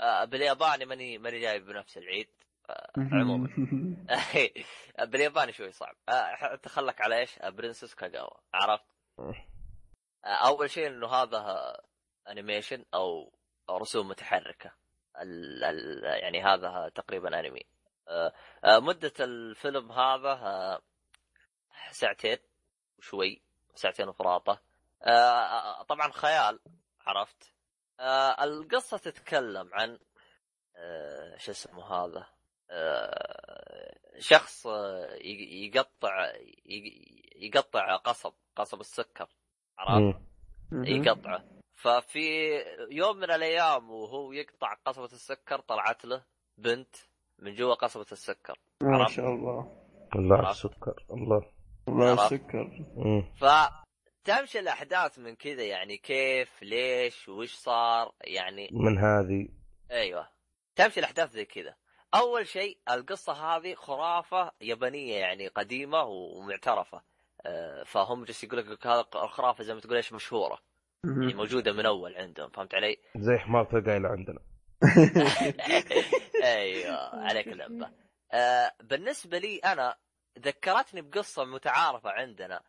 [0.00, 2.28] آه بالياباني ماني ماني جايب بنفسي العيد.
[2.70, 3.48] آه عموما.
[5.10, 5.96] بالياباني شوي صعب.
[6.08, 8.84] آه خلك على إيش؟ آه، Princess كاغاوا عرفت؟
[9.18, 11.84] آه، أول شيء إنه هذا آه،
[12.30, 13.32] انيميشن أو
[13.68, 14.72] أو رسوم متحركة.
[15.22, 17.66] ال ال يعني هذا تقريبا انمي
[18.08, 18.32] آه،
[18.64, 20.80] آه، مدة الفيلم هذا آه،
[21.90, 22.38] ساعتين
[22.98, 23.42] وشوي
[23.74, 24.60] ساعتين وفراطه
[25.02, 26.60] آه، طبعا خيال.
[27.06, 27.54] عرفت
[28.00, 29.98] آه، القصة تتكلم عن
[30.76, 32.26] آه، شو اسمه هذا
[32.70, 36.26] آه، شخص آه، يق- يقطع
[36.66, 39.28] يق- يقطع قصب قصب السكر
[39.78, 40.20] عرفت.
[40.72, 41.44] يقطعه
[41.74, 42.54] ففي
[42.90, 46.24] يوم من الأيام وهو يقطع قصبة السكر طلعت له
[46.58, 46.96] بنت
[47.38, 49.08] من جوا قصبة السكر ما.
[49.08, 49.84] شاء الله
[50.16, 50.50] الله.
[50.50, 51.50] السكر الله
[51.88, 52.24] الله.
[52.24, 53.32] السكر مم.
[54.24, 59.48] فتمشي الأحداث من كذا يعني كيف ليش وش صار؟ يعني من هذه.
[59.90, 60.28] أيوه.
[60.76, 61.74] تمشي الأحداث زي كذا.
[62.14, 67.02] أول شيء القصة هذه خرافة يابانية يعني قديمة ومعترفة.
[67.46, 70.58] آه، فهم جالس يقول لك هذا الخرافة زي ما تقول إيش مشهورة.
[71.04, 74.40] يعني موجودة من أول عندهم فهمت علي؟ زي حمار تلقى عندنا.
[76.44, 77.90] أيوه عليك اللعبه
[78.32, 79.96] آه بالنسبة لي أنا
[80.38, 82.60] ذكرتني بقصة متعارفة عندنا.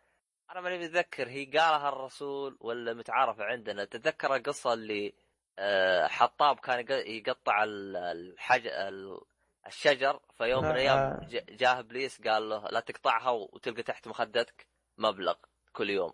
[0.51, 3.85] أنا ماني متذكر هي قالها الرسول ولا متعارفه عندنا.
[3.85, 5.13] تتذكر القصة اللي
[5.59, 9.21] آه حطاب كان يق- يقطع ال- الحج ال-
[9.67, 14.67] الشجر فيوم من لا، الأيام جاه إبليس قال له لا تقطعها وتلقى تحت مخدتك
[14.97, 15.35] مبلغ
[15.73, 16.13] كل يوم.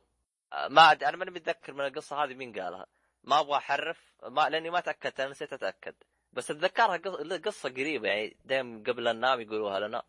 [0.54, 1.04] آه، ما أد...
[1.04, 2.86] أنا ماني متذكر من القصة هذه مين قالها.
[3.24, 5.96] ما أبغى أحرف ما لأني ما تأكدت أنا نسيت أتأكد.
[6.34, 10.04] بس اتذكرها قص- قصة قريبة يعني دائما قبل لا ننام يقولوها لنا.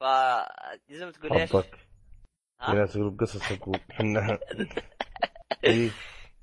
[0.00, 1.50] ف ما تقول إيش؟
[2.60, 4.38] ناس يقولوا قصص تقول إحنا
[5.64, 5.90] إيه.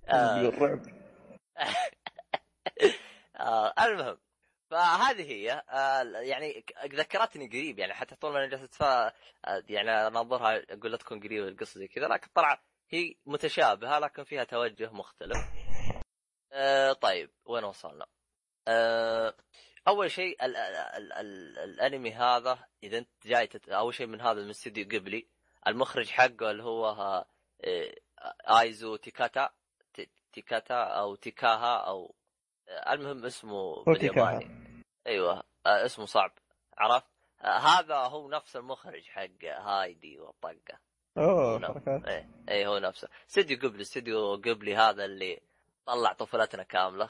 [0.09, 0.39] آه.
[0.41, 0.79] الرعب
[3.39, 4.17] آه المهم
[4.71, 8.81] فهذه هي آه يعني ذكرتني قريب يعني حتى طول ما أنا جالس
[9.69, 14.43] يعني أنظرها أقول لا تكون قريبة القصة زي كذا لكن طلع هي متشابهة لكن فيها
[14.43, 15.37] توجه مختلف.
[17.01, 18.05] طيب وين وصلنا؟
[19.87, 23.69] أول شيء ال ال ال ال الأنمي هذا إذا أنت جاي تت...
[23.69, 25.27] أول شيء من هذا من استديو قبلي
[25.67, 26.85] المخرج حقه اللي هو
[27.63, 27.95] آه،
[28.59, 29.49] ايزو تيكاتا
[30.33, 32.15] تيكاتا أو تيكاها أو
[32.69, 33.83] آه، المهم اسمه.
[33.83, 34.83] بالياباني.
[35.07, 36.31] أيوه آه، اسمه صعب
[36.77, 37.05] عرفت؟
[37.41, 40.79] هذا هو نفس المخرج حق هايدي والطقه
[41.17, 41.59] أوه.
[41.59, 42.05] حركات.
[42.07, 43.07] إيه إيه هو نفسه.
[43.29, 45.41] استديو قبلي استديو قبلي هذا اللي
[45.85, 47.09] طلع طفولتنا كاملة.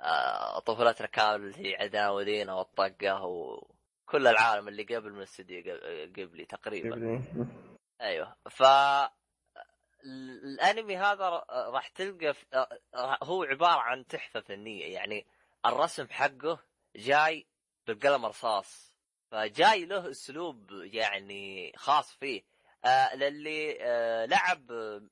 [0.00, 6.44] آه طفولتنا كاملة اللي هي عداودينا والطقة وكل العالم اللي قبل من استديو قب- قبلي
[6.44, 7.22] تقريبا.
[8.00, 8.36] أيوه.
[8.50, 12.34] ف ال- الأنمي هذا راح تلقى
[13.22, 14.94] هو عبارة عن تحفة فنية.
[14.94, 15.26] يعني
[15.66, 16.58] الرسم حقه
[16.96, 17.46] جاي
[17.86, 18.94] بالقلم رصاص
[19.30, 22.42] فجاي له أسلوب يعني خاص فيه.
[22.84, 24.66] آه للي آه لعب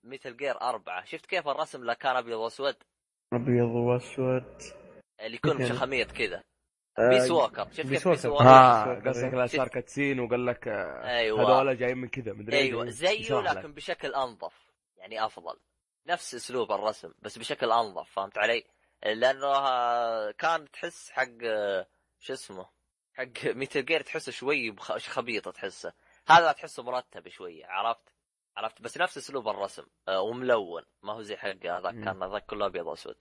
[0.05, 1.05] Metal Gear أربعة.
[1.05, 2.77] شفت كيف الرسم اللي كان أبيض وأسود؟
[3.33, 4.63] أبيض وأسود.
[5.21, 6.43] اللي يكون؟ بشخاميط كذا.
[6.99, 8.23] Peace Walker شفت Peace Walker.
[8.23, 9.09] Walker.
[9.09, 13.41] قصدك لا صار كاتسين وقال لك آه، أيوه هذول جايين من كذا مدري أيوه زيه.
[13.41, 14.55] لكن بشكل أنظف
[14.97, 15.57] يعني أفضل
[16.07, 18.65] نفس أسلوب الرسم بس بشكل أنظف فهمت علي؟
[19.03, 21.87] لأنه آه، كان تحس حق آه،
[22.21, 22.67] شو اسمه
[23.15, 25.93] حق ميتل جير تحسه شوي بخ- خبيطة تحسه
[26.29, 28.09] هذا تحسه مرتب شوية عرفت؟
[28.57, 31.95] عرفت بس نفس أسلوب الرسم آه، وملون ما هو زي حق هذاك.
[31.95, 33.17] كان هذاك كله أبيض وأسود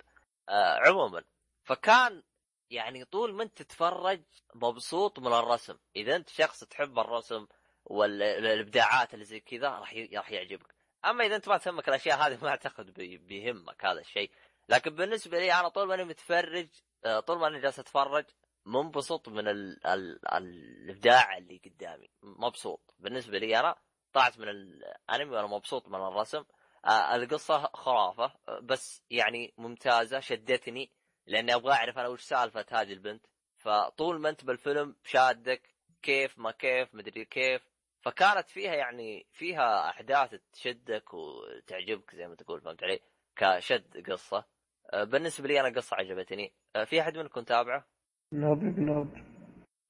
[0.49, 1.23] آه، عموما
[1.63, 2.23] فكان
[2.71, 4.21] يعني طول ما انت تتفرج
[4.55, 5.77] مبسوط من الرسم.
[5.95, 7.47] إذا انت شخص تحب الرسم
[7.85, 10.75] والابداعات اللي زي كذا راح راح يعجبك.
[11.05, 14.31] أما إذا انت ما تهمك الأشياء هذه ما أعتقد بي- بيهمك هذا الشيء.
[14.69, 16.69] لكن بالنسبة لي أنا طول ما أنا متفرج
[17.05, 18.25] آه، طول ما أنا جالس أتفرج
[18.65, 19.87] منبسط من ال...
[19.87, 20.27] ال...
[20.33, 22.09] الإبداع اللي قدامي.
[22.23, 22.95] مبسوط.
[22.99, 23.75] بالنسبة لي أنا
[24.13, 26.43] طلعت من الانمي وأنا مبسوط من الرسم.
[26.85, 30.91] آه، القصة خرافة آه، بس يعني ممتازة شدتني.
[31.27, 33.25] لأني أبغى أعرف أنا وش سالفة هذه البنت.
[33.57, 37.61] فطول ما أنت بالفيلم شادك كيف ما كيف مدري كيف.
[38.01, 42.99] فكانت فيها يعني فيها أحداث تشدك وتعجبك زي ما تقول فهمت علي؟
[43.35, 44.45] كشد قصة.
[44.93, 46.53] آه، بالنسبة لي أنا قصة عجبتني.
[46.75, 47.87] آه، في أحد منكم تابعه؟
[48.33, 49.13] نوب نوب.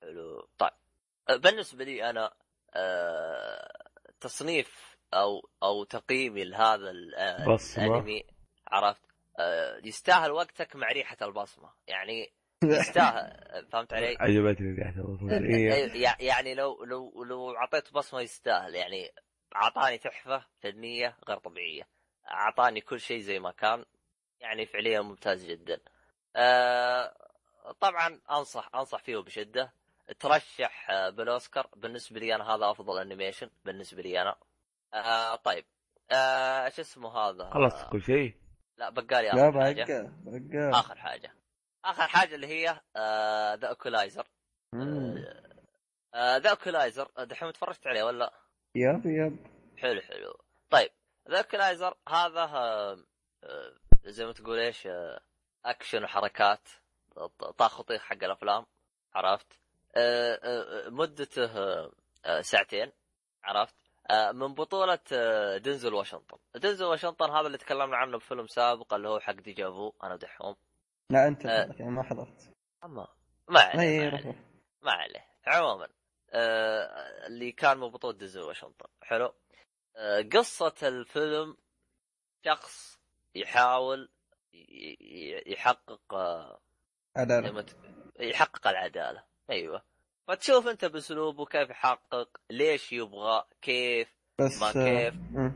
[0.01, 0.47] حلو.
[0.57, 0.71] طيب.
[1.29, 2.33] آه، بالنسبة لي أنا
[4.19, 6.91] تصنيف أو أو تقييمي لهذا.
[6.91, 8.23] الأنمي
[8.67, 9.10] عرفت؟
[9.83, 11.69] يستاهل وقتك مع ريحة البصمة.
[11.87, 12.31] يعني
[12.63, 15.33] يستاهل فهمت علي؟ عجبتني ريحة البصمة.
[15.37, 16.01] إيه.
[16.03, 18.75] يع- يعني لو لو لو أعطيت بصمة يستاهل.
[18.75, 19.11] يعني
[19.55, 21.87] أعطاني تحفة فنية غير طبيعية.
[22.31, 23.85] أعطاني كل شيء زي ما كان.
[24.39, 25.79] يعني فعليا ممتاز جدا.
[26.35, 27.13] آه
[27.79, 29.73] طبعا أنصح أنصح فيه بشدة.
[30.19, 31.67] ترشح آه، بالأوسكار.
[31.75, 34.35] بالنسبة لي أنا هذا أفضل animation بالنسبة لي أنا.
[34.93, 35.65] آه طيب.
[36.11, 38.40] آه شو اسمه هذا؟ خلصت كل شيء.
[38.81, 40.11] لا بقالي لا آخر حاجة.
[40.23, 41.33] بقى بقى آخر حاجة.
[41.85, 42.81] آخر حاجة اللي هي
[43.59, 44.27] The Equalizer
[46.15, 47.09] The Equalizer.
[47.19, 48.33] دحين تفرجت عليه ولا؟
[48.75, 49.37] yep yep.
[49.77, 50.33] حلو حلو.
[50.69, 50.89] طيب
[51.29, 52.97] The Equalizer هذا آه،
[53.43, 53.73] آه،
[54.05, 55.21] زي ما تقول إيش آه،
[55.65, 56.67] أكشن وحركات
[57.57, 58.65] طاخ وطيخ حق الأفلام
[59.13, 59.47] عرفت؟
[59.95, 61.91] آه، آه، آه، مدته آه،
[62.25, 62.91] آه، ساعتين
[63.43, 63.75] عرفت؟
[64.11, 66.37] آه، من بطولة آه، دنزل واشنطن.
[66.55, 70.55] دنزل واشنطن هذا اللي تكلمنا عنه بفيلم سابق اللي هو حق Deja Vu أنا ودحوم
[71.09, 71.47] لا أنت.
[71.47, 72.53] قصدك يعني ما حضرت.
[72.83, 73.07] أما
[73.49, 74.35] ما عليه اي ما عليه, روح.
[74.81, 75.25] ما عليه.
[75.47, 75.87] عموما
[76.33, 78.87] آه، اللي كان من بطولة دنزل واشنطن.
[79.01, 79.33] حلو.
[79.95, 81.57] آه، قصة الفيلم
[82.45, 82.99] شخص
[83.35, 84.09] يحاول
[85.47, 86.59] يحقق آه،
[87.17, 87.65] عدالة.
[88.19, 89.23] يحقق العدالة.
[89.49, 89.83] أيوه.
[90.31, 94.07] فتشوف أنت باسلوبه كيف يحقق ليش يبغى كيف
[94.39, 95.13] بس ما آه، كيف.
[95.13, 95.53] مم.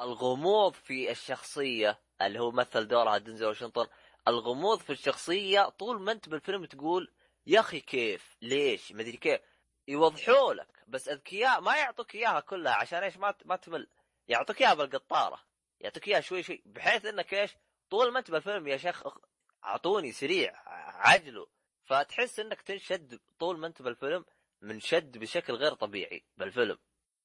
[0.00, 3.86] الغموض في الشخصية اللي هو مثل دورها دنزل واشنطن
[4.28, 7.12] الغموض في الشخصية طول ما أنت بالفيلم تقول
[7.46, 9.40] يا أخي كيف؟ ليش؟ مدري كيف.
[9.88, 13.86] يوضحوا لك بس أذكياء ما يعطوك إياها كلها عشان إيش؟ ما ما تمل.
[14.28, 15.40] يعطوك إياها بالقطارة.
[15.80, 17.56] يعطوك إياها شوي شوي بحيث إنك إيش؟
[17.90, 19.02] طول ما أنت بالفيلم يا شيخ
[19.64, 20.52] أعطوني سريع
[20.96, 21.46] عجلوا.
[21.86, 24.24] فتحس إنك تنشد طول ما أنت بالفيلم
[24.62, 26.76] منشد بشكل غير طبيعي بالفيلم.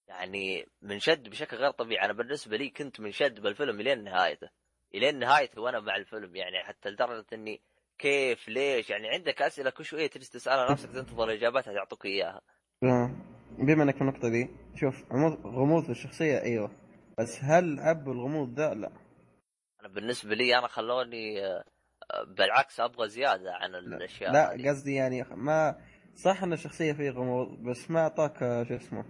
[0.08, 2.06] يعني منشد بشكل غير طبيعي.
[2.06, 4.50] أنا بالنسبة لي كنت منشد بالفيلم الين نهايته.
[4.96, 6.36] الين نهايته وأنا مع الفيلم.
[6.36, 7.62] يعني حتى لدرجة إني
[7.98, 12.42] كيف ليش؟ يعني عندك أسئلة كل شوية تجلس تسالها نفسك تنتظر إجاباتها يعطوك إياها.
[12.84, 13.12] آه.
[13.58, 15.04] بما إنك في النقطة دي شوف
[15.46, 16.72] غموض في الشخصية أيوه.
[17.20, 18.92] بس هل عبوا الغموض ده؟ لا.
[19.82, 21.64] أنا بالنسبة لي أنا خلوني آه،
[22.28, 24.70] بالعكس أبغى زيادة عن الأشياء لا هذه.
[24.70, 25.78] قصدي يعني ما
[26.16, 29.04] صح إن الشخصية فيه غموض بس ما أعطاك آه، شو اسمه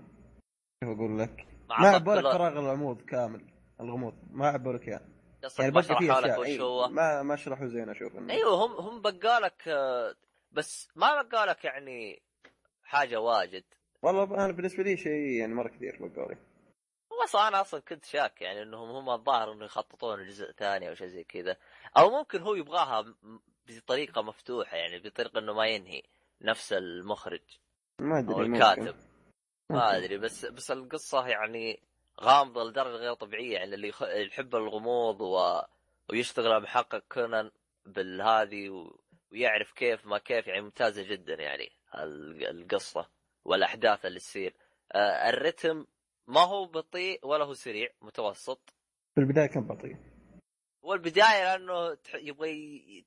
[0.82, 3.46] كيف أقول لك؟ ما عبوا لك فراغ العمود كامل
[3.82, 5.02] الغموض ما عبوا لك اياه
[5.60, 8.16] يعني ما شرحوا لك وش هو؟ ما ما شرحوا زين أشوف.
[8.30, 10.16] أيوه هم هم بقالك آه،
[10.52, 12.22] بس ما بقالك يعني
[12.84, 13.64] حاجة واجد.
[14.02, 16.38] والله أنا بالنسبة لي شيء يعني مرة كثير بقولي
[17.26, 21.08] صح أنا أصلا كنت شاك يعني إنهم هم الظاهر إنه يخططون جزء ثاني أو شيء
[21.08, 21.58] زي كذا
[21.98, 23.06] أو ممكن هو يبغاها
[23.68, 26.04] بطريقة مفتوحة يعني بطريقة إنه ما ينهي
[26.42, 27.42] نفس المخرج
[28.00, 28.42] ما أدري أو.
[28.42, 28.96] الكاتب
[29.70, 29.98] ما.
[29.98, 31.80] أدري بس بس القصة يعني
[32.22, 33.92] غامضة لدرجة غير طبيعية يعني اللي.
[34.02, 35.62] يحب الغموض و...
[36.10, 37.52] ويشتغل محقق كونان
[37.86, 39.00] بالهذه و...
[39.32, 43.10] ويعرف كيف ما كيف يعني ممتازة جدا يعني ال- القصة
[43.46, 44.54] والأحداث اللي تصير
[44.92, 45.86] آه الرتم
[46.28, 48.74] ما هو بطيء ولا هو سريع متوسط.
[49.16, 49.98] في البداية كان بطيء.
[50.82, 53.02] والبداية لأنه يبغى.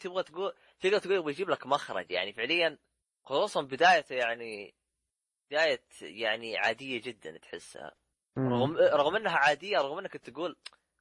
[0.00, 2.10] تبغى تقول تقدر تقول يبغى يجيب لك مخرج.
[2.10, 2.78] يعني فعليا
[3.24, 4.74] خصوصا بدايته يعني
[5.50, 7.94] بداية يعني عادية جدا تحسها.
[8.38, 10.56] رغم رغم إنها عادية رغم إنك تقول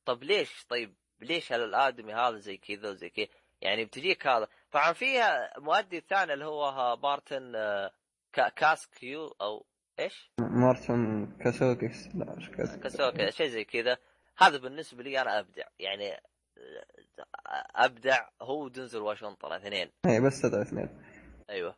[0.06, 3.28] طب ليش طيب ليش الادمي هذا زي كذا وزي كذا؟
[3.62, 4.48] يعني بتجيك هذا.
[4.72, 7.92] طبعا فيها مؤدي الثاني اللي هو بارتن آه،
[8.34, 9.66] كا- كاسكيو أو
[10.00, 13.98] إيش؟ مارتن كاسوكس لا إيش كاسوكس شيء زي كذا.
[14.38, 15.68] هذا بالنسبة لي أنا أبدع.
[15.80, 16.22] يعني
[17.76, 21.04] أبدع هو دنزل واشنطن اثنين اي بس هذا اثنين
[21.50, 21.76] أيوه.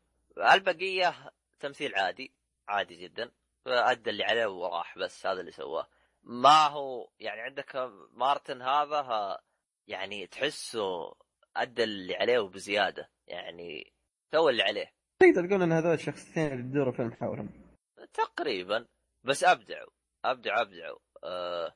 [0.53, 1.13] البقية
[1.59, 2.33] تمثيل عادي
[2.67, 3.31] عادي جدا.
[3.67, 5.87] أدى اللي عليه وراح بس هذا اللي سواه.
[6.23, 9.41] ما هو يعني عندك مارتن هذا ها
[9.87, 11.15] يعني تحسه
[11.57, 13.09] أدى اللي عليه وبزيادة.
[13.27, 13.93] يعني
[14.31, 14.91] سوى اللي عليه.
[15.19, 17.64] تقدر تقول إن هذول الشخصيتين اللي يدوروا فيلم حولهم
[18.13, 18.85] تقريبا
[19.23, 19.89] بس ابدعوا
[20.25, 21.73] ابدعوا ابدعوا أه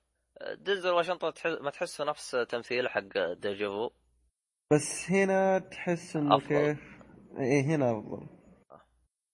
[0.57, 3.89] دنزل واشنطن تحس ما تحسه نفس تمثيله حق Deja Vu؟
[4.73, 6.47] بس هنا تحس إنه أفضل.
[6.47, 6.79] كيف؟
[7.39, 8.27] إيه هنا أفضل.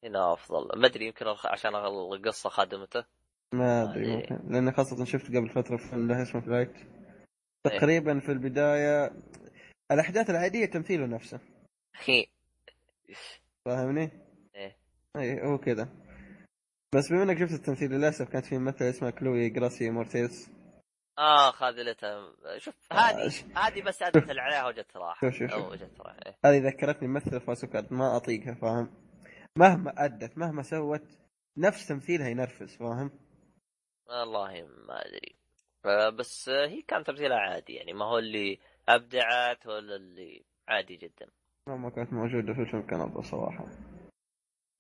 [0.03, 0.79] هنا أفضل.
[0.79, 3.05] ما أدري يمكن عشان القصة خدمته
[3.53, 4.15] ما أدري أدري.
[4.15, 4.53] ممكن.
[4.53, 7.79] لأن خاصة شفت قبل فترة فيلم له اسمه Flight إيه.
[7.79, 9.11] تقريبا في البداية
[9.91, 11.39] الأحداث العادية تمثيله نفسه.
[13.65, 14.11] فاهمني؟
[14.55, 14.77] إيه.
[15.15, 16.04] اي هو كذا.
[16.95, 20.49] بس بما إنك شفت التمثيل للأسف كانت في ممثلة اسمها كلوي جريس موريتز
[21.17, 25.73] آه خاذلتها شوف هذه هذه بس أدت اللي عليها وجت راح شوف شوف شوف.
[26.07, 26.37] إيه.
[26.45, 28.89] هذه ذكرتني ممثلة فاسوكارد ما أطيقها فاهم؟
[29.55, 31.19] مهما أدت مهما سوت
[31.57, 33.11] نفس تمثيلها ينرفز فاهم؟
[34.07, 35.35] والله ما أدري.
[35.85, 38.59] آه، بس هي كان تمثيلها عادي يعني ما هو اللي
[38.89, 41.27] أبدعت ولا اللي عادي جدا.
[41.67, 43.65] ما كانت موجودة في الفيلم كان أفضل صراحة.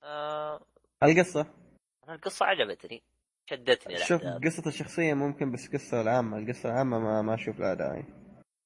[0.03, 0.61] آه.
[1.03, 1.64] القصة؟
[2.07, 3.03] أنا القصة عجبتني
[3.49, 8.03] شدتني شوف قصة الشخصية ممكن بس القصة العامة القصة العامة ما ما أشوف لها داعي.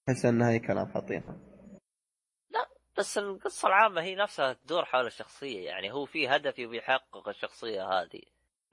[0.09, 1.49] أحس انها هي كلام حاطينها
[2.99, 7.83] بس القصة العامة هي نفسها تدور حول الشخصية يعني هو في هدف يبي يحقق الشخصية
[7.83, 8.21] هذه.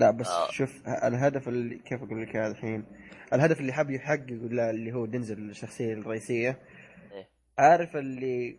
[0.00, 0.50] لا بس آه.
[0.50, 2.86] شوف الهدف اللي كيف أقول لك الحين؟
[3.32, 6.62] الهدف اللي حاب يحققه لا اللي هو دنزل الشخصية الرئيسية.
[7.12, 7.28] إيه.
[7.58, 8.58] عارف اللي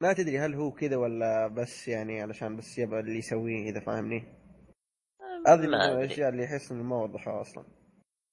[0.00, 4.24] ما تدري هل هو كذا ولا بس يعني علشان بس يبغى اللي يسويه إذا فاهمني؟
[5.46, 5.74] هذه من.
[5.74, 7.64] الأشياء اللي احس إنه ما وضحوها أصلا.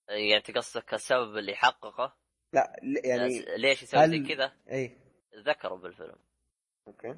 [0.09, 2.15] يعني انت قصدك السبب اللي حققه؟
[2.53, 4.97] لا يعني يعني ليش يسوي زي هل- كذا؟ إي.
[5.47, 6.15] ذكروا بالفيلم.
[6.87, 7.15] أوكي.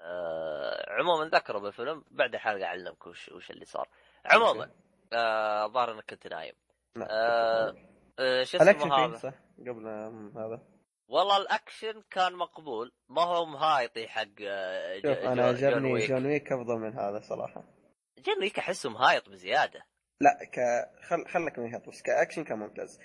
[0.00, 3.88] آه عموما ذكروا بالفيلم بعد الحلقة أعلمك وش وش اللي صار.
[4.24, 4.70] عموما
[5.12, 6.54] آه، الظاهر إنك كنت نايم.
[7.02, 7.74] آه،
[8.18, 9.88] آه، شو اسمه هذا؟ صح؟ قبل
[10.36, 10.62] هذا.
[11.08, 16.52] والله الأكشن كان مقبول ما هو مهايطي حق آه، شوف جو- أنا عجبني جون ويك
[16.52, 17.64] أفضل من هذا صراحة.
[18.18, 19.86] جون ويك احسه مهايط بزيادة.
[20.20, 20.58] لا ك
[21.08, 23.00] خل خلك من بس كأكشن كان ممتاز.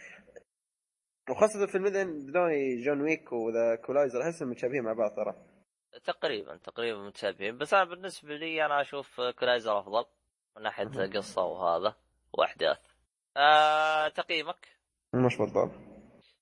[1.30, 2.52] وخاصة في المدن بدون
[2.82, 5.36] جون ويك و The Equalizer أحسهم متشابهين مع بعض ترى.
[6.04, 10.06] تقريبا تقريبا متشابهين بس أنا بالنسبة لي أنا أشوف Equalizer أفضل
[10.58, 11.14] من ناحية مهم.
[11.14, 11.96] قصه وهذا
[12.34, 12.80] وأحداث.
[13.38, 14.68] آه تقييمك؟
[15.14, 15.72] مش بالضبط.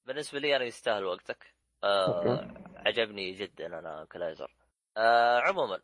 [0.06, 1.54] بالنسبة لي أنا يستاهل وقتك.
[1.84, 2.48] آه.
[2.76, 4.56] عجبني جدا أنا Equalizer
[4.98, 5.82] آه عموما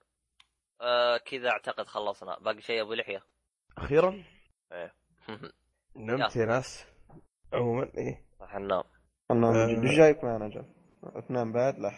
[0.81, 2.39] آه كذا أعتقد خلصنا.
[2.39, 3.22] باقي شيء أبو لحية؟
[3.77, 4.23] أخيرا؟
[4.72, 4.93] إيه.
[5.95, 6.85] نمت يا ناس.
[7.53, 8.26] عموما إيه.
[8.41, 8.84] راح ننام.
[9.31, 9.68] أنا آه.
[9.68, 10.65] إيش جايك معنا جل
[11.27, 11.89] تنام بعد لا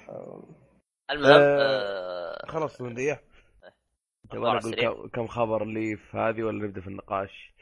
[1.11, 3.23] المهم آه، آه خلاص نديه
[4.31, 5.07] تبغى أخبار نقول سريع.
[5.13, 7.53] كم- خبر لي في هذه ولا نبدأ في النقاش؟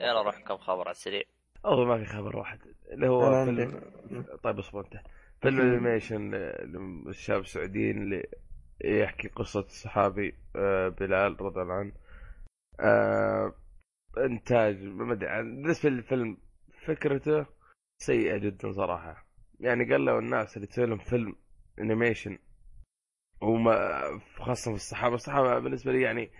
[0.00, 1.22] يلا روح كم خبر على السريع؟
[1.64, 2.60] أو ما في خبر واحد.
[2.92, 3.80] اللي هو فيلم.
[4.42, 5.02] طيب اصبر انت.
[5.42, 6.30] فيلم ال animation
[6.64, 8.22] للشباب السعوديين اللي
[8.84, 11.92] يحكي قصة الصحابي آه، بلال رضي الله عنه.
[12.80, 13.54] آه،
[14.18, 16.36] إنتاج ما أدري بالنسبة للفيلم
[16.86, 17.46] فكرته
[17.98, 19.26] سيئة جدا صراحة.
[19.60, 21.36] يعني قال له الناس اللي تسوي لهم فيلم
[21.78, 22.38] animation
[23.40, 24.00] وما
[24.38, 26.30] خاصة في الصحابة الصحابة بالنسبة لي يعني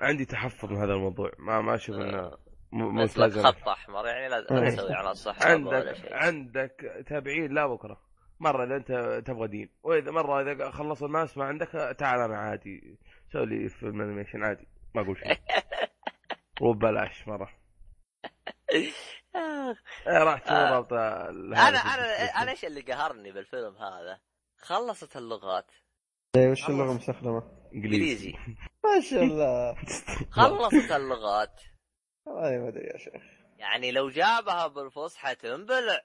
[0.00, 1.32] عندي تحفظ من هذا الموضوع.
[1.38, 2.30] ما ما أشوف إنه
[2.72, 4.68] م- بس لك ممتاز خط أحمر يعني لا إيه.
[4.70, 8.00] تسوي على الصحابه ولا عندك عندك تابعين لا بكرة.
[8.42, 12.98] مرة اذا أنت تبغى دين وإذا مرة إذا خلصوا الناس ما عندك تعال أنا عادي
[13.32, 15.36] سوي لي فيلم انيميشن عادي ما أقول شيء.
[16.62, 17.50] وببلاش مرة.
[18.72, 18.92] إيه،
[20.06, 20.70] راح تشوف آه.
[20.72, 24.20] رابطه أنا أنا أنا إيش اللي قهرني بالفيلم هذا؟
[24.58, 25.70] خلصت اللغات.
[26.36, 26.70] إيه، وش خلص.
[26.70, 27.42] اللغة مستخدمة؟
[27.74, 28.32] إنجليزي.
[28.84, 29.74] ما شاء الله.
[30.30, 31.60] خلصت اللغات.
[32.26, 33.22] والله ما أدري يا شيخ.
[33.58, 36.00] يعني لو جابها بالفصحى تنبلع.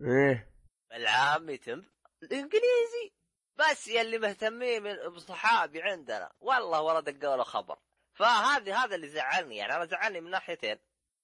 [0.00, 0.51] إيه.
[0.92, 1.88] بالعامي تنبلع
[2.22, 3.12] الإنجليزي.
[3.58, 6.30] بس يلي مهتمين من- بصحابي عندنا.
[6.40, 7.76] والله ولا دقوا له خبر.
[8.14, 9.56] فهذه هذا اللي زعلني.
[9.56, 10.76] يعني أنا زعلني من ناحيتين.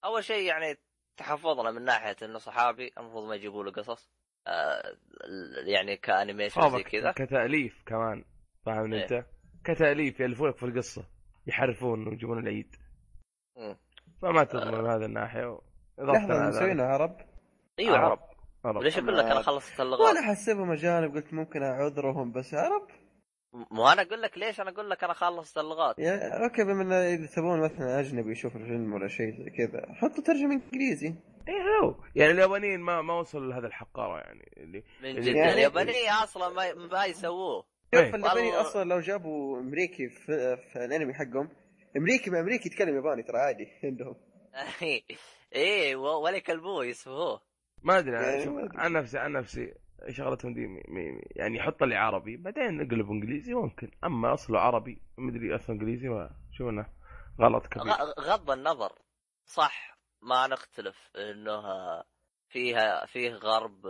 [0.05, 0.77] أول شيء يعني
[1.17, 4.11] تحفظنا من ناحية انه صحابي المفروض ما يجيبوا له قصص.
[4.47, 4.97] آه
[5.67, 7.13] يعني ك animation زي كذا.
[7.13, 8.25] كتأليف كمان.
[8.67, 9.03] فاهم إيه.
[9.03, 9.27] أنت؟
[9.65, 11.05] كتأليف يألفونك في القصة.
[11.47, 12.77] يحرفون ويجيبون العيد.
[13.57, 13.77] مم.
[14.23, 15.61] فما تضمن من هذه الناحية.
[15.99, 16.31] على ذلك.
[16.31, 17.17] مسوينها عرب
[17.79, 18.19] أيوه عرب.
[18.65, 22.87] ليش أقول لك أنا خلصت اللغات؟ وأنا حسبهم اجانب قلت ممكن أعذرهم بس عرب؟
[23.71, 26.93] مو أنا أقول لك ليش أنا أقول لك أنا خلصت اللغات؟ يا أوكي بما إن
[26.93, 31.15] إذا تبون مثلا أجنبي يشوف الفيلم ولا شيء زي كذا حطوا ترجمة إنجليزي.
[31.49, 31.95] إيه هو.
[32.17, 36.75] يعني اليابانيين ما ما وصلوا لهذا الحقارة يعني اللي من يعني- جد اليابانيه أصلا ما,
[36.75, 37.65] ما يسووه.
[37.95, 38.15] شوف إيه.
[38.15, 38.55] اليابانيين.
[38.55, 41.49] أصلا لو جابوا أمريكي في, في الأنمي حقهم
[41.97, 44.17] أمريكي مع امريكي يتكلم ياباني ترى عادي عندهم.
[45.55, 47.48] إيه ولا يكلبوه يسفهوه
[47.83, 48.55] ما أدري يعني شوف.
[48.77, 49.75] عن نفسي عن نفسي
[50.09, 55.03] شغلتهم دي مي مي يعني يحط لي عربي بعدين نقلب إنجليزي ممكن أما أصله عربي
[55.19, 56.87] مدري أصله إنجليزي ما شوف انه
[57.41, 57.93] غلط كبير.
[57.93, 58.93] غ- غض النظر
[59.45, 61.63] صح ما نختلف إنه
[62.49, 63.87] فيها فيه غرب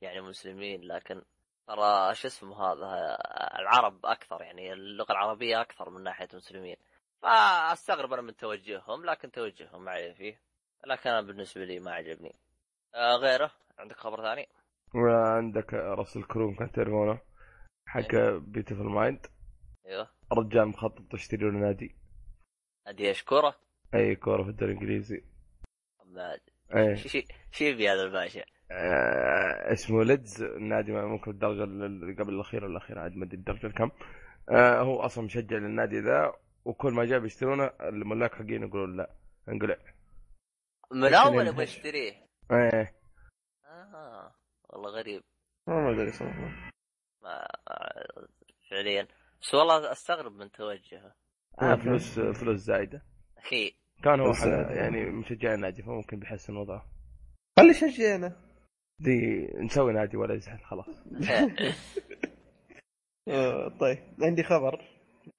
[0.00, 1.22] يعني مسلمين لكن
[1.66, 3.16] ترى شو اسمه هذا
[3.58, 6.76] العرب أكثر يعني اللغة العربية أكثر من ناحية مسلمين.
[7.22, 10.40] فأستغرب أنا من توجههم لكن توجههم ما عليه فيه
[10.86, 12.34] لكن أنا بالنسبة لي ما عجبني.
[12.94, 13.50] آه غيره.
[13.78, 14.48] عندك خبر ثاني؟
[14.94, 17.18] وعندك راسل كروم كان تعرفونه
[17.86, 19.26] حق Beautiful Mind
[19.86, 21.96] أيوه رجال مخطط يشتري له نادي.
[22.86, 23.54] ادي اشكره
[23.94, 25.24] اي كورة في الدوري الإنجليزي.
[26.04, 26.38] ما-
[26.76, 30.42] اي شي شي في هذا الباشا؟ آه اسمه ليدز.
[30.42, 33.90] النادي ممكن الدرجة اللي قبل الاخيره الاخيره عاد ما أدري الدرجة الكم.
[34.50, 36.32] آه هو أصلا مشجع للنادي ذا
[36.64, 39.10] وكل ما جاب يشترونه الملاك حقين يقولون لا.
[39.48, 39.76] انقلع
[40.92, 41.76] من اول أبغى ينهش.
[41.76, 42.94] اشتريه إيه.
[43.64, 44.34] آه
[44.68, 45.22] والله غريب.
[45.66, 46.70] ما أدري صراحة.
[47.22, 47.46] ما
[48.70, 49.08] فعليا.
[49.42, 51.14] بس والله أستغرب من توجهه.
[51.62, 53.02] آه فلوس فلوس زايدة.
[53.38, 53.74] أخي.
[54.04, 54.32] كان هو
[54.70, 56.86] يعني مشجع النادي فممكن بيحسن وضعه
[57.58, 58.36] خلي شجعنا.
[59.00, 61.02] دي نسوي نادي ولا يزعل خلاص.
[63.28, 64.84] آه، طيب عندي خبر.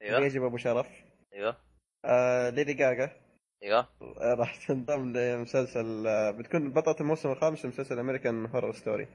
[0.02, 0.20] أيوه.
[0.20, 0.88] يجب أبو شرف.
[1.34, 1.58] أيوه.
[2.06, 3.29] آه ليدي جاجا.
[3.64, 3.88] أيوه.
[4.40, 9.06] راح تنضم لمسلسل بتكون بطلة الموسم الخامس لمسلسل American Horror Story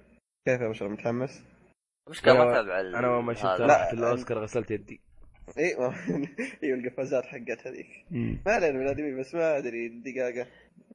[0.46, 1.42] كيف يا ابو شرف متحمس؟
[2.10, 5.00] أنا- ما تابع أنا اول ما شفت رحت الاوسكار غسلت يدي.
[5.58, 5.64] اي
[6.64, 7.86] أيوه القفازات حقت هذيك.
[8.10, 10.46] ما علينا من الأدمي بس ما أدري الدقاقه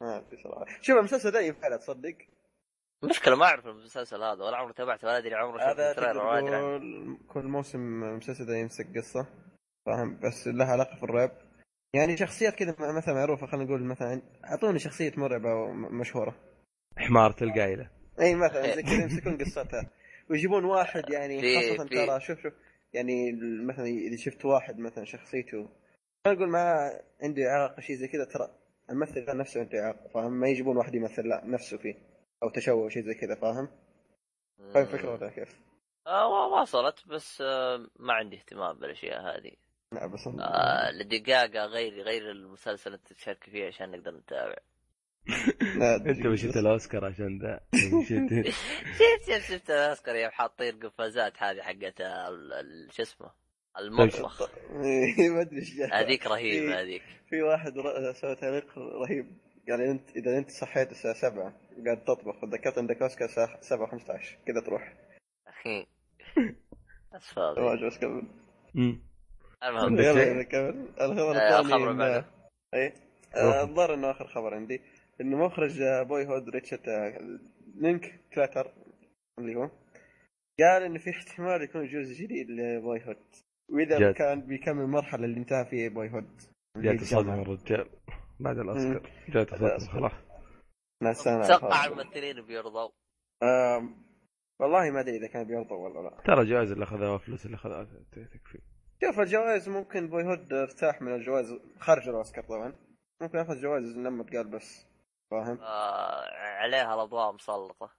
[0.01, 0.65] ما أدري صراحة.
[0.81, 2.15] شوف المسلسل ده ينفع تصدق؟
[3.03, 6.75] المشكلة ما أعرف المسلسل هذا ولا عمري تابعته ولا أدري عمري شفت ال trailer ولا
[6.75, 9.25] أدري كل موسم المسلسل ده يمسك قصة
[9.85, 11.31] فاهم؟ بس لها علاقة في الرعب.
[11.93, 16.35] يعني شخصيات كذا مثلا معروفة خلينا نقول مثلا أعطوني شخصية مرعبة ومشهورة.
[16.97, 19.89] حمارة القايلة إي مثلا زي كذا يمسكون قصتها.
[20.29, 22.53] ويجيبون واحد يعني في- ترى شوف شوف
[22.93, 23.31] يعني
[23.67, 25.69] مثلا إذا شفت واحد مثلا شخصيته
[26.25, 26.91] خلينا نقول ما
[27.23, 28.49] عنده إعاقة شيء زي كذا ترى
[28.89, 31.95] الممثل نفسه عنده إعاقة فاهم؟ ما يجيبون واحد يمثل لا نفسه فيه
[32.43, 33.67] أو تشوه شيء زي كذا فاهم؟
[34.73, 35.59] فاهم الفكرة ولا كيف؟
[36.07, 39.51] آه وصلت بس آه ما عندي اهتمام بالأشياء هذه.
[39.91, 44.55] لا بس آه لدقاقة غير غير المسلسل انت تشارك فيه عشان نقدر نتابع.
[46.09, 47.59] انت مشيت الأوسكار عشان ذا
[47.93, 48.55] مشيت شفت
[49.27, 50.15] شفت شفت الأوسكار.
[50.15, 53.31] يوم حاطين قفازات هذه حقت ال- ال- شو اسمه؟
[53.79, 54.41] المطبخ.
[54.71, 55.79] إيه، ما أدري إيش.
[55.93, 56.81] هذيك رهيبة إيه.
[56.81, 57.01] هذيك.
[57.29, 57.73] في واحد
[58.21, 59.37] سوى تعليق رهيب.
[59.69, 61.53] قال أنت إذا أنت صحيت الساعة 7
[61.85, 64.93] قاعد تطبخ وتذكرت عندك أوسكار الساعة 7 15 كذا تروح.
[65.47, 65.85] أخي.
[67.87, 68.27] بس كمل
[68.73, 69.08] مم.
[69.63, 69.93] المهم.
[69.99, 70.87] يلا شيء؟ يلا كمل.
[71.01, 72.25] الخبر آه، الثاني الخبر إن- بعده.
[72.73, 72.93] اي
[73.35, 74.81] آه، الظاهر إنه آخر خبر عندي
[75.21, 76.81] إنه مخرج آه، Boyhood ريتشارد
[77.75, 78.73] لينكليتر
[79.39, 79.69] اللي هو
[80.59, 83.17] قال إنه في احتمال يكون جزء جديد ل Boyhood
[83.71, 84.13] وإذا جد.
[84.15, 86.41] كان بيكمل المرحله اللي انتهى فيها Boyhood
[86.77, 87.89] جات صدمة الرجال.
[88.39, 89.09] بعد الأوسكار.
[89.29, 90.11] جات صدمة خلاص.
[91.03, 91.85] ناس أنا أتوقع.
[91.85, 92.89] الممثلين بيرضوا.
[94.61, 96.21] والله ما أدري إذا كان بيرضى ولا لا.
[96.25, 98.59] ترى جوائز اللي أخذها والفلوس اللي أخذها تكفي.
[99.03, 102.73] شوف الجوائز؟ ممكن بوي هود ارتاح من الجوائز خارج الأوسكار طبعا.
[103.21, 104.85] ممكن ياخذ جوائز لما تقال بس.
[105.31, 107.91] فاهم؟ آه عليها الأضواء مسلطة.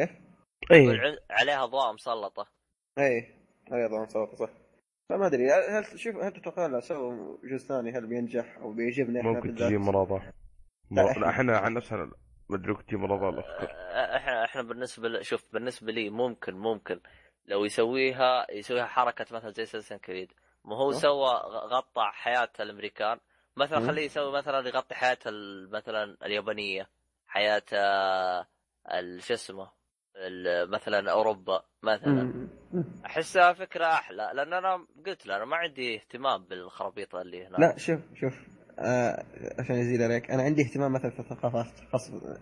[0.00, 0.08] اي
[0.70, 2.46] والع- عليها أضواء مسلطة.
[2.98, 3.34] اي
[3.72, 4.50] اي طبعا صوت صح.
[5.10, 5.52] فما أدري.
[5.52, 9.76] هل شوف هل تتوقعون لو سووا جزء ثاني؟ هل بينجح أو بيعجبني إحنا ممكن؟ تجي
[9.78, 10.32] مرابع
[10.90, 12.10] لا، إحنا عن نفسنا
[12.48, 15.24] كنت تجي مرابع الاوسكار آه، إحنا إحنا بالنسبة ل...
[15.24, 17.00] شوف بالنسبة لي ممكن ممكن
[17.46, 20.32] لو يسويها يسويها حركة مثلا زي سلسلة كريد.
[20.64, 20.92] ما هو.
[20.92, 21.30] سوى
[21.72, 23.18] غطى حياة الأمريكان
[23.56, 23.86] مثلا.
[23.86, 25.18] خليه يسوي مثلا يغطي حياة
[25.70, 26.88] مثلا اليابانية
[27.26, 28.46] حياة آه،
[29.18, 29.70] شو اسمه
[30.68, 32.48] مثلا أوروبا مثلا.
[33.06, 37.78] أحسها فكرة أحلى لأن أنا قلت له أنا ما عندي اهتمام بالخرابيط اللي هناك لا
[37.78, 38.34] شوف شوف
[38.78, 39.24] آه
[39.58, 41.66] عشان أزيد عليك أنا عندي اهتمام مثلا في الثقافات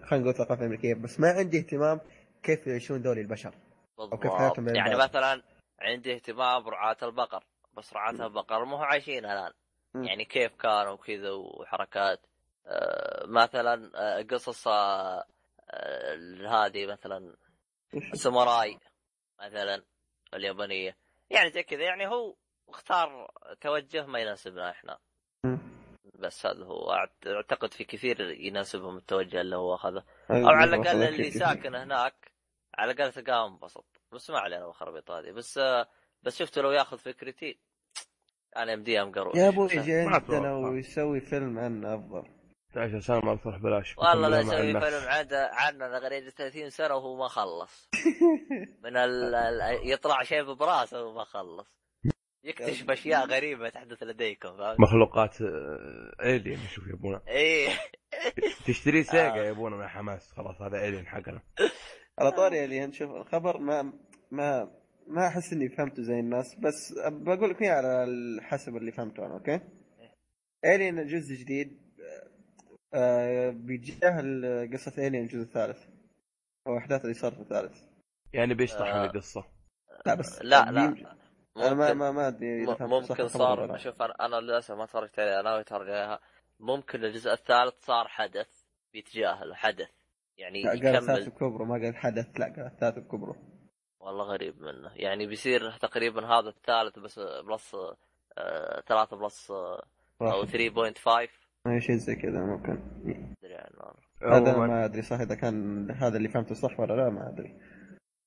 [0.05, 2.01] خلينا نقول الثقافه الامريكيه بس ما عندي اهتمام
[2.43, 3.55] كيف يعيشون ذول البشر
[3.99, 4.97] بالضبط كيف حياتهم يعني.
[4.97, 5.43] مثلا
[5.81, 7.45] عندي اهتمام برعاة البقر
[7.79, 9.53] بس رعاة البقر مو هو عايشين الآن.
[9.95, 12.21] يعني كيف كانوا وكذا وحركات.
[12.67, 15.25] آه مثلا آه قصص آه
[16.49, 17.37] هذه مثلا
[17.95, 18.79] الساموراي
[19.43, 19.83] مثلا
[20.35, 20.97] اليابانية.
[21.31, 21.83] يعني زي كذا.
[21.83, 22.35] يعني هو
[22.69, 24.99] اختار توجه ما يناسبنا إحنا.
[26.15, 26.93] بس هذا هو.
[27.27, 31.03] أعتقد في كثير يناسبهم التوجه اللي هو اخذه أيوة، أو على الأقل.
[31.03, 32.33] اللي ساكن هناك.
[32.75, 35.31] على الأقل تلقاه انبسط بس ما علينا بالخرابيط هذه.
[35.31, 35.61] بس
[36.23, 37.59] بس شفته لو ياخذ فكرتي
[38.59, 40.53] أنا يمديه مقروش يا أبوي يجي ما عندنا.
[40.57, 42.23] ويسوي فيلم عنه أفضل
[42.77, 44.81] عشان سامع تروح بلاش والله لا يسوي.
[44.81, 47.89] فيلم عنده عننا غير 30 سنة وهو ما خلص
[48.85, 49.35] من ال...
[49.35, 51.79] ال- يطلع شيء براسه وما خلص
[52.45, 57.69] يكتشف أشياء غريبة تحدث لديكم فهمت؟ مخلوقات آه، الين شوف يبونا إيه
[58.67, 59.49] تشتري سيجا آه.
[59.49, 61.41] يبونا مع حماس خلاص هذا الين حقنا
[62.19, 63.93] على طاري اللي نشوف الخبر ما
[64.31, 64.71] ما
[65.09, 68.07] ما أحس إني فهمته زي الناس بس بقول لك إياه على
[68.43, 69.61] حسب اللي فهمته أنا أوكي؟
[70.65, 71.81] الين جزء جديد
[72.95, 75.79] آه بيتجاهل قصة الين الجزء الثالث
[76.67, 77.83] أو أحداث اللي صارت في الثالث
[78.33, 79.05] يعني بيشطح آه.
[79.05, 79.45] القصة
[80.07, 81.07] لا بس لا لا بيم-
[81.57, 83.79] أنا ما ممكن ما ما أدري ممكن صار.
[83.79, 86.21] شوف أنا أنا للأسف ما تفرجت عليها أنا أتفرج عليها
[86.61, 88.49] ممكن الجزء الثالث صار حدث
[88.93, 89.89] بيتجاهل حدث
[90.37, 93.37] يعني لا، قال الثالث يكمل بكبره ما قال حدث لا قال الثالث بكبره
[94.01, 94.91] والله غريب منه.
[94.97, 97.77] يعني بيصير تقريبا هذا الثالث بس plus
[98.39, 99.83] آه، ثلاثة plus آه،
[100.23, 101.31] أو 3.5
[101.67, 102.79] أي شيء زي كذا ممكن.
[103.43, 107.29] أدري عنه هذا ما أدري صح إذا كان هذا اللي فهمته صح ولا لا ما
[107.29, 107.61] أدري.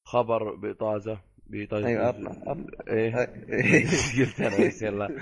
[0.06, 1.22] خبر بطازة.
[1.48, 1.88] بطازة.
[1.88, 2.56] أيوه أطلع
[2.88, 3.16] إيه.
[4.19, 5.08] قلت أنا بس يلا.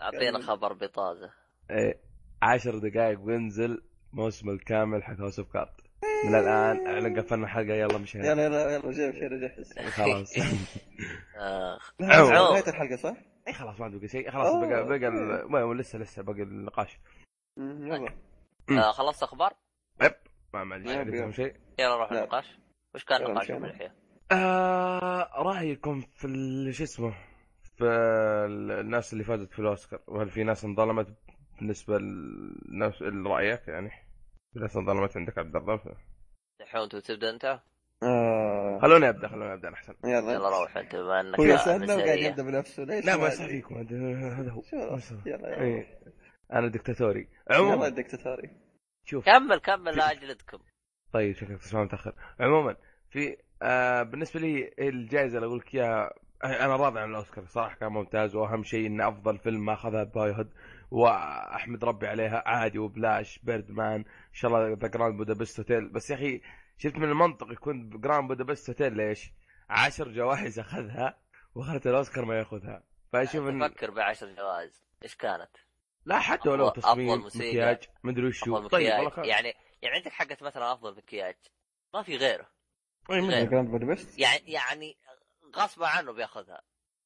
[0.00, 1.30] أعطينا خبر بطازة.
[1.70, 2.00] إيه،
[2.42, 5.87] عشر دقائق بينزل موسم الكامل حق House of Cards
[6.24, 7.74] من الآن أعلن قفلنا حلقة.
[7.74, 10.38] يلا مشينا يلا يلا يلا جيب شيء جهز خلاص.
[12.00, 12.28] عو.
[12.30, 13.14] نهاية الحلقة صح؟
[13.48, 14.30] اي خلاص ما عندي بقى شيء.
[14.30, 15.10] خلاص بقى بقى
[15.48, 16.98] ما- لسه لسه باقي النقاش.
[17.56, 18.08] مم، يلا.
[18.70, 19.52] آه، خلصت أخبار؟
[20.54, 21.30] ما ما عندي يب، عندكم يب.
[21.30, 22.12] شيء؟ يلا نروح.
[22.12, 22.58] النقاش.
[22.94, 23.66] وش كان نقاشكم مشينا.
[23.70, 23.90] الحين؟
[24.32, 27.14] آه رأيكم في شو اسمه؟
[27.78, 30.00] في ال- الناس اللي فازت في الأوسكار.
[30.06, 31.06] وهل في ناس انظلمت
[31.58, 33.90] بالنسبة لنفس رايك يعني؟
[34.54, 35.80] ناس انظلمت عندك عبد الله
[36.60, 37.60] دحين تبدأ انت؟
[38.02, 38.78] آه.
[38.82, 39.94] خلوني أبدأ خلوني أبدأ أحسن.
[40.04, 40.32] يلا.
[40.32, 42.18] يلا روح انت بما إنك هو يسألنا وقاعد.
[42.18, 44.62] يبدأ بنفسه ليش لا ما فيكم هذا هو.
[44.72, 45.60] يلا يلا.
[45.60, 46.00] إيه.
[46.52, 47.28] أنا دكتاتوري.
[47.50, 48.50] يلا عموما الدكتاتوري
[49.04, 49.24] شوف.
[49.24, 50.58] كمل كمل لا اجلدكم
[51.12, 52.14] طيب شكلك تسمع متأخر.
[52.40, 52.76] عموما
[53.10, 57.92] في آه بالنسبة لي الجائزة اللي أقول لك إياها أنا راضي عن الأوسكار صراحة كان
[57.92, 60.50] ممتاز وأهم شيء إن أفضل فيلم ما أخذها Boyhood.
[60.90, 66.14] وأحمد ربي عليها عادي وبلاش Birdman إن شاء الله ذا Grand Budapest Hotel بس يا
[66.14, 66.40] أخي
[66.78, 69.32] شفت من المنطق يكون Grand Budapest Hotel ليش؟
[69.70, 71.18] عشر جوائز أخذها
[71.54, 75.50] وأخذت الأوسكار ما يأخذها فأشوف إن تفكر بعشر جوائز إيش كانت؟
[76.04, 78.94] لا حتى ولو أفضل- تصميم أفضل موسيقى، مكياج مدري وشو طيب مكياج.
[78.98, 79.26] والله خلاص.
[79.28, 81.36] يعني يعني عندك حقت مثلا أفضل مكياج
[81.94, 82.46] ما في غيره
[83.10, 83.44] غير.
[83.50, 84.96] Grand Budapest يعني يعني
[85.56, 86.62] غصبا عنه بيأخذها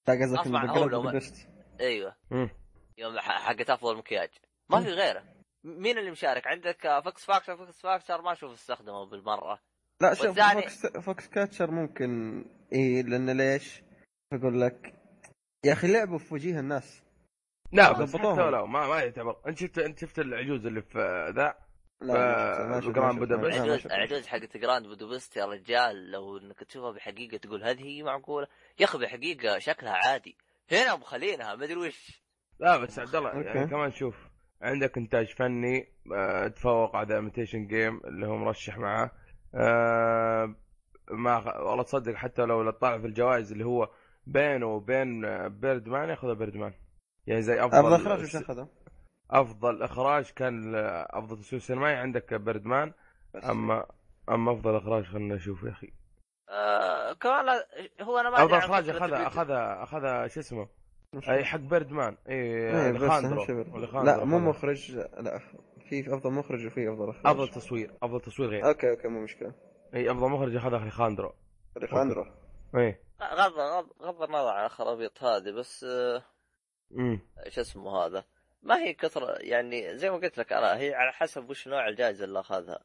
[0.08, 0.60] لا قصدك ما-
[1.02, 1.48] Budapest
[1.80, 2.50] أيوه مم.
[2.98, 4.30] يوم ح- حقت أفضل مكياج
[4.70, 5.24] ما في غيره.
[5.64, 9.58] مين اللي مشارك؟ عندك آه، Foxcatcher Foxcatcher ما أشوف استخدمه بالمرة.
[10.00, 13.82] لا شوف والثاني- Fox Foxcatcher ممكن إيه لأن ليش؟
[14.32, 14.94] أقول لك
[15.64, 17.02] يا أخي لعبوا في وجيه الناس.
[17.72, 18.16] لا بس.
[18.16, 19.36] حتى ولو ما ما يعتبر.
[19.46, 20.98] أنت شفت أنت شفت العجوز اللي في
[21.36, 21.54] ذا؟
[22.00, 23.56] لا ما ما Grand ما Budapest.
[23.58, 23.92] ما عجوز شفت.
[23.92, 26.10] عجوز حقت Grand Budapest يا رجال.
[26.10, 28.46] لو إنك تشوفها بحقيقة تقول هذه هي معقولة.
[28.78, 30.36] يا أخي بحقيقة شكلها عادي.
[30.72, 32.21] هنا مخلينها مدري وش.
[32.62, 33.66] لا بس عبد الله يعني.
[33.66, 34.28] كمان شوف
[34.62, 39.10] عندك إنتاج فني آه، تفوق على Imitation Game اللي هو مرشح معاه
[41.10, 43.90] ما والله تصدق حتى لو طلع في الجوائز اللي هو
[44.26, 46.72] بينه وبين آه، Birdman ياخذ Birdman
[47.26, 48.68] يعني زي أفضل افضل إخراج وش أخذه؟
[49.30, 50.74] أفضل إخراج كان
[51.10, 52.92] أفضل تصوير سينمائي عندك Birdman
[53.34, 53.44] بس.
[53.44, 53.86] أما
[54.28, 55.92] أما أفضل إخراج خلينا نشوف يا أخي
[56.48, 57.46] آه كمان
[58.00, 59.26] هو أنا ما أفضل إخراج فكرة اخذ الفيديو.
[59.26, 60.68] اخذ اخذ شو اسمه
[61.28, 62.16] أي حق Birdman.
[62.28, 63.44] اي إيه، أليخاندرو
[64.04, 64.38] لا مو.
[64.38, 65.40] مخرج لا
[65.88, 67.26] في أفضل مخرج وفي أفضل أخراج.
[67.26, 68.68] أفضل تصوير أفضل تصوير غير.
[68.68, 69.54] okay okay مو مشكلة.
[69.94, 71.32] اي أفضل مخرج اخذها أليخاندرو
[71.76, 72.26] أليخاندرو.
[72.76, 75.86] اي غض غض غض النظر عن الخرابيط هذه بس
[76.92, 78.24] امم شو اسمه هذا؟
[78.62, 82.24] ما هي كثرة يعني زي ما قلت لك أنا هي على حسب وش نوع الجائزة
[82.24, 82.84] اللي أخذها.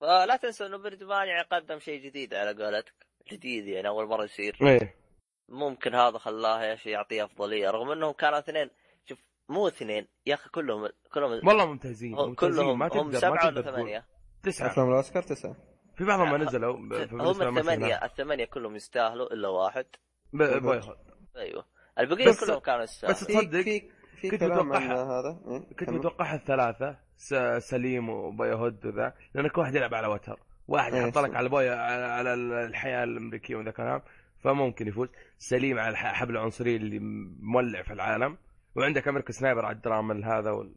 [0.00, 2.94] فلا تنسوا إنه Birdman يعني قدم شيء جديد على قولتك.
[3.32, 4.56] جديد يعني أول مرة يصير.
[4.62, 5.03] إيه.
[5.48, 8.70] ممكن هذا خلاه يا شيء يعطيه أفضلية رغم إنهم كانوا اثنين.
[9.08, 12.54] شوف مو اثنين يا أخي كلهم كلهم والله ممتازين هم ممتازين.
[12.54, 14.06] كلهم ما هم تقدر ما سبعة ولا ثمانية.
[14.42, 14.66] تسعة.
[14.66, 15.56] افلام الأوسكار تسعة.
[15.96, 18.04] في بعضهم ما نزلوا هم هذا.
[18.04, 19.86] الثمانية كلهم يستاهلوا إلا واحد.
[20.32, 20.96] ب- بويهود.
[21.36, 21.64] أيوه.
[21.98, 23.14] البقية بس- كلهم كانوا يستاهلوا.
[23.16, 23.90] بس تصدق في
[24.20, 25.20] في كنت كلام متوقعها.
[25.20, 25.40] هذا.
[25.48, 25.90] إيه، كنت.
[25.90, 30.40] متوقعها الثلاثة س- سليم وبويهود وذا لأن كل واحد يلعب على وتر.
[30.68, 31.36] واحد إيه، يحط لك صح.
[31.36, 31.74] على Boyhood
[32.12, 34.02] على الحياة الأمريكية وذا الكلام
[34.44, 35.08] فممكن يفوز.
[35.38, 36.98] Selma على الح- حبل العنصرية اللي
[37.40, 38.38] مولع في العالم.
[38.76, 40.74] وعندك American Sniper على الدراما هذا وال...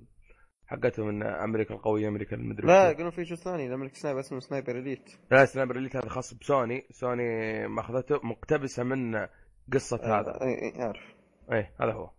[0.67, 2.91] حقتهم إن أمريكا القوية أمريكا المدري لا.
[2.91, 5.11] يقولون في جزء ثاني؟ لما Sniper اسمه Sniper Elite.
[5.31, 6.88] لا Sniper Elite هذا خاص بـ Sony.
[6.91, 9.27] Sony مأخذته مقتبسة من
[9.73, 10.41] قصة هذا.
[10.41, 11.15] إي إي أعرف.
[11.51, 12.11] إيه هذا هو.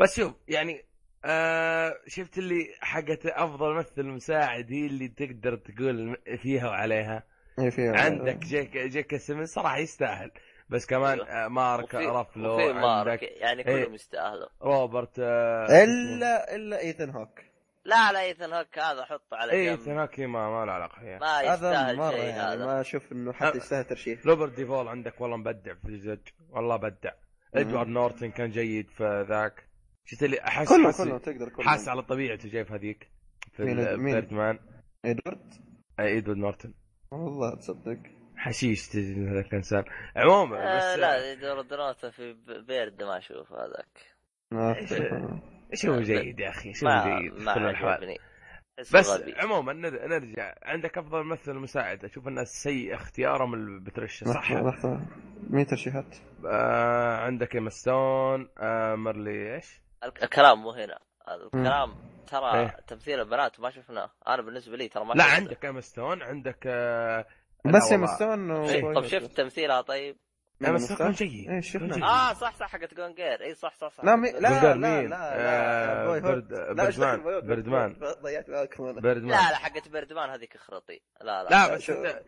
[0.00, 0.84] بس شوف يعني
[1.24, 7.22] آه شفت اللي حقت أفضل ممثل مساعد هي اللي تقدر تقول فيها وعليها.
[7.58, 10.30] إي في عندك جيك جيك سيمن صراحة يستاهل.
[10.70, 11.48] بس كمان أيوه.
[11.48, 13.22] مارك وفي- رافلو وفي مارك عندك.
[13.22, 13.82] يعني إيه.
[13.84, 14.48] كلهم يستاهلوا.
[14.62, 17.40] روبرت آه الا إلا إيثن هوك.
[17.84, 21.18] لا لا إيثن هوك هذا حطه على اي جنب تناكي ما ما له علاقة فيها.
[21.18, 22.66] ما هذا يستاهل مرة شيء يعني هذا.
[22.66, 23.32] ما أشوف إنه.
[23.32, 24.26] حتى يستاهل ترشيح.
[24.26, 26.18] روبرت ديفول عندك والله مبدع في الزج.
[26.50, 27.10] والله بدع
[27.54, 29.68] إدوارد نورتن كان جيد في ذاك.
[30.04, 31.68] شفت اللي احس كلهم حس- كلهم تقدر كلهم.
[31.68, 33.10] حاس على طبيعته جاي في هذيك
[33.52, 33.64] في؟
[33.96, 34.58] بيردمان
[35.04, 35.54] إدوارد؟
[36.00, 36.74] ايدوارد نورتن.
[37.10, 37.98] والله تصدق.
[38.38, 39.84] حشيش تجي من هذاك الانسان
[40.16, 43.98] عموما آه بس لا دور دراسة في ب- بيرد ما أشوف هذاك
[44.50, 45.38] ما إيش- أتفق.
[45.72, 48.18] إيش هو جيد يا أخي شو ما جيد في ما كل الأحوال عجبني
[48.78, 49.34] بس غبي.
[49.40, 55.00] عموما نر- نرجع عندك أفضل ممثل مساعد أشوف إنه سيء اختيارهم اللي بترشه صح لحظة
[55.50, 60.98] مين ترشيحات؟ آه عندك إيما ستون آه مرلي إيش؟ الك- الكلام مو هنا
[61.44, 61.94] الكلام
[62.26, 62.76] ترى إيه.
[62.86, 65.34] تمثيل البنات ما شفناه أنا بالنسبة لي ترى ما لا شفته.
[65.36, 67.26] عندك إيما ستون عندك آه لا
[67.64, 68.94] بس مستون و- إيه.
[68.94, 70.16] طب شفت تمثيلها طيب
[70.64, 72.06] ايما ستون كان جيد إيه شفنا.
[72.06, 74.30] آه صح صح حقت جونجير اي صح صح صح لا مي...
[74.32, 76.20] لا لا بردمان لا؟ لا آه، بوي.
[76.20, 77.92] برد- لا، إيش دخل بردمان.
[77.92, 77.96] بردمان.
[78.22, 81.96] ضيعت معاكم أنا بيردمان لا لا حقت بردمان هذيك اخرطي لا لا, لا بس شوف.
[81.96, 82.22] انت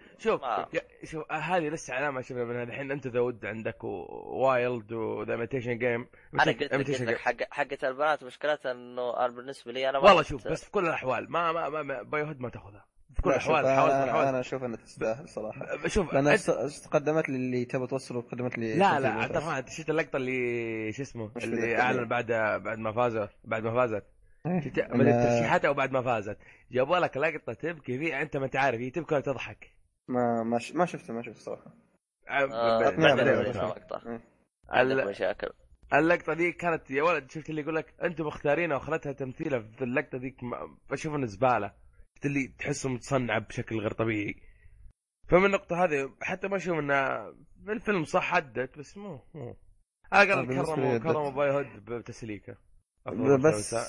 [1.05, 6.07] شوف هذه لسه علامة شفنا منها الحين أنت ذا ود عندك ووايلد وذا ايميتيشن جيم
[6.35, 10.71] أنا قلت لك حق حقت البنات مشكلتها إنه بالنسبة لي أنا والله شوف بس في
[10.71, 12.87] كل الأحوال ما ما ما, ما Boyhood ما تاخذها
[13.21, 15.87] في كل لا، شوف، الاحوال حاولت أنا أنا أشوف إنها تستاهل صراحة.
[15.89, 19.69] شوف لأن أنت- است- قدمت لي اللي تبى توصله وقدمت لي لا لا الرحمن أنت
[19.69, 22.27] شفت اللقطة اللي شو اسمه؟ اللي؟ أعلن بعد
[22.65, 24.05] بعد ما فازوا بعد ما فازت.
[24.47, 24.61] إيه.
[24.61, 26.39] شفت- أنا- من الترشيحات أو بعد ما فازت.
[26.73, 29.71] جابوا لك لقطة تبكي فيها أنت ما أنت عارف هي تبكي ولا تضحك.
[30.09, 31.75] ما ما ش- ما شفته ما شفته صراحة.
[32.29, 32.79] آه،
[34.07, 34.21] إيه.
[34.69, 35.49] عندك ال- مشاكل
[35.95, 40.19] اللقطة دي كانت يا ولد شفت اللي يقول لك أنتم مختارينها واخذتها تمثيله في اللقطة
[40.19, 41.73] ديك ما- بشوف إنه زبالة.
[42.27, 44.35] اللي تحسه متصنع بشكل غير طبيعي.
[45.29, 47.31] فمن النقطة هذه حتى ما أشوف انه
[47.65, 49.57] في الفيلم صح عدت بس مو مو.
[50.13, 50.99] على آه، لي كرموا.
[50.99, 52.57] كرموا باي هود بتسليكة.
[53.07, 53.87] بس نساء.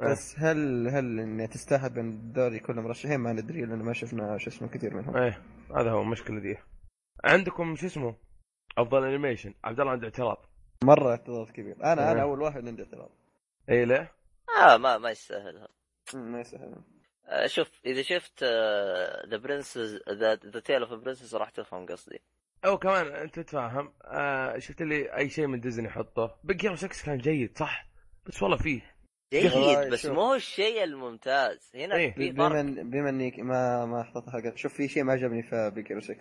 [0.00, 4.50] بس هل هل انها تستاهل بين الدوري كلهم مرشحين؟ ما ندري لأن ما شفنا شو
[4.50, 5.16] اسمه كثير منهم.
[5.16, 5.42] إيه
[5.76, 6.56] هذا هو المشكلة دي.
[7.24, 8.16] عندكم شو اسمه؟
[8.78, 10.46] أفضل animation عبد الله عنده اعتراض.
[10.84, 11.76] مرة اعتراض كبير.
[11.84, 12.12] أنا إيه.
[12.12, 13.10] أنا أول واحد عندي اعتراض.
[13.70, 14.12] اي ليه؟
[14.62, 15.68] آه ما ما يستاهلها.
[16.14, 16.84] مم، ما آه،
[17.46, 18.44] شوف إذا شفت
[19.28, 22.20] The Princess The Tale of Princess راح تفهم قصدي.
[22.64, 27.04] أو كمان أنت تتفاهم آه شفت اللي أي شيء من ديزني يحطه Big Hero 6
[27.04, 27.86] كان جيد صح؟
[28.26, 28.80] بس والله فيه
[29.32, 30.06] جيد بس.
[30.06, 31.70] مو هو الشيء الممتاز.
[31.74, 32.14] هنا إيه.
[32.14, 35.85] في بما بما إني ما ما حطيتها حلقه شوف في شيء ما عجبني في Big
[35.85, 36.16] Hero 6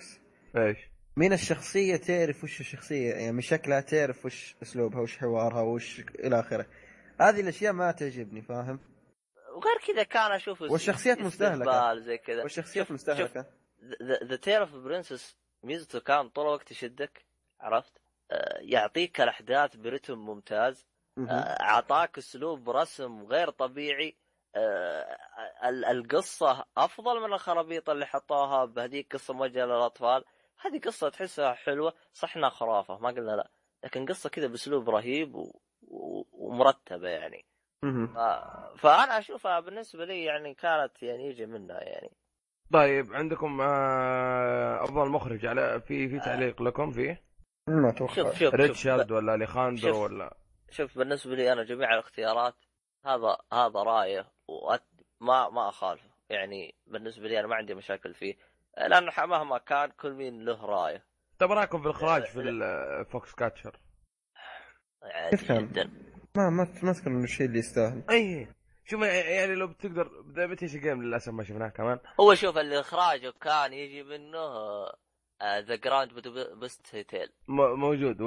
[0.57, 0.77] إيش؟
[1.17, 6.39] مين الشخصية تعرف وش الشخصية؟ يعني من شكلها تعرف وش أسلوبها وش حوارها وش إلى
[6.39, 6.65] آخره.
[7.21, 8.79] هذه الأشياء ما تعجبني فاهم؟
[9.65, 11.71] وغير كذا كان أشوف والشخصيات مستهلكة.
[11.71, 13.45] استهبال زي كذا والشخصيات مستهلكة
[14.23, 17.25] The Tale of Princess ميزته كان طول الوقت يشدك
[17.59, 17.93] عرفت؟
[18.31, 20.87] آه، يعطيك الأحداث برتم ممتاز.
[21.17, 21.21] آه،
[21.61, 24.17] أعطاك أسلوب رسم غير طبيعي
[24.55, 25.17] آه،
[25.63, 30.23] ال- القصة أفضل من الخرابيط اللي حطوها بهذيك قصة موجهة للأطفال
[30.61, 33.51] هذه قصة تحسها حلوة صح انها خرافة ما قلنا لا
[33.83, 35.59] لكن قصة كذا بأسلوب رهيب و...
[35.81, 36.23] و...
[36.31, 37.45] ومرتبة يعني.
[38.77, 42.11] فأنا أشوفها بالنسبة لي يعني كانت يعني يجي منها يعني
[42.73, 47.23] طيب عندكم آه أفضل مخرج على في في تعليق لكم فيه؟
[47.67, 50.01] ما أتوقع شوف شوف شوف ريتشارد ولا أليخاندرو شوف.
[50.03, 50.37] ولا
[50.71, 52.55] شوف بالنسبة لي أنا جميع الاختيارات
[53.05, 54.83] هذا هذا رايه وأت...
[55.19, 58.35] ما ما أخالفه يعني بالنسبة لي أنا ما عندي مشاكل فيه
[58.77, 61.05] لأنه ح- مهما كان كل مين له رايه
[61.39, 63.79] طيب رأيكم في الإخراج في ال Foxcatcher؟
[65.03, 65.91] عادي؟ جدا
[66.35, 68.03] ما ما ما أذكر إنه الشيء اللي يستاهل.
[68.09, 68.47] اي
[68.85, 71.99] شوف يعني لو بتقدر The Imitation Game للأسف ما شفناه كمان.
[72.19, 74.39] هو شوف اللي اخراجه كان يجي منه
[75.43, 76.13] ذا جراند
[76.61, 78.17] بست هيتيل م- موجود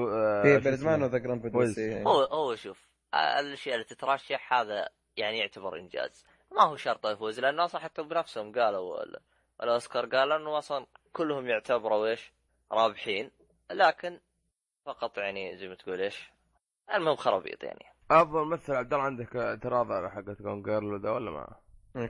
[0.43, 1.79] بيردمان اسمه؟ وذا جراند ويز.
[1.81, 6.25] هو هو شوف الأشياء اللي تترشح هذا يعني يعتبر إنجاز.
[6.53, 9.21] ما هو شرط يفوز لأنه أصلا حتى بنفسهم قالوا ال-
[9.63, 12.33] الأوسكار قال إنه أصلا كلهم يعتبروا إيش؟
[12.73, 13.31] رابحين.
[13.71, 14.21] لكن
[14.87, 16.31] فقط يعني زي ما تقول إيش؟
[16.95, 17.85] المهم خرابيط يعني.
[18.23, 21.47] أفضل ممثل عبد الله عندك اعتراض على حقت جون جيرل ده ولا ما؟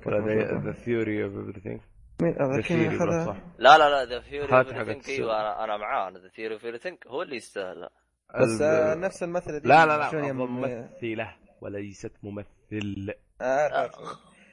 [0.06, 1.80] ولا The Theory of Everything
[2.22, 3.36] مين؟ هذا؟ صح.
[3.58, 5.08] لا لا لا ذا حقت ثينك السوق.
[5.16, 7.90] أيوه أنا أنا معاه The Theory of Thing هو اللي يستاهلها
[8.40, 9.68] بس ال- آه، نفس الممثله دي.
[9.68, 13.14] لا لا لا أفضل ممثلة وليست ممثل.
[13.40, 13.92] آه، عارف.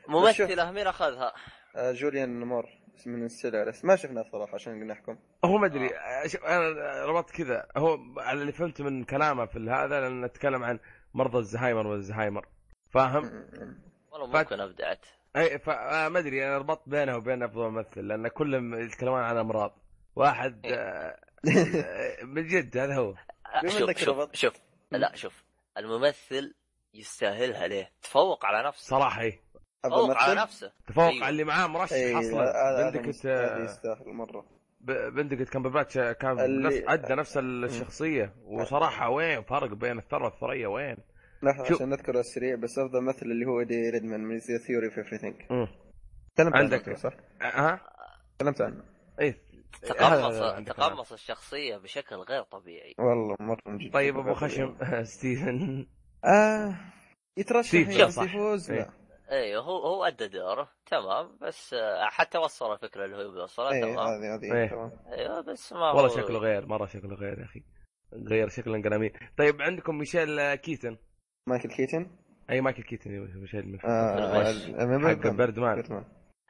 [0.10, 1.34] ممثلة مين أخذها؟
[1.76, 2.66] آه، جوليان مور
[3.06, 5.18] من Still Alice ما شفناه صراحة عشان نحكم.
[5.46, 5.90] هو ما أدري
[6.28, 7.68] شوف، أنا ربطت كذا.
[7.78, 10.80] هو على اللي فهمته من كلامه في هذا لأن نتكلم عن
[11.14, 12.48] مرضى الزهايمر والزهايمر.
[12.90, 13.46] فاهم؟
[14.12, 15.06] والله ممكن أبدعت.
[15.36, 19.78] أي فما أدري أنا ربطت بينه وبين أفضل ممثل لأن كلهم يتكلمون عن أمراض.
[20.16, 23.14] واحد آه، آه، من جد هذا هو.
[23.62, 24.34] بما شوف شوف.
[24.34, 24.54] شوف.
[24.92, 25.44] لا شوف
[25.78, 26.54] الممثل
[26.94, 28.90] يستاهلها ليه؟ تفوق على نفسه.
[28.90, 29.40] صراحة اي
[29.84, 30.72] تفوق على نفسه.
[30.88, 31.26] تفوق أيوة.
[31.26, 32.90] على اللي معاه مرشح اي أصلا.
[32.90, 33.08] هذا
[33.64, 34.61] يستاهل مرة.
[34.84, 40.98] ب- بندكت كان اللي- نفس ادى نفس الشخصية وصراحة وين فرق بين الثروه والثريا وين؟
[41.44, 45.04] لحظه شو- عشان نذكر السريع بس أفضل مثل اللي هو ايدي ريدمان من ثيوري في
[45.50, 45.68] مم.
[46.36, 46.88] تكلمت عندك.
[46.88, 47.82] عنه صح؟ ها؟
[48.40, 48.84] تكلمت عنه
[49.22, 49.36] اي
[49.82, 50.64] تقمص كلام.
[50.64, 55.88] تقمص الشخصية بشكل غير طبيعي والله مرة من جد طيب أبو خشم ستيفن
[56.26, 56.76] آه
[57.38, 57.94] يترشح يعني.
[58.26, 58.80] يفوز إيه.
[58.80, 58.90] لا
[59.32, 61.38] أيوه هو هو أدى دوره تمام.
[61.42, 64.00] بس آه، حتى وصل الفكرة اللي هو بيوصلها اي تمام.
[64.00, 64.70] هذه هذه إيه.
[64.70, 64.92] تمام.
[65.14, 67.64] أيوه بس ما والله هو شكله غير مرة شكله غير يا أخي.
[68.14, 70.98] غير شكله قلمين طيب عندكم ميشيل كيتن؟
[71.48, 72.12] مايكل كيتن؟
[72.50, 76.06] أي مايكل كيتن أيوة، ميشيل من آه من حق Birdman.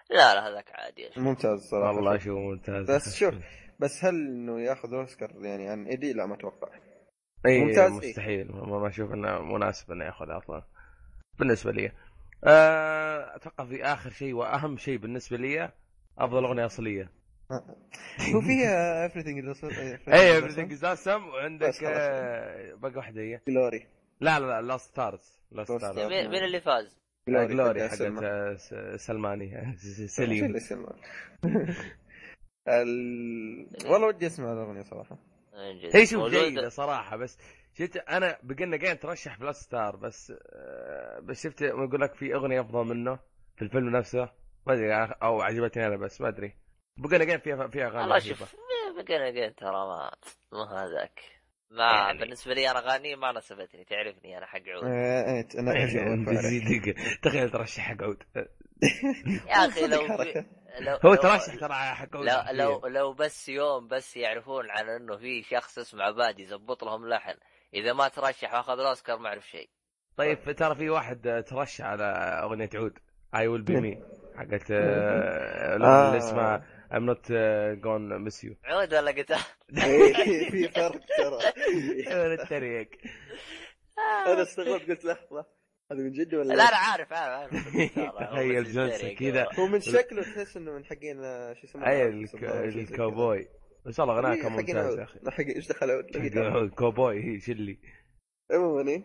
[0.09, 1.09] لا لا هذاك عادي.
[1.17, 1.95] ممتاز صراحة.
[1.95, 2.91] والله شو ممتاز.
[2.91, 3.33] بس شوف
[3.79, 6.67] بس هل إنه ياخذ أوسكار يعني عن إيدي؟ لا ما أتوقع.
[7.45, 8.09] اي ممتاز، ممتاز إيه.
[8.09, 8.51] مستحيل.
[8.51, 10.63] ما ما أشوف إنه مناسب إنه ياخذها أصلا.
[11.39, 11.85] بالنسبة لي.
[11.85, 11.91] آه،
[12.43, 15.71] أتوقع في آخر شيء وأهم شيء بالنسبة لي
[16.17, 17.11] أفضل أغنية أصلية
[18.35, 19.63] هو فيها everything is
[20.13, 21.81] اي everything is awesome وعندك خلاص.
[21.85, 23.87] آه، باقي واحدة هي جلوري
[24.21, 26.29] لا لا لا لاست ستارز لاست Lost ستارز Stars.
[26.29, 26.97] مين اللي فاز؟
[27.27, 27.89] جلوري.
[27.89, 29.75] حقت آه، سلماني
[30.07, 30.95] سليم اللي سلمان
[32.67, 33.67] ال...
[33.85, 35.17] والله ودي أسمع الأغنية صراحة.
[35.93, 36.29] هي شوف.
[36.29, 37.37] جيدة صراحة بس
[37.73, 42.61] شفت أنا بقلنا جاي ترشح بلاك ستار بس آه، بس شفت يقول لك في أغنية
[42.61, 43.19] أفضل منه
[43.55, 44.29] في الفيلم نفسه.
[44.67, 44.93] ما أدري
[45.23, 46.55] أو عجبتني أنا بس ما أدري.
[46.97, 48.19] بقلنا جاي فيها فيها أغاني والله.
[48.19, 48.55] شوف
[48.97, 50.11] بقينا جيم ترى ما
[50.51, 51.19] ما هذاك.
[51.71, 52.19] ما يعني.
[52.19, 54.83] بالنسبة لي أنا أغاني ما ناسبتني تعرفني أنا حق عود.
[54.83, 55.73] آه، إيه، أنا
[57.23, 58.23] تخيل ترشح حق عود.
[59.47, 60.01] يا أخي لو.
[60.79, 62.25] لو هو ترشح ترى حق عود.
[62.25, 67.09] لو لو لو بس يوم بس يعرفون عن إنه في شخص اسمه عباد يزبط لهم
[67.09, 67.35] لحن.
[67.73, 69.69] إذا ما ترشح وأخذ الأوسكار ما أعرف شيء.
[70.17, 72.03] طيب ترى في واحد آه، ترشح على
[72.43, 72.99] أغنية عود.
[73.35, 74.03] اي ويل بي مي
[74.35, 76.07] حقت آه، آه.
[76.07, 77.31] اللي اسمها ام نوت
[77.81, 79.39] جون مس يو عود ولا قتال؟
[79.77, 81.39] إيه، في فرق ترى.
[82.33, 82.89] التريق.
[84.27, 85.45] أنا استغربت قلت لحظه
[85.91, 88.29] هذا من جد ولا لا أنا عارف عارف عارف.
[88.31, 89.47] تخيل جلسة كذا.
[89.59, 92.65] هو من شكله تحس إنه من حقين آه، شو اسمه أي آه،.
[92.65, 93.47] الكاوبوي.
[93.85, 94.97] بس والله غناها إيه، كان ممتاز.
[94.99, 95.19] يا أخي.
[95.31, 95.89] حق إيش دخل
[97.11, 97.79] هي شلي.
[98.51, 99.03] عموما إيه،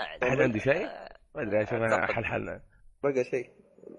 [0.00, 0.86] أحد عنده شيء؟
[1.34, 2.12] ما أدري أشوف أعتقد.
[2.14, 2.62] حلحلنا.
[3.02, 3.50] بقى شيء.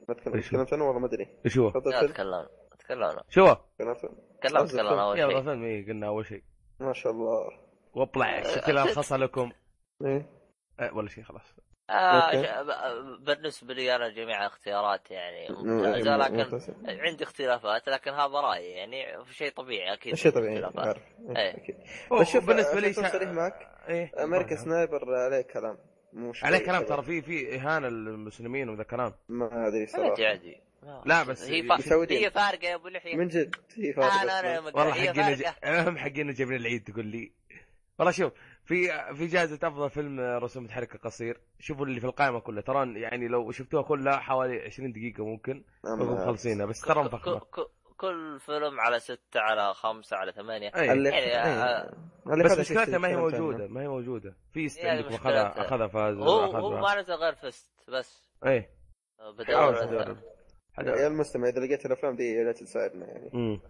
[0.09, 1.27] ما تكلم إيش هو؟ تكلمت عنه والله ما أدري.
[1.45, 2.49] إيش هو؟ تكلمنا.
[2.79, 3.23] تكلمنا.
[3.29, 5.43] شو هو؟ تكلمت تكلمنا أول يلا شيء.
[5.43, 6.43] فيلم إيه قلنا أول شيء.
[6.79, 7.49] ما شاء الله.
[7.93, 9.51] واطلع شكل الخص لكم.
[10.05, 10.29] إيه.
[10.93, 11.55] ولا شيء خلاص.
[11.89, 12.43] آه أوكي.
[12.43, 16.71] ش- ب- بالنسبة لي أنا جميع الاختيارات يعني إيه، ممتازه لكن ممتاز.
[16.85, 20.63] عندي اختلافات لكن هذا رأيي يعني شيء طبيعي أكيد شيء طبيعي.
[20.77, 21.37] عارف إيه.
[21.37, 21.75] إيه، أكيد.
[22.21, 23.67] بس شوف بالنسبة لي صريح معك.
[23.89, 25.77] إيه أمريكا سنايبر عليه كلام.
[26.31, 26.83] شوي عليه كلام.
[26.83, 29.13] ترى في في إهانة للمسلمين وذا كلام.
[29.29, 30.23] ما أدري عادي صراحة.
[30.25, 30.57] عادي
[31.05, 31.75] لا، بس هي ي- فا...
[32.11, 33.15] هي فارقة يا أبو لحية.
[33.15, 33.55] من جد.
[33.77, 34.75] هي آه فارقه لا لا أصلاً.
[34.75, 35.89] والله حقين فارقة.
[35.89, 37.31] هم حقين جايبين العيد تقول لي.
[37.99, 38.33] والله شوف
[38.65, 43.27] في في جائزة أفضل فيلم رسوم متحركة قصير شوفوا اللي في القائمة كلها ترى يعني
[43.27, 47.67] لو شفتوها كلها حوالي 20 دقيقة ممكن مخلصينها بس ترى ك-
[47.97, 50.91] كل فيلم على ستة على خمسة على ثمانية أي.
[50.91, 51.63] اللي يعني، إيه.
[51.63, 51.95] آه،
[52.45, 53.15] بس مشكلتها ما هي.
[53.15, 55.65] موجودة ما هي موجودة في است يعني عندكم أخذها مشكلتها.
[55.67, 58.69] أخذها فاز هو هو ما نزل غير فيست بس إيه
[59.37, 60.17] بدور حاول تدور.
[60.79, 63.61] يا المستمع إذا لقيت الأفلام دي يا ريت تساعدنا يعني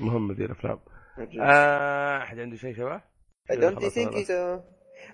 [0.00, 0.48] مهمة ذي
[1.18, 1.40] من جد.
[1.40, 3.00] آه، أحد عنده شيء شباب؟
[3.52, 4.26] I don't خلاص think خلاص.
[4.28, 4.62] so.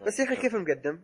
[0.06, 1.00] بس يا أخي كيف المقدم؟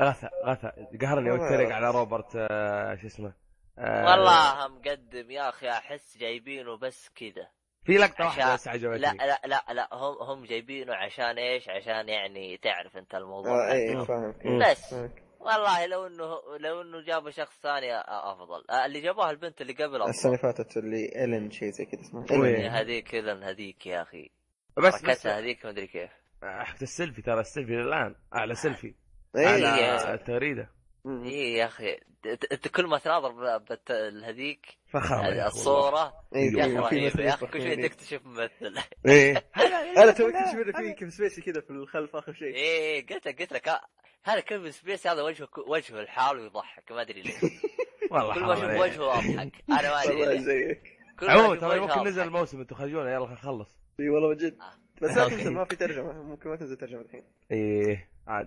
[0.00, 1.70] غثى غثى قهرني واتريق.
[1.72, 3.32] على روبرت آه، شو اسمه
[3.78, 7.48] آه، والله مقدم يا أخي أحس جايبينه بس كذا
[7.84, 11.68] في لقطة واحدة عشان- بس عجبتني لا لا لا لا هم هم جايبينه عشان إيش؟
[11.68, 14.04] عشان يعني تعرف أنت الموضوع آه مم.
[14.04, 14.58] فاهم مم.
[14.70, 14.94] بس.
[15.40, 20.02] والله لو إنه لو إنه جابوا شخص ثاني أفضل آه، اللي جابوها البنت اللي قبل
[20.02, 22.80] السنة افضل اللي فاتت اللي الين شيء زي كذا اسمها.
[22.80, 24.30] هذيك اذا هذيك يا أخي
[24.76, 26.10] بس بس حركتها هذيك ما ادري كيف
[26.42, 28.94] حق السيلفي ترى السيلفي الان أعلى سيلفي
[29.36, 30.70] إيه على التغريده
[31.04, 31.24] مم.
[31.24, 33.28] اي يا أخي أنت- أنت كل ما تناظر
[33.58, 33.90] ب- بت-
[34.24, 37.88] هذيك فخامة يا أخي الصورة يا في- أخي في أخي يطبخ كل شوي يعني.
[37.88, 38.74] تكتشف ممثل
[39.06, 39.44] إيه.
[40.02, 42.54] أنا توي كنت شفت فيه كيفن سبيسي كذا في الخلف آخر شيء.
[42.54, 43.68] إيه قلت لك قلت لك.
[43.68, 43.80] آه،
[44.24, 47.34] هذا كيفن سبيسي هذا وجهه وجهه الحال ويضحك ما أدري ليش.
[48.12, 48.80] والله كل ما حرام أشوف.
[48.80, 49.52] وجهه أضحك.
[49.70, 50.80] أنا ما أدري
[51.22, 52.22] ما عموما ترى ممكن نزل.
[52.22, 54.58] الموسم أنتم خرجونا يلا خلص إي والله من جد.
[55.00, 55.36] بس لا أوكي.
[55.36, 57.24] تنسى ما في ترجمة ممكن ما تنزل ترجمة الحين.
[57.50, 58.46] إيه عاد.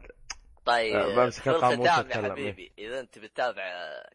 [0.65, 2.71] طيب آه، بمسك في القاموس الختام يا وأتكلم، حبيبي.
[2.77, 3.63] إذا أنت بتتابع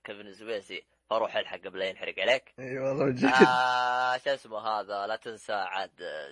[0.04, 2.54] كيفن سبيسي فروح الحق قبل لا ينحرق عليك.
[2.58, 3.24] إي والله من جد.
[3.24, 5.90] آه شو اسمه هذا لا تنسى عاد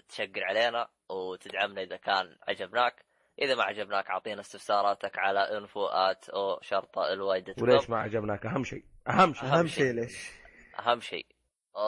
[0.08, 3.04] تشقر علينا وتدعمنا إذا كان عجبناك.
[3.42, 7.68] إذا ما عجبناك أعطينا استفساراتك على انفو ات أو شرطة الواي دوت كوم.
[7.68, 8.84] وليش ما عجبناك؟ أهم شيء.
[9.08, 9.44] أهم شيء.
[9.48, 10.30] أهم شيء ليش؟
[10.78, 11.26] أهم شيء.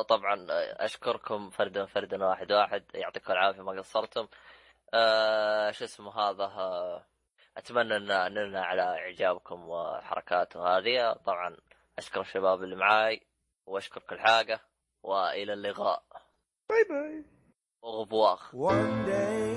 [0.08, 0.46] طبعا
[0.84, 2.84] أشكركم فردا فردا واحد واحد.
[2.94, 4.28] يعطيكم العافية ما قصرتم.
[4.94, 7.04] آه شو اسمه هذا آه
[7.56, 11.12] أتمنى إن نلنا على إعجابكم وحركات وهذه.
[11.12, 11.56] طبعا
[11.98, 13.26] أشكر الشباب اللي معاي
[13.66, 14.60] وأشكر كل حاجة
[15.02, 16.02] وإلى اللقاء.
[16.68, 17.24] باي باي
[17.82, 19.54] وغبواخ One day,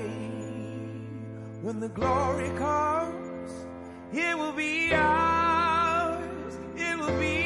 [1.66, 3.52] when the glory comes,
[4.14, 6.54] it will be ours.
[6.88, 7.41] It will be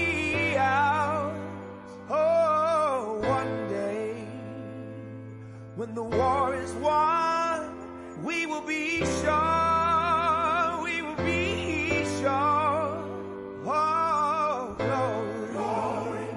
[5.86, 7.70] when the war is won,
[8.24, 10.84] we will be sure.
[10.84, 13.04] We will be sure.
[13.68, 16.28] Oh, glory, glory,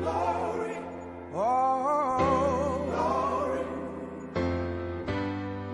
[0.00, 0.76] glory.
[1.34, 3.64] Oh, glory,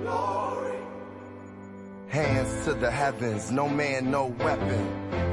[0.03, 0.79] glory.
[2.09, 5.02] Hands to the heavens, no man, no weapon.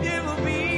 [0.00, 0.77] it will be.